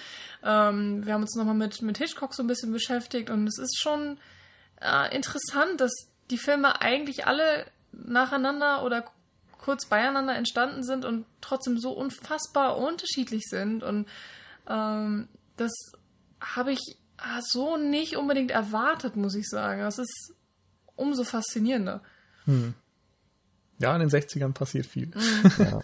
ähm, 0.42 1.04
wir 1.04 1.12
haben 1.12 1.22
uns 1.22 1.36
nochmal 1.36 1.54
mit, 1.54 1.82
mit 1.82 1.98
Hitchcock 1.98 2.34
so 2.34 2.42
ein 2.42 2.46
bisschen 2.46 2.72
beschäftigt 2.72 3.30
und 3.30 3.46
es 3.46 3.58
ist 3.58 3.78
schon 3.78 4.18
äh, 4.80 5.14
interessant, 5.14 5.80
dass 5.80 5.92
die 6.30 6.38
Filme 6.38 6.80
eigentlich 6.80 7.26
alle 7.26 7.66
nacheinander 7.92 8.84
oder 8.84 9.04
kurz 9.58 9.86
beieinander 9.86 10.34
entstanden 10.34 10.82
sind 10.82 11.04
und 11.04 11.26
trotzdem 11.40 11.78
so 11.78 11.90
unfassbar 11.92 12.78
unterschiedlich 12.78 13.44
sind 13.48 13.82
und 13.82 14.06
ähm, 14.68 15.28
das 15.56 15.72
habe 16.40 16.72
ich 16.72 16.96
so 17.40 17.76
nicht 17.76 18.16
unbedingt 18.16 18.50
erwartet, 18.50 19.16
muss 19.16 19.34
ich 19.34 19.48
sagen. 19.48 19.80
Das 19.80 19.98
ist 19.98 20.34
umso 20.98 21.24
faszinierender. 21.24 22.02
Hm. 22.44 22.74
Ja, 23.80 23.94
in 23.94 24.00
den 24.00 24.10
60ern 24.10 24.52
passiert 24.52 24.86
viel. 24.86 25.06
Mhm. 25.06 25.52
Ja. 25.58 25.80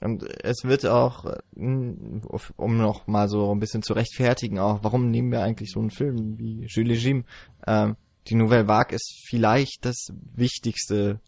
Und 0.00 0.22
es 0.44 0.62
wird 0.62 0.86
auch, 0.86 1.24
um 1.56 2.76
noch 2.76 3.06
mal 3.06 3.28
so 3.28 3.52
ein 3.52 3.58
bisschen 3.58 3.82
zu 3.82 3.94
rechtfertigen, 3.94 4.58
auch, 4.58 4.84
warum 4.84 5.10
nehmen 5.10 5.32
wir 5.32 5.42
eigentlich 5.42 5.72
so 5.72 5.80
einen 5.80 5.90
Film 5.90 6.38
wie 6.38 6.66
Jules 6.66 7.02
Jim? 7.02 7.24
Ähm, 7.66 7.96
die 8.28 8.36
Nouvelle 8.36 8.68
Vague 8.68 8.94
ist 8.94 9.24
vielleicht 9.26 9.84
das 9.84 10.12
wichtigste, 10.36 11.20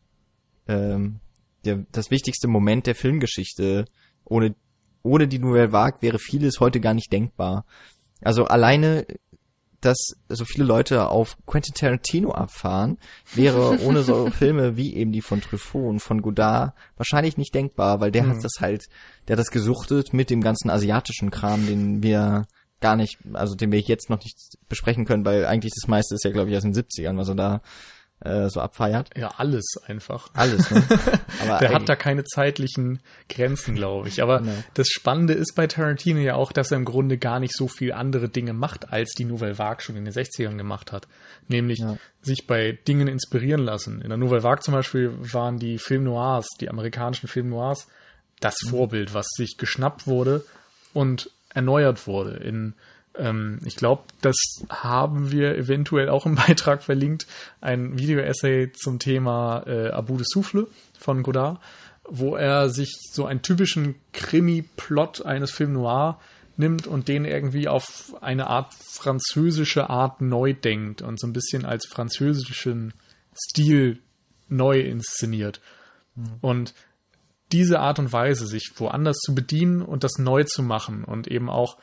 ähm, 0.68 1.20
der, 1.64 1.84
das 1.90 2.10
wichtigste 2.10 2.46
Moment 2.46 2.86
der 2.86 2.94
Filmgeschichte. 2.94 3.86
Ohne, 4.24 4.54
ohne 5.02 5.26
die 5.26 5.40
Nouvelle 5.40 5.72
Vague 5.72 6.00
wäre 6.02 6.18
vieles 6.18 6.60
heute 6.60 6.78
gar 6.78 6.94
nicht 6.94 7.12
denkbar. 7.12 7.64
Also 8.22 8.44
alleine 8.44 9.06
dass 9.81 10.15
so 10.28 10.44
viele 10.44 10.65
Leute 10.65 11.09
auf 11.09 11.36
Quentin 11.47 11.74
Tarantino 11.74 12.32
abfahren, 12.32 12.98
wäre 13.35 13.81
ohne 13.85 14.02
so 14.02 14.31
Filme 14.31 14.77
wie 14.77 14.94
eben 14.94 15.12
die 15.12 15.23
von 15.23 15.40
Truffaut 15.40 15.89
und 15.89 16.01
von 16.01 16.23
Godard 16.23 16.74
wahrscheinlich 16.97 17.36
nicht 17.36 17.55
denkbar, 17.55 18.01
weil 18.01 18.11
der 18.11 18.24
mhm. 18.24 18.31
hat 18.31 18.44
das 18.44 18.61
halt, 18.61 18.86
der 19.27 19.35
hat 19.35 19.40
das 19.40 19.51
gesuchtet 19.51 20.12
mit 20.12 20.31
dem 20.31 20.43
ganzen 20.43 20.70
asiatischen 20.70 21.31
Kram, 21.31 21.66
den 21.66 22.02
wir 22.02 22.47
gar 22.81 22.97
nicht, 22.97 23.19
also 23.35 23.55
den 23.55 23.73
wir 23.73 23.81
jetzt 23.81 24.11
noch 24.11 24.23
nicht 24.23 24.36
besprechen 24.69 25.05
können, 25.05 25.24
weil 25.24 25.44
eigentlich 25.47 25.73
das 25.78 25.89
meiste 25.89 26.15
ist 26.15 26.24
ja, 26.24 26.31
glaube 26.31 26.51
ich, 26.51 26.57
aus 26.57 26.62
den 26.62 26.74
70ern, 26.74 27.16
was 27.16 27.28
er 27.28 27.35
da 27.35 27.61
äh, 28.22 28.48
so 28.48 28.60
abfeiert. 28.60 29.10
Ja, 29.16 29.32
alles 29.38 29.64
einfach. 29.86 30.28
Alles, 30.34 30.70
ne? 30.70 30.82
Aber 31.42 31.59
Der 31.59 31.72
hat 31.72 31.88
da 31.88 31.97
keine 31.97 32.24
zeitlichen 32.24 33.01
Grenzen, 33.28 33.74
glaube 33.74 34.09
ich. 34.09 34.22
Aber 34.22 34.40
no. 34.40 34.52
das 34.74 34.88
Spannende 34.88 35.32
ist 35.32 35.55
bei 35.55 35.66
Tarantino 35.66 36.20
ja 36.20 36.34
auch, 36.34 36.52
dass 36.52 36.70
er 36.70 36.76
im 36.76 36.84
Grunde 36.84 37.16
gar 37.16 37.40
nicht 37.40 37.56
so 37.56 37.66
viel 37.66 37.92
andere 37.92 38.28
Dinge 38.28 38.52
macht, 38.52 38.92
als 38.92 39.12
die 39.12 39.24
Nouvelle 39.24 39.59
Vague 39.59 39.80
schon 39.80 39.97
in 39.97 40.05
den 40.05 40.12
60ern 40.12 40.56
gemacht 40.56 40.92
hat. 40.92 41.09
Nämlich 41.48 41.78
ja. 41.78 41.97
sich 42.20 42.47
bei 42.47 42.78
Dingen 42.86 43.09
inspirieren 43.09 43.62
lassen. 43.62 44.02
In 44.02 44.10
der 44.10 44.18
Nouvelle 44.18 44.42
Vague 44.42 44.62
zum 44.62 44.74
Beispiel 44.74 45.12
waren 45.32 45.59
die 45.59 45.78
Film 45.78 46.05
Noirs, 46.05 46.47
die 46.60 46.68
amerikanischen 46.68 47.26
Film 47.26 47.48
Noirs, 47.48 47.88
das 48.40 48.56
mhm. 48.64 48.68
Vorbild, 48.68 49.14
was 49.14 49.28
sich 49.34 49.56
geschnappt 49.56 50.06
wurde 50.06 50.44
und 50.92 51.30
erneuert 51.55 52.06
wurde. 52.06 52.36
In 52.36 52.74
ich 53.64 53.76
glaube, 53.76 54.02
das 54.20 54.36
haben 54.68 55.30
wir 55.30 55.56
eventuell 55.56 56.08
auch 56.08 56.26
im 56.26 56.34
Beitrag 56.46 56.82
verlinkt. 56.82 57.26
Ein 57.60 57.98
Video-Essay 57.98 58.72
zum 58.72 58.98
Thema 58.98 59.64
äh, 59.66 59.90
Abu 59.90 60.16
de 60.16 60.24
Souffle 60.26 60.68
von 60.98 61.22
Godard, 61.22 61.60
wo 62.04 62.36
er 62.36 62.70
sich 62.70 62.96
so 63.12 63.26
einen 63.26 63.42
typischen 63.42 63.96
Krimi-Plot 64.12 65.24
eines 65.24 65.50
Film 65.50 65.72
Noir 65.72 66.20
nimmt 66.56 66.86
und 66.86 67.08
den 67.08 67.24
irgendwie 67.24 67.68
auf 67.68 68.14
eine 68.20 68.46
Art 68.46 68.74
französische 68.74 69.90
Art 69.90 70.20
neu 70.20 70.52
denkt 70.52 71.02
und 71.02 71.18
so 71.18 71.26
ein 71.26 71.32
bisschen 71.32 71.64
als 71.64 71.86
französischen 71.86 72.92
Stil 73.34 73.98
neu 74.48 74.80
inszeniert. 74.80 75.60
Mhm. 76.14 76.26
Und 76.40 76.74
diese 77.52 77.80
Art 77.80 77.98
und 77.98 78.12
Weise, 78.12 78.46
sich 78.46 78.70
woanders 78.76 79.18
zu 79.18 79.34
bedienen 79.34 79.82
und 79.82 80.04
das 80.04 80.18
neu 80.18 80.44
zu 80.44 80.62
machen 80.62 81.02
und 81.02 81.26
eben 81.26 81.50
auch 81.50 81.78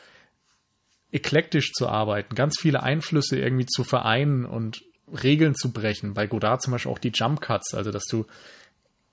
eklektisch 1.11 1.71
zu 1.73 1.87
arbeiten, 1.87 2.35
ganz 2.35 2.59
viele 2.59 2.83
Einflüsse 2.83 3.37
irgendwie 3.39 3.65
zu 3.65 3.83
vereinen 3.83 4.45
und 4.45 4.83
Regeln 5.23 5.55
zu 5.55 5.71
brechen. 5.71 6.13
Bei 6.13 6.27
Godard 6.27 6.61
zum 6.61 6.71
Beispiel 6.71 6.91
auch 6.91 6.99
die 6.99 7.11
Jump 7.13 7.41
Cuts, 7.41 7.73
also 7.73 7.91
dass 7.91 8.05
du 8.05 8.25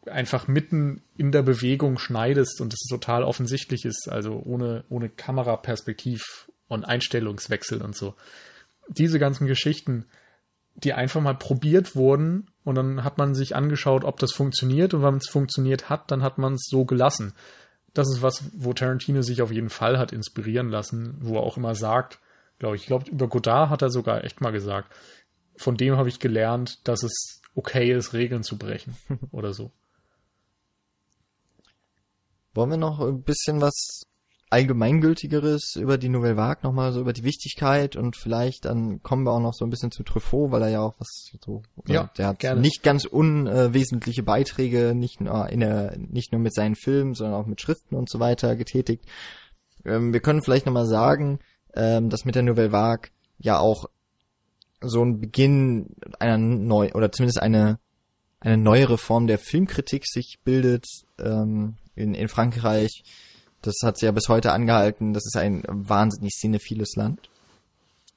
einfach 0.06 0.48
mitten 0.48 1.02
in 1.16 1.32
der 1.32 1.42
Bewegung 1.42 1.98
schneidest 1.98 2.60
und 2.60 2.74
es 2.74 2.86
total 2.88 3.22
offensichtlich 3.22 3.84
ist, 3.84 4.08
also 4.10 4.42
ohne, 4.44 4.84
ohne 4.88 5.08
Kameraperspektiv 5.08 6.50
und 6.68 6.84
Einstellungswechsel 6.84 7.80
und 7.80 7.96
so. 7.96 8.14
Diese 8.88 9.18
ganzen 9.18 9.46
Geschichten, 9.46 10.06
die 10.74 10.92
einfach 10.92 11.20
mal 11.20 11.36
probiert 11.36 11.94
wurden 11.96 12.50
und 12.64 12.74
dann 12.74 13.04
hat 13.04 13.16
man 13.16 13.34
sich 13.34 13.54
angeschaut, 13.54 14.04
ob 14.04 14.18
das 14.18 14.32
funktioniert 14.32 14.92
und 14.92 15.02
wenn 15.02 15.16
es 15.16 15.28
funktioniert 15.28 15.88
hat, 15.88 16.10
dann 16.10 16.22
hat 16.22 16.38
man 16.38 16.54
es 16.54 16.66
so 16.68 16.84
gelassen. 16.84 17.32
Das 17.94 18.08
ist 18.08 18.22
was, 18.22 18.44
wo 18.52 18.72
Tarantino 18.72 19.22
sich 19.22 19.40
auf 19.40 19.52
jeden 19.52 19.70
Fall 19.70 19.98
hat 19.98 20.12
inspirieren 20.12 20.68
lassen, 20.68 21.16
wo 21.20 21.36
er 21.36 21.42
auch 21.42 21.56
immer 21.56 21.74
sagt, 21.74 22.18
glaube 22.58 22.76
ich, 22.76 22.82
ich 22.82 22.86
glaube, 22.88 23.10
über 23.10 23.28
Godard 23.28 23.70
hat 23.70 23.82
er 23.82 23.90
sogar 23.90 24.24
echt 24.24 24.40
mal 24.40 24.50
gesagt, 24.50 24.94
von 25.56 25.76
dem 25.76 25.96
habe 25.96 26.08
ich 26.08 26.18
gelernt, 26.18 26.86
dass 26.86 27.02
es 27.02 27.40
okay 27.54 27.92
ist, 27.92 28.12
Regeln 28.12 28.42
zu 28.42 28.58
brechen 28.58 28.96
oder 29.30 29.52
so. 29.52 29.70
Wollen 32.52 32.70
wir 32.70 32.76
noch 32.76 33.00
ein 33.00 33.22
bisschen 33.22 33.60
was 33.60 34.02
allgemeingültigeres 34.54 35.74
über 35.74 35.98
die 35.98 36.08
Nouvelle 36.08 36.36
Vague 36.36 36.60
nochmal 36.62 36.92
so 36.92 37.00
über 37.00 37.12
die 37.12 37.24
Wichtigkeit 37.24 37.96
und 37.96 38.14
vielleicht 38.14 38.66
dann 38.66 39.02
kommen 39.02 39.24
wir 39.24 39.32
auch 39.32 39.40
noch 39.40 39.52
so 39.52 39.64
ein 39.64 39.70
bisschen 39.70 39.90
zu 39.90 40.04
Truffaut, 40.04 40.52
weil 40.52 40.62
er 40.62 40.68
ja 40.68 40.80
auch 40.80 40.94
was 40.98 41.32
so, 41.44 41.62
ja, 41.88 42.08
der 42.16 42.28
hat 42.28 42.38
gerne. 42.38 42.60
nicht 42.60 42.84
ganz 42.84 43.04
unwesentliche 43.04 44.22
Beiträge, 44.22 44.94
nicht 44.94 45.20
nur 45.20 45.48
in 45.48 45.58
der, 45.58 45.96
nicht 45.98 46.30
nur 46.30 46.40
mit 46.40 46.54
seinen 46.54 46.76
Filmen, 46.76 47.14
sondern 47.14 47.34
auch 47.34 47.46
mit 47.46 47.60
Schriften 47.60 47.96
und 47.96 48.08
so 48.08 48.20
weiter 48.20 48.54
getätigt. 48.54 49.04
Ähm, 49.84 50.12
wir 50.12 50.20
können 50.20 50.40
vielleicht 50.40 50.66
nochmal 50.66 50.86
sagen, 50.86 51.40
ähm, 51.74 52.08
dass 52.08 52.24
mit 52.24 52.36
der 52.36 52.44
Nouvelle 52.44 52.70
Vague 52.70 53.10
ja 53.38 53.58
auch 53.58 53.86
so 54.80 55.04
ein 55.04 55.18
Beginn 55.18 55.96
einer 56.20 56.38
neu 56.38 56.92
oder 56.92 57.10
zumindest 57.10 57.42
eine 57.42 57.80
eine 58.38 58.58
neuere 58.58 58.98
Form 58.98 59.26
der 59.26 59.38
Filmkritik 59.38 60.04
sich 60.06 60.38
bildet 60.44 60.84
ähm, 61.18 61.76
in, 61.94 62.14
in 62.14 62.28
Frankreich 62.28 63.02
das 63.66 63.76
hat 63.82 63.98
sie 63.98 64.06
ja 64.06 64.12
bis 64.12 64.28
heute 64.28 64.52
angehalten. 64.52 65.14
Das 65.14 65.24
ist 65.26 65.36
ein 65.36 65.62
wahnsinnig 65.68 66.32
cinephiles 66.32 66.96
Land. 66.96 67.28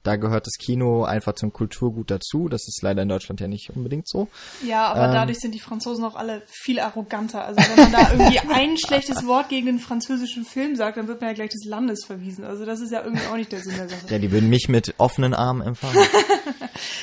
Da 0.04 0.16
gehört 0.16 0.46
das 0.46 0.54
Kino 0.54 1.04
einfach 1.04 1.34
zum 1.34 1.52
Kulturgut 1.52 2.10
dazu. 2.10 2.48
Das 2.48 2.66
ist 2.68 2.80
leider 2.82 3.02
in 3.02 3.08
Deutschland 3.08 3.40
ja 3.40 3.48
nicht 3.48 3.70
unbedingt 3.74 4.08
so. 4.08 4.28
Ja, 4.64 4.86
aber 4.86 5.06
ähm, 5.06 5.12
dadurch 5.12 5.38
sind 5.38 5.54
die 5.54 5.60
Franzosen 5.60 6.04
auch 6.04 6.14
alle 6.14 6.42
viel 6.46 6.78
arroganter. 6.78 7.44
Also 7.44 7.60
wenn 7.60 7.76
man 7.76 7.92
da 7.92 8.12
irgendwie 8.12 8.38
ein 8.52 8.78
schlechtes 8.78 9.26
Wort 9.26 9.48
gegen 9.48 9.66
den 9.66 9.80
französischen 9.80 10.44
Film 10.44 10.76
sagt, 10.76 10.96
dann 10.96 11.08
wird 11.08 11.20
man 11.20 11.30
ja 11.30 11.34
gleich 11.34 11.50
des 11.50 11.64
Landes 11.64 12.04
verwiesen. 12.06 12.44
Also 12.44 12.64
das 12.64 12.80
ist 12.80 12.92
ja 12.92 13.02
irgendwie 13.02 13.26
auch 13.26 13.36
nicht 13.36 13.50
der 13.50 13.60
Sinn 13.60 13.76
der 13.76 13.88
Sache. 13.88 14.06
Ja, 14.08 14.18
die 14.18 14.30
würden 14.30 14.48
mich 14.48 14.68
mit 14.68 14.94
offenen 14.98 15.34
Armen 15.34 15.62
empfangen. 15.62 15.98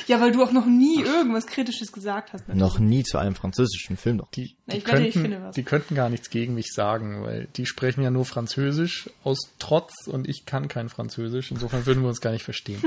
ja, 0.06 0.20
weil 0.20 0.32
du 0.32 0.42
auch 0.42 0.52
noch 0.52 0.66
nie 0.66 1.02
irgendwas 1.02 1.46
Kritisches 1.46 1.92
gesagt 1.92 2.32
hast. 2.32 2.48
Noch 2.48 2.78
nie 2.78 3.02
zu 3.02 3.18
einem 3.18 3.34
französischen 3.34 3.96
Film 3.96 4.18
doch. 4.18 4.30
Die, 4.30 4.46
die, 4.46 4.56
Na, 4.66 4.78
könnten, 4.78 5.30
wette, 5.30 5.50
die 5.54 5.62
könnten 5.62 5.94
gar 5.94 6.08
nichts 6.08 6.30
gegen 6.30 6.54
mich 6.54 6.72
sagen, 6.72 7.22
weil 7.22 7.48
die 7.56 7.66
sprechen 7.66 8.02
ja 8.02 8.10
nur 8.10 8.24
Französisch 8.24 9.10
aus 9.24 9.52
Trotz 9.58 10.06
und 10.06 10.28
ich 10.28 10.44
kann 10.46 10.68
kein 10.68 10.88
Französisch. 10.88 11.50
Insofern 11.50 11.86
würden 11.86 12.02
wir 12.02 12.08
uns 12.08 12.20
gar 12.20 12.32
nicht 12.32 12.44
verstehen. 12.44 12.82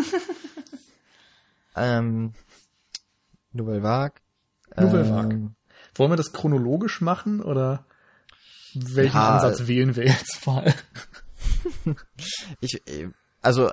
ähm, 1.75 2.33
Nouvelle 3.51 3.83
Vague. 3.83 4.21
Nouvelle 4.77 5.09
Vague. 5.09 5.33
Ähm, 5.33 5.55
Wollen 5.95 6.11
wir 6.11 6.17
das 6.17 6.31
chronologisch 6.31 7.01
machen 7.01 7.41
oder 7.41 7.85
welchen 8.73 9.15
ja, 9.15 9.35
Ansatz 9.35 9.67
wählen 9.67 9.95
wir 9.95 10.05
jetzt 10.05 10.45
mal? 10.45 10.73
ich, 12.61 12.81
also, 13.41 13.71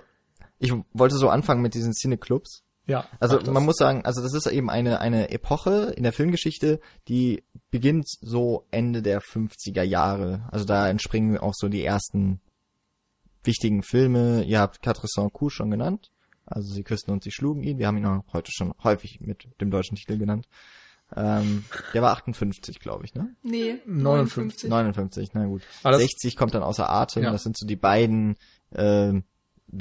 ich 0.59 0.73
wollte 0.93 1.17
so 1.17 1.29
anfangen 1.29 1.63
mit 1.63 1.75
diesen 1.75 1.93
Cineclubs. 1.93 2.63
Ja. 2.87 3.09
Also 3.19 3.41
man 3.51 3.65
muss 3.65 3.77
sagen, 3.77 4.05
also 4.05 4.23
das 4.23 4.33
ist 4.33 4.47
eben 4.47 4.71
eine 4.71 5.01
eine 5.01 5.31
Epoche 5.31 5.93
in 5.97 6.05
der 6.05 6.13
Filmgeschichte, 6.13 6.81
die 7.09 7.43
beginnt 7.71 8.09
so 8.09 8.67
Ende 8.71 9.03
der 9.03 9.21
50er 9.21 9.83
Jahre. 9.83 10.49
Also 10.53 10.65
da 10.65 10.89
entspringen 10.89 11.37
auch 11.39 11.55
so 11.55 11.69
die 11.69 11.85
ersten 11.85 12.41
wichtigen 13.43 13.83
Filme. 13.83 14.45
Ihr 14.45 14.61
habt 14.61 14.83
Quatre 14.83 15.09
Cent 15.09 15.33
Coups 15.33 15.55
schon 15.55 15.71
genannt. 15.71 16.11
Also 16.45 16.73
sie 16.73 16.85
küssten 16.85 17.11
und 17.11 17.25
sie 17.25 17.33
schlugen 17.33 17.65
ihn. 17.65 17.79
Wir 17.79 17.89
haben 17.89 17.97
ihn 17.97 18.07
auch 18.07 18.23
heute 18.33 18.53
schon 18.53 18.73
häufig 18.85 19.21
mit 19.21 19.49
dem 19.61 19.71
deutschen 19.71 19.97
Titel 19.97 20.17
genannt. 20.17 20.47
Ähm, 21.15 21.65
der 21.95 22.03
war 22.03 22.13
58, 22.13 22.81
glaube 22.81 23.05
ich, 23.05 23.15
ne? 23.15 23.35
Nee, 23.43 23.81
59. 23.87 24.69
59, 24.69 25.31
na 25.35 25.47
gut. 25.47 25.63
Aber 25.83 25.99
60 25.99 26.37
kommt 26.37 26.55
dann 26.55 26.63
außer 26.63 26.89
Atem. 26.89 27.25
Ja. 27.25 27.33
Das 27.33 27.43
sind 27.43 27.57
so 27.57 27.67
die 27.67 27.77
beiden 27.77 28.37
äh, 28.71 29.13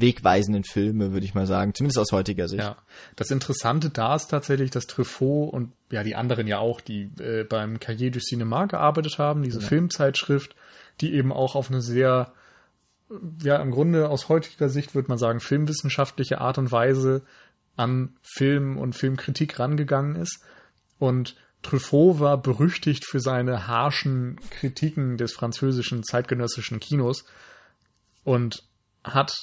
wegweisenden 0.00 0.64
Filme, 0.64 1.12
würde 1.12 1.26
ich 1.26 1.34
mal 1.34 1.46
sagen, 1.46 1.74
zumindest 1.74 1.98
aus 1.98 2.12
heutiger 2.12 2.48
Sicht. 2.48 2.62
Ja, 2.62 2.76
das 3.16 3.30
Interessante 3.30 3.90
da 3.90 4.14
ist 4.16 4.28
tatsächlich, 4.28 4.70
dass 4.70 4.86
Truffaut 4.86 5.52
und 5.52 5.72
ja 5.90 6.02
die 6.02 6.14
anderen 6.14 6.46
ja 6.46 6.58
auch, 6.58 6.80
die 6.80 7.10
äh, 7.18 7.44
beim 7.44 7.80
Cahiers 7.80 8.12
du 8.12 8.18
Cinéma 8.20 8.66
gearbeitet 8.66 9.18
haben, 9.18 9.42
diese 9.42 9.60
ja. 9.60 9.66
Filmzeitschrift, 9.66 10.54
die 11.00 11.14
eben 11.14 11.32
auch 11.32 11.54
auf 11.54 11.70
eine 11.70 11.82
sehr 11.82 12.32
ja, 13.42 13.56
im 13.56 13.70
Grunde 13.70 14.08
aus 14.08 14.28
heutiger 14.28 14.68
Sicht 14.68 14.94
würde 14.94 15.08
man 15.08 15.18
sagen, 15.18 15.40
filmwissenschaftliche 15.40 16.40
Art 16.40 16.58
und 16.58 16.72
Weise 16.72 17.22
an 17.76 18.16
Film 18.22 18.78
und 18.78 18.94
Filmkritik 18.94 19.58
rangegangen 19.58 20.16
ist. 20.16 20.42
Und 20.98 21.36
Truffaut 21.62 22.20
war 22.20 22.40
berüchtigt 22.40 23.04
für 23.04 23.20
seine 23.20 23.66
harschen 23.66 24.38
Kritiken 24.50 25.16
des 25.16 25.32
französischen 25.32 26.02
zeitgenössischen 26.02 26.80
Kinos 26.80 27.24
und 28.24 28.64
hat 29.04 29.34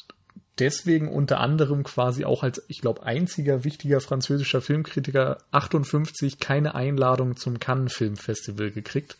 deswegen 0.60 1.08
unter 1.08 1.40
anderem 1.40 1.84
quasi 1.84 2.26
auch 2.26 2.44
als, 2.44 2.64
ich 2.68 2.82
glaube, 2.82 3.04
einziger 3.04 3.64
wichtiger 3.64 4.02
französischer 4.02 4.62
Filmkritiker 4.62 5.40
58 5.52 6.40
keine 6.40 6.76
Einladung 6.76 7.38
zum 7.38 7.60
Cannes 7.60 7.94
Filmfestival 7.94 8.72
gekriegt. 8.72 9.18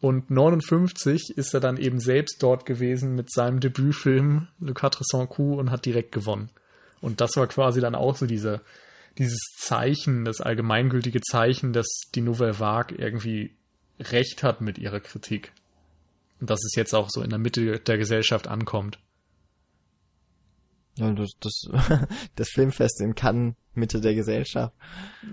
Und 0.00 0.30
59 0.30 1.36
ist 1.36 1.54
er 1.54 1.60
dann 1.60 1.78
eben 1.78 2.00
selbst 2.00 2.42
dort 2.42 2.66
gewesen 2.66 3.14
mit 3.14 3.32
seinem 3.32 3.60
Debütfilm 3.60 4.48
Le 4.60 4.74
Quatre 4.74 5.04
Cent 5.04 5.30
Coups 5.30 5.58
und 5.58 5.70
hat 5.70 5.86
direkt 5.86 6.12
gewonnen. 6.12 6.50
Und 7.00 7.20
das 7.20 7.36
war 7.36 7.46
quasi 7.46 7.80
dann 7.80 7.94
auch 7.94 8.16
so 8.16 8.26
diese, 8.26 8.60
dieses 9.18 9.40
Zeichen, 9.58 10.24
das 10.24 10.40
allgemeingültige 10.40 11.20
Zeichen, 11.22 11.72
dass 11.72 11.86
die 12.14 12.20
Nouvelle 12.20 12.58
Vague 12.58 12.96
irgendwie 12.96 13.52
recht 13.98 14.42
hat 14.42 14.60
mit 14.60 14.78
ihrer 14.78 15.00
Kritik. 15.00 15.52
Und 16.40 16.50
dass 16.50 16.62
es 16.64 16.74
jetzt 16.76 16.94
auch 16.94 17.08
so 17.10 17.22
in 17.22 17.30
der 17.30 17.38
Mitte 17.38 17.78
der 17.78 17.96
Gesellschaft 17.96 18.48
ankommt. 18.48 18.98
Ja, 20.98 21.12
das, 21.12 21.30
das, 21.40 21.68
das 22.36 22.48
Filmfest 22.48 23.00
in 23.00 23.14
Cannes, 23.14 23.54
Mitte 23.74 24.00
der 24.00 24.14
Gesellschaft. 24.14 24.74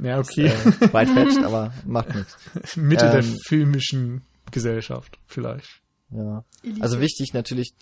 Ja, 0.01 0.19
okay. 0.19 0.47
Ist, 0.47 0.81
äh, 0.81 0.93
weit 0.93 1.09
fetcht, 1.09 1.37
aber 1.43 1.73
macht 1.85 2.13
nichts. 2.13 2.37
Mitte 2.75 3.05
ähm, 3.05 3.11
der 3.11 3.23
filmischen 3.23 4.23
Gesellschaft 4.51 5.17
vielleicht. 5.25 5.81
Ja. 6.11 6.43
Also 6.79 6.99
wichtig 6.99 7.33
natürlich 7.33 7.73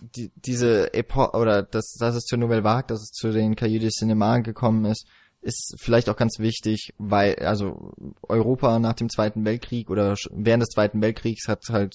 die, 0.00 0.30
diese 0.36 0.92
Epoche 0.92 1.36
oder 1.36 1.62
dass, 1.62 1.94
dass 1.98 2.14
es 2.14 2.24
zur 2.24 2.38
Nouvelle 2.38 2.64
Vague, 2.64 2.86
dass 2.86 3.00
es 3.00 3.10
zu 3.10 3.32
den 3.32 3.56
Cahiers 3.56 3.94
du 3.98 4.06
Cinéma 4.06 4.42
gekommen 4.42 4.84
ist, 4.84 5.06
ist 5.40 5.76
vielleicht 5.78 6.08
auch 6.08 6.16
ganz 6.16 6.38
wichtig, 6.38 6.94
weil 6.98 7.36
also 7.36 7.92
Europa 8.22 8.78
nach 8.78 8.94
dem 8.94 9.08
Zweiten 9.10 9.44
Weltkrieg 9.44 9.90
oder 9.90 10.16
während 10.30 10.62
des 10.62 10.70
Zweiten 10.70 11.02
Weltkriegs 11.02 11.48
hat 11.48 11.62
halt 11.68 11.94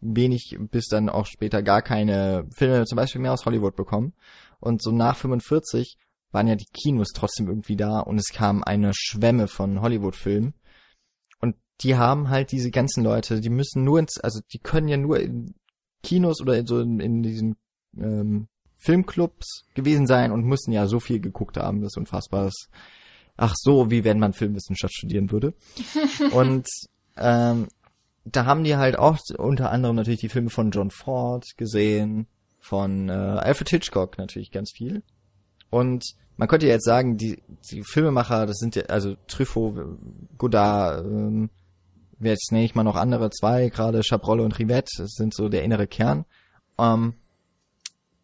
wenig 0.00 0.56
bis 0.70 0.86
dann 0.88 1.08
auch 1.08 1.26
später 1.26 1.62
gar 1.62 1.82
keine 1.82 2.46
Filme 2.54 2.84
zum 2.84 2.96
Beispiel 2.96 3.20
mehr 3.20 3.32
aus 3.32 3.44
Hollywood 3.44 3.76
bekommen. 3.76 4.14
Und 4.60 4.82
so 4.82 4.90
nach 4.90 5.16
45 5.16 5.96
waren 6.32 6.48
ja 6.48 6.56
die 6.56 6.68
Kinos 6.72 7.08
trotzdem 7.14 7.48
irgendwie 7.48 7.76
da 7.76 8.00
und 8.00 8.18
es 8.18 8.32
kam 8.32 8.62
eine 8.62 8.92
Schwemme 8.94 9.48
von 9.48 9.80
Hollywood-Filmen 9.80 10.54
die 11.80 11.96
haben 11.96 12.30
halt 12.30 12.52
diese 12.52 12.70
ganzen 12.70 13.04
Leute, 13.04 13.40
die 13.40 13.50
müssen 13.50 13.84
nur 13.84 13.98
ins, 13.98 14.18
also 14.18 14.40
die 14.52 14.58
können 14.58 14.88
ja 14.88 14.96
nur 14.96 15.20
in 15.20 15.54
Kinos 16.02 16.40
oder 16.40 16.56
in 16.56 16.66
so 16.66 16.80
in, 16.80 17.00
in 17.00 17.22
diesen 17.22 17.56
ähm, 17.98 18.48
Filmclubs 18.76 19.64
gewesen 19.74 20.06
sein 20.06 20.32
und 20.32 20.44
müssen 20.44 20.72
ja 20.72 20.86
so 20.86 21.00
viel 21.00 21.20
geguckt 21.20 21.56
haben, 21.56 21.80
das 21.80 21.92
ist 21.92 21.98
unfassbar. 21.98 22.44
Das, 22.44 22.68
ach 23.36 23.54
so, 23.56 23.90
wie 23.90 24.04
wenn 24.04 24.18
man 24.18 24.32
Filmwissenschaft 24.32 24.94
studieren 24.94 25.30
würde. 25.30 25.54
und 26.32 26.66
ähm, 27.16 27.68
da 28.24 28.44
haben 28.44 28.64
die 28.64 28.76
halt 28.76 28.98
auch 28.98 29.18
unter 29.36 29.70
anderem 29.70 29.96
natürlich 29.96 30.20
die 30.20 30.28
Filme 30.28 30.50
von 30.50 30.70
John 30.70 30.90
Ford 30.90 31.44
gesehen, 31.56 32.26
von 32.66 33.08
äh, 33.08 33.12
Alfred 33.12 33.68
Hitchcock 33.68 34.18
natürlich 34.18 34.50
ganz 34.50 34.72
viel. 34.72 35.02
Und 35.70 36.04
man 36.36 36.48
könnte 36.48 36.66
jetzt 36.66 36.84
sagen, 36.84 37.16
die, 37.16 37.42
die 37.70 37.82
Filmemacher, 37.82 38.46
das 38.46 38.56
sind 38.58 38.76
ja, 38.76 38.82
also 38.84 39.16
Truffaut, 39.26 39.98
Godard, 40.36 41.04
ähm, 41.04 41.50
Jetzt 42.20 42.50
nenne 42.50 42.64
ich 42.64 42.74
mal 42.74 42.82
noch 42.82 42.96
andere 42.96 43.30
zwei, 43.30 43.68
gerade 43.68 44.02
Chabrol 44.02 44.40
und 44.40 44.58
Rivette, 44.58 44.90
das 44.98 45.12
sind 45.12 45.34
so 45.34 45.48
der 45.48 45.64
innere 45.64 45.86
Kern. 45.86 46.24
Ähm, 46.78 47.14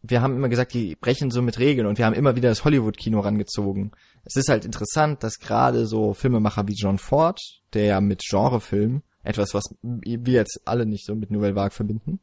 wir 0.01 0.21
haben 0.21 0.35
immer 0.35 0.49
gesagt, 0.49 0.73
die 0.73 0.95
brechen 0.95 1.31
so 1.31 1.41
mit 1.41 1.59
Regeln 1.59 1.87
und 1.87 1.97
wir 1.97 2.05
haben 2.05 2.15
immer 2.15 2.35
wieder 2.35 2.49
das 2.49 2.65
Hollywood-Kino 2.65 3.19
rangezogen. 3.19 3.91
Es 4.25 4.35
ist 4.35 4.49
halt 4.49 4.65
interessant, 4.65 5.23
dass 5.23 5.39
gerade 5.39 5.85
so 5.85 6.13
Filmemacher 6.13 6.67
wie 6.67 6.75
John 6.75 6.97
Ford, 6.97 7.39
der 7.73 7.85
ja 7.85 8.01
mit 8.01 8.23
Genrefilm, 8.27 9.03
etwas, 9.23 9.53
was 9.53 9.63
wir 9.81 10.33
jetzt 10.33 10.61
alle 10.65 10.85
nicht 10.85 11.05
so 11.05 11.15
mit 11.15 11.31
Nouvelle 11.31 11.55
Vague 11.55 11.71
verbinden, 11.71 12.19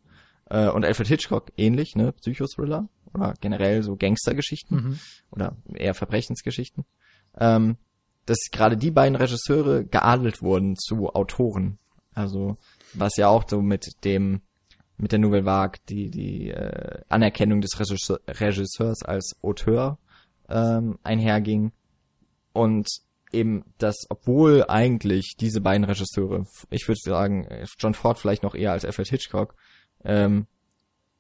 äh, 0.51 0.69
und 0.69 0.85
Alfred 0.85 1.09
Hitchcock 1.09 1.53
ähnlich, 1.57 1.97
ne, 1.97 2.13
Psychothriller 2.13 2.89
oder 3.15 3.35
generell 3.41 3.83
so 3.83 3.97
Gangstergeschichten 3.97 4.77
mhm. 4.77 4.99
oder 5.31 5.57
eher 5.75 5.95
Verbrechensgeschichten, 5.95 6.85
ähm, 7.39 7.77
dass 8.27 8.39
gerade 8.53 8.77
die 8.77 8.91
beiden 8.91 9.17
Regisseure 9.17 9.85
geadelt 9.85 10.43
wurden 10.43 10.77
zu 10.77 11.09
Autoren. 11.09 11.79
Also 12.15 12.59
was 12.93 13.17
ja 13.17 13.29
auch 13.29 13.45
so 13.49 13.63
mit 13.63 14.05
dem 14.05 14.43
mit 14.97 15.13
der 15.13 15.19
Nouvelle 15.19 15.47
Vague 15.47 15.81
die 15.89 16.11
die 16.11 16.51
äh, 16.51 17.01
Anerkennung 17.09 17.61
des 17.61 17.79
Regisseur, 17.79 18.21
Regisseurs 18.27 19.03
als 19.03 19.37
Auteur 19.43 19.99
ähm, 20.49 20.99
einherging 21.03 21.73
und 22.53 22.89
eben 23.33 23.65
dass 23.79 24.07
obwohl 24.11 24.65
eigentlich 24.69 25.37
diese 25.39 25.61
beiden 25.61 25.85
Regisseure 25.85 26.45
ich 26.69 26.87
würde 26.89 27.01
sagen 27.03 27.47
John 27.79 27.95
Ford 27.95 28.19
vielleicht 28.19 28.43
noch 28.43 28.55
eher 28.55 28.73
als 28.73 28.85
Alfred 28.85 29.09
Hitchcock 29.09 29.55
ähm, 30.05 30.47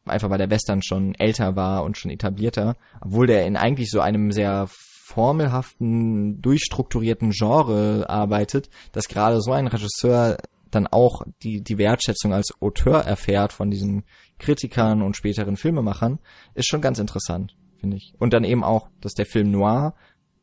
einfach 0.04 0.30
weil 0.30 0.38
der 0.38 0.50
Western 0.50 0.82
schon 0.82 1.14
älter 1.14 1.56
war 1.56 1.84
und 1.84 1.98
schon 1.98 2.10
etablierter 2.10 2.76
obwohl 3.00 3.26
der 3.26 3.46
in 3.46 3.56
eigentlich 3.56 3.90
so 3.90 4.00
einem 4.00 4.32
sehr 4.32 4.68
formelhaften 4.68 6.40
durchstrukturierten 6.40 7.30
Genre 7.30 8.08
arbeitet 8.08 8.70
dass 8.92 9.08
gerade 9.08 9.40
so 9.40 9.52
ein 9.52 9.66
Regisseur 9.66 10.38
dann 10.70 10.86
auch 10.86 11.22
die, 11.42 11.62
die 11.62 11.78
Wertschätzung 11.78 12.32
als 12.32 12.54
Auteur 12.60 13.00
erfährt 13.00 13.52
von 13.52 13.70
diesen 13.70 14.04
Kritikern 14.38 15.02
und 15.02 15.16
späteren 15.16 15.56
Filmemachern, 15.56 16.18
ist 16.54 16.68
schon 16.68 16.80
ganz 16.80 16.98
interessant, 16.98 17.56
finde 17.78 17.96
ich. 17.96 18.14
Und 18.18 18.32
dann 18.32 18.44
eben 18.44 18.64
auch, 18.64 18.88
dass 19.00 19.14
der 19.14 19.26
Film 19.26 19.50
Noir 19.50 19.94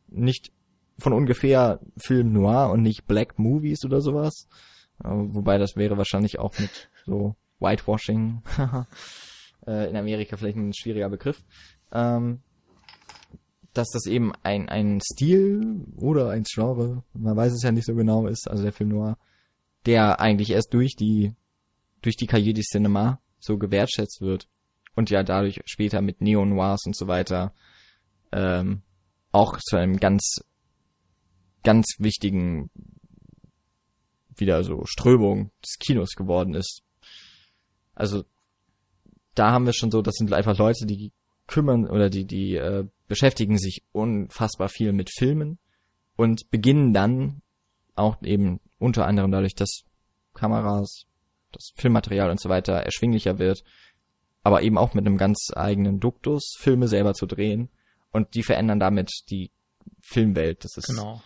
nicht 0.08 0.52
von 1.00 1.14
ungefähr 1.14 1.80
Film 1.98 2.34
Noir 2.34 2.72
und 2.72 2.82
nicht 2.82 3.08
Black 3.08 3.40
Movies 3.40 3.86
oder 3.86 4.02
sowas, 4.02 4.48
äh, 5.04 5.10
wobei 5.10 5.58
das 5.58 5.76
wäre 5.76 5.98
wahrscheinlich 5.98 6.40
auch 6.40 6.58
mit 6.60 6.90
so 7.06 7.36
Whitewashing 7.60 8.42
äh, 9.68 9.90
in 9.90 9.96
Amerika 9.96 10.38
vielleicht 10.38 10.58
ein 10.58 10.74
schwieriger 10.74 11.10
Begriff, 11.10 11.44
ähm, 11.92 12.42
dass 13.74 13.90
das 13.90 14.06
eben 14.06 14.34
ein, 14.44 14.70
ein 14.70 15.00
Stil 15.02 15.86
oder 15.96 16.30
ein 16.30 16.44
Genre, 16.44 17.04
man 17.14 17.36
weiß 17.36 17.54
es 17.54 17.64
ja 17.64 17.72
nicht 17.72 17.86
so 17.86 17.96
genau 17.96 18.28
ist, 18.28 18.50
also 18.50 18.64
der 18.64 18.74
Film 18.74 18.90
Noir, 18.90 19.18
der 19.86 20.20
eigentlich 20.20 20.52
erst 20.52 20.74
durch 20.74 20.96
die, 20.96 21.34
durch 22.02 22.16
die 22.16 22.28
Cahiers 22.28 22.56
du 22.56 22.62
Cinema 22.62 23.22
so 23.40 23.58
gewertschätzt 23.58 24.22
wird 24.22 24.48
und 24.96 25.10
ja 25.10 25.24
dadurch 25.24 25.62
später 25.66 26.02
mit 26.02 26.22
Neo-Noirs 26.22 26.86
und 26.86 26.96
so 26.96 27.08
weiter 27.08 27.54
ähm, 28.32 28.82
auch 29.32 29.58
zu 29.60 29.78
einem 29.78 29.98
ganz, 29.98 30.40
ganz 31.64 31.96
wichtigen 32.00 32.72
wieder 34.36 34.64
so 34.64 34.84
Strömung 34.86 35.52
des 35.64 35.78
Kinos 35.80 36.12
geworden 36.16 36.54
ist. 36.54 36.84
Also 37.98 38.24
da 39.34 39.52
haben 39.52 39.66
wir 39.66 39.74
schon 39.74 39.92
so, 39.92 40.02
das 40.02 40.16
sind 40.16 40.32
einfach 40.34 40.58
Leute, 40.58 40.86
die 40.86 41.12
kümmern 41.48 41.88
oder 41.88 42.10
die, 42.10 42.26
die 42.26 42.56
äh, 42.56 42.86
beschäftigen 43.08 43.58
sich 43.58 43.84
unfassbar 43.92 44.70
viel 44.70 44.94
mit 44.94 45.10
Filmen 45.10 45.58
und 46.16 46.50
beginnen 46.52 46.94
dann 46.94 47.42
auch 47.96 48.22
eben 48.22 48.60
unter 48.78 49.08
anderem 49.08 49.32
dadurch, 49.32 49.56
dass 49.56 49.84
Kameras, 50.34 51.06
das 51.52 51.72
Filmmaterial 51.76 52.30
und 52.30 52.40
so 52.40 52.50
weiter 52.50 52.74
erschwinglicher 52.74 53.40
wird, 53.40 53.64
aber 54.44 54.62
eben 54.62 54.78
auch 54.78 54.94
mit 54.94 55.06
einem 55.06 55.18
ganz 55.18 55.48
eigenen 55.56 56.00
Duktus, 56.00 56.56
Filme 56.60 56.88
selber 56.88 57.14
zu 57.14 57.26
drehen 57.26 57.70
und 58.12 58.36
die 58.36 58.44
verändern 58.44 58.80
damit 58.80 59.10
die 59.30 59.52
Filmwelt. 60.02 60.64
Das 60.64 60.78
ist 60.78 60.88
genau. 60.88 61.22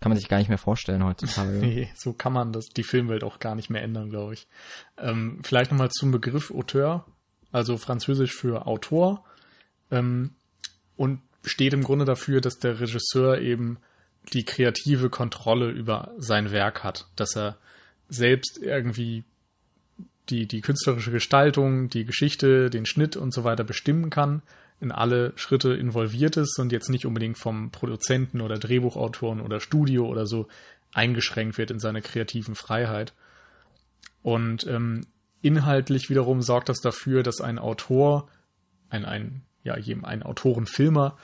Kann 0.00 0.10
man 0.10 0.18
sich 0.18 0.28
gar 0.28 0.38
nicht 0.38 0.48
mehr 0.48 0.58
vorstellen 0.58 1.04
heutzutage. 1.04 1.50
nee, 1.60 1.90
so 1.94 2.12
kann 2.12 2.32
man 2.32 2.52
das 2.52 2.66
die 2.68 2.82
Filmwelt 2.82 3.22
auch 3.22 3.38
gar 3.38 3.54
nicht 3.54 3.70
mehr 3.70 3.82
ändern, 3.82 4.10
glaube 4.10 4.34
ich. 4.34 4.48
Ähm, 4.98 5.40
vielleicht 5.42 5.70
nochmal 5.70 5.90
zum 5.90 6.10
Begriff 6.10 6.50
Auteur, 6.50 7.06
also 7.52 7.76
französisch 7.76 8.34
für 8.34 8.66
Autor 8.66 9.24
ähm, 9.90 10.34
und 10.96 11.20
steht 11.44 11.72
im 11.72 11.82
Grunde 11.82 12.04
dafür, 12.04 12.40
dass 12.40 12.58
der 12.58 12.80
Regisseur 12.80 13.38
eben 13.38 13.78
die 14.32 14.44
kreative 14.44 15.10
Kontrolle 15.10 15.70
über 15.70 16.12
sein 16.18 16.50
Werk 16.50 16.84
hat, 16.84 17.06
dass 17.16 17.36
er 17.36 17.56
selbst 18.08 18.58
irgendwie 18.60 19.24
die, 20.28 20.46
die 20.46 20.60
künstlerische 20.60 21.10
Gestaltung, 21.10 21.88
die 21.88 22.04
Geschichte, 22.04 22.70
den 22.70 22.86
Schnitt 22.86 23.16
und 23.16 23.32
so 23.32 23.44
weiter 23.44 23.64
bestimmen 23.64 24.10
kann, 24.10 24.42
in 24.80 24.92
alle 24.92 25.32
Schritte 25.36 25.74
involviert 25.74 26.36
ist 26.36 26.58
und 26.58 26.72
jetzt 26.72 26.88
nicht 26.88 27.06
unbedingt 27.06 27.38
vom 27.38 27.70
Produzenten 27.70 28.40
oder 28.40 28.58
Drehbuchautoren 28.58 29.40
oder 29.40 29.60
Studio 29.60 30.06
oder 30.06 30.26
so 30.26 30.48
eingeschränkt 30.92 31.58
wird 31.58 31.70
in 31.70 31.78
seiner 31.78 32.00
kreativen 32.00 32.54
Freiheit. 32.54 33.12
Und 34.22 34.66
ähm, 34.66 35.06
inhaltlich 35.42 36.10
wiederum 36.10 36.42
sorgt 36.42 36.68
das 36.68 36.80
dafür, 36.80 37.22
dass 37.22 37.40
ein 37.40 37.58
Autor, 37.58 38.28
ein, 38.88 39.04
ein, 39.04 39.42
ja, 39.62 39.74
ein 39.74 40.22
Autorenfilmer 40.22 41.16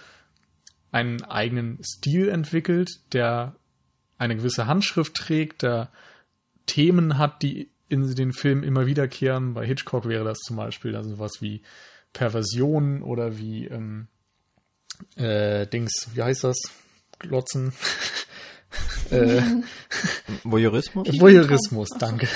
einen 0.93 1.23
eigenen 1.25 1.79
Stil 1.83 2.29
entwickelt, 2.29 3.01
der 3.13 3.57
eine 4.19 4.37
gewisse 4.37 4.67
Handschrift 4.67 5.15
trägt, 5.15 5.63
der 5.63 5.91
Themen 6.67 7.19
hat, 7.19 7.43
die 7.43 7.71
in 7.89 8.15
den 8.15 8.33
Filmen 8.33 8.63
immer 8.63 8.87
wiederkehren. 8.87 9.55
Bei 9.55 9.67
Hitchcock 9.67 10.09
wäre 10.09 10.25
das 10.25 10.39
zum 10.39 10.57
Beispiel 10.57 10.97
also 10.97 11.19
was 11.19 11.41
wie 11.41 11.63
Perversion 12.13 13.03
oder 13.03 13.39
wie 13.39 13.67
ähm, 13.67 14.09
äh, 15.17 15.67
Dings, 15.67 16.09
wie 16.15 16.23
heißt 16.23 16.45
das? 16.45 16.57
Glotzen. 17.19 17.73
äh, 19.11 19.43
Voyeurismus? 20.45 21.09
Voyeurismus, 21.21 21.89
danke. 21.99 22.29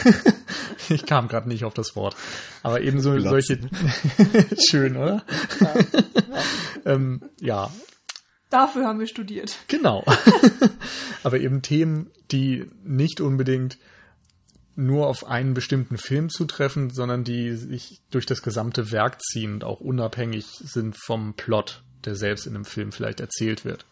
ich 0.88 1.06
kam 1.06 1.28
gerade 1.28 1.48
nicht 1.48 1.64
auf 1.64 1.74
das 1.74 1.96
Wort. 1.96 2.16
Aber 2.62 2.80
eben 2.80 3.00
so 3.00 3.12
Glotzen. 3.12 3.70
solche 3.72 4.56
schön, 4.70 4.96
oder? 4.96 5.24
Ja. 5.60 5.74
ähm, 6.92 7.22
ja, 7.40 7.70
Dafür 8.50 8.84
haben 8.84 8.98
wir 8.98 9.06
studiert. 9.06 9.56
Genau. 9.68 10.04
Aber 11.22 11.38
eben 11.38 11.62
Themen, 11.62 12.10
die 12.32 12.66
nicht 12.82 13.20
unbedingt 13.20 13.78
nur 14.76 15.08
auf 15.08 15.26
einen 15.26 15.54
bestimmten 15.54 15.98
Film 15.98 16.30
zutreffen, 16.30 16.90
sondern 16.90 17.24
die 17.24 17.54
sich 17.56 18.00
durch 18.10 18.26
das 18.26 18.42
gesamte 18.42 18.92
Werk 18.92 19.20
ziehen 19.20 19.54
und 19.54 19.64
auch 19.64 19.80
unabhängig 19.80 20.46
sind 20.46 20.96
vom 20.96 21.34
Plot, 21.34 21.82
der 22.04 22.14
selbst 22.14 22.46
in 22.46 22.54
einem 22.54 22.64
Film 22.64 22.92
vielleicht 22.92 23.20
erzählt 23.20 23.64
wird. 23.64 23.84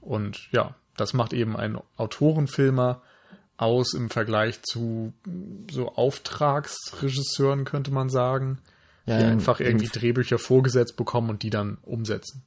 Und 0.00 0.48
ja, 0.52 0.74
das 0.96 1.12
macht 1.12 1.32
eben 1.32 1.56
ein 1.56 1.78
Autorenfilmer 1.96 3.02
aus 3.56 3.92
im 3.92 4.08
Vergleich 4.08 4.62
zu 4.62 5.12
so 5.70 5.88
Auftragsregisseuren, 5.88 7.64
könnte 7.64 7.90
man 7.90 8.08
sagen, 8.08 8.58
ja, 9.04 9.18
die 9.18 9.24
einfach 9.24 9.60
irgendwie 9.60 9.88
Drehbücher 9.88 10.38
vorgesetzt 10.38 10.96
bekommen 10.96 11.30
und 11.30 11.42
die 11.42 11.50
dann 11.50 11.78
umsetzen. 11.82 12.44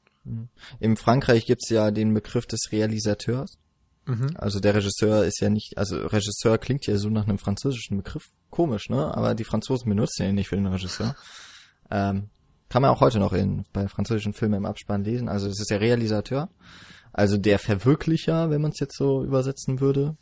In 0.79 0.97
Frankreich 0.97 1.45
gibt's 1.45 1.69
ja 1.69 1.91
den 1.91 2.13
Begriff 2.13 2.45
des 2.45 2.71
Realisateurs. 2.71 3.57
Mhm. 4.06 4.32
Also 4.36 4.60
der 4.60 4.76
Regisseur 4.76 5.26
ist 5.26 5.40
ja 5.41 5.49
nicht, 5.49 5.78
also 5.78 5.98
Regisseur 5.98 6.57
klingt 6.57 6.88
ja 6.88 6.98
so 6.98 7.10
nach 7.10 7.28
einem 7.28 7.38
französischen 7.38 7.98
Begriff. 7.98 8.26
Komisch, 8.49 8.90
ne? 8.90 9.15
Aber 9.15 9.34
die 9.36 9.44
Franzosen 9.44 9.90
benutzen 9.90 10.26
ihn 10.26 10.36
nicht 10.36 10.49
für 10.49 10.56
den 10.56 10.68
Regisseur. 10.68 11.15
Ähm, 11.94 12.30
kann 12.69 12.84
man 12.84 12.91
auch 12.91 13.02
heute 13.02 13.19
noch 13.19 13.34
in, 13.34 13.65
bei 13.73 13.90
französischen 13.90 14.32
Filmen 14.32 14.60
im 14.60 14.65
Abspann 14.65 15.03
lesen. 15.03 15.28
Also 15.28 15.49
es 15.49 15.60
ist 15.60 15.69
der 15.69 15.82
Realisateur, 15.82 16.49
also 17.11 17.36
der 17.36 17.60
Verwirklicher, 17.60 18.49
wenn 18.49 18.61
man 18.61 18.72
es 18.72 18.80
jetzt 18.80 18.95
so 18.95 19.26
übersetzen 19.26 19.82
würde. 19.82 20.15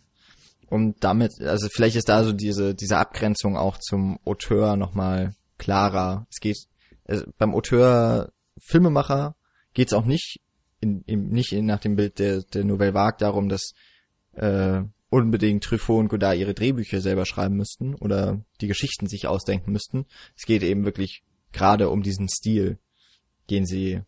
Und 0.65 1.03
damit, 1.03 1.39
also 1.41 1.67
vielleicht 1.71 1.95
ist 1.95 2.09
da 2.09 2.23
so 2.23 2.33
diese, 2.33 2.73
diese 2.73 2.97
Abgrenzung 2.97 3.55
auch 3.55 3.77
zum 3.77 4.17
Auteur 4.25 4.77
nochmal 4.77 5.35
klarer. 5.59 6.25
Es 6.31 6.39
geht 6.39 6.57
also 7.09 7.25
beim 7.37 7.53
Auteur, 7.53 8.31
Filmemacher 8.59 9.35
geht 9.73 9.87
es 9.87 9.93
auch 9.93 10.05
nicht 10.05 10.39
in, 10.79 11.01
in, 11.05 11.29
nicht 11.29 11.51
in, 11.51 11.65
nach 11.65 11.79
dem 11.79 11.95
Bild 11.95 12.19
der, 12.19 12.41
der 12.41 12.63
Nouvelle 12.63 12.93
Vague 12.93 13.17
darum, 13.19 13.49
dass 13.49 13.73
äh, 14.33 14.81
unbedingt 15.09 15.63
Truffaut 15.63 15.99
und 15.99 16.07
Godard 16.09 16.37
ihre 16.37 16.53
Drehbücher 16.53 17.01
selber 17.01 17.25
schreiben 17.25 17.55
müssten 17.55 17.95
oder 17.95 18.43
die 18.61 18.67
Geschichten 18.67 19.07
sich 19.07 19.27
ausdenken 19.27 19.71
müssten. 19.71 20.05
Es 20.37 20.45
geht 20.45 20.63
eben 20.63 20.85
wirklich 20.85 21.23
gerade 21.51 21.89
um 21.89 22.03
diesen 22.03 22.29
Stil, 22.29 22.77
den 23.49 23.65
sie, 23.65 24.01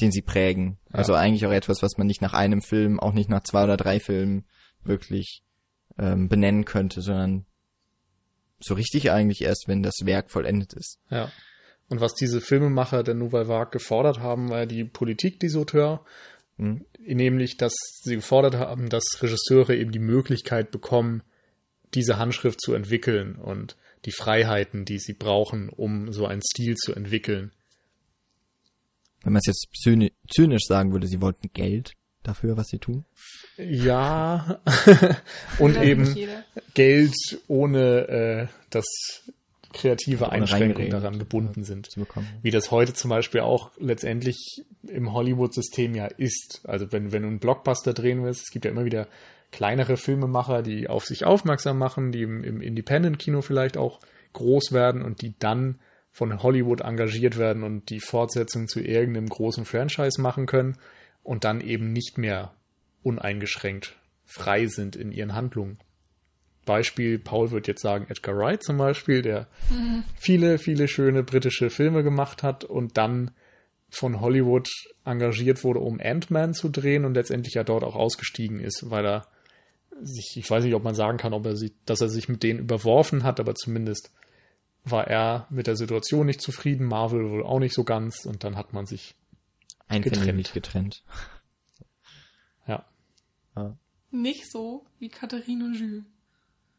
den 0.00 0.10
sie 0.10 0.22
prägen. 0.22 0.78
Ja. 0.88 0.96
Also 0.96 1.14
eigentlich 1.14 1.46
auch 1.46 1.52
etwas, 1.52 1.82
was 1.82 1.96
man 1.98 2.06
nicht 2.06 2.20
nach 2.20 2.34
einem 2.34 2.62
Film, 2.62 2.98
auch 2.98 3.12
nicht 3.12 3.30
nach 3.30 3.44
zwei 3.44 3.64
oder 3.64 3.76
drei 3.76 4.00
Filmen 4.00 4.44
wirklich 4.82 5.42
ähm, 5.98 6.28
benennen 6.28 6.64
könnte, 6.64 7.00
sondern 7.00 7.46
so 8.58 8.74
richtig 8.74 9.10
eigentlich 9.10 9.42
erst, 9.42 9.68
wenn 9.68 9.82
das 9.82 9.94
Werk 10.04 10.30
vollendet 10.30 10.72
ist. 10.72 10.98
Ja. 11.10 11.30
Und 11.88 12.00
was 12.00 12.14
diese 12.14 12.40
Filmemacher 12.40 13.02
der 13.02 13.14
Nouvelle 13.14 13.48
Vague 13.48 13.70
gefordert 13.70 14.18
haben, 14.18 14.50
war 14.50 14.66
die 14.66 14.84
Politik 14.84 15.38
des 15.40 15.54
Auteurs, 15.56 16.00
mhm. 16.56 16.84
nämlich, 16.98 17.56
dass 17.56 17.72
sie 18.02 18.16
gefordert 18.16 18.56
haben, 18.56 18.88
dass 18.88 19.04
Regisseure 19.20 19.76
eben 19.76 19.92
die 19.92 20.00
Möglichkeit 20.00 20.70
bekommen, 20.70 21.22
diese 21.94 22.18
Handschrift 22.18 22.60
zu 22.60 22.74
entwickeln 22.74 23.36
und 23.36 23.76
die 24.04 24.12
Freiheiten, 24.12 24.84
die 24.84 24.98
sie 24.98 25.14
brauchen, 25.14 25.68
um 25.68 26.12
so 26.12 26.26
einen 26.26 26.42
Stil 26.42 26.74
zu 26.76 26.92
entwickeln. 26.94 27.52
Wenn 29.22 29.32
man 29.32 29.40
es 29.44 29.46
jetzt 29.46 29.68
zynisch 30.28 30.64
sagen 30.66 30.92
würde, 30.92 31.06
sie 31.06 31.20
wollten 31.20 31.50
Geld 31.52 31.92
dafür, 32.22 32.56
was 32.56 32.68
sie 32.68 32.78
tun? 32.78 33.04
Ja, 33.56 34.60
und 35.58 35.80
eben 35.80 36.14
Geld 36.74 37.14
ohne 37.48 38.08
äh, 38.08 38.46
das 38.70 38.84
kreative 39.76 40.30
Einschränkungen 40.30 40.90
daran 40.90 41.18
gebunden 41.18 41.62
sind. 41.62 41.88
Wie 42.42 42.50
das 42.50 42.70
heute 42.70 42.94
zum 42.94 43.10
Beispiel 43.10 43.42
auch 43.42 43.70
letztendlich 43.78 44.64
im 44.88 45.12
Hollywood-System 45.12 45.94
ja 45.94 46.06
ist. 46.06 46.62
Also 46.64 46.90
wenn, 46.92 47.12
wenn 47.12 47.22
du 47.22 47.28
einen 47.28 47.38
Blockbuster 47.38 47.92
drehen 47.92 48.24
willst, 48.24 48.44
es 48.46 48.50
gibt 48.50 48.64
ja 48.64 48.70
immer 48.70 48.84
wieder 48.84 49.06
kleinere 49.52 49.96
Filmemacher, 49.96 50.62
die 50.62 50.88
auf 50.88 51.04
sich 51.04 51.24
aufmerksam 51.24 51.78
machen, 51.78 52.10
die 52.10 52.22
im, 52.22 52.42
im 52.42 52.60
Independent-Kino 52.60 53.42
vielleicht 53.42 53.76
auch 53.76 54.00
groß 54.32 54.72
werden 54.72 55.02
und 55.02 55.22
die 55.22 55.34
dann 55.38 55.78
von 56.10 56.42
Hollywood 56.42 56.80
engagiert 56.80 57.36
werden 57.36 57.62
und 57.62 57.90
die 57.90 58.00
Fortsetzung 58.00 58.68
zu 58.68 58.80
irgendeinem 58.80 59.28
großen 59.28 59.66
Franchise 59.66 60.20
machen 60.20 60.46
können 60.46 60.78
und 61.22 61.44
dann 61.44 61.60
eben 61.60 61.92
nicht 61.92 62.16
mehr 62.16 62.54
uneingeschränkt 63.02 63.96
frei 64.24 64.66
sind 64.66 64.96
in 64.96 65.12
ihren 65.12 65.34
Handlungen. 65.34 65.78
Beispiel, 66.66 67.18
Paul 67.18 67.50
wird 67.50 67.66
jetzt 67.66 67.80
sagen, 67.80 68.06
Edgar 68.10 68.36
Wright 68.36 68.62
zum 68.62 68.76
Beispiel, 68.76 69.22
der 69.22 69.48
mhm. 69.70 70.04
viele, 70.16 70.58
viele 70.58 70.88
schöne 70.88 71.22
britische 71.22 71.70
Filme 71.70 72.02
gemacht 72.02 72.42
hat 72.42 72.64
und 72.64 72.98
dann 72.98 73.30
von 73.88 74.20
Hollywood 74.20 74.68
engagiert 75.04 75.64
wurde, 75.64 75.80
um 75.80 76.00
Ant-Man 76.00 76.52
zu 76.52 76.68
drehen 76.68 77.04
und 77.04 77.14
letztendlich 77.14 77.54
ja 77.54 77.64
dort 77.64 77.84
auch 77.84 77.94
ausgestiegen 77.94 78.60
ist, 78.60 78.90
weil 78.90 79.06
er 79.06 79.26
sich, 80.02 80.36
ich 80.36 80.50
weiß 80.50 80.64
nicht, 80.64 80.74
ob 80.74 80.84
man 80.84 80.94
sagen 80.94 81.16
kann, 81.16 81.32
ob 81.32 81.46
er 81.46 81.56
sich, 81.56 81.72
dass 81.86 82.02
er 82.02 82.08
sich 82.08 82.28
mit 82.28 82.42
denen 82.42 82.60
überworfen 82.60 83.22
hat, 83.22 83.40
aber 83.40 83.54
zumindest 83.54 84.12
war 84.84 85.06
er 85.06 85.46
mit 85.50 85.66
der 85.66 85.76
Situation 85.76 86.26
nicht 86.26 86.40
zufrieden, 86.40 86.86
Marvel 86.86 87.30
wohl 87.30 87.44
auch 87.44 87.58
nicht 87.58 87.74
so 87.74 87.84
ganz 87.84 88.26
und 88.26 88.44
dann 88.44 88.56
hat 88.56 88.72
man 88.72 88.86
sich 88.86 89.14
getrennt. 89.88 90.52
getrennt. 90.52 91.02
Ja. 92.66 92.84
ja. 93.56 93.76
Nicht 94.10 94.50
so 94.50 94.84
wie 94.98 95.08
Katharine 95.08 95.64
und 95.64 95.74
Jules. 95.74 96.04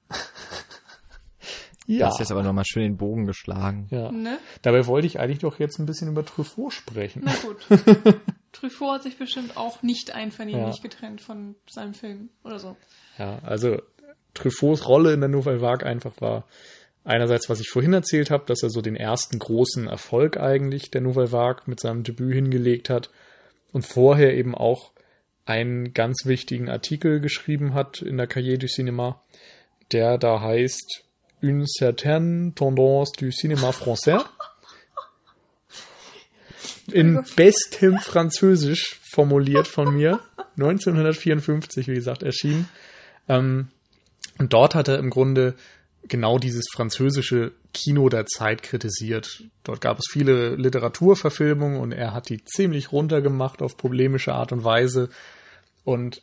ja. 1.87 2.05
Das 2.05 2.15
ist 2.15 2.19
jetzt 2.19 2.31
aber 2.31 2.43
nochmal 2.43 2.65
schön 2.65 2.83
den 2.83 2.97
Bogen 2.97 3.25
geschlagen. 3.25 3.87
Ja. 3.89 4.11
Ne? 4.11 4.39
Dabei 4.61 4.85
wollte 4.87 5.07
ich 5.07 5.19
eigentlich 5.19 5.39
doch 5.39 5.59
jetzt 5.59 5.79
ein 5.79 5.85
bisschen 5.85 6.09
über 6.09 6.25
Truffaut 6.25 6.73
sprechen. 6.73 7.23
Na 7.25 7.33
gut. 7.35 7.57
Truffaut 8.51 8.95
hat 8.95 9.03
sich 9.03 9.17
bestimmt 9.17 9.57
auch 9.57 9.83
nicht 9.83 10.15
einvernehmlich 10.15 10.77
ja. 10.77 10.81
getrennt 10.81 11.21
von 11.21 11.55
seinem 11.69 11.93
Film 11.93 12.29
oder 12.43 12.59
so. 12.59 12.75
Ja, 13.17 13.39
also 13.43 13.81
Truffauts 14.33 14.87
Rolle 14.87 15.13
in 15.13 15.19
der 15.19 15.29
Nouvelle 15.29 15.61
Vague 15.61 15.85
einfach 15.85 16.13
war 16.19 16.45
einerseits, 17.03 17.49
was 17.49 17.59
ich 17.59 17.69
vorhin 17.69 17.93
erzählt 17.93 18.29
habe, 18.29 18.45
dass 18.45 18.61
er 18.63 18.69
so 18.69 18.81
den 18.81 18.95
ersten 18.95 19.39
großen 19.39 19.87
Erfolg 19.87 20.37
eigentlich 20.37 20.91
der 20.91 21.01
Nouvelle 21.01 21.31
Vague 21.31 21.63
mit 21.65 21.79
seinem 21.79 22.03
Debüt 22.03 22.33
hingelegt 22.33 22.89
hat 22.89 23.09
und 23.71 23.85
vorher 23.85 24.35
eben 24.35 24.53
auch 24.53 24.91
einen 25.45 25.93
ganz 25.93 26.25
wichtigen 26.25 26.69
Artikel 26.69 27.21
geschrieben 27.21 27.73
hat 27.73 28.01
in 28.01 28.17
der 28.17 28.27
Cahiers 28.27 28.59
du 28.59 28.67
Cinéma, 28.67 29.15
der 29.91 30.17
da 30.17 30.41
heißt 30.41 31.03
Une 31.41 31.65
certaine 31.67 32.53
tendance 32.55 33.11
du 33.17 33.27
cinéma 33.29 33.71
français. 33.71 34.25
In 36.91 37.23
bestem 37.35 37.99
Französisch 37.99 38.99
formuliert 39.11 39.67
von 39.67 39.93
mir. 39.93 40.19
1954, 40.55 41.87
wie 41.87 41.93
gesagt, 41.93 42.23
erschienen. 42.23 42.67
Ähm, 43.27 43.67
und 44.39 44.53
dort 44.53 44.73
hat 44.73 44.87
er 44.87 44.97
im 44.97 45.09
Grunde 45.09 45.55
genau 46.07 46.39
dieses 46.39 46.65
französische 46.73 47.51
Kino 47.73 48.09
der 48.09 48.25
Zeit 48.25 48.63
kritisiert. 48.63 49.43
Dort 49.63 49.81
gab 49.81 49.99
es 49.99 50.05
viele 50.09 50.55
Literaturverfilmungen 50.55 51.79
und 51.79 51.91
er 51.91 52.13
hat 52.13 52.29
die 52.29 52.43
ziemlich 52.43 52.91
runtergemacht 52.91 53.61
auf 53.61 53.77
problemische 53.77 54.33
Art 54.33 54.51
und 54.51 54.63
Weise 54.63 55.09
und 55.83 56.21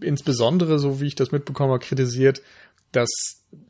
insbesondere, 0.00 0.78
so 0.78 1.00
wie 1.00 1.06
ich 1.06 1.16
das 1.16 1.32
mitbekomme, 1.32 1.78
kritisiert, 1.78 2.42
dass 2.92 3.10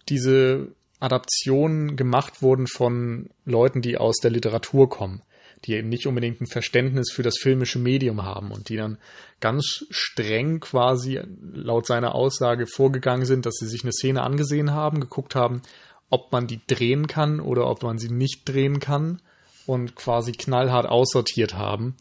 diese 0.08 0.72
Adaptionen 1.00 1.96
gemacht 1.96 2.42
wurden 2.42 2.66
von 2.66 3.30
Leuten, 3.44 3.82
die 3.82 3.96
aus 3.96 4.16
der 4.16 4.30
Literatur 4.30 4.88
kommen, 4.88 5.22
die 5.64 5.74
eben 5.74 5.88
nicht 5.88 6.06
unbedingt 6.06 6.40
ein 6.40 6.46
Verständnis 6.46 7.10
für 7.12 7.22
das 7.22 7.38
filmische 7.38 7.78
Medium 7.78 8.22
haben 8.24 8.50
und 8.50 8.68
die 8.68 8.76
dann 8.76 8.98
ganz 9.40 9.86
streng 9.90 10.60
quasi 10.60 11.20
laut 11.40 11.86
seiner 11.86 12.14
Aussage 12.14 12.66
vorgegangen 12.66 13.26
sind, 13.26 13.46
dass 13.46 13.54
sie 13.54 13.68
sich 13.68 13.82
eine 13.82 13.92
Szene 13.92 14.22
angesehen 14.22 14.72
haben, 14.72 15.00
geguckt 15.00 15.34
haben, 15.34 15.62
ob 16.10 16.32
man 16.32 16.46
die 16.46 16.60
drehen 16.66 17.06
kann 17.06 17.40
oder 17.40 17.68
ob 17.68 17.82
man 17.82 17.98
sie 17.98 18.10
nicht 18.10 18.48
drehen 18.48 18.80
kann 18.80 19.20
und 19.66 19.94
quasi 19.94 20.32
knallhart 20.32 20.86
aussortiert 20.86 21.54
haben, 21.54 21.96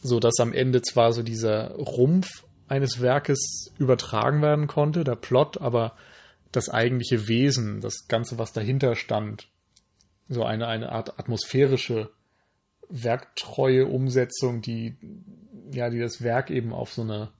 so 0.00 0.20
dass 0.20 0.38
am 0.38 0.52
Ende 0.52 0.82
zwar 0.82 1.12
so 1.12 1.22
dieser 1.22 1.72
Rumpf 1.72 2.44
eines 2.68 3.00
Werkes 3.00 3.72
übertragen 3.78 4.42
werden 4.42 4.66
konnte, 4.66 5.04
der 5.04 5.16
Plot, 5.16 5.60
aber 5.60 5.92
das 6.52 6.68
eigentliche 6.68 7.28
Wesen, 7.28 7.80
das 7.80 8.08
Ganze, 8.08 8.38
was 8.38 8.52
dahinter 8.52 8.96
stand, 8.96 9.48
so 10.28 10.44
eine, 10.44 10.66
eine 10.66 10.90
Art 10.90 11.18
atmosphärische, 11.18 12.10
werktreue 12.88 13.86
Umsetzung, 13.86 14.62
die, 14.62 14.96
ja, 15.72 15.90
die 15.90 15.98
das 15.98 16.22
Werk 16.22 16.50
eben 16.50 16.72
auf 16.72 16.92
so 16.92 17.02
eine 17.02 17.32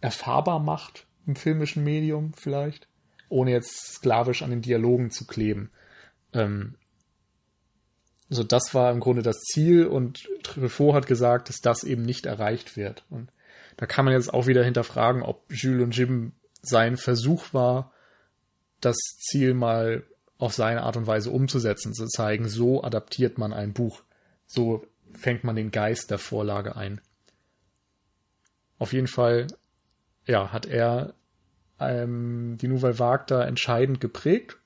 erfahrbar 0.00 0.60
macht 0.60 1.06
im 1.26 1.36
filmischen 1.36 1.82
Medium 1.82 2.32
vielleicht, 2.34 2.88
ohne 3.28 3.50
jetzt 3.50 3.94
sklavisch 3.94 4.42
an 4.42 4.50
den 4.50 4.62
Dialogen 4.62 5.10
zu 5.10 5.26
kleben. 5.26 5.70
Ähm, 6.32 6.74
so, 8.28 8.42
das 8.42 8.74
war 8.74 8.90
im 8.90 9.00
Grunde 9.00 9.22
das 9.22 9.40
Ziel 9.40 9.86
und 9.86 10.28
Truffaut 10.42 10.94
hat 10.94 11.06
gesagt, 11.06 11.48
dass 11.48 11.60
das 11.60 11.84
eben 11.84 12.02
nicht 12.02 12.26
erreicht 12.26 12.76
wird. 12.76 13.04
Und 13.10 13.30
da 13.76 13.86
kann 13.86 14.04
man 14.04 14.14
jetzt 14.14 14.32
auch 14.32 14.46
wieder 14.46 14.64
hinterfragen, 14.64 15.22
ob 15.22 15.44
Jules 15.50 15.84
und 15.84 15.96
Jim 15.96 16.32
sein 16.66 16.96
Versuch 16.96 17.52
war, 17.52 17.92
das 18.80 18.96
Ziel 18.96 19.54
mal 19.54 20.04
auf 20.38 20.54
seine 20.54 20.82
Art 20.82 20.96
und 20.96 21.06
Weise 21.06 21.30
umzusetzen, 21.30 21.94
zu 21.94 22.06
zeigen, 22.06 22.48
so 22.48 22.82
adaptiert 22.82 23.38
man 23.38 23.52
ein 23.52 23.72
Buch, 23.72 24.02
so 24.46 24.86
fängt 25.14 25.44
man 25.44 25.56
den 25.56 25.70
Geist 25.70 26.10
der 26.10 26.18
Vorlage 26.18 26.76
ein. 26.76 27.00
Auf 28.78 28.92
jeden 28.92 29.06
Fall, 29.06 29.46
ja, 30.26 30.52
hat 30.52 30.66
er 30.66 31.14
ähm, 31.78 32.58
die 32.60 32.68
Nouvelle 32.68 32.98
Vague 32.98 33.26
da 33.26 33.44
entscheidend 33.44 34.00
geprägt, 34.00 34.58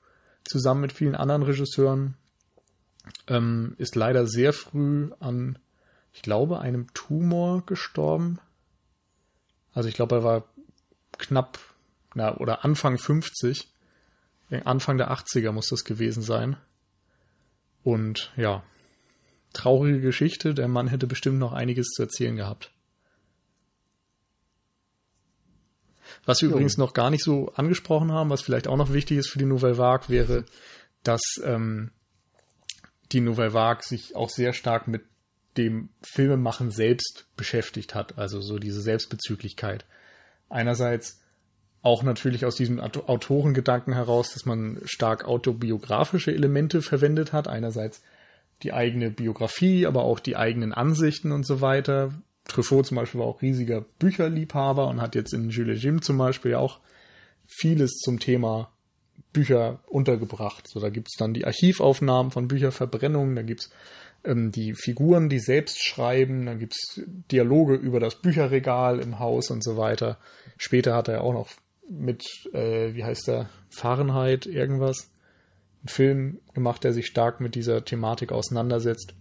zusammen 0.43 0.81
mit 0.81 0.91
vielen 0.91 1.15
anderen 1.15 1.43
Regisseuren, 1.43 2.15
ähm, 3.27 3.75
ist 3.77 3.95
leider 3.95 4.27
sehr 4.27 4.53
früh 4.53 5.11
an, 5.19 5.59
ich 6.11 6.21
glaube, 6.21 6.59
einem 6.59 6.91
Tumor 6.93 7.65
gestorben. 7.65 8.39
Also 9.73 9.87
ich 9.87 9.95
glaube, 9.95 10.17
er 10.17 10.23
war 10.23 10.43
knapp 11.17 11.59
na, 12.13 12.35
oder 12.37 12.63
Anfang 12.65 12.97
50. 12.97 13.67
Anfang 14.65 14.97
der 14.97 15.11
80er 15.11 15.51
muss 15.51 15.67
das 15.67 15.83
gewesen 15.83 16.23
sein. 16.23 16.57
Und 17.83 18.31
ja, 18.35 18.63
traurige 19.53 20.01
Geschichte. 20.01 20.53
Der 20.53 20.67
Mann 20.67 20.87
hätte 20.87 21.07
bestimmt 21.07 21.39
noch 21.39 21.53
einiges 21.53 21.87
zu 21.89 22.03
erzählen 22.03 22.35
gehabt. 22.35 22.71
Was 26.25 26.41
wir 26.41 26.49
jo. 26.49 26.55
übrigens 26.55 26.77
noch 26.77 26.93
gar 26.93 27.09
nicht 27.09 27.23
so 27.23 27.53
angesprochen 27.53 28.11
haben, 28.11 28.29
was 28.29 28.41
vielleicht 28.41 28.67
auch 28.67 28.77
noch 28.77 28.93
wichtig 28.93 29.17
ist 29.17 29.29
für 29.29 29.39
die 29.39 29.45
Nouvelle 29.45 29.77
Vague, 29.77 30.09
wäre, 30.09 30.45
dass 31.03 31.21
ähm, 31.43 31.91
die 33.11 33.21
Nouvelle 33.21 33.53
Vague 33.53 33.83
sich 33.83 34.15
auch 34.15 34.29
sehr 34.29 34.53
stark 34.53 34.87
mit 34.87 35.03
dem 35.57 35.89
Filmemachen 36.01 36.71
selbst 36.71 37.25
beschäftigt 37.35 37.95
hat, 37.95 38.17
also 38.17 38.41
so 38.41 38.59
diese 38.59 38.81
Selbstbezüglichkeit. 38.81 39.85
Einerseits 40.49 41.19
auch 41.81 42.03
natürlich 42.03 42.45
aus 42.45 42.55
diesem 42.55 42.79
Autorengedanken 42.79 43.93
heraus, 43.93 44.33
dass 44.33 44.45
man 44.45 44.79
stark 44.83 45.25
autobiografische 45.25 46.33
Elemente 46.33 46.81
verwendet 46.81 47.31
hat. 47.31 47.47
Einerseits 47.47 48.01
die 48.63 48.73
eigene 48.73 49.09
Biografie, 49.09 49.85
aber 49.85 50.03
auch 50.03 50.19
die 50.19 50.35
eigenen 50.35 50.73
Ansichten 50.73 51.31
und 51.31 51.45
so 51.45 51.61
weiter. 51.61 52.13
Truffaut 52.45 52.87
zum 52.87 52.97
Beispiel 52.97 53.21
war 53.21 53.27
auch 53.27 53.41
riesiger 53.41 53.85
Bücherliebhaber 53.99 54.87
und 54.87 55.01
hat 55.01 55.15
jetzt 55.15 55.33
in 55.33 55.49
Jules 55.49 55.81
Jim 55.81 56.01
zum 56.01 56.17
Beispiel 56.17 56.55
auch 56.55 56.79
vieles 57.47 57.97
zum 57.99 58.19
Thema 58.19 58.71
Bücher 59.31 59.79
untergebracht. 59.87 60.67
So, 60.67 60.79
da 60.79 60.89
gibt's 60.89 61.15
dann 61.17 61.33
die 61.33 61.45
Archivaufnahmen 61.45 62.31
von 62.31 62.47
Bücherverbrennungen, 62.47 63.35
da 63.35 63.43
gibt's 63.43 63.69
ähm, 64.25 64.51
die 64.51 64.73
Figuren, 64.73 65.29
die 65.29 65.39
selbst 65.39 65.83
schreiben, 65.83 66.45
dann 66.45 66.59
gibt's 66.59 67.01
Dialoge 67.31 67.75
über 67.75 67.99
das 67.99 68.15
Bücherregal 68.15 68.99
im 68.99 69.19
Haus 69.19 69.51
und 69.51 69.63
so 69.63 69.77
weiter. 69.77 70.17
Später 70.57 70.95
hat 70.95 71.07
er 71.07 71.23
auch 71.23 71.33
noch 71.33 71.49
mit, 71.89 72.49
äh, 72.53 72.93
wie 72.93 73.03
heißt 73.03 73.27
der, 73.27 73.49
Fahrenheit 73.69 74.45
irgendwas, 74.45 75.11
einen 75.81 75.89
Film 75.89 76.39
gemacht, 76.53 76.83
der 76.83 76.93
sich 76.93 77.07
stark 77.07 77.39
mit 77.39 77.55
dieser 77.55 77.83
Thematik 77.83 78.31
auseinandersetzt. 78.31 79.13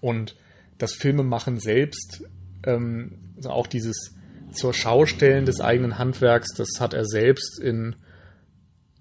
Und 0.00 0.36
das 0.78 0.94
Filmemachen 0.94 1.58
selbst, 1.58 2.24
ähm, 2.64 3.32
also 3.36 3.50
auch 3.50 3.66
dieses 3.66 4.14
zur 4.52 4.74
Schaustellen 4.74 5.44
des 5.44 5.60
eigenen 5.60 5.98
Handwerks, 5.98 6.54
das 6.54 6.80
hat 6.80 6.92
er 6.92 7.04
selbst 7.04 7.60
in 7.60 7.96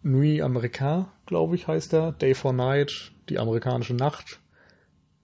Nuit 0.04 0.42
Americain, 0.42 1.08
glaube 1.26 1.56
ich, 1.56 1.68
heißt 1.68 1.94
er, 1.94 2.12
Day 2.14 2.34
for 2.34 2.54
Night, 2.54 3.12
die 3.30 3.40
amerikanische 3.40 3.96
Nacht, 3.96 4.40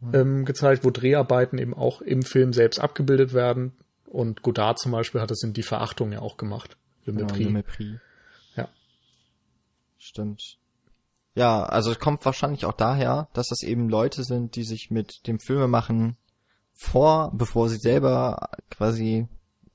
mhm. 0.01 0.15
ähm, 0.15 0.45
gezeigt, 0.45 0.84
wo 0.84 0.89
Dreharbeiten 0.89 1.57
eben 1.59 1.73
auch 1.73 2.01
im 2.01 2.23
Film 2.23 2.53
selbst 2.53 2.80
abgebildet 2.80 3.34
werden. 3.34 3.73
Und 4.05 4.41
Godard 4.41 4.80
zum 4.80 4.91
Beispiel 4.91 5.22
hat 5.22 5.31
das 5.31 5.43
in 5.43 5.53
Die 5.53 5.63
Verachtung 5.63 6.11
ja 6.11 6.19
auch 6.19 6.38
gemacht. 6.38 6.77
Le 7.06 7.14
Mépris. 7.14 7.40
Ja, 7.40 7.45
Le 7.45 7.52
Mépris. 7.52 7.99
Ja. 8.56 8.69
Stimmt. 9.98 10.57
ja, 11.36 11.64
also 11.64 11.91
es 11.91 11.99
kommt 11.99 12.26
wahrscheinlich 12.26 12.65
auch 12.65 12.73
daher, 12.73 13.30
dass 13.34 13.48
das 13.48 13.64
eben 13.64 13.90
Leute 13.90 14.23
sind, 14.23 14.56
die 14.56 14.64
sich 14.64 14.91
mit 14.91 15.27
dem 15.27 15.40
Filmemachen 15.40 16.18
vor, 16.73 17.32
bevor 17.34 17.69
sie 17.69 17.77
selber 17.77 18.49
quasi 18.69 19.27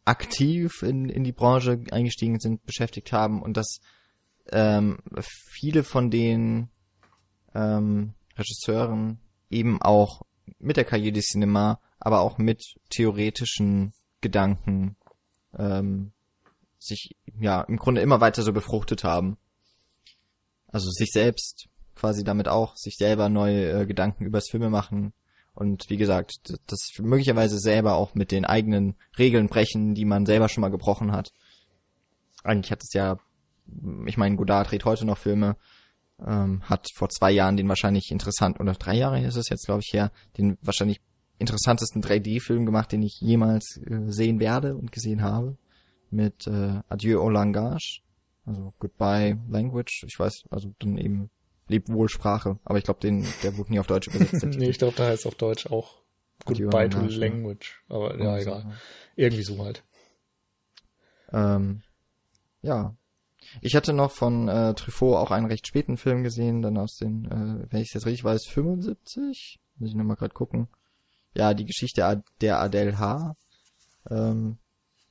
aktiv 0.05 0.83
in, 0.83 1.09
in 1.09 1.25
die 1.25 1.33
Branche 1.33 1.81
eingestiegen 1.91 2.41
sind, 2.41 2.65
beschäftigt 2.67 3.13
haben 3.13 3.43
und 3.43 3.57
dass 3.57 3.81
ähm, 4.51 4.99
viele 5.23 5.85
von 5.85 6.11
den 6.11 6.69
ähm, 7.55 8.15
Regisseuren 8.37 9.21
eben 9.51 9.81
auch 9.81 10.23
mit 10.59 10.77
der 10.77 10.85
Karriere 10.85 11.13
des 11.13 11.27
Cinema, 11.27 11.81
aber 11.99 12.21
auch 12.21 12.39
mit 12.39 12.63
theoretischen 12.91 13.93
Gedanken 14.21 14.97
ähm, 15.57 16.13
sich 16.81 17.15
ja 17.39 17.61
im 17.63 17.77
Grunde 17.77 18.01
immer 18.01 18.21
weiter 18.21 18.43
so 18.43 18.53
befruchtet 18.53 19.05
haben. 19.05 19.37
Also 20.67 20.91
sich 20.91 21.13
selbst 21.13 21.69
quasi 21.95 22.25
damit 22.25 22.49
auch, 22.49 22.77
sich 22.77 22.97
selber 22.97 23.29
neue 23.29 23.83
äh, 23.83 23.87
Gedanken 23.87 24.25
übers 24.25 24.49
Filme 24.51 24.71
machen 24.71 25.13
und 25.55 25.91
wie 25.91 25.99
gesagt, 25.99 26.55
das 26.67 26.91
möglicherweise 26.99 27.59
selber 27.59 27.97
auch 27.97 28.15
mit 28.15 28.33
den 28.33 28.45
eigenen 28.45 28.95
Regeln 29.19 29.49
brechen, 29.49 29.95
die 29.95 30.05
man 30.05 30.25
selber 30.25 30.49
schon 30.49 30.63
mal 30.63 30.71
gebrochen 30.71 31.13
hat. 31.13 31.33
Eigentlich 32.43 32.73
hat 32.73 32.83
es 32.83 32.95
ja, 32.95 33.19
ich 34.07 34.17
meine, 34.17 34.37
Godard 34.37 34.71
dreht 34.71 34.87
heute 34.87 35.05
noch 35.05 35.19
Filme, 35.19 35.57
ähm, 36.25 36.63
hat 36.63 36.89
vor 36.95 37.11
zwei 37.11 37.31
Jahren 37.31 37.57
den 37.57 37.69
wahrscheinlich 37.69 38.11
interessant, 38.11 38.59
oder 38.61 38.73
drei 38.73 38.95
Jahre 38.95 39.23
ist 39.23 39.37
es 39.37 39.49
jetzt, 39.51 39.67
glaube 39.67 39.83
ich, 39.85 39.93
her, 39.93 40.13
den 40.39 40.57
wahrscheinlich 40.63 41.01
interessantesten 41.39 42.03
3D-Film 42.03 42.65
gemacht, 42.65 42.93
den 42.93 43.03
ich 43.03 43.19
jemals 43.21 43.79
äh, 43.79 44.11
sehen 44.11 44.41
werde 44.41 44.77
und 44.77 44.93
gesehen 44.93 45.23
habe. 45.23 45.57
Mit 46.11 46.47
äh, 46.47 46.81
Adieu 46.89 47.21
au 47.21 47.29
langage, 47.29 48.01
also 48.45 48.75
Goodbye 48.79 49.39
Language, 49.49 50.05
ich 50.07 50.19
weiß, 50.19 50.45
also 50.51 50.75
dann 50.79 50.99
eben 50.99 51.31
Lebt 51.71 51.89
wohl 51.89 52.09
Sprache, 52.09 52.59
aber 52.65 52.79
ich 52.79 52.85
glaube, 52.85 52.99
den, 52.99 53.25
der 53.45 53.57
wurde 53.57 53.71
nie 53.71 53.79
auf 53.79 53.87
Deutsch 53.87 54.09
übersetzt. 54.09 54.45
nee, 54.59 54.71
ich 54.71 54.79
glaube, 54.79 54.97
da 54.97 55.07
heißt 55.07 55.25
auf 55.25 55.37
Deutsch 55.37 55.69
auch 55.69 56.03
Goodbye 56.45 56.89
to 56.89 56.99
Language, 57.03 57.85
aber 57.89 58.19
ja, 58.21 58.39
egal. 58.39 58.63
So. 58.63 58.73
Irgendwie 59.15 59.45
so 59.45 59.65
halt. 59.65 59.85
Ähm, 61.33 61.83
ja, 62.63 62.97
ich 63.61 63.77
hatte 63.77 63.93
noch 63.93 64.11
von 64.11 64.49
äh, 64.49 64.75
Truffaut 64.75 65.17
auch 65.17 65.31
einen 65.31 65.47
recht 65.47 65.67
späten 65.67 65.97
Film 65.97 66.25
gesehen, 66.25 66.61
dann 66.61 66.77
aus 66.77 66.97
den, 66.97 67.27
äh, 67.27 67.71
wenn 67.71 67.83
ich 67.83 67.89
es 67.89 67.95
jetzt 67.95 68.07
richtig 68.07 68.25
weiß, 68.25 68.47
75. 68.47 69.61
Muss 69.77 69.91
ich 69.91 69.95
nochmal 69.95 70.17
gerade 70.17 70.35
gucken. 70.35 70.67
Ja, 71.35 71.55
die 71.55 71.67
Geschichte 71.67 72.23
der 72.41 72.61
Adele 72.61 72.99
H. 72.99 73.37
Ähm, 74.11 74.59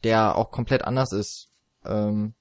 der 0.04 0.36
auch 0.36 0.52
komplett 0.52 0.84
anders 0.84 1.12
ist. 1.12 1.50
Ähm, 1.86 2.34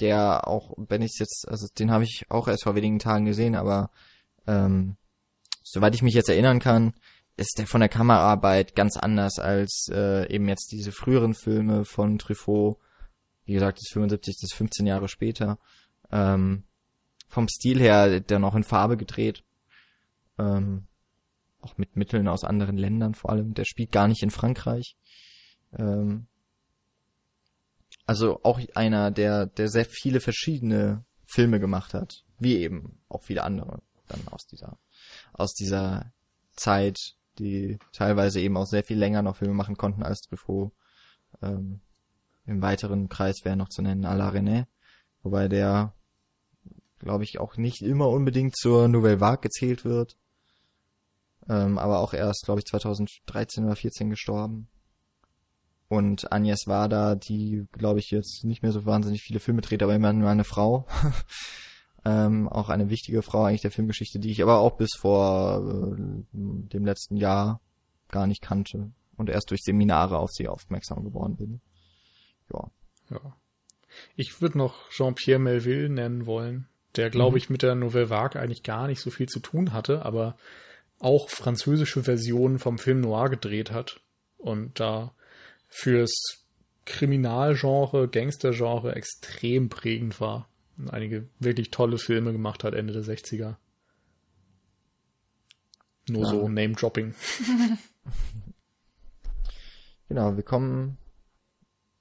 der 0.00 0.48
auch, 0.48 0.72
wenn 0.76 1.02
ich 1.02 1.18
jetzt, 1.18 1.46
also 1.48 1.66
den 1.78 1.90
habe 1.90 2.04
ich 2.04 2.24
auch 2.30 2.48
erst 2.48 2.62
vor 2.62 2.74
wenigen 2.74 2.98
Tagen 2.98 3.26
gesehen, 3.26 3.54
aber 3.54 3.90
ähm, 4.46 4.96
soweit 5.62 5.94
ich 5.94 6.02
mich 6.02 6.14
jetzt 6.14 6.30
erinnern 6.30 6.58
kann, 6.58 6.94
ist 7.36 7.58
der 7.58 7.66
von 7.66 7.80
der 7.80 7.90
Kameraarbeit 7.90 8.74
ganz 8.74 8.96
anders 8.96 9.38
als 9.38 9.88
äh, 9.92 10.32
eben 10.32 10.48
jetzt 10.48 10.72
diese 10.72 10.92
früheren 10.92 11.34
Filme 11.34 11.84
von 11.84 12.18
Truffaut 12.18 12.78
wie 13.50 13.54
gesagt, 13.54 13.78
das 13.78 13.88
ist 13.88 13.94
75, 13.94 14.36
das 14.36 14.52
ist 14.52 14.54
15 14.54 14.86
Jahre 14.86 15.08
später. 15.08 15.58
Ähm, 16.12 16.62
vom 17.26 17.48
Stil 17.48 17.80
her, 17.80 18.20
der 18.20 18.38
noch 18.38 18.54
in 18.54 18.62
Farbe 18.62 18.96
gedreht. 18.96 19.42
Ähm, 20.38 20.86
auch 21.60 21.76
mit 21.76 21.96
Mitteln 21.96 22.28
aus 22.28 22.44
anderen 22.44 22.76
Ländern 22.76 23.14
vor 23.14 23.30
allem. 23.30 23.54
Der 23.54 23.64
spielt 23.64 23.90
gar 23.90 24.06
nicht 24.06 24.22
in 24.22 24.30
Frankreich. 24.30 24.96
Ähm, 25.76 26.28
also 28.10 28.40
auch 28.42 28.60
einer, 28.74 29.12
der, 29.12 29.46
der 29.46 29.68
sehr 29.68 29.84
viele 29.84 30.18
verschiedene 30.18 31.04
Filme 31.26 31.60
gemacht 31.60 31.94
hat. 31.94 32.24
Wie 32.40 32.56
eben 32.56 32.98
auch 33.08 33.22
viele 33.22 33.44
andere 33.44 33.82
dann 34.08 34.26
aus 34.26 34.48
dieser, 34.48 34.80
aus 35.32 35.54
dieser 35.54 36.12
Zeit, 36.56 36.98
die 37.38 37.78
teilweise 37.92 38.40
eben 38.40 38.56
auch 38.56 38.66
sehr 38.66 38.82
viel 38.82 38.98
länger 38.98 39.22
noch 39.22 39.36
Filme 39.36 39.54
machen 39.54 39.76
konnten 39.76 40.02
als 40.02 40.22
Truffaut. 40.22 40.72
Ähm, 41.40 41.82
im 42.46 42.60
weiteren 42.60 43.08
Kreis 43.08 43.44
wäre 43.44 43.54
noch 43.56 43.68
zu 43.68 43.80
nennen 43.80 44.04
Alain 44.04 44.48
René, 44.48 44.66
wobei 45.22 45.46
der, 45.46 45.94
glaube 46.98 47.22
ich, 47.22 47.38
auch 47.38 47.58
nicht 47.58 47.80
immer 47.80 48.08
unbedingt 48.08 48.56
zur 48.56 48.88
Nouvelle 48.88 49.20
Vague 49.20 49.42
gezählt 49.42 49.84
wird. 49.84 50.16
Ähm, 51.48 51.78
aber 51.78 52.00
auch 52.00 52.12
erst, 52.12 52.42
glaube 52.44 52.58
ich, 52.58 52.66
2013 52.66 53.64
oder 53.66 53.76
14 53.76 54.10
gestorben. 54.10 54.68
Und 55.90 56.32
Agnes 56.32 56.66
Wada, 56.66 57.16
die, 57.16 57.66
glaube 57.72 57.98
ich, 57.98 58.10
jetzt 58.10 58.44
nicht 58.44 58.62
mehr 58.62 58.72
so 58.72 58.86
wahnsinnig 58.86 59.20
viele 59.22 59.40
Filme 59.40 59.60
dreht, 59.60 59.82
aber 59.82 59.94
immerhin 59.94 60.24
eine 60.24 60.44
Frau. 60.44 60.86
ähm, 62.06 62.48
auch 62.48 62.70
eine 62.70 62.88
wichtige 62.88 63.20
Frau 63.20 63.42
eigentlich 63.42 63.60
der 63.60 63.72
Filmgeschichte, 63.72 64.18
die 64.18 64.30
ich 64.30 64.42
aber 64.42 64.60
auch 64.60 64.76
bis 64.76 64.90
vor 64.96 65.58
äh, 65.68 66.24
dem 66.32 66.84
letzten 66.86 67.16
Jahr 67.16 67.60
gar 68.08 68.26
nicht 68.26 68.40
kannte 68.40 68.92
und 69.16 69.28
erst 69.28 69.50
durch 69.50 69.60
Seminare 69.62 70.18
auf 70.18 70.30
sie 70.30 70.48
aufmerksam 70.48 71.04
geworden 71.04 71.36
bin 71.36 71.60
ja. 72.52 72.70
Ja. 73.10 73.36
Ich 74.16 74.40
würde 74.40 74.58
noch 74.58 74.88
Jean-Pierre 74.90 75.40
Melville 75.40 75.88
nennen 75.88 76.26
wollen, 76.26 76.68
der, 76.96 77.10
glaube 77.10 77.32
mhm. 77.32 77.36
ich, 77.38 77.50
mit 77.50 77.62
der 77.62 77.74
Nouvelle 77.74 78.10
Vague 78.10 78.40
eigentlich 78.40 78.62
gar 78.62 78.86
nicht 78.86 79.00
so 79.00 79.10
viel 79.10 79.28
zu 79.28 79.40
tun 79.40 79.72
hatte, 79.72 80.04
aber 80.04 80.36
auch 80.98 81.28
französische 81.28 82.02
Versionen 82.02 82.58
vom 82.58 82.78
Film 82.78 83.00
Noir 83.00 83.30
gedreht 83.30 83.70
hat 83.72 84.00
und 84.36 84.78
da 84.78 85.14
fürs 85.70 86.44
Kriminalgenre, 86.84 88.08
Gangstergenre 88.08 88.94
extrem 88.94 89.68
prägend 89.68 90.20
war 90.20 90.48
und 90.76 90.90
einige 90.90 91.28
wirklich 91.38 91.70
tolle 91.70 91.98
Filme 91.98 92.32
gemacht 92.32 92.64
hat 92.64 92.74
Ende 92.74 92.92
der 92.92 93.04
60er. 93.04 93.56
Nur 96.08 96.24
ja. 96.24 96.30
so 96.30 96.48
Name-Dropping. 96.48 97.14
genau, 100.08 100.36
wir 100.36 100.42
kommen 100.42 100.98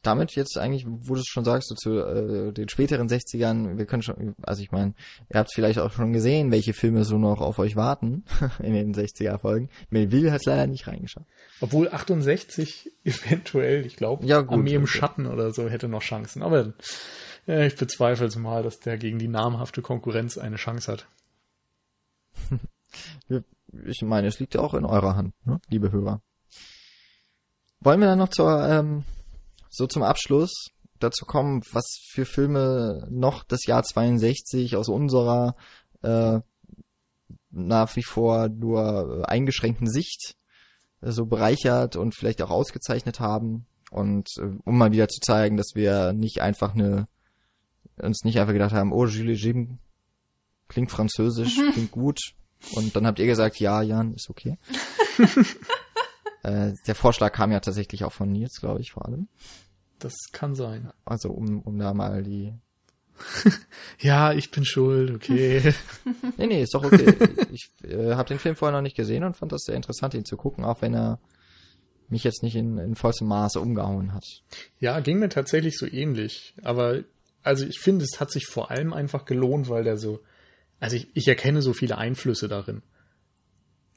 damit 0.10 0.36
jetzt 0.36 0.58
eigentlich, 0.58 0.86
wo 0.88 1.14
du 1.14 1.20
es 1.20 1.28
schon 1.28 1.46
sagst, 1.46 1.70
so 1.70 1.76
zu 1.76 2.00
äh, 2.00 2.52
den 2.52 2.68
späteren 2.68 3.08
60ern, 3.08 3.78
wir 3.78 3.86
können 3.86 4.02
schon, 4.02 4.36
also 4.42 4.62
ich 4.62 4.72
meine, 4.72 4.94
ihr 5.30 5.40
habt 5.40 5.54
vielleicht 5.54 5.80
auch 5.80 5.92
schon 5.92 6.14
gesehen, 6.14 6.52
welche 6.52 6.74
Filme 6.74 7.04
so 7.04 7.18
noch 7.18 7.42
auf 7.42 7.60
euch 7.60 7.76
warten 7.76 8.24
in 8.64 8.74
den 8.74 8.94
60er-Folgen. 8.94 9.70
Melville 9.90 10.32
hat 10.32 10.42
es 10.42 10.46
leider 10.46 10.68
nicht 10.68 10.88
reingeschaut. 10.88 11.26
Obwohl 11.62 11.90
68 11.90 12.92
eventuell, 13.04 13.86
ich 13.86 13.96
glaube, 13.96 14.26
ja, 14.26 14.42
gut, 14.42 14.60
Armee 14.60 14.74
im 14.74 14.88
Schatten 14.88 15.28
oder 15.28 15.52
so 15.52 15.70
hätte 15.70 15.88
noch 15.88 16.02
Chancen. 16.02 16.42
Aber 16.42 16.74
äh, 17.48 17.68
ich 17.68 17.76
bezweifle 17.76 18.26
es 18.26 18.36
mal, 18.36 18.64
dass 18.64 18.80
der 18.80 18.98
gegen 18.98 19.20
die 19.20 19.28
namhafte 19.28 19.82
Konkurrenz 19.82 20.38
eine 20.38 20.56
Chance 20.56 20.92
hat. 20.92 21.08
ich 23.86 24.02
meine, 24.02 24.28
es 24.28 24.40
liegt 24.40 24.56
ja 24.56 24.62
auch 24.62 24.74
in 24.74 24.86
eurer 24.86 25.16
Hand, 25.16 25.34
ne? 25.46 25.60
liebe 25.70 25.92
Hörer. 25.92 26.22
Wollen 27.82 28.00
wir 28.02 28.08
dann 28.08 28.20
noch 28.20 28.30
zur 28.30 28.68
ähm, 28.68 29.04
so 29.70 29.88
zum 29.88 30.04
Abschluss 30.04 30.70
dazu 31.00 31.26
kommen, 31.26 31.62
was 31.72 31.86
für 32.12 32.26
Filme 32.26 33.08
noch 33.10 33.44
das 33.44 33.66
Jahr 33.66 33.84
62 33.84 34.76
aus 34.76 34.90
unserer 34.90 35.56
äh, 36.02 36.40
nach 37.52 37.96
wie 37.96 38.04
vor 38.04 38.50
nur 38.50 39.28
eingeschränkten 39.28 39.90
Sicht 39.90 40.36
äh, 41.02 41.12
so 41.12 41.26
bereichert 41.26 41.96
und 41.96 42.16
vielleicht 42.16 42.42
auch 42.42 42.52
ausgezeichnet 42.52 43.20
haben. 43.20 43.66
Und 43.92 44.30
äh, 44.38 44.52
um 44.66 44.78
mal 44.78 44.92
wieder 44.92 45.08
zu 45.08 45.20
zeigen, 45.22 45.58
dass 45.58 45.72
wir 45.74 46.14
nicht 46.14 46.42
einfach 46.42 46.74
eine, 46.74 47.08
uns 47.98 48.24
nicht 48.24 48.40
einfach 48.40 48.54
gedacht 48.54 48.74
haben, 48.74 48.92
oh, 48.92 49.06
Jules 49.06 49.42
Jim 49.42 49.80
klingt 50.68 50.92
französisch, 50.92 51.58
mhm. 51.58 51.72
klingt 51.74 51.92
gut. 51.92 52.20
Und 52.74 52.96
dann 52.96 53.08
habt 53.08 53.20
ihr 53.20 53.26
gesagt, 53.26 53.60
ja, 53.60 53.82
Jan, 53.82 54.14
ist 54.14 54.30
okay. 54.30 54.58
Äh, 56.44 56.74
der 56.88 56.96
Vorschlag 56.96 57.34
kam 57.34 57.52
ja 57.52 57.60
tatsächlich 57.60 58.04
auch 58.04 58.14
von 58.14 58.32
Nils, 58.32 58.60
glaube 58.60 58.82
ich, 58.82 58.92
vor 58.92 59.06
allem. 59.06 59.28
Das 60.00 60.14
kann 60.32 60.56
sein. 60.56 60.92
Also 61.06 61.30
um, 61.30 61.62
um 61.62 61.78
da 61.78 61.94
mal 61.94 62.24
die. 62.24 62.54
ja, 64.00 64.32
ich 64.32 64.50
bin 64.50 64.64
schuld, 64.64 65.12
okay. 65.12 65.74
nee, 66.38 66.48
nee, 66.48 66.64
ist 66.64 66.74
doch 66.74 66.86
okay. 66.86 67.16
ich 67.52 67.70
äh, 67.84 68.16
habe 68.16 68.30
den 68.30 68.40
Film 68.40 68.56
vorher 68.56 68.78
noch 68.78 68.82
nicht 68.82 68.96
gesehen 68.96 69.26
und 69.26 69.36
fand 69.36 69.52
das 69.52 69.64
sehr 69.64 69.76
interessant, 69.76 70.14
ihn 70.14 70.24
zu 70.24 70.38
gucken, 70.38 70.64
auch 70.64 70.82
wenn 70.82 70.94
er 70.94 71.20
mich 72.08 72.24
jetzt 72.24 72.44
nicht 72.44 72.56
in, 72.56 72.78
in 72.78 72.96
vollstem 72.96 73.28
Maße 73.28 73.60
umgehauen 73.60 74.14
hat. 74.14 74.26
Ja, 74.80 75.00
ging 75.02 75.20
mir 75.20 75.30
tatsächlich 75.30 75.78
so 75.78 75.86
ähnlich. 75.86 76.56
Aber 76.64 77.04
also 77.44 77.66
ich 77.66 77.80
finde, 77.80 78.06
es 78.06 78.20
hat 78.20 78.32
sich 78.32 78.46
vor 78.48 78.72
allem 78.72 78.94
einfach 78.94 79.26
gelohnt, 79.26 79.70
weil 79.70 79.84
der 79.84 79.98
so. 79.98 80.22
Also 80.80 80.96
ich, 80.96 81.08
ich 81.14 81.28
erkenne 81.28 81.62
so 81.62 81.74
viele 81.74 81.98
Einflüsse 81.98 82.48
darin. 82.48 82.84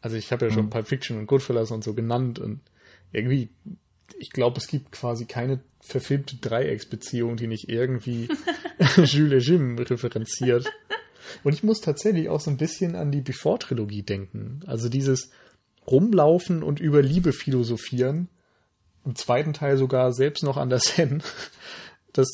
Also 0.02 0.16
ich 0.16 0.30
habe 0.32 0.46
ja 0.46 0.52
schon 0.52 0.66
mhm. 0.66 0.70
Pulp 0.70 0.88
Fiction 0.88 1.18
und 1.18 1.26
Goodfellas 1.26 1.70
und 1.70 1.82
so 1.82 1.94
genannt 1.94 2.38
und 2.38 2.60
irgendwie, 3.12 3.48
ich 4.18 4.30
glaube, 4.30 4.58
es 4.58 4.66
gibt 4.66 4.92
quasi 4.92 5.24
keine 5.24 5.60
verfilmte 5.80 6.36
Dreiecksbeziehung, 6.36 7.36
die 7.36 7.46
nicht 7.46 7.68
irgendwie 7.68 8.28
Jules 9.04 9.46
Jim 9.46 9.78
referenziert. 9.78 10.70
Und 11.44 11.54
ich 11.54 11.62
muss 11.62 11.80
tatsächlich 11.80 12.28
auch 12.28 12.40
so 12.40 12.50
ein 12.50 12.56
bisschen 12.56 12.96
an 12.96 13.10
die 13.10 13.20
Before-Trilogie 13.20 14.02
denken. 14.02 14.60
Also 14.66 14.88
dieses 14.88 15.30
Rumlaufen 15.86 16.62
und 16.62 16.80
über 16.80 17.02
Liebe 17.02 17.32
philosophieren. 17.32 18.28
Im 19.04 19.16
zweiten 19.16 19.52
Teil 19.52 19.78
sogar 19.78 20.12
selbst 20.12 20.42
noch 20.42 20.56
an 20.56 20.68
der 20.68 20.80
Sen. 20.80 21.22
Das 22.14 22.28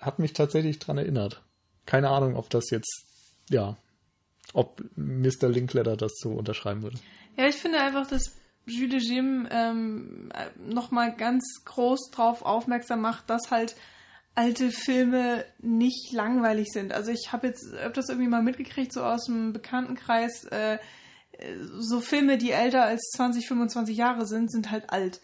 hat 0.00 0.18
mich 0.18 0.32
tatsächlich 0.32 0.80
dran 0.80 0.98
erinnert. 0.98 1.40
Keine 1.86 2.08
Ahnung, 2.08 2.34
ob 2.34 2.50
das 2.50 2.70
jetzt, 2.70 3.04
ja, 3.48 3.76
ob 4.54 4.82
Mr. 4.96 5.48
Linkletter 5.48 5.96
das 5.96 6.12
so 6.16 6.30
unterschreiben 6.30 6.82
würde. 6.82 6.96
Ja, 7.36 7.46
ich 7.46 7.56
finde 7.56 7.80
einfach, 7.80 8.06
dass 8.06 8.36
Jules 8.64 9.06
Jim 9.06 9.46
ähm, 9.50 10.30
nochmal 10.66 11.14
ganz 11.14 11.44
groß 11.66 12.10
drauf 12.10 12.42
aufmerksam 12.42 13.02
macht, 13.02 13.28
dass 13.28 13.50
halt 13.50 13.76
alte 14.34 14.70
Filme 14.70 15.44
nicht 15.60 16.12
langweilig 16.12 16.68
sind. 16.72 16.92
Also 16.92 17.12
ich 17.12 17.32
habe 17.32 17.48
jetzt 17.48 17.72
öfters 17.74 18.08
irgendwie 18.08 18.28
mal 18.28 18.42
mitgekriegt, 18.42 18.92
so 18.92 19.04
aus 19.04 19.26
dem 19.26 19.52
Bekanntenkreis, 19.52 20.44
äh, 20.44 20.78
so 21.78 22.00
Filme, 22.00 22.38
die 22.38 22.52
älter 22.52 22.84
als 22.84 23.10
20, 23.16 23.46
25 23.46 23.96
Jahre 23.96 24.26
sind, 24.26 24.50
sind 24.50 24.70
halt 24.70 24.90
alt. 24.90 25.20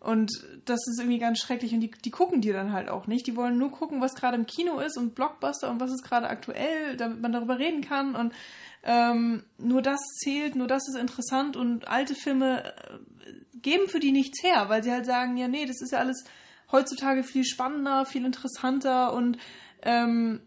Und 0.00 0.32
das 0.64 0.80
ist 0.88 0.98
irgendwie 0.98 1.20
ganz 1.20 1.38
schrecklich. 1.38 1.72
Und 1.72 1.80
die, 1.80 1.90
die 1.90 2.10
gucken 2.10 2.40
die 2.40 2.52
dann 2.52 2.72
halt 2.72 2.88
auch 2.88 3.06
nicht. 3.06 3.26
Die 3.28 3.36
wollen 3.36 3.56
nur 3.56 3.70
gucken, 3.70 4.00
was 4.00 4.16
gerade 4.16 4.36
im 4.36 4.46
Kino 4.46 4.80
ist 4.80 4.98
und 4.98 5.14
Blockbuster 5.14 5.70
und 5.70 5.80
was 5.80 5.92
ist 5.92 6.02
gerade 6.02 6.28
aktuell, 6.28 6.96
damit 6.96 7.20
man 7.20 7.32
darüber 7.32 7.60
reden 7.60 7.82
kann. 7.82 8.16
Und 8.16 8.32
ähm, 8.82 9.44
nur 9.58 9.82
das 9.82 10.00
zählt, 10.22 10.56
nur 10.56 10.66
das 10.66 10.88
ist 10.88 10.96
interessant. 10.96 11.56
Und 11.56 11.88
alte 11.88 12.14
Filme 12.14 12.64
äh, 12.64 12.98
geben 13.60 13.88
für 13.88 14.00
die 14.00 14.12
nichts 14.12 14.42
her, 14.42 14.68
weil 14.68 14.82
sie 14.82 14.92
halt 14.92 15.06
sagen, 15.06 15.36
ja, 15.36 15.48
nee, 15.48 15.66
das 15.66 15.80
ist 15.80 15.92
ja 15.92 15.98
alles 15.98 16.24
heutzutage 16.70 17.22
viel 17.22 17.44
spannender, 17.44 18.06
viel 18.06 18.24
interessanter 18.24 19.12
und 19.12 19.36
ähm, 19.82 20.40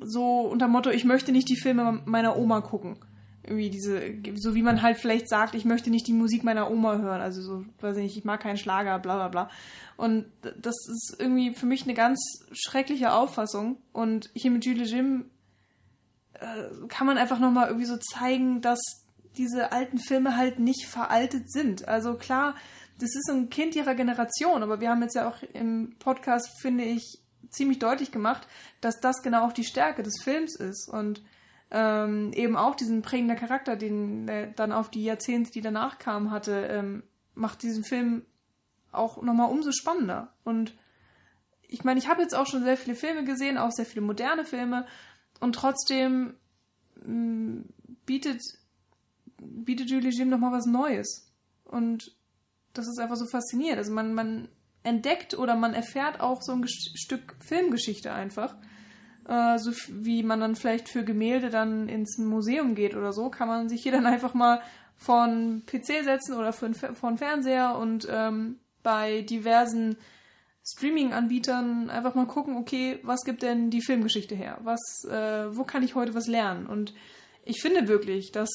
so 0.00 0.40
unter 0.40 0.68
Motto, 0.68 0.90
ich 0.90 1.04
möchte 1.04 1.32
nicht 1.32 1.48
die 1.48 1.56
Filme 1.56 2.02
meiner 2.04 2.36
Oma 2.36 2.60
gucken 2.60 2.98
irgendwie 3.46 3.70
diese, 3.70 4.00
so 4.34 4.54
wie 4.54 4.62
man 4.62 4.82
halt 4.82 4.96
vielleicht 4.96 5.28
sagt, 5.28 5.54
ich 5.54 5.64
möchte 5.64 5.90
nicht 5.90 6.06
die 6.06 6.12
Musik 6.12 6.42
meiner 6.42 6.70
Oma 6.70 6.98
hören, 6.98 7.20
also 7.20 7.40
so, 7.42 7.64
weiß 7.80 7.96
ich 7.96 8.02
nicht, 8.02 8.16
ich 8.16 8.24
mag 8.24 8.40
keinen 8.40 8.56
Schlager, 8.56 8.98
bla 8.98 9.16
bla 9.16 9.28
bla. 9.28 9.50
Und 9.96 10.26
das 10.42 10.74
ist 10.88 11.16
irgendwie 11.18 11.54
für 11.54 11.66
mich 11.66 11.84
eine 11.84 11.94
ganz 11.94 12.20
schreckliche 12.52 13.12
Auffassung. 13.12 13.78
Und 13.92 14.30
hier 14.34 14.50
mit 14.50 14.64
Jules 14.64 14.90
Jim 14.90 15.30
äh, 16.40 16.86
kann 16.88 17.06
man 17.06 17.18
einfach 17.18 17.38
nochmal 17.38 17.68
irgendwie 17.68 17.86
so 17.86 17.96
zeigen, 17.96 18.60
dass 18.60 18.80
diese 19.36 19.72
alten 19.72 19.98
Filme 19.98 20.36
halt 20.36 20.58
nicht 20.58 20.86
veraltet 20.86 21.50
sind. 21.50 21.86
Also 21.88 22.14
klar, 22.14 22.54
das 22.98 23.14
ist 23.14 23.30
ein 23.30 23.50
Kind 23.50 23.76
ihrer 23.76 23.94
Generation, 23.94 24.62
aber 24.62 24.80
wir 24.80 24.90
haben 24.90 25.02
jetzt 25.02 25.14
ja 25.14 25.28
auch 25.28 25.42
im 25.52 25.94
Podcast, 25.98 26.48
finde 26.60 26.84
ich, 26.84 27.20
ziemlich 27.50 27.78
deutlich 27.78 28.10
gemacht, 28.10 28.46
dass 28.80 29.00
das 29.00 29.22
genau 29.22 29.46
auch 29.46 29.52
die 29.52 29.64
Stärke 29.64 30.02
des 30.02 30.14
Films 30.22 30.56
ist. 30.56 30.88
Und 30.88 31.22
ähm, 31.70 32.32
eben 32.32 32.56
auch 32.56 32.74
diesen 32.74 33.02
prägenden 33.02 33.36
Charakter, 33.36 33.76
den 33.76 34.28
er 34.28 34.46
dann 34.48 34.72
auf 34.72 34.90
die 34.90 35.04
Jahrzehnte, 35.04 35.50
die 35.50 35.60
danach 35.60 35.98
kamen, 35.98 36.30
hatte, 36.30 36.66
ähm, 36.70 37.02
macht 37.34 37.62
diesen 37.62 37.84
Film 37.84 38.24
auch 38.92 39.20
nochmal 39.22 39.50
umso 39.50 39.72
spannender. 39.72 40.32
Und 40.44 40.74
ich 41.68 41.84
meine, 41.84 41.98
ich 41.98 42.08
habe 42.08 42.22
jetzt 42.22 42.34
auch 42.34 42.46
schon 42.46 42.64
sehr 42.64 42.76
viele 42.76 42.96
Filme 42.96 43.24
gesehen, 43.24 43.58
auch 43.58 43.72
sehr 43.72 43.86
viele 43.86 44.04
moderne 44.04 44.44
Filme, 44.44 44.86
und 45.40 45.54
trotzdem 45.54 46.34
mm, 47.04 47.60
bietet, 48.04 48.42
bietet 49.38 49.90
Julie 49.90 50.10
Jim 50.10 50.28
nochmal 50.28 50.52
was 50.52 50.66
Neues. 50.66 51.30
Und 51.64 52.16
das 52.72 52.86
ist 52.86 52.98
einfach 52.98 53.16
so 53.16 53.26
faszinierend. 53.26 53.78
Also 53.78 53.92
man, 53.92 54.14
man 54.14 54.48
entdeckt 54.82 55.36
oder 55.36 55.56
man 55.56 55.74
erfährt 55.74 56.20
auch 56.20 56.42
so 56.42 56.52
ein 56.52 56.66
Stück 56.68 57.36
Filmgeschichte 57.46 58.12
einfach 58.12 58.56
äh, 59.28 59.58
so 59.58 59.72
wie 59.88 60.22
man 60.22 60.40
dann 60.40 60.56
vielleicht 60.56 60.88
für 60.88 61.04
Gemälde 61.04 61.50
dann 61.50 61.88
ins 61.88 62.18
Museum 62.18 62.74
geht 62.74 62.94
oder 62.94 63.12
so, 63.12 63.28
kann 63.30 63.48
man 63.48 63.68
sich 63.68 63.82
hier 63.82 63.92
dann 63.92 64.06
einfach 64.06 64.34
mal 64.34 64.60
von 64.96 65.62
PC 65.66 66.04
setzen 66.04 66.34
oder 66.36 66.52
von, 66.52 66.74
von 66.74 67.18
Fernseher 67.18 67.76
und 67.76 68.08
ähm, 68.10 68.58
bei 68.82 69.22
diversen 69.22 69.96
Streaming-Anbietern 70.66 71.90
einfach 71.90 72.14
mal 72.14 72.26
gucken, 72.26 72.56
okay, 72.56 72.98
was 73.04 73.22
gibt 73.24 73.42
denn 73.42 73.70
die 73.70 73.82
Filmgeschichte 73.82 74.34
her? 74.34 74.58
Was, 74.64 75.04
äh, 75.04 75.56
wo 75.56 75.62
kann 75.62 75.84
ich 75.84 75.94
heute 75.94 76.14
was 76.14 76.26
lernen? 76.26 76.66
Und 76.66 76.92
ich 77.44 77.62
finde 77.62 77.86
wirklich, 77.86 78.32
dass 78.32 78.50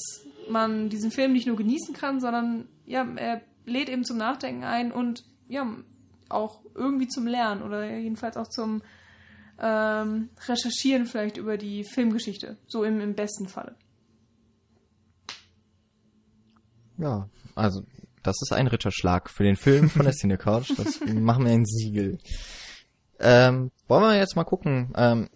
man 0.50 0.90
diesen 0.90 1.12
Film 1.12 1.32
nicht 1.32 1.48
nur 1.48 1.56
genießen 1.56 1.94
kann, 1.94 2.20
sondern 2.20 2.68
ja, 2.86 3.08
er 3.16 3.42
lädt 3.66 3.88
eben 3.88 4.04
zum 4.04 4.18
Nachdenken 4.18 4.66
ein 4.66 4.92
und 4.92 5.24
ja, 5.48 5.66
auch 6.28 6.62
irgendwie 6.76 7.08
zum 7.08 7.28
Lernen 7.28 7.62
oder 7.62 7.98
jedenfalls 7.98 8.36
auch 8.36 8.48
zum 8.48 8.82
ähm, 9.60 10.30
recherchieren 10.48 11.06
vielleicht 11.06 11.38
über 11.38 11.58
die 11.58 11.84
Filmgeschichte. 11.84 12.58
So 12.68 12.84
im, 12.84 13.00
im 13.00 13.16
besten 13.16 13.48
Falle. 13.48 13.76
Ja, 16.98 17.30
also 17.56 17.84
das 18.24 18.42
ist 18.42 18.54
ein 18.54 18.68
Ritterschlag 18.68 19.30
für 19.30 19.44
den 19.44 19.56
Film 19.56 19.90
von 19.90 20.04
der 20.04 20.14
Cine 20.18 20.38
Couch. 20.38 20.72
Das 20.78 21.00
machen 21.06 21.46
wir 21.46 21.52
ein 21.52 21.66
Siegel. 21.66 22.20
Ähm, 23.20 23.72
wollen 23.88 24.04
wir 24.04 24.18
jetzt 24.18 24.36
mal 24.36 24.44
gucken. 24.44 24.94
Ähm, 24.96 25.30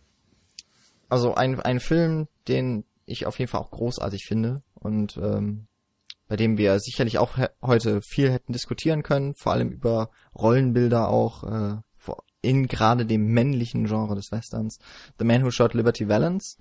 also 1.10 1.36
ein, 1.36 1.60
ein 1.60 1.80
Film, 1.80 2.28
den 2.48 2.86
ich 3.06 3.26
auf 3.26 3.38
jeden 3.40 3.50
Fall 3.50 3.62
auch 3.62 3.72
großartig 3.72 4.26
finde 4.26 4.64
und 4.74 5.18
ähm, 5.18 5.68
bei 6.28 6.36
dem 6.36 6.58
wir 6.58 6.80
sicherlich 6.80 7.20
auch 7.20 7.38
heute 7.62 8.02
viel 8.02 8.32
hätten 8.32 8.54
diskutieren 8.54 9.04
können, 9.04 9.36
vor 9.36 9.52
allem 9.52 9.70
über 9.70 10.10
Rollenbilder 10.34 11.10
auch, 11.10 11.44
äh, 11.44 11.78
in 12.46 12.68
gerade 12.68 13.06
dem 13.06 13.28
männlichen 13.28 13.86
Genre 13.86 14.16
des 14.16 14.32
Westerns. 14.32 14.78
The 15.20 15.26
Man 15.26 15.44
Who 15.44 15.52
Shot 15.52 15.74
Liberty 15.74 16.08
Valance 16.08 16.58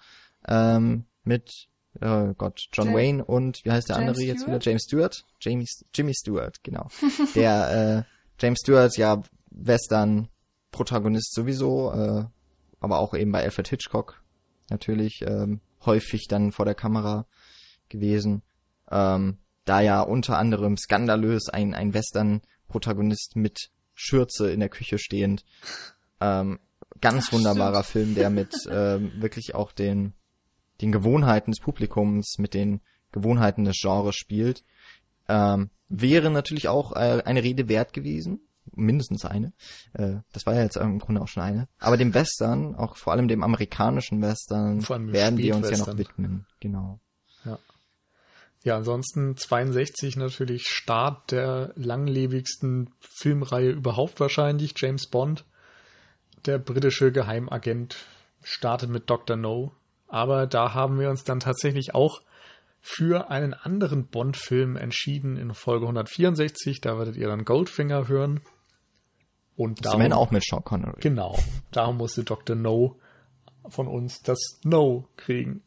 ähm, 0.48 1.04
mit 1.22 1.68
oh 2.00 2.34
Gott, 2.36 2.68
John 2.72 2.86
James, 2.86 2.96
Wayne 2.98 3.24
und 3.24 3.64
wie 3.64 3.70
heißt 3.70 3.88
der 3.88 3.96
James 3.96 4.08
andere 4.08 4.24
jetzt 4.24 4.42
Stewart? 4.42 4.62
wieder? 4.62 4.70
James 4.70 4.82
Stewart? 4.84 5.24
Jamie, 5.40 5.66
Jimmy 5.94 6.14
Stewart, 6.14 6.62
genau. 6.62 6.88
der 7.34 8.06
äh, 8.06 8.42
James 8.42 8.60
Stewart, 8.60 8.96
ja, 8.96 9.22
Western-Protagonist 9.50 11.34
sowieso, 11.34 11.92
äh, 11.92 12.24
aber 12.80 12.98
auch 12.98 13.14
eben 13.14 13.32
bei 13.32 13.42
Alfred 13.42 13.68
Hitchcock 13.68 14.22
natürlich 14.70 15.22
ähm, 15.26 15.60
häufig 15.84 16.26
dann 16.28 16.52
vor 16.52 16.64
der 16.64 16.74
Kamera 16.74 17.26
gewesen. 17.88 18.42
Ähm, 18.90 19.38
da 19.64 19.80
ja 19.80 20.00
unter 20.02 20.38
anderem 20.38 20.76
skandalös 20.76 21.48
ein, 21.48 21.74
ein 21.74 21.94
Western-Protagonist 21.94 23.36
mit 23.36 23.70
Schürze 23.94 24.50
in 24.50 24.60
der 24.60 24.68
Küche 24.68 24.98
stehend. 24.98 25.44
Ähm, 26.20 26.58
ganz 27.00 27.26
Ach, 27.28 27.32
wunderbarer 27.34 27.84
stimmt. 27.84 27.92
Film, 27.92 28.14
der 28.14 28.30
mit 28.30 28.54
ähm, 28.70 29.12
wirklich 29.16 29.54
auch 29.54 29.72
den, 29.72 30.14
den 30.80 30.92
Gewohnheiten 30.92 31.50
des 31.50 31.60
Publikums, 31.60 32.36
mit 32.38 32.54
den 32.54 32.80
Gewohnheiten 33.12 33.64
des 33.64 33.78
Genres 33.80 34.16
spielt. 34.16 34.64
Ähm, 35.28 35.70
wäre 35.88 36.30
natürlich 36.30 36.68
auch 36.68 36.92
äh, 36.92 37.22
eine 37.24 37.42
Rede 37.42 37.68
wert 37.68 37.92
gewesen, 37.92 38.40
mindestens 38.72 39.24
eine. 39.24 39.52
Äh, 39.92 40.16
das 40.32 40.46
war 40.46 40.54
ja 40.54 40.62
jetzt 40.62 40.76
im 40.76 40.98
Grunde 40.98 41.20
auch 41.22 41.28
schon 41.28 41.42
eine. 41.42 41.68
Aber 41.78 41.96
dem 41.96 42.14
Western, 42.14 42.74
auch 42.74 42.96
vor 42.96 43.12
allem 43.12 43.28
dem 43.28 43.42
amerikanischen 43.42 44.20
Western, 44.20 44.86
werden 45.12 45.38
wir 45.38 45.56
uns 45.56 45.70
ja 45.70 45.78
noch 45.78 45.96
widmen. 45.96 46.46
Genau. 46.60 47.00
Ja. 47.44 47.58
Ja, 48.64 48.76
ansonsten 48.78 49.36
62 49.36 50.16
natürlich 50.16 50.68
Start 50.68 51.30
der 51.30 51.72
langlebigsten 51.76 52.94
Filmreihe 53.00 53.70
überhaupt 53.70 54.20
wahrscheinlich. 54.20 54.72
James 54.76 55.06
Bond, 55.06 55.44
der 56.46 56.58
britische 56.58 57.12
Geheimagent, 57.12 57.96
startet 58.42 58.90
mit 58.90 59.10
Dr. 59.10 59.36
No. 59.36 59.72
Aber 60.08 60.46
da 60.46 60.74
haben 60.74 60.98
wir 60.98 61.10
uns 61.10 61.24
dann 61.24 61.40
tatsächlich 61.40 61.94
auch 61.94 62.22
für 62.80 63.30
einen 63.30 63.54
anderen 63.54 64.06
Bond-Film 64.06 64.76
entschieden 64.76 65.36
in 65.36 65.54
Folge 65.54 65.86
164. 65.86 66.80
Da 66.80 66.98
werdet 66.98 67.16
ihr 67.16 67.28
dann 67.28 67.44
Goldfinger 67.44 68.08
hören. 68.08 68.40
Und 69.56 69.84
darum, 69.84 70.12
auch 70.12 70.30
mit 70.30 70.44
Sean 70.44 70.64
Connery. 70.64 71.00
Genau. 71.00 71.38
Darum 71.70 71.96
musste 71.96 72.24
Dr. 72.24 72.56
No 72.56 72.96
von 73.68 73.88
uns 73.88 74.20
das 74.22 74.38
No 74.64 75.08
kriegen. 75.16 75.62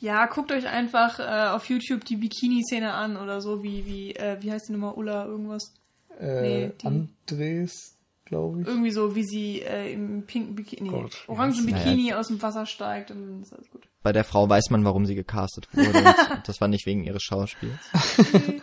Ja, 0.00 0.26
guckt 0.26 0.52
euch 0.52 0.66
einfach 0.66 1.18
äh, 1.18 1.54
auf 1.54 1.68
YouTube 1.68 2.04
die 2.04 2.16
Bikini-Szene 2.16 2.92
an 2.92 3.16
oder 3.16 3.40
so, 3.40 3.62
wie, 3.62 3.86
wie, 3.86 4.14
äh, 4.14 4.36
wie 4.40 4.52
heißt 4.52 4.68
die 4.68 4.72
Nummer? 4.72 4.96
Ulla 4.96 5.24
irgendwas? 5.26 5.74
Äh, 6.18 6.40
nee, 6.42 6.72
Andres, 6.84 7.95
glaube 8.26 8.60
ich. 8.60 8.66
Irgendwie 8.66 8.90
so, 8.90 9.14
wie 9.14 9.24
sie 9.24 9.62
äh, 9.62 9.92
im 9.92 10.26
pinken 10.26 10.54
Bikini, 10.54 10.90
nee, 10.90 11.08
orangen 11.26 11.64
Bikini 11.64 12.10
ja. 12.10 12.18
aus 12.18 12.28
dem 12.28 12.42
Wasser 12.42 12.66
steigt 12.66 13.10
und 13.10 13.22
dann 13.22 13.42
ist 13.42 13.54
alles 13.54 13.70
gut. 13.70 13.88
Bei 14.02 14.12
der 14.12 14.24
Frau 14.24 14.48
weiß 14.48 14.70
man, 14.70 14.84
warum 14.84 15.06
sie 15.06 15.14
gecastet 15.14 15.68
wurde. 15.72 16.14
das 16.46 16.60
war 16.60 16.68
nicht 16.68 16.86
wegen 16.86 17.04
ihres 17.04 17.22
Schauspiels. 17.22 17.80
Okay. 18.18 18.62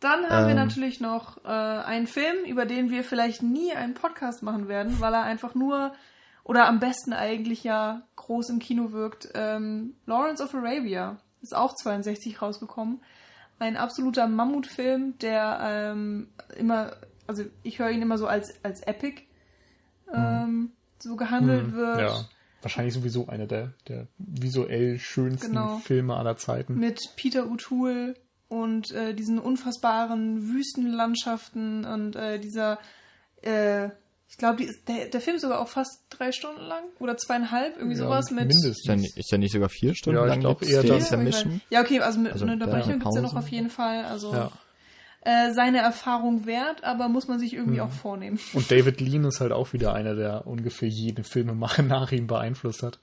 Dann 0.00 0.28
haben 0.28 0.42
ähm, 0.42 0.48
wir 0.48 0.54
natürlich 0.56 1.00
noch 1.00 1.44
äh, 1.44 1.48
einen 1.48 2.08
Film, 2.08 2.44
über 2.44 2.66
den 2.66 2.90
wir 2.90 3.04
vielleicht 3.04 3.40
nie 3.40 3.72
einen 3.72 3.94
Podcast 3.94 4.42
machen 4.42 4.66
werden, 4.66 4.98
weil 4.98 5.14
er 5.14 5.22
einfach 5.22 5.54
nur 5.54 5.92
oder 6.42 6.66
am 6.66 6.80
besten 6.80 7.12
eigentlich 7.12 7.62
ja 7.62 8.02
groß 8.16 8.50
im 8.50 8.58
Kino 8.58 8.90
wirkt. 8.90 9.28
Ähm, 9.34 9.94
Lawrence 10.06 10.42
of 10.42 10.54
Arabia 10.54 11.18
ist 11.40 11.54
auch 11.54 11.74
62 11.74 12.42
rausgekommen. 12.42 13.00
Ein 13.58 13.76
absoluter 13.76 14.26
Mammutfilm, 14.26 15.18
der 15.18 15.60
ähm, 15.62 16.28
immer, 16.56 16.96
also 17.26 17.44
ich 17.62 17.78
höre 17.78 17.90
ihn 17.90 18.02
immer 18.02 18.18
so 18.18 18.26
als, 18.26 18.52
als 18.64 18.80
Epic 18.82 19.22
ähm, 20.12 20.46
mhm. 20.46 20.72
so 20.98 21.16
gehandelt 21.16 21.68
mhm, 21.68 21.76
wird. 21.76 22.00
Ja, 22.00 22.24
wahrscheinlich 22.60 22.94
sowieso 22.94 23.26
einer 23.28 23.46
der, 23.46 23.72
der 23.88 24.06
visuell 24.18 24.98
schönsten 24.98 25.48
genau. 25.48 25.78
Filme 25.78 26.16
aller 26.16 26.36
Zeiten. 26.36 26.78
Mit 26.78 27.00
Peter 27.16 27.44
O'Toole 27.44 28.14
und 28.48 28.92
äh, 28.92 29.14
diesen 29.14 29.38
unfassbaren 29.38 30.48
Wüstenlandschaften 30.48 31.84
und 31.84 32.16
äh, 32.16 32.38
dieser 32.38 32.78
äh, 33.40 33.88
Ich 34.28 34.36
glaube, 34.36 34.66
der, 34.88 35.08
der 35.08 35.20
Film 35.20 35.36
ist 35.36 35.42
sogar 35.42 35.60
auch 35.60 35.68
fast 35.68 36.04
drei 36.10 36.32
Stunden 36.32 36.62
lang 36.62 36.84
oder 36.98 37.16
zweieinhalb, 37.16 37.76
irgendwie 37.76 37.98
ja, 37.98 38.04
sowas 38.04 38.30
mit. 38.30 38.40
Mindestens. 38.40 38.78
Ist 38.78 38.86
ja, 38.86 38.96
nicht, 38.96 39.16
ist 39.16 39.30
ja 39.30 39.38
nicht 39.38 39.52
sogar 39.52 39.68
vier 39.68 39.94
Stunden 39.94 40.20
ja, 40.20 40.26
lang? 40.26 40.38
Ich 40.38 40.40
glaube 40.40 40.66
eher 40.66 40.82
das. 40.82 41.10
Ja, 41.70 41.80
okay, 41.80 42.00
also 42.00 42.20
mit 42.20 42.32
also, 42.32 42.44
einer 42.44 42.54
Unterbrechung 42.54 42.92
gibt 42.94 43.06
es 43.06 43.14
ja 43.14 43.22
noch 43.22 43.36
auf 43.36 43.48
jeden 43.48 43.70
Fall. 43.70 44.04
Also 44.04 44.32
ja. 44.32 44.52
Äh, 45.24 45.52
seine 45.52 45.78
Erfahrung 45.78 46.46
wert, 46.46 46.84
aber 46.84 47.08
muss 47.08 47.28
man 47.28 47.38
sich 47.38 47.54
irgendwie 47.54 47.78
mhm. 47.78 47.86
auch 47.86 47.92
vornehmen. 47.92 48.40
Und 48.52 48.70
David 48.70 49.00
Lean 49.00 49.24
ist 49.24 49.40
halt 49.40 49.52
auch 49.52 49.72
wieder 49.72 49.94
einer, 49.94 50.14
der 50.14 50.46
ungefähr 50.46 50.88
jeden 50.88 51.24
Filmemacher 51.24 51.82
nach 51.84 52.12
ihm 52.12 52.26
beeinflusst 52.26 52.82
hat. 52.82 52.98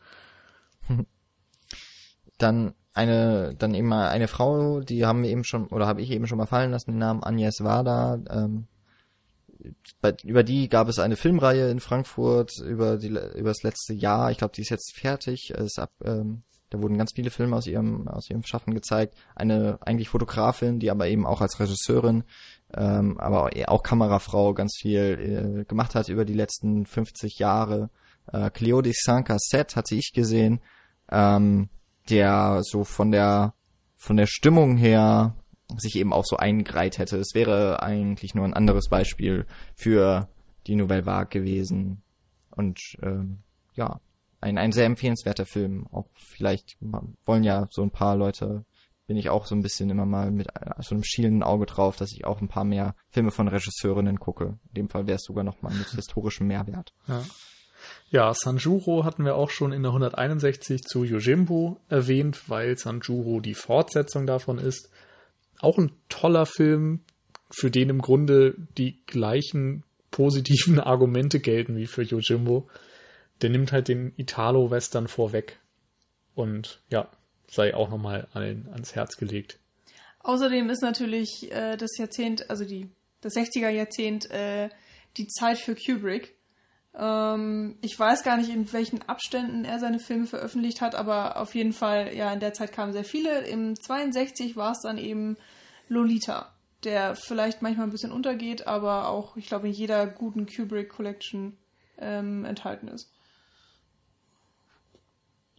Dann 2.38 2.74
eine, 2.94 3.56
dann 3.58 3.74
eben 3.74 3.88
mal 3.88 4.10
eine 4.10 4.28
Frau, 4.28 4.82
die 4.82 5.06
haben 5.06 5.24
wir 5.24 5.30
eben 5.30 5.44
schon, 5.44 5.68
oder 5.68 5.88
habe 5.88 6.02
ich 6.02 6.12
eben 6.12 6.28
schon 6.28 6.38
mal 6.38 6.46
fallen 6.46 6.72
lassen, 6.72 6.92
den 6.92 7.00
Namen 7.00 7.24
Agnes 7.24 7.64
Wada, 7.64 8.20
ähm, 8.30 8.68
bei, 10.02 10.16
über 10.24 10.44
die 10.44 10.70
gab 10.70 10.88
es 10.88 11.00
eine 11.00 11.16
Filmreihe 11.16 11.70
in 11.70 11.80
Frankfurt 11.80 12.52
über 12.60 12.98
die 12.98 13.08
über 13.08 13.50
das 13.50 13.64
letzte 13.64 13.94
Jahr. 13.94 14.32
Ich 14.32 14.38
glaube, 14.38 14.54
die 14.56 14.62
ist 14.62 14.70
jetzt 14.70 14.96
fertig. 14.96 15.52
Ist 15.52 15.80
ab, 15.80 15.92
ähm, 16.04 16.44
da 16.70 16.82
wurden 16.82 16.98
ganz 16.98 17.14
viele 17.16 17.32
Filme 17.32 17.56
aus 17.56 17.68
ihrem 17.68 18.08
aus 18.08 18.30
ihrem 18.30 18.44
Schaffen 18.44 18.74
gezeigt. 18.74 19.16
Eine 19.36 19.80
eigentlich 19.82 20.10
Fotografin, 20.10 20.80
die 20.80 20.92
aber 20.92 21.08
eben 21.08 21.26
auch 21.26 21.42
als 21.42 21.60
Regisseurin, 21.60 22.24
ähm, 22.74 23.20
aber 23.20 23.50
auch 23.68 23.84
Kamerafrau 23.84 24.54
ganz 24.54 24.78
viel 24.80 25.62
äh, 25.62 25.66
gemacht 25.66 25.96
hat 25.96 26.10
über 26.10 26.26
die 26.26 26.34
letzten 26.34 26.86
50 26.86 27.40
Jahre. 27.40 27.90
Äh, 28.32 28.52
Cleo 28.52 28.82
de 28.82 28.94
Saint-Cassette 28.96 29.76
hatte 29.76 29.96
ich 29.96 30.12
gesehen, 30.14 30.62
ähm, 31.12 31.70
der 32.10 32.62
so 32.64 32.84
von 32.84 33.12
der 33.12 33.54
von 33.96 34.18
der 34.18 34.28
Stimmung 34.28 34.78
her 34.78 35.36
sich 35.78 35.96
eben 35.96 36.14
auch 36.14 36.26
so 36.26 36.38
eingereiht 36.38 36.98
hätte. 36.98 37.18
Es 37.18 37.34
wäre 37.34 37.84
eigentlich 37.84 38.34
nur 38.34 38.46
ein 38.46 38.54
anderes 38.54 38.90
Beispiel 38.90 39.46
für 39.76 40.30
die 40.68 40.76
Nouvelle 40.76 41.06
Vague 41.06 41.30
gewesen. 41.30 42.02
Und 42.52 42.80
ähm, 43.02 43.40
ja, 43.76 44.00
ein, 44.42 44.58
ein 44.58 44.72
sehr 44.72 44.86
empfehlenswerter 44.86 45.46
Film. 45.46 45.88
Auch 45.92 46.08
vielleicht 46.14 46.78
wollen 47.26 47.44
ja 47.44 47.68
so 47.72 47.82
ein 47.82 47.92
paar 47.92 48.16
Leute, 48.16 48.66
bin 49.08 49.18
ich 49.18 49.30
auch 49.30 49.46
so 49.46 49.56
ein 49.56 49.64
bisschen 49.64 49.90
immer 49.90 50.06
mal 50.06 50.32
mit 50.32 50.48
so 50.82 50.94
einem 50.94 51.04
schielenden 51.04 51.44
Auge 51.44 51.66
drauf, 51.66 51.98
dass 51.98 52.12
ich 52.12 52.26
auch 52.26 52.42
ein 52.42 52.48
paar 52.48 52.64
mehr 52.64 52.96
Filme 53.10 53.32
von 53.32 53.48
Regisseurinnen 53.48 54.20
gucke. 54.20 54.60
In 54.70 54.76
dem 54.76 54.90
Fall 54.90 55.08
wäre 55.08 55.16
es 55.16 55.24
sogar 55.24 55.44
noch 55.44 55.62
mal 55.62 55.74
mit 55.74 55.90
historischem 55.90 56.48
Mehrwert. 56.48 56.94
Ja. 57.08 57.24
Ja, 58.12 58.34
Sanjuro 58.34 59.06
hatten 59.06 59.24
wir 59.24 59.36
auch 59.36 59.50
schon 59.50 59.72
in 59.72 59.84
der 59.84 59.92
161 59.92 60.84
zu 60.84 61.04
Yojimbo 61.04 61.80
erwähnt, 61.88 62.50
weil 62.50 62.78
Sanjuro 62.78 63.40
die 63.40 63.54
Fortsetzung 63.54 64.28
davon 64.28 64.58
ist 64.58 64.90
auch 65.60 65.78
ein 65.78 65.92
toller 66.10 66.46
Film, 66.46 67.02
für 67.52 67.72
den 67.72 67.90
im 67.90 68.02
Grunde 68.02 68.56
die 68.78 69.04
gleichen 69.06 69.84
positiven 70.12 70.80
Argumente 70.80 71.40
gelten 71.40 71.78
wie 71.78 71.88
für 71.88 72.04
Yojimbo. 72.04 72.68
Der 73.42 73.50
nimmt 73.50 73.72
halt 73.72 73.88
den 73.88 74.14
Italo-Western 74.18 75.08
vorweg. 75.08 75.60
Und 76.36 76.82
ja, 76.90 77.10
sei 77.48 77.74
auch 77.74 77.90
nochmal 77.90 78.28
allen 78.34 78.68
ans 78.72 78.96
Herz 78.96 79.18
gelegt. 79.18 79.60
Außerdem 80.20 80.70
ist 80.70 80.82
natürlich 80.82 81.52
äh, 81.52 81.78
das 81.78 81.98
Jahrzehnt, 81.98 82.50
also 82.50 82.66
die, 82.66 82.90
das 83.22 83.34
60er 83.34 83.70
Jahrzehnt, 83.70 84.30
äh, 84.32 84.70
die 85.18 85.28
Zeit 85.28 85.58
für 85.58 85.76
Kubrick. 85.76 86.36
Ähm, 86.94 87.78
ich 87.82 87.98
weiß 87.98 88.24
gar 88.24 88.38
nicht, 88.38 88.50
in 88.50 88.72
welchen 88.74 89.02
Abständen 89.04 89.66
er 89.66 89.80
seine 89.80 90.00
Filme 90.00 90.28
veröffentlicht 90.28 90.82
hat, 90.82 90.96
aber 90.96 91.38
auf 91.38 91.56
jeden 91.56 91.74
Fall, 91.74 92.14
ja, 92.16 92.32
in 92.34 92.40
der 92.40 92.54
Zeit 92.54 92.72
kamen 92.72 92.94
sehr 92.94 93.06
viele. 93.06 93.48
Im 93.48 93.76
62 93.76 94.56
war 94.56 94.72
es 94.72 94.82
dann 94.82 94.98
eben 94.98 95.38
Lolita, 95.88 96.54
der 96.84 97.16
vielleicht 97.16 97.62
manchmal 97.62 97.88
ein 97.88 97.92
bisschen 97.92 98.12
untergeht, 98.12 98.68
aber 98.68 99.08
auch, 99.08 99.38
ich 99.38 99.48
glaube, 99.48 99.68
in 99.68 99.74
jeder 99.74 100.06
guten 100.06 100.46
Kubrick 100.46 100.90
Collection 100.90 101.58
ähm, 101.98 102.46
enthalten 102.46 102.88
ist. 102.90 103.12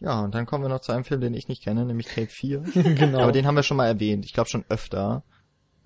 Ja, 0.01 0.21
und 0.21 0.33
dann 0.33 0.47
kommen 0.47 0.63
wir 0.63 0.69
noch 0.69 0.81
zu 0.81 0.91
einem 0.91 1.03
Film, 1.03 1.21
den 1.21 1.35
ich 1.35 1.47
nicht 1.47 1.63
kenne, 1.63 1.85
nämlich 1.85 2.07
Cape 2.07 2.27
4. 2.27 2.59
genau. 2.95 3.21
Aber 3.21 3.31
den 3.31 3.45
haben 3.45 3.55
wir 3.55 3.63
schon 3.63 3.77
mal 3.77 3.87
erwähnt. 3.87 4.25
Ich 4.25 4.33
glaube 4.33 4.49
schon 4.49 4.65
öfter. 4.67 5.23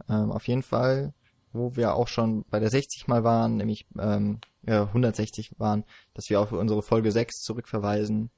Ähm, 0.09 0.31
auf 0.31 0.47
jeden 0.47 0.63
Fall, 0.63 1.13
wo 1.51 1.75
wir 1.75 1.95
auch 1.95 2.07
schon 2.07 2.45
bei 2.49 2.59
der 2.59 2.69
60 2.69 3.07
mal 3.07 3.25
waren, 3.25 3.57
nämlich 3.57 3.85
ähm, 3.99 4.39
ja, 4.65 4.83
160 4.83 5.51
waren, 5.57 5.83
dass 6.13 6.29
wir 6.29 6.39
auf 6.39 6.53
unsere 6.53 6.81
Folge 6.81 7.11
6 7.11 7.41
zurückverweisen. 7.41 8.31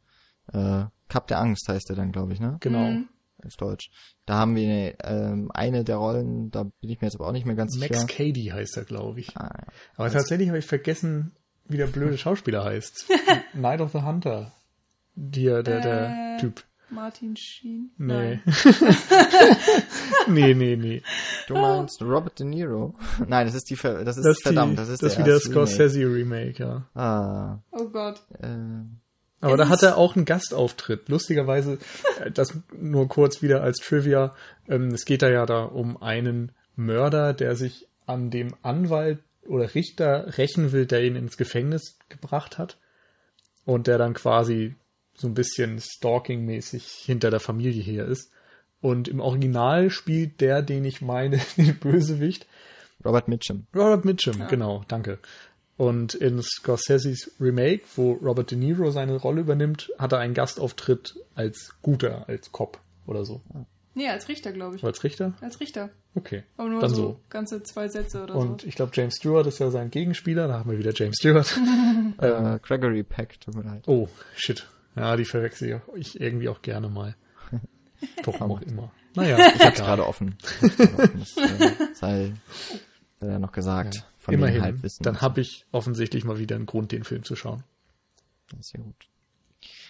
Äh, 0.51 0.85
Cup 1.09 1.27
der 1.27 1.39
Angst 1.39 1.67
heißt 1.69 1.89
der 1.89 1.95
dann, 1.95 2.11
glaube 2.11 2.33
ich, 2.33 2.39
ne? 2.39 2.57
Genau. 2.59 2.89
Mhm. 2.89 3.09
Auf 3.45 3.55
Deutsch. 3.55 3.91
Da 4.25 4.35
haben 4.39 4.55
wir 4.55 4.95
ähm, 5.03 5.51
eine 5.53 5.83
der 5.83 5.97
Rollen, 5.97 6.49
da 6.49 6.63
bin 6.63 6.89
ich 6.89 7.01
mir 7.01 7.07
jetzt 7.07 7.15
aber 7.15 7.27
auch 7.27 7.31
nicht 7.31 7.45
mehr 7.45 7.55
ganz 7.55 7.77
Max 7.77 7.89
sicher. 7.89 8.01
Max 8.01 8.15
Cady 8.15 8.45
heißt 8.45 8.77
er, 8.77 8.83
glaube 8.83 9.19
ich. 9.19 9.37
Ah, 9.37 9.43
ja. 9.43 9.67
Aber 9.93 10.05
also, 10.05 10.17
tatsächlich 10.17 10.49
habe 10.49 10.57
ich 10.57 10.65
vergessen, 10.65 11.35
wie 11.65 11.77
der 11.77 11.85
blöde 11.85 12.17
Schauspieler 12.17 12.63
heißt. 12.63 13.05
Night 13.53 13.79
of 13.79 13.91
the 13.91 14.01
Hunter. 14.01 14.53
Der, 15.19 15.63
der, 15.63 15.81
der 15.81 16.35
äh, 16.35 16.39
Typ. 16.39 16.63
Martin 16.89 17.35
Sheen? 17.35 17.91
Nee. 17.97 18.39
nee, 20.27 20.53
nee, 20.53 20.75
nee. 20.75 21.01
Du 21.47 21.55
meinst 21.55 22.01
Robert 22.01 22.39
De 22.39 22.45
Niro? 22.45 22.93
Nein, 23.27 23.47
das 23.47 23.55
ist 23.55 23.69
die, 23.69 23.75
das 23.75 24.15
ist 24.15 24.23
das 24.23 24.39
verdammt, 24.41 24.73
die, 24.73 24.75
das 24.77 24.89
ist 24.89 25.01
das 25.01 25.15
der 25.15 25.25
wieder 25.25 25.39
Scorsese 25.39 26.01
Remake. 26.01 26.63
Ja. 26.63 26.85
Ah. 26.93 27.59
Oh 27.71 27.89
Gott. 27.89 28.21
Äh, 28.39 28.85
aber 29.41 29.53
es 29.53 29.57
da 29.57 29.69
hat 29.69 29.83
er 29.83 29.97
auch 29.97 30.15
einen 30.15 30.25
Gastauftritt. 30.25 31.09
Lustigerweise, 31.09 31.79
äh, 32.23 32.31
das 32.31 32.57
nur 32.71 33.07
kurz 33.07 33.41
wieder 33.41 33.63
als 33.63 33.77
Trivia. 33.77 34.35
Ähm, 34.67 34.89
es 34.89 35.05
geht 35.05 35.23
da 35.23 35.29
ja 35.29 35.45
da 35.45 35.63
um 35.63 36.01
einen 36.01 36.51
Mörder, 36.75 37.33
der 37.33 37.55
sich 37.55 37.87
an 38.05 38.29
dem 38.29 38.53
Anwalt 38.61 39.19
oder 39.47 39.73
Richter 39.73 40.37
rächen 40.37 40.71
will, 40.71 40.85
der 40.85 41.03
ihn 41.03 41.15
ins 41.15 41.37
Gefängnis 41.37 41.97
gebracht 42.07 42.59
hat. 42.59 42.77
Und 43.65 43.87
der 43.87 43.97
dann 43.97 44.13
quasi 44.13 44.75
so 45.17 45.27
ein 45.27 45.33
bisschen 45.33 45.79
stalking-mäßig 45.79 46.83
hinter 47.05 47.31
der 47.31 47.39
Familie 47.39 47.81
her 47.83 48.05
ist. 48.05 48.31
Und 48.79 49.07
im 49.07 49.19
Original 49.19 49.89
spielt 49.89 50.39
der, 50.39 50.61
den 50.61 50.85
ich 50.85 51.01
meine, 51.01 51.39
den 51.57 51.77
Bösewicht. 51.77 52.47
Robert 53.03 53.27
Mitchum. 53.27 53.67
Robert 53.75 54.05
Mitchum, 54.05 54.39
ja. 54.39 54.47
genau, 54.47 54.83
danke. 54.87 55.19
Und 55.75 56.15
in 56.15 56.41
Scorseses 56.41 57.31
Remake, 57.39 57.83
wo 57.95 58.13
Robert 58.13 58.49
De 58.49 58.57
Niro 58.57 58.89
seine 58.89 59.15
Rolle 59.15 59.41
übernimmt, 59.41 59.91
hat 59.99 60.11
er 60.11 60.19
einen 60.19 60.33
Gastauftritt 60.33 61.15
als 61.35 61.75
Guter, 61.83 62.27
als 62.27 62.51
Cop 62.51 62.79
oder 63.05 63.25
so. 63.25 63.41
Nee, 63.93 64.09
als 64.09 64.27
Richter, 64.27 64.51
glaube 64.51 64.75
ich. 64.75 64.83
Als 64.83 65.03
Richter? 65.03 65.33
Als 65.41 65.59
Richter. 65.59 65.89
Okay. 66.15 66.43
Aber 66.55 66.69
nur 66.69 66.81
Dann 66.81 66.89
so, 66.89 66.95
so. 66.95 67.19
ganze 67.29 67.61
zwei 67.63 67.87
Sätze 67.87 68.23
oder 68.23 68.35
Und 68.35 68.41
so. 68.41 68.51
Und 68.51 68.63
ich 68.63 68.75
glaube, 68.75 68.91
James 68.93 69.15
Stewart 69.15 69.45
ist 69.45 69.59
ja 69.59 69.69
sein 69.69 69.91
Gegenspieler. 69.91 70.47
Da 70.47 70.59
haben 70.59 70.69
wir 70.69 70.79
wieder 70.79 70.93
James 70.93 71.17
Stewart. 71.17 71.59
äh, 72.19 72.59
Gregory 72.61 73.03
Peck, 73.03 73.39
tut 73.39 73.55
mir 73.55 73.63
leid. 73.63 73.83
Oh, 73.87 74.07
shit. 74.35 74.67
Ja, 74.97 75.15
die 75.15 75.25
verwechsel 75.25 75.81
ich 75.95 76.19
irgendwie 76.19 76.49
auch 76.49 76.61
gerne 76.61 76.89
mal. 76.89 77.15
Warum 78.23 78.51
auch 78.51 78.61
immer. 78.61 78.91
Naja, 79.15 79.37
ich 79.55 79.65
hab's 79.65 79.79
gerade 79.79 80.05
offen. 80.05 80.37
Das, 80.61 81.37
äh, 81.37 81.71
sei 81.93 82.33
äh, 83.21 83.39
noch 83.39 83.51
gesagt. 83.51 83.95
Ja. 83.95 84.01
Von 84.17 84.33
Immerhin. 84.33 84.81
Dann 84.99 85.21
habe 85.21 85.41
ich 85.41 85.65
offensichtlich 85.71 86.25
mal 86.25 86.37
wieder 86.37 86.55
einen 86.55 86.65
Grund, 86.65 86.91
den 86.91 87.03
Film 87.03 87.23
zu 87.23 87.35
schauen. 87.35 87.63
Sehr 88.59 88.81
gut. 88.81 89.07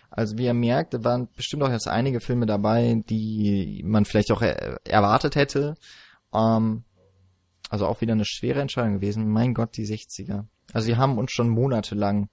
Also 0.10 0.38
wie 0.38 0.46
ihr 0.46 0.54
merkt, 0.54 0.94
da 0.94 1.04
waren 1.04 1.28
bestimmt 1.36 1.64
auch 1.64 1.72
jetzt 1.72 1.88
einige 1.88 2.20
Filme 2.20 2.46
dabei, 2.46 3.04
die 3.10 3.82
man 3.86 4.06
vielleicht 4.06 4.32
auch 4.32 4.42
er 4.42 4.80
erwartet 4.86 5.36
hätte. 5.36 5.76
Ähm, 6.34 6.84
also 7.70 7.86
auch 7.88 8.02
wieder 8.02 8.14
eine 8.14 8.26
schwere 8.26 8.62
Entscheidung 8.62 8.96
gewesen. 8.96 9.30
Mein 9.30 9.54
Gott, 9.54 9.76
die 9.76 9.86
60er. 9.86 10.46
Also 10.74 10.86
sie 10.86 10.98
haben 10.98 11.18
uns 11.18 11.32
schon 11.32 11.50
monatelang 11.50 12.30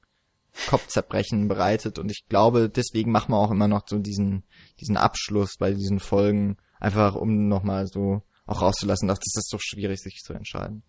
Kopfzerbrechen 0.68 1.48
bereitet 1.48 1.98
und 1.98 2.10
ich 2.10 2.24
glaube, 2.28 2.70
deswegen 2.70 3.10
machen 3.10 3.32
wir 3.32 3.38
auch 3.38 3.50
immer 3.50 3.68
noch 3.68 3.82
so 3.86 3.98
diesen, 3.98 4.44
diesen 4.80 4.96
Abschluss 4.96 5.56
bei 5.58 5.72
diesen 5.72 5.98
Folgen, 5.98 6.56
einfach 6.78 7.14
um 7.14 7.48
nochmal 7.48 7.86
so 7.86 8.22
auch 8.46 8.62
rauszulassen, 8.62 9.08
dass 9.08 9.18
das 9.18 9.34
ist 9.36 9.52
doch 9.52 9.60
schwierig, 9.60 10.00
sich 10.00 10.20
zu 10.22 10.32
entscheiden. 10.32 10.82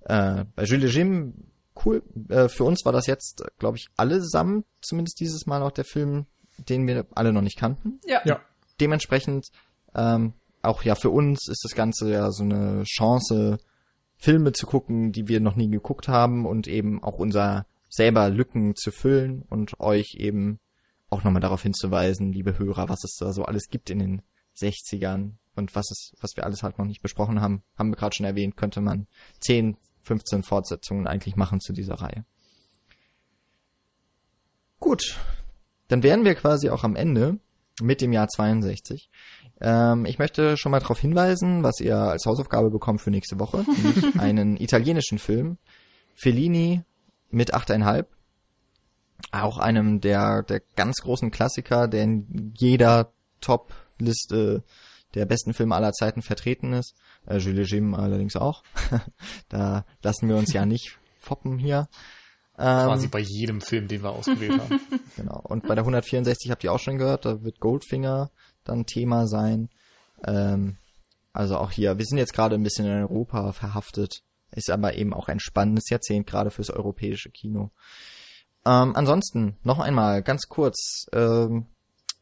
Äh, 0.00 0.44
bei 0.54 0.64
Jules 0.64 0.94
Jim, 0.94 1.34
cool. 1.84 2.02
Äh, 2.28 2.48
für 2.48 2.64
uns 2.64 2.84
war 2.84 2.92
das 2.92 3.06
jetzt, 3.06 3.44
glaube 3.58 3.76
ich, 3.76 3.88
allesamt, 3.96 4.64
zumindest 4.80 5.20
dieses 5.20 5.46
Mal 5.46 5.60
noch 5.60 5.72
der 5.72 5.84
Film, 5.84 6.26
den 6.58 6.86
wir 6.86 7.06
alle 7.14 7.32
noch 7.32 7.42
nicht 7.42 7.58
kannten. 7.58 8.00
Ja. 8.06 8.22
ja. 8.24 8.40
Dementsprechend, 8.80 9.48
ähm, 9.94 10.32
auch 10.62 10.82
ja 10.82 10.94
für 10.94 11.10
uns 11.10 11.48
ist 11.48 11.62
das 11.64 11.74
Ganze 11.74 12.10
ja 12.10 12.30
so 12.30 12.42
eine 12.42 12.82
Chance, 12.84 13.58
Filme 14.16 14.52
zu 14.52 14.66
gucken, 14.66 15.12
die 15.12 15.28
wir 15.28 15.40
noch 15.40 15.56
nie 15.56 15.68
geguckt 15.68 16.08
haben 16.08 16.46
und 16.46 16.66
eben 16.66 17.02
auch 17.02 17.18
unser 17.18 17.66
selber 17.88 18.28
Lücken 18.30 18.74
zu 18.74 18.90
füllen 18.90 19.42
und 19.42 19.80
euch 19.80 20.14
eben 20.18 20.58
auch 21.08 21.24
nochmal 21.24 21.40
darauf 21.40 21.62
hinzuweisen, 21.62 22.32
liebe 22.32 22.58
Hörer, 22.58 22.88
was 22.88 23.04
es 23.04 23.16
da 23.16 23.32
so 23.32 23.44
alles 23.44 23.68
gibt 23.68 23.90
in 23.90 23.98
den 23.98 24.22
60ern 24.56 25.32
und 25.54 25.74
was 25.74 25.90
es, 25.90 26.12
was 26.20 26.36
wir 26.36 26.44
alles 26.44 26.62
halt 26.62 26.78
noch 26.78 26.86
nicht 26.86 27.02
besprochen 27.02 27.40
haben, 27.40 27.62
haben 27.76 27.90
wir 27.90 27.96
gerade 27.96 28.14
schon 28.14 28.26
erwähnt, 28.26 28.56
könnte 28.56 28.80
man 28.80 29.06
10, 29.40 29.76
15 30.02 30.42
Fortsetzungen 30.42 31.06
eigentlich 31.06 31.36
machen 31.36 31.60
zu 31.60 31.72
dieser 31.72 31.94
Reihe. 31.94 32.24
Gut, 34.78 35.18
dann 35.88 36.02
wären 36.02 36.24
wir 36.24 36.34
quasi 36.34 36.70
auch 36.70 36.84
am 36.84 36.96
Ende 36.96 37.38
mit 37.80 38.00
dem 38.00 38.12
Jahr 38.12 38.28
62. 38.28 39.10
Ähm, 39.60 40.04
ich 40.04 40.18
möchte 40.18 40.56
schon 40.56 40.72
mal 40.72 40.80
darauf 40.80 40.98
hinweisen, 40.98 41.62
was 41.62 41.80
ihr 41.80 41.96
als 41.96 42.26
Hausaufgabe 42.26 42.70
bekommt 42.70 43.00
für 43.00 43.10
nächste 43.10 43.38
Woche, 43.38 43.64
einen 44.18 44.56
italienischen 44.56 45.18
Film. 45.18 45.58
Fellini 46.14 46.82
mit 47.30 47.54
8,5. 47.54 48.06
Auch 49.32 49.58
einem 49.58 50.00
der, 50.00 50.42
der 50.42 50.60
ganz 50.76 50.96
großen 50.98 51.30
Klassiker, 51.30 51.88
der 51.88 52.04
in 52.04 52.52
jeder 52.56 53.12
Top-Liste 53.40 54.62
der 55.14 55.24
besten 55.24 55.54
Filme 55.54 55.74
aller 55.74 55.92
Zeiten 55.92 56.22
vertreten 56.22 56.72
ist. 56.72 56.94
Äh, 57.26 57.38
Jules 57.38 57.70
Jim 57.70 57.94
allerdings 57.94 58.36
auch. 58.36 58.62
da 59.48 59.84
lassen 60.02 60.28
wir 60.28 60.36
uns 60.36 60.52
ja 60.52 60.66
nicht 60.66 60.98
foppen 61.18 61.58
hier. 61.58 61.88
Ähm, 62.58 62.86
Quasi 62.86 63.08
bei 63.08 63.20
jedem 63.20 63.60
Film, 63.60 63.88
den 63.88 64.02
wir 64.02 64.10
ausgewählt 64.10 64.60
haben. 64.60 64.80
Genau. 65.16 65.40
Und 65.44 65.66
bei 65.66 65.74
der 65.74 65.82
164 65.82 66.50
habt 66.50 66.62
ihr 66.62 66.70
auch 66.70 66.78
schon 66.78 66.98
gehört, 66.98 67.24
da 67.24 67.42
wird 67.42 67.58
Goldfinger 67.58 68.30
dann 68.64 68.84
Thema 68.84 69.26
sein. 69.26 69.70
Ähm, 70.26 70.76
also 71.32 71.56
auch 71.56 71.70
hier, 71.70 71.96
wir 71.96 72.04
sind 72.04 72.18
jetzt 72.18 72.34
gerade 72.34 72.54
ein 72.54 72.62
bisschen 72.62 72.84
in 72.84 72.92
Europa 72.92 73.52
verhaftet. 73.52 74.20
Ist 74.56 74.70
aber 74.70 74.96
eben 74.96 75.14
auch 75.14 75.28
ein 75.28 75.38
spannendes 75.38 75.88
Jahrzehnt, 75.88 76.26
gerade 76.26 76.50
fürs 76.50 76.70
europäische 76.70 77.30
Kino. 77.30 77.70
Ähm, 78.64 78.96
ansonsten, 78.96 79.56
noch 79.62 79.78
einmal, 79.78 80.22
ganz 80.22 80.48
kurz, 80.48 81.06
ähm, 81.12 81.66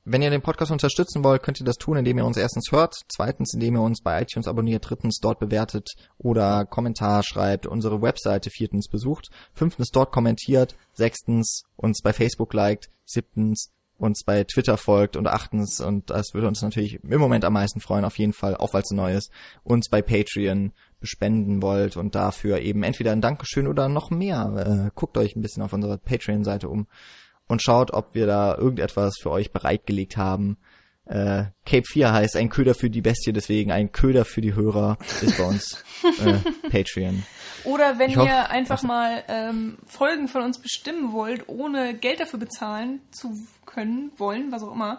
wenn 0.05 0.21
ihr 0.21 0.29
den 0.29 0.43
Podcast 0.43 0.71
unterstützen 0.71 1.25
wollt, 1.25 1.43
könnt 1.43 1.59
ihr 1.61 1.65
das 1.65 1.77
tun, 1.77 1.97
indem 1.97 2.19
ihr 2.19 2.27
uns 2.27 2.37
erstens 2.37 2.71
hört, 2.71 2.95
zweitens, 3.09 3.55
indem 3.55 3.77
ihr 3.77 3.81
uns 3.81 4.03
bei 4.03 4.21
iTunes 4.21 4.47
abonniert, 4.47 4.85
drittens 4.87 5.19
dort 5.19 5.39
bewertet 5.39 5.95
oder 6.19 6.67
Kommentar 6.67 7.23
schreibt, 7.23 7.67
unsere 7.67 8.03
Webseite 8.03 8.51
viertens 8.51 8.89
besucht, 8.89 9.31
fünftens 9.55 9.89
dort 9.91 10.13
kommentiert, 10.13 10.77
sechstens 10.93 11.63
uns 11.77 12.03
bei 12.03 12.13
Facebook 12.13 12.53
liked, 12.53 12.91
siebtens 13.07 13.71
uns 13.97 14.25
bei 14.25 14.45
Twitter 14.45 14.77
folgt 14.77 15.17
und 15.17 15.27
achtens, 15.27 15.81
und 15.81 16.11
das 16.11 16.35
würde 16.35 16.49
uns 16.49 16.61
natürlich 16.61 17.03
im 17.03 17.21
Moment 17.21 17.47
am 17.47 17.55
meisten 17.55 17.81
freuen, 17.81 18.05
auf 18.05 18.19
jeden 18.19 18.35
Fall, 18.35 18.57
auch 18.57 18.75
weil 18.75 18.83
es 18.83 18.91
neu 18.91 19.15
ist, 19.15 19.31
uns 19.63 19.89
bei 19.89 20.03
Patreon 20.03 20.73
spenden 21.07 21.63
wollt 21.63 21.97
und 21.97 22.15
dafür 22.15 22.61
eben 22.61 22.83
entweder 22.83 23.13
ein 23.13 23.21
Dankeschön 23.21 23.67
oder 23.67 23.89
noch 23.89 24.11
mehr. 24.11 24.87
Äh, 24.87 24.91
guckt 24.95 25.17
euch 25.19 25.37
ein 25.37 25.43
bisschen 25.43 25.63
auf 25.63 25.73
unserer 25.73 25.99
Patreon-Seite 25.99 26.69
um 26.69 26.87
und 27.47 27.63
schaut, 27.63 27.93
ob 27.93 28.15
wir 28.15 28.27
da 28.27 28.57
irgendetwas 28.57 29.15
für 29.21 29.31
euch 29.31 29.53
bereitgelegt 29.53 30.17
haben. 30.17 30.57
Äh, 31.07 31.45
Cape 31.67 31.85
4 31.87 32.13
heißt 32.13 32.37
ein 32.37 32.49
Köder 32.49 32.75
für 32.75 32.89
die 32.89 33.03
Bestie, 33.03 33.35
deswegen 33.35 33.71
ein 33.71 33.93
Köder 33.93 34.25
für 34.25 34.41
die 34.41 34.55
Hörer 34.55 34.97
ist 35.21 35.37
bei 35.37 35.45
uns 35.45 35.85
äh, 36.25 36.39
Patreon. 36.71 37.23
Oder 37.65 37.99
wenn 37.99 38.11
ich 38.11 38.17
ihr 38.17 38.23
hoff, 38.23 38.51
einfach 38.51 38.83
mal 38.83 39.23
ähm, 39.29 39.77
Folgen 39.87 40.29
von 40.29 40.43
uns 40.43 40.59
bestimmen 40.59 41.13
wollt, 41.13 41.49
ohne 41.49 41.95
Geld 41.95 42.21
dafür 42.21 42.39
bezahlen 42.39 43.01
zu 43.11 43.39
können, 43.67 44.13
wollen, 44.17 44.51
was 44.51 44.63
auch 44.63 44.73
immer, 44.73 44.99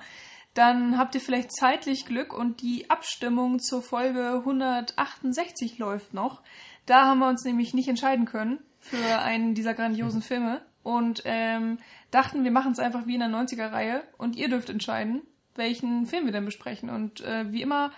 dann 0.55 0.97
habt 0.97 1.13
ihr 1.15 1.21
vielleicht 1.21 1.51
zeitlich 1.51 2.05
Glück 2.05 2.33
und 2.33 2.61
die 2.61 2.89
Abstimmung 2.89 3.59
zur 3.59 3.81
Folge 3.81 4.37
168 4.39 5.77
läuft 5.77 6.13
noch. 6.13 6.41
Da 6.85 7.05
haben 7.05 7.19
wir 7.19 7.27
uns 7.27 7.43
nämlich 7.43 7.73
nicht 7.73 7.89
entscheiden 7.89 8.25
können 8.25 8.59
für 8.79 9.19
einen 9.19 9.53
dieser 9.53 9.73
grandiosen 9.73 10.21
Filme 10.23 10.61
und 10.81 11.21
ähm, 11.25 11.77
dachten, 12.09 12.45
wir 12.45 12.51
machen 12.51 12.71
es 12.71 12.79
einfach 12.79 13.05
wie 13.05 13.15
in 13.15 13.19
der 13.19 13.29
90er-Reihe 13.29 14.03
und 14.17 14.37
ihr 14.37 14.47
dürft 14.47 14.69
entscheiden, 14.69 15.23
welchen 15.55 16.05
Film 16.05 16.25
wir 16.25 16.31
denn 16.31 16.45
besprechen. 16.45 16.89
Und 16.89 17.19
äh, 17.21 17.51
wie 17.51 17.61
immer, 17.61 17.91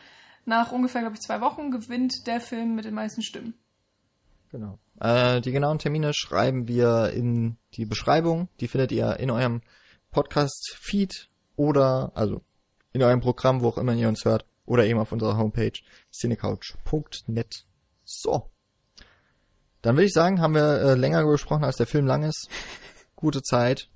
nach 0.46 0.72
ungefähr, 0.72 1.02
glaube 1.02 1.16
ich, 1.16 1.22
zwei 1.22 1.42
Wochen 1.42 1.70
gewinnt 1.70 2.26
der 2.26 2.42
Film 2.42 2.74
mit 2.74 2.86
den 2.86 2.96
meisten 2.96 3.22
Stimmen. 3.22 3.54
Genau. 4.50 4.80
Äh, 5.00 5.42
die 5.42 5.52
genauen 5.52 5.78
Termine 5.78 6.12
schreiben 6.16 6.68
wir 6.68 7.12
in 7.14 7.58
die 7.74 7.86
Beschreibung. 7.86 8.50
Die 8.60 8.68
findet 8.68 8.92
ihr 8.92 9.18
in 9.20 9.30
eurem 9.30 9.62
Podcast-Feed 10.10 11.30
oder, 11.56 12.14
also 12.16 12.42
in 12.98 13.04
eurem 13.04 13.22
Programm, 13.22 13.62
wo 13.62 13.70
auch 13.70 13.78
immer 13.78 13.94
ihr 13.94 14.10
uns 14.10 14.26
hört, 14.26 14.46
oder 14.66 14.86
eben 14.86 15.00
auf 15.00 15.12
unserer 15.12 15.38
Homepage 15.38 15.80
cinecouch.net. 16.12 17.66
So. 18.04 18.50
Dann 19.82 19.96
würde 19.96 20.06
ich 20.06 20.14
sagen, 20.14 20.42
haben 20.42 20.56
wir 20.56 20.82
äh, 20.82 20.96
länger 20.96 21.24
gesprochen, 21.24 21.64
als 21.64 21.78
der 21.78 21.88
Film 21.88 22.08
lang 22.08 22.24
ist. 22.24 22.50
Gute 23.16 23.42
Zeit. 23.42 23.90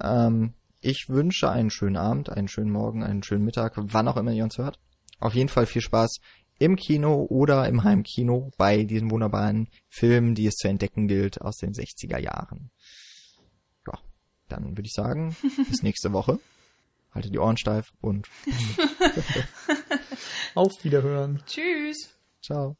Ähm, 0.00 0.54
ich 0.80 1.06
wünsche 1.08 1.50
einen 1.50 1.70
schönen 1.70 1.96
Abend, 1.96 2.30
einen 2.30 2.48
schönen 2.48 2.70
Morgen, 2.70 3.02
einen 3.02 3.22
schönen 3.22 3.44
Mittag, 3.44 3.74
wann 3.76 4.08
auch 4.08 4.16
immer 4.16 4.32
ihr 4.32 4.44
uns 4.44 4.58
hört. 4.58 4.78
Auf 5.18 5.34
jeden 5.34 5.48
Fall 5.48 5.66
viel 5.66 5.82
Spaß 5.82 6.18
im 6.58 6.76
Kino 6.76 7.26
oder 7.28 7.68
im 7.68 7.82
Heimkino 7.82 8.50
bei 8.56 8.84
diesen 8.84 9.10
wunderbaren 9.10 9.68
Filmen, 9.88 10.34
die 10.34 10.46
es 10.46 10.54
zu 10.54 10.68
entdecken 10.68 11.08
gilt 11.08 11.40
aus 11.40 11.56
den 11.56 11.72
60er 11.72 12.18
Jahren. 12.18 12.70
Ja, 13.86 13.98
dann 14.48 14.76
würde 14.76 14.86
ich 14.86 14.92
sagen, 14.92 15.36
bis 15.68 15.82
nächste 15.82 16.12
Woche. 16.12 16.38
Haltet 17.14 17.32
die 17.32 17.38
Ohren 17.38 17.56
steif 17.56 17.92
und 18.00 18.28
auf 20.54 20.72
Wiederhören. 20.82 21.42
Tschüss. 21.46 22.18
Ciao. 22.42 22.76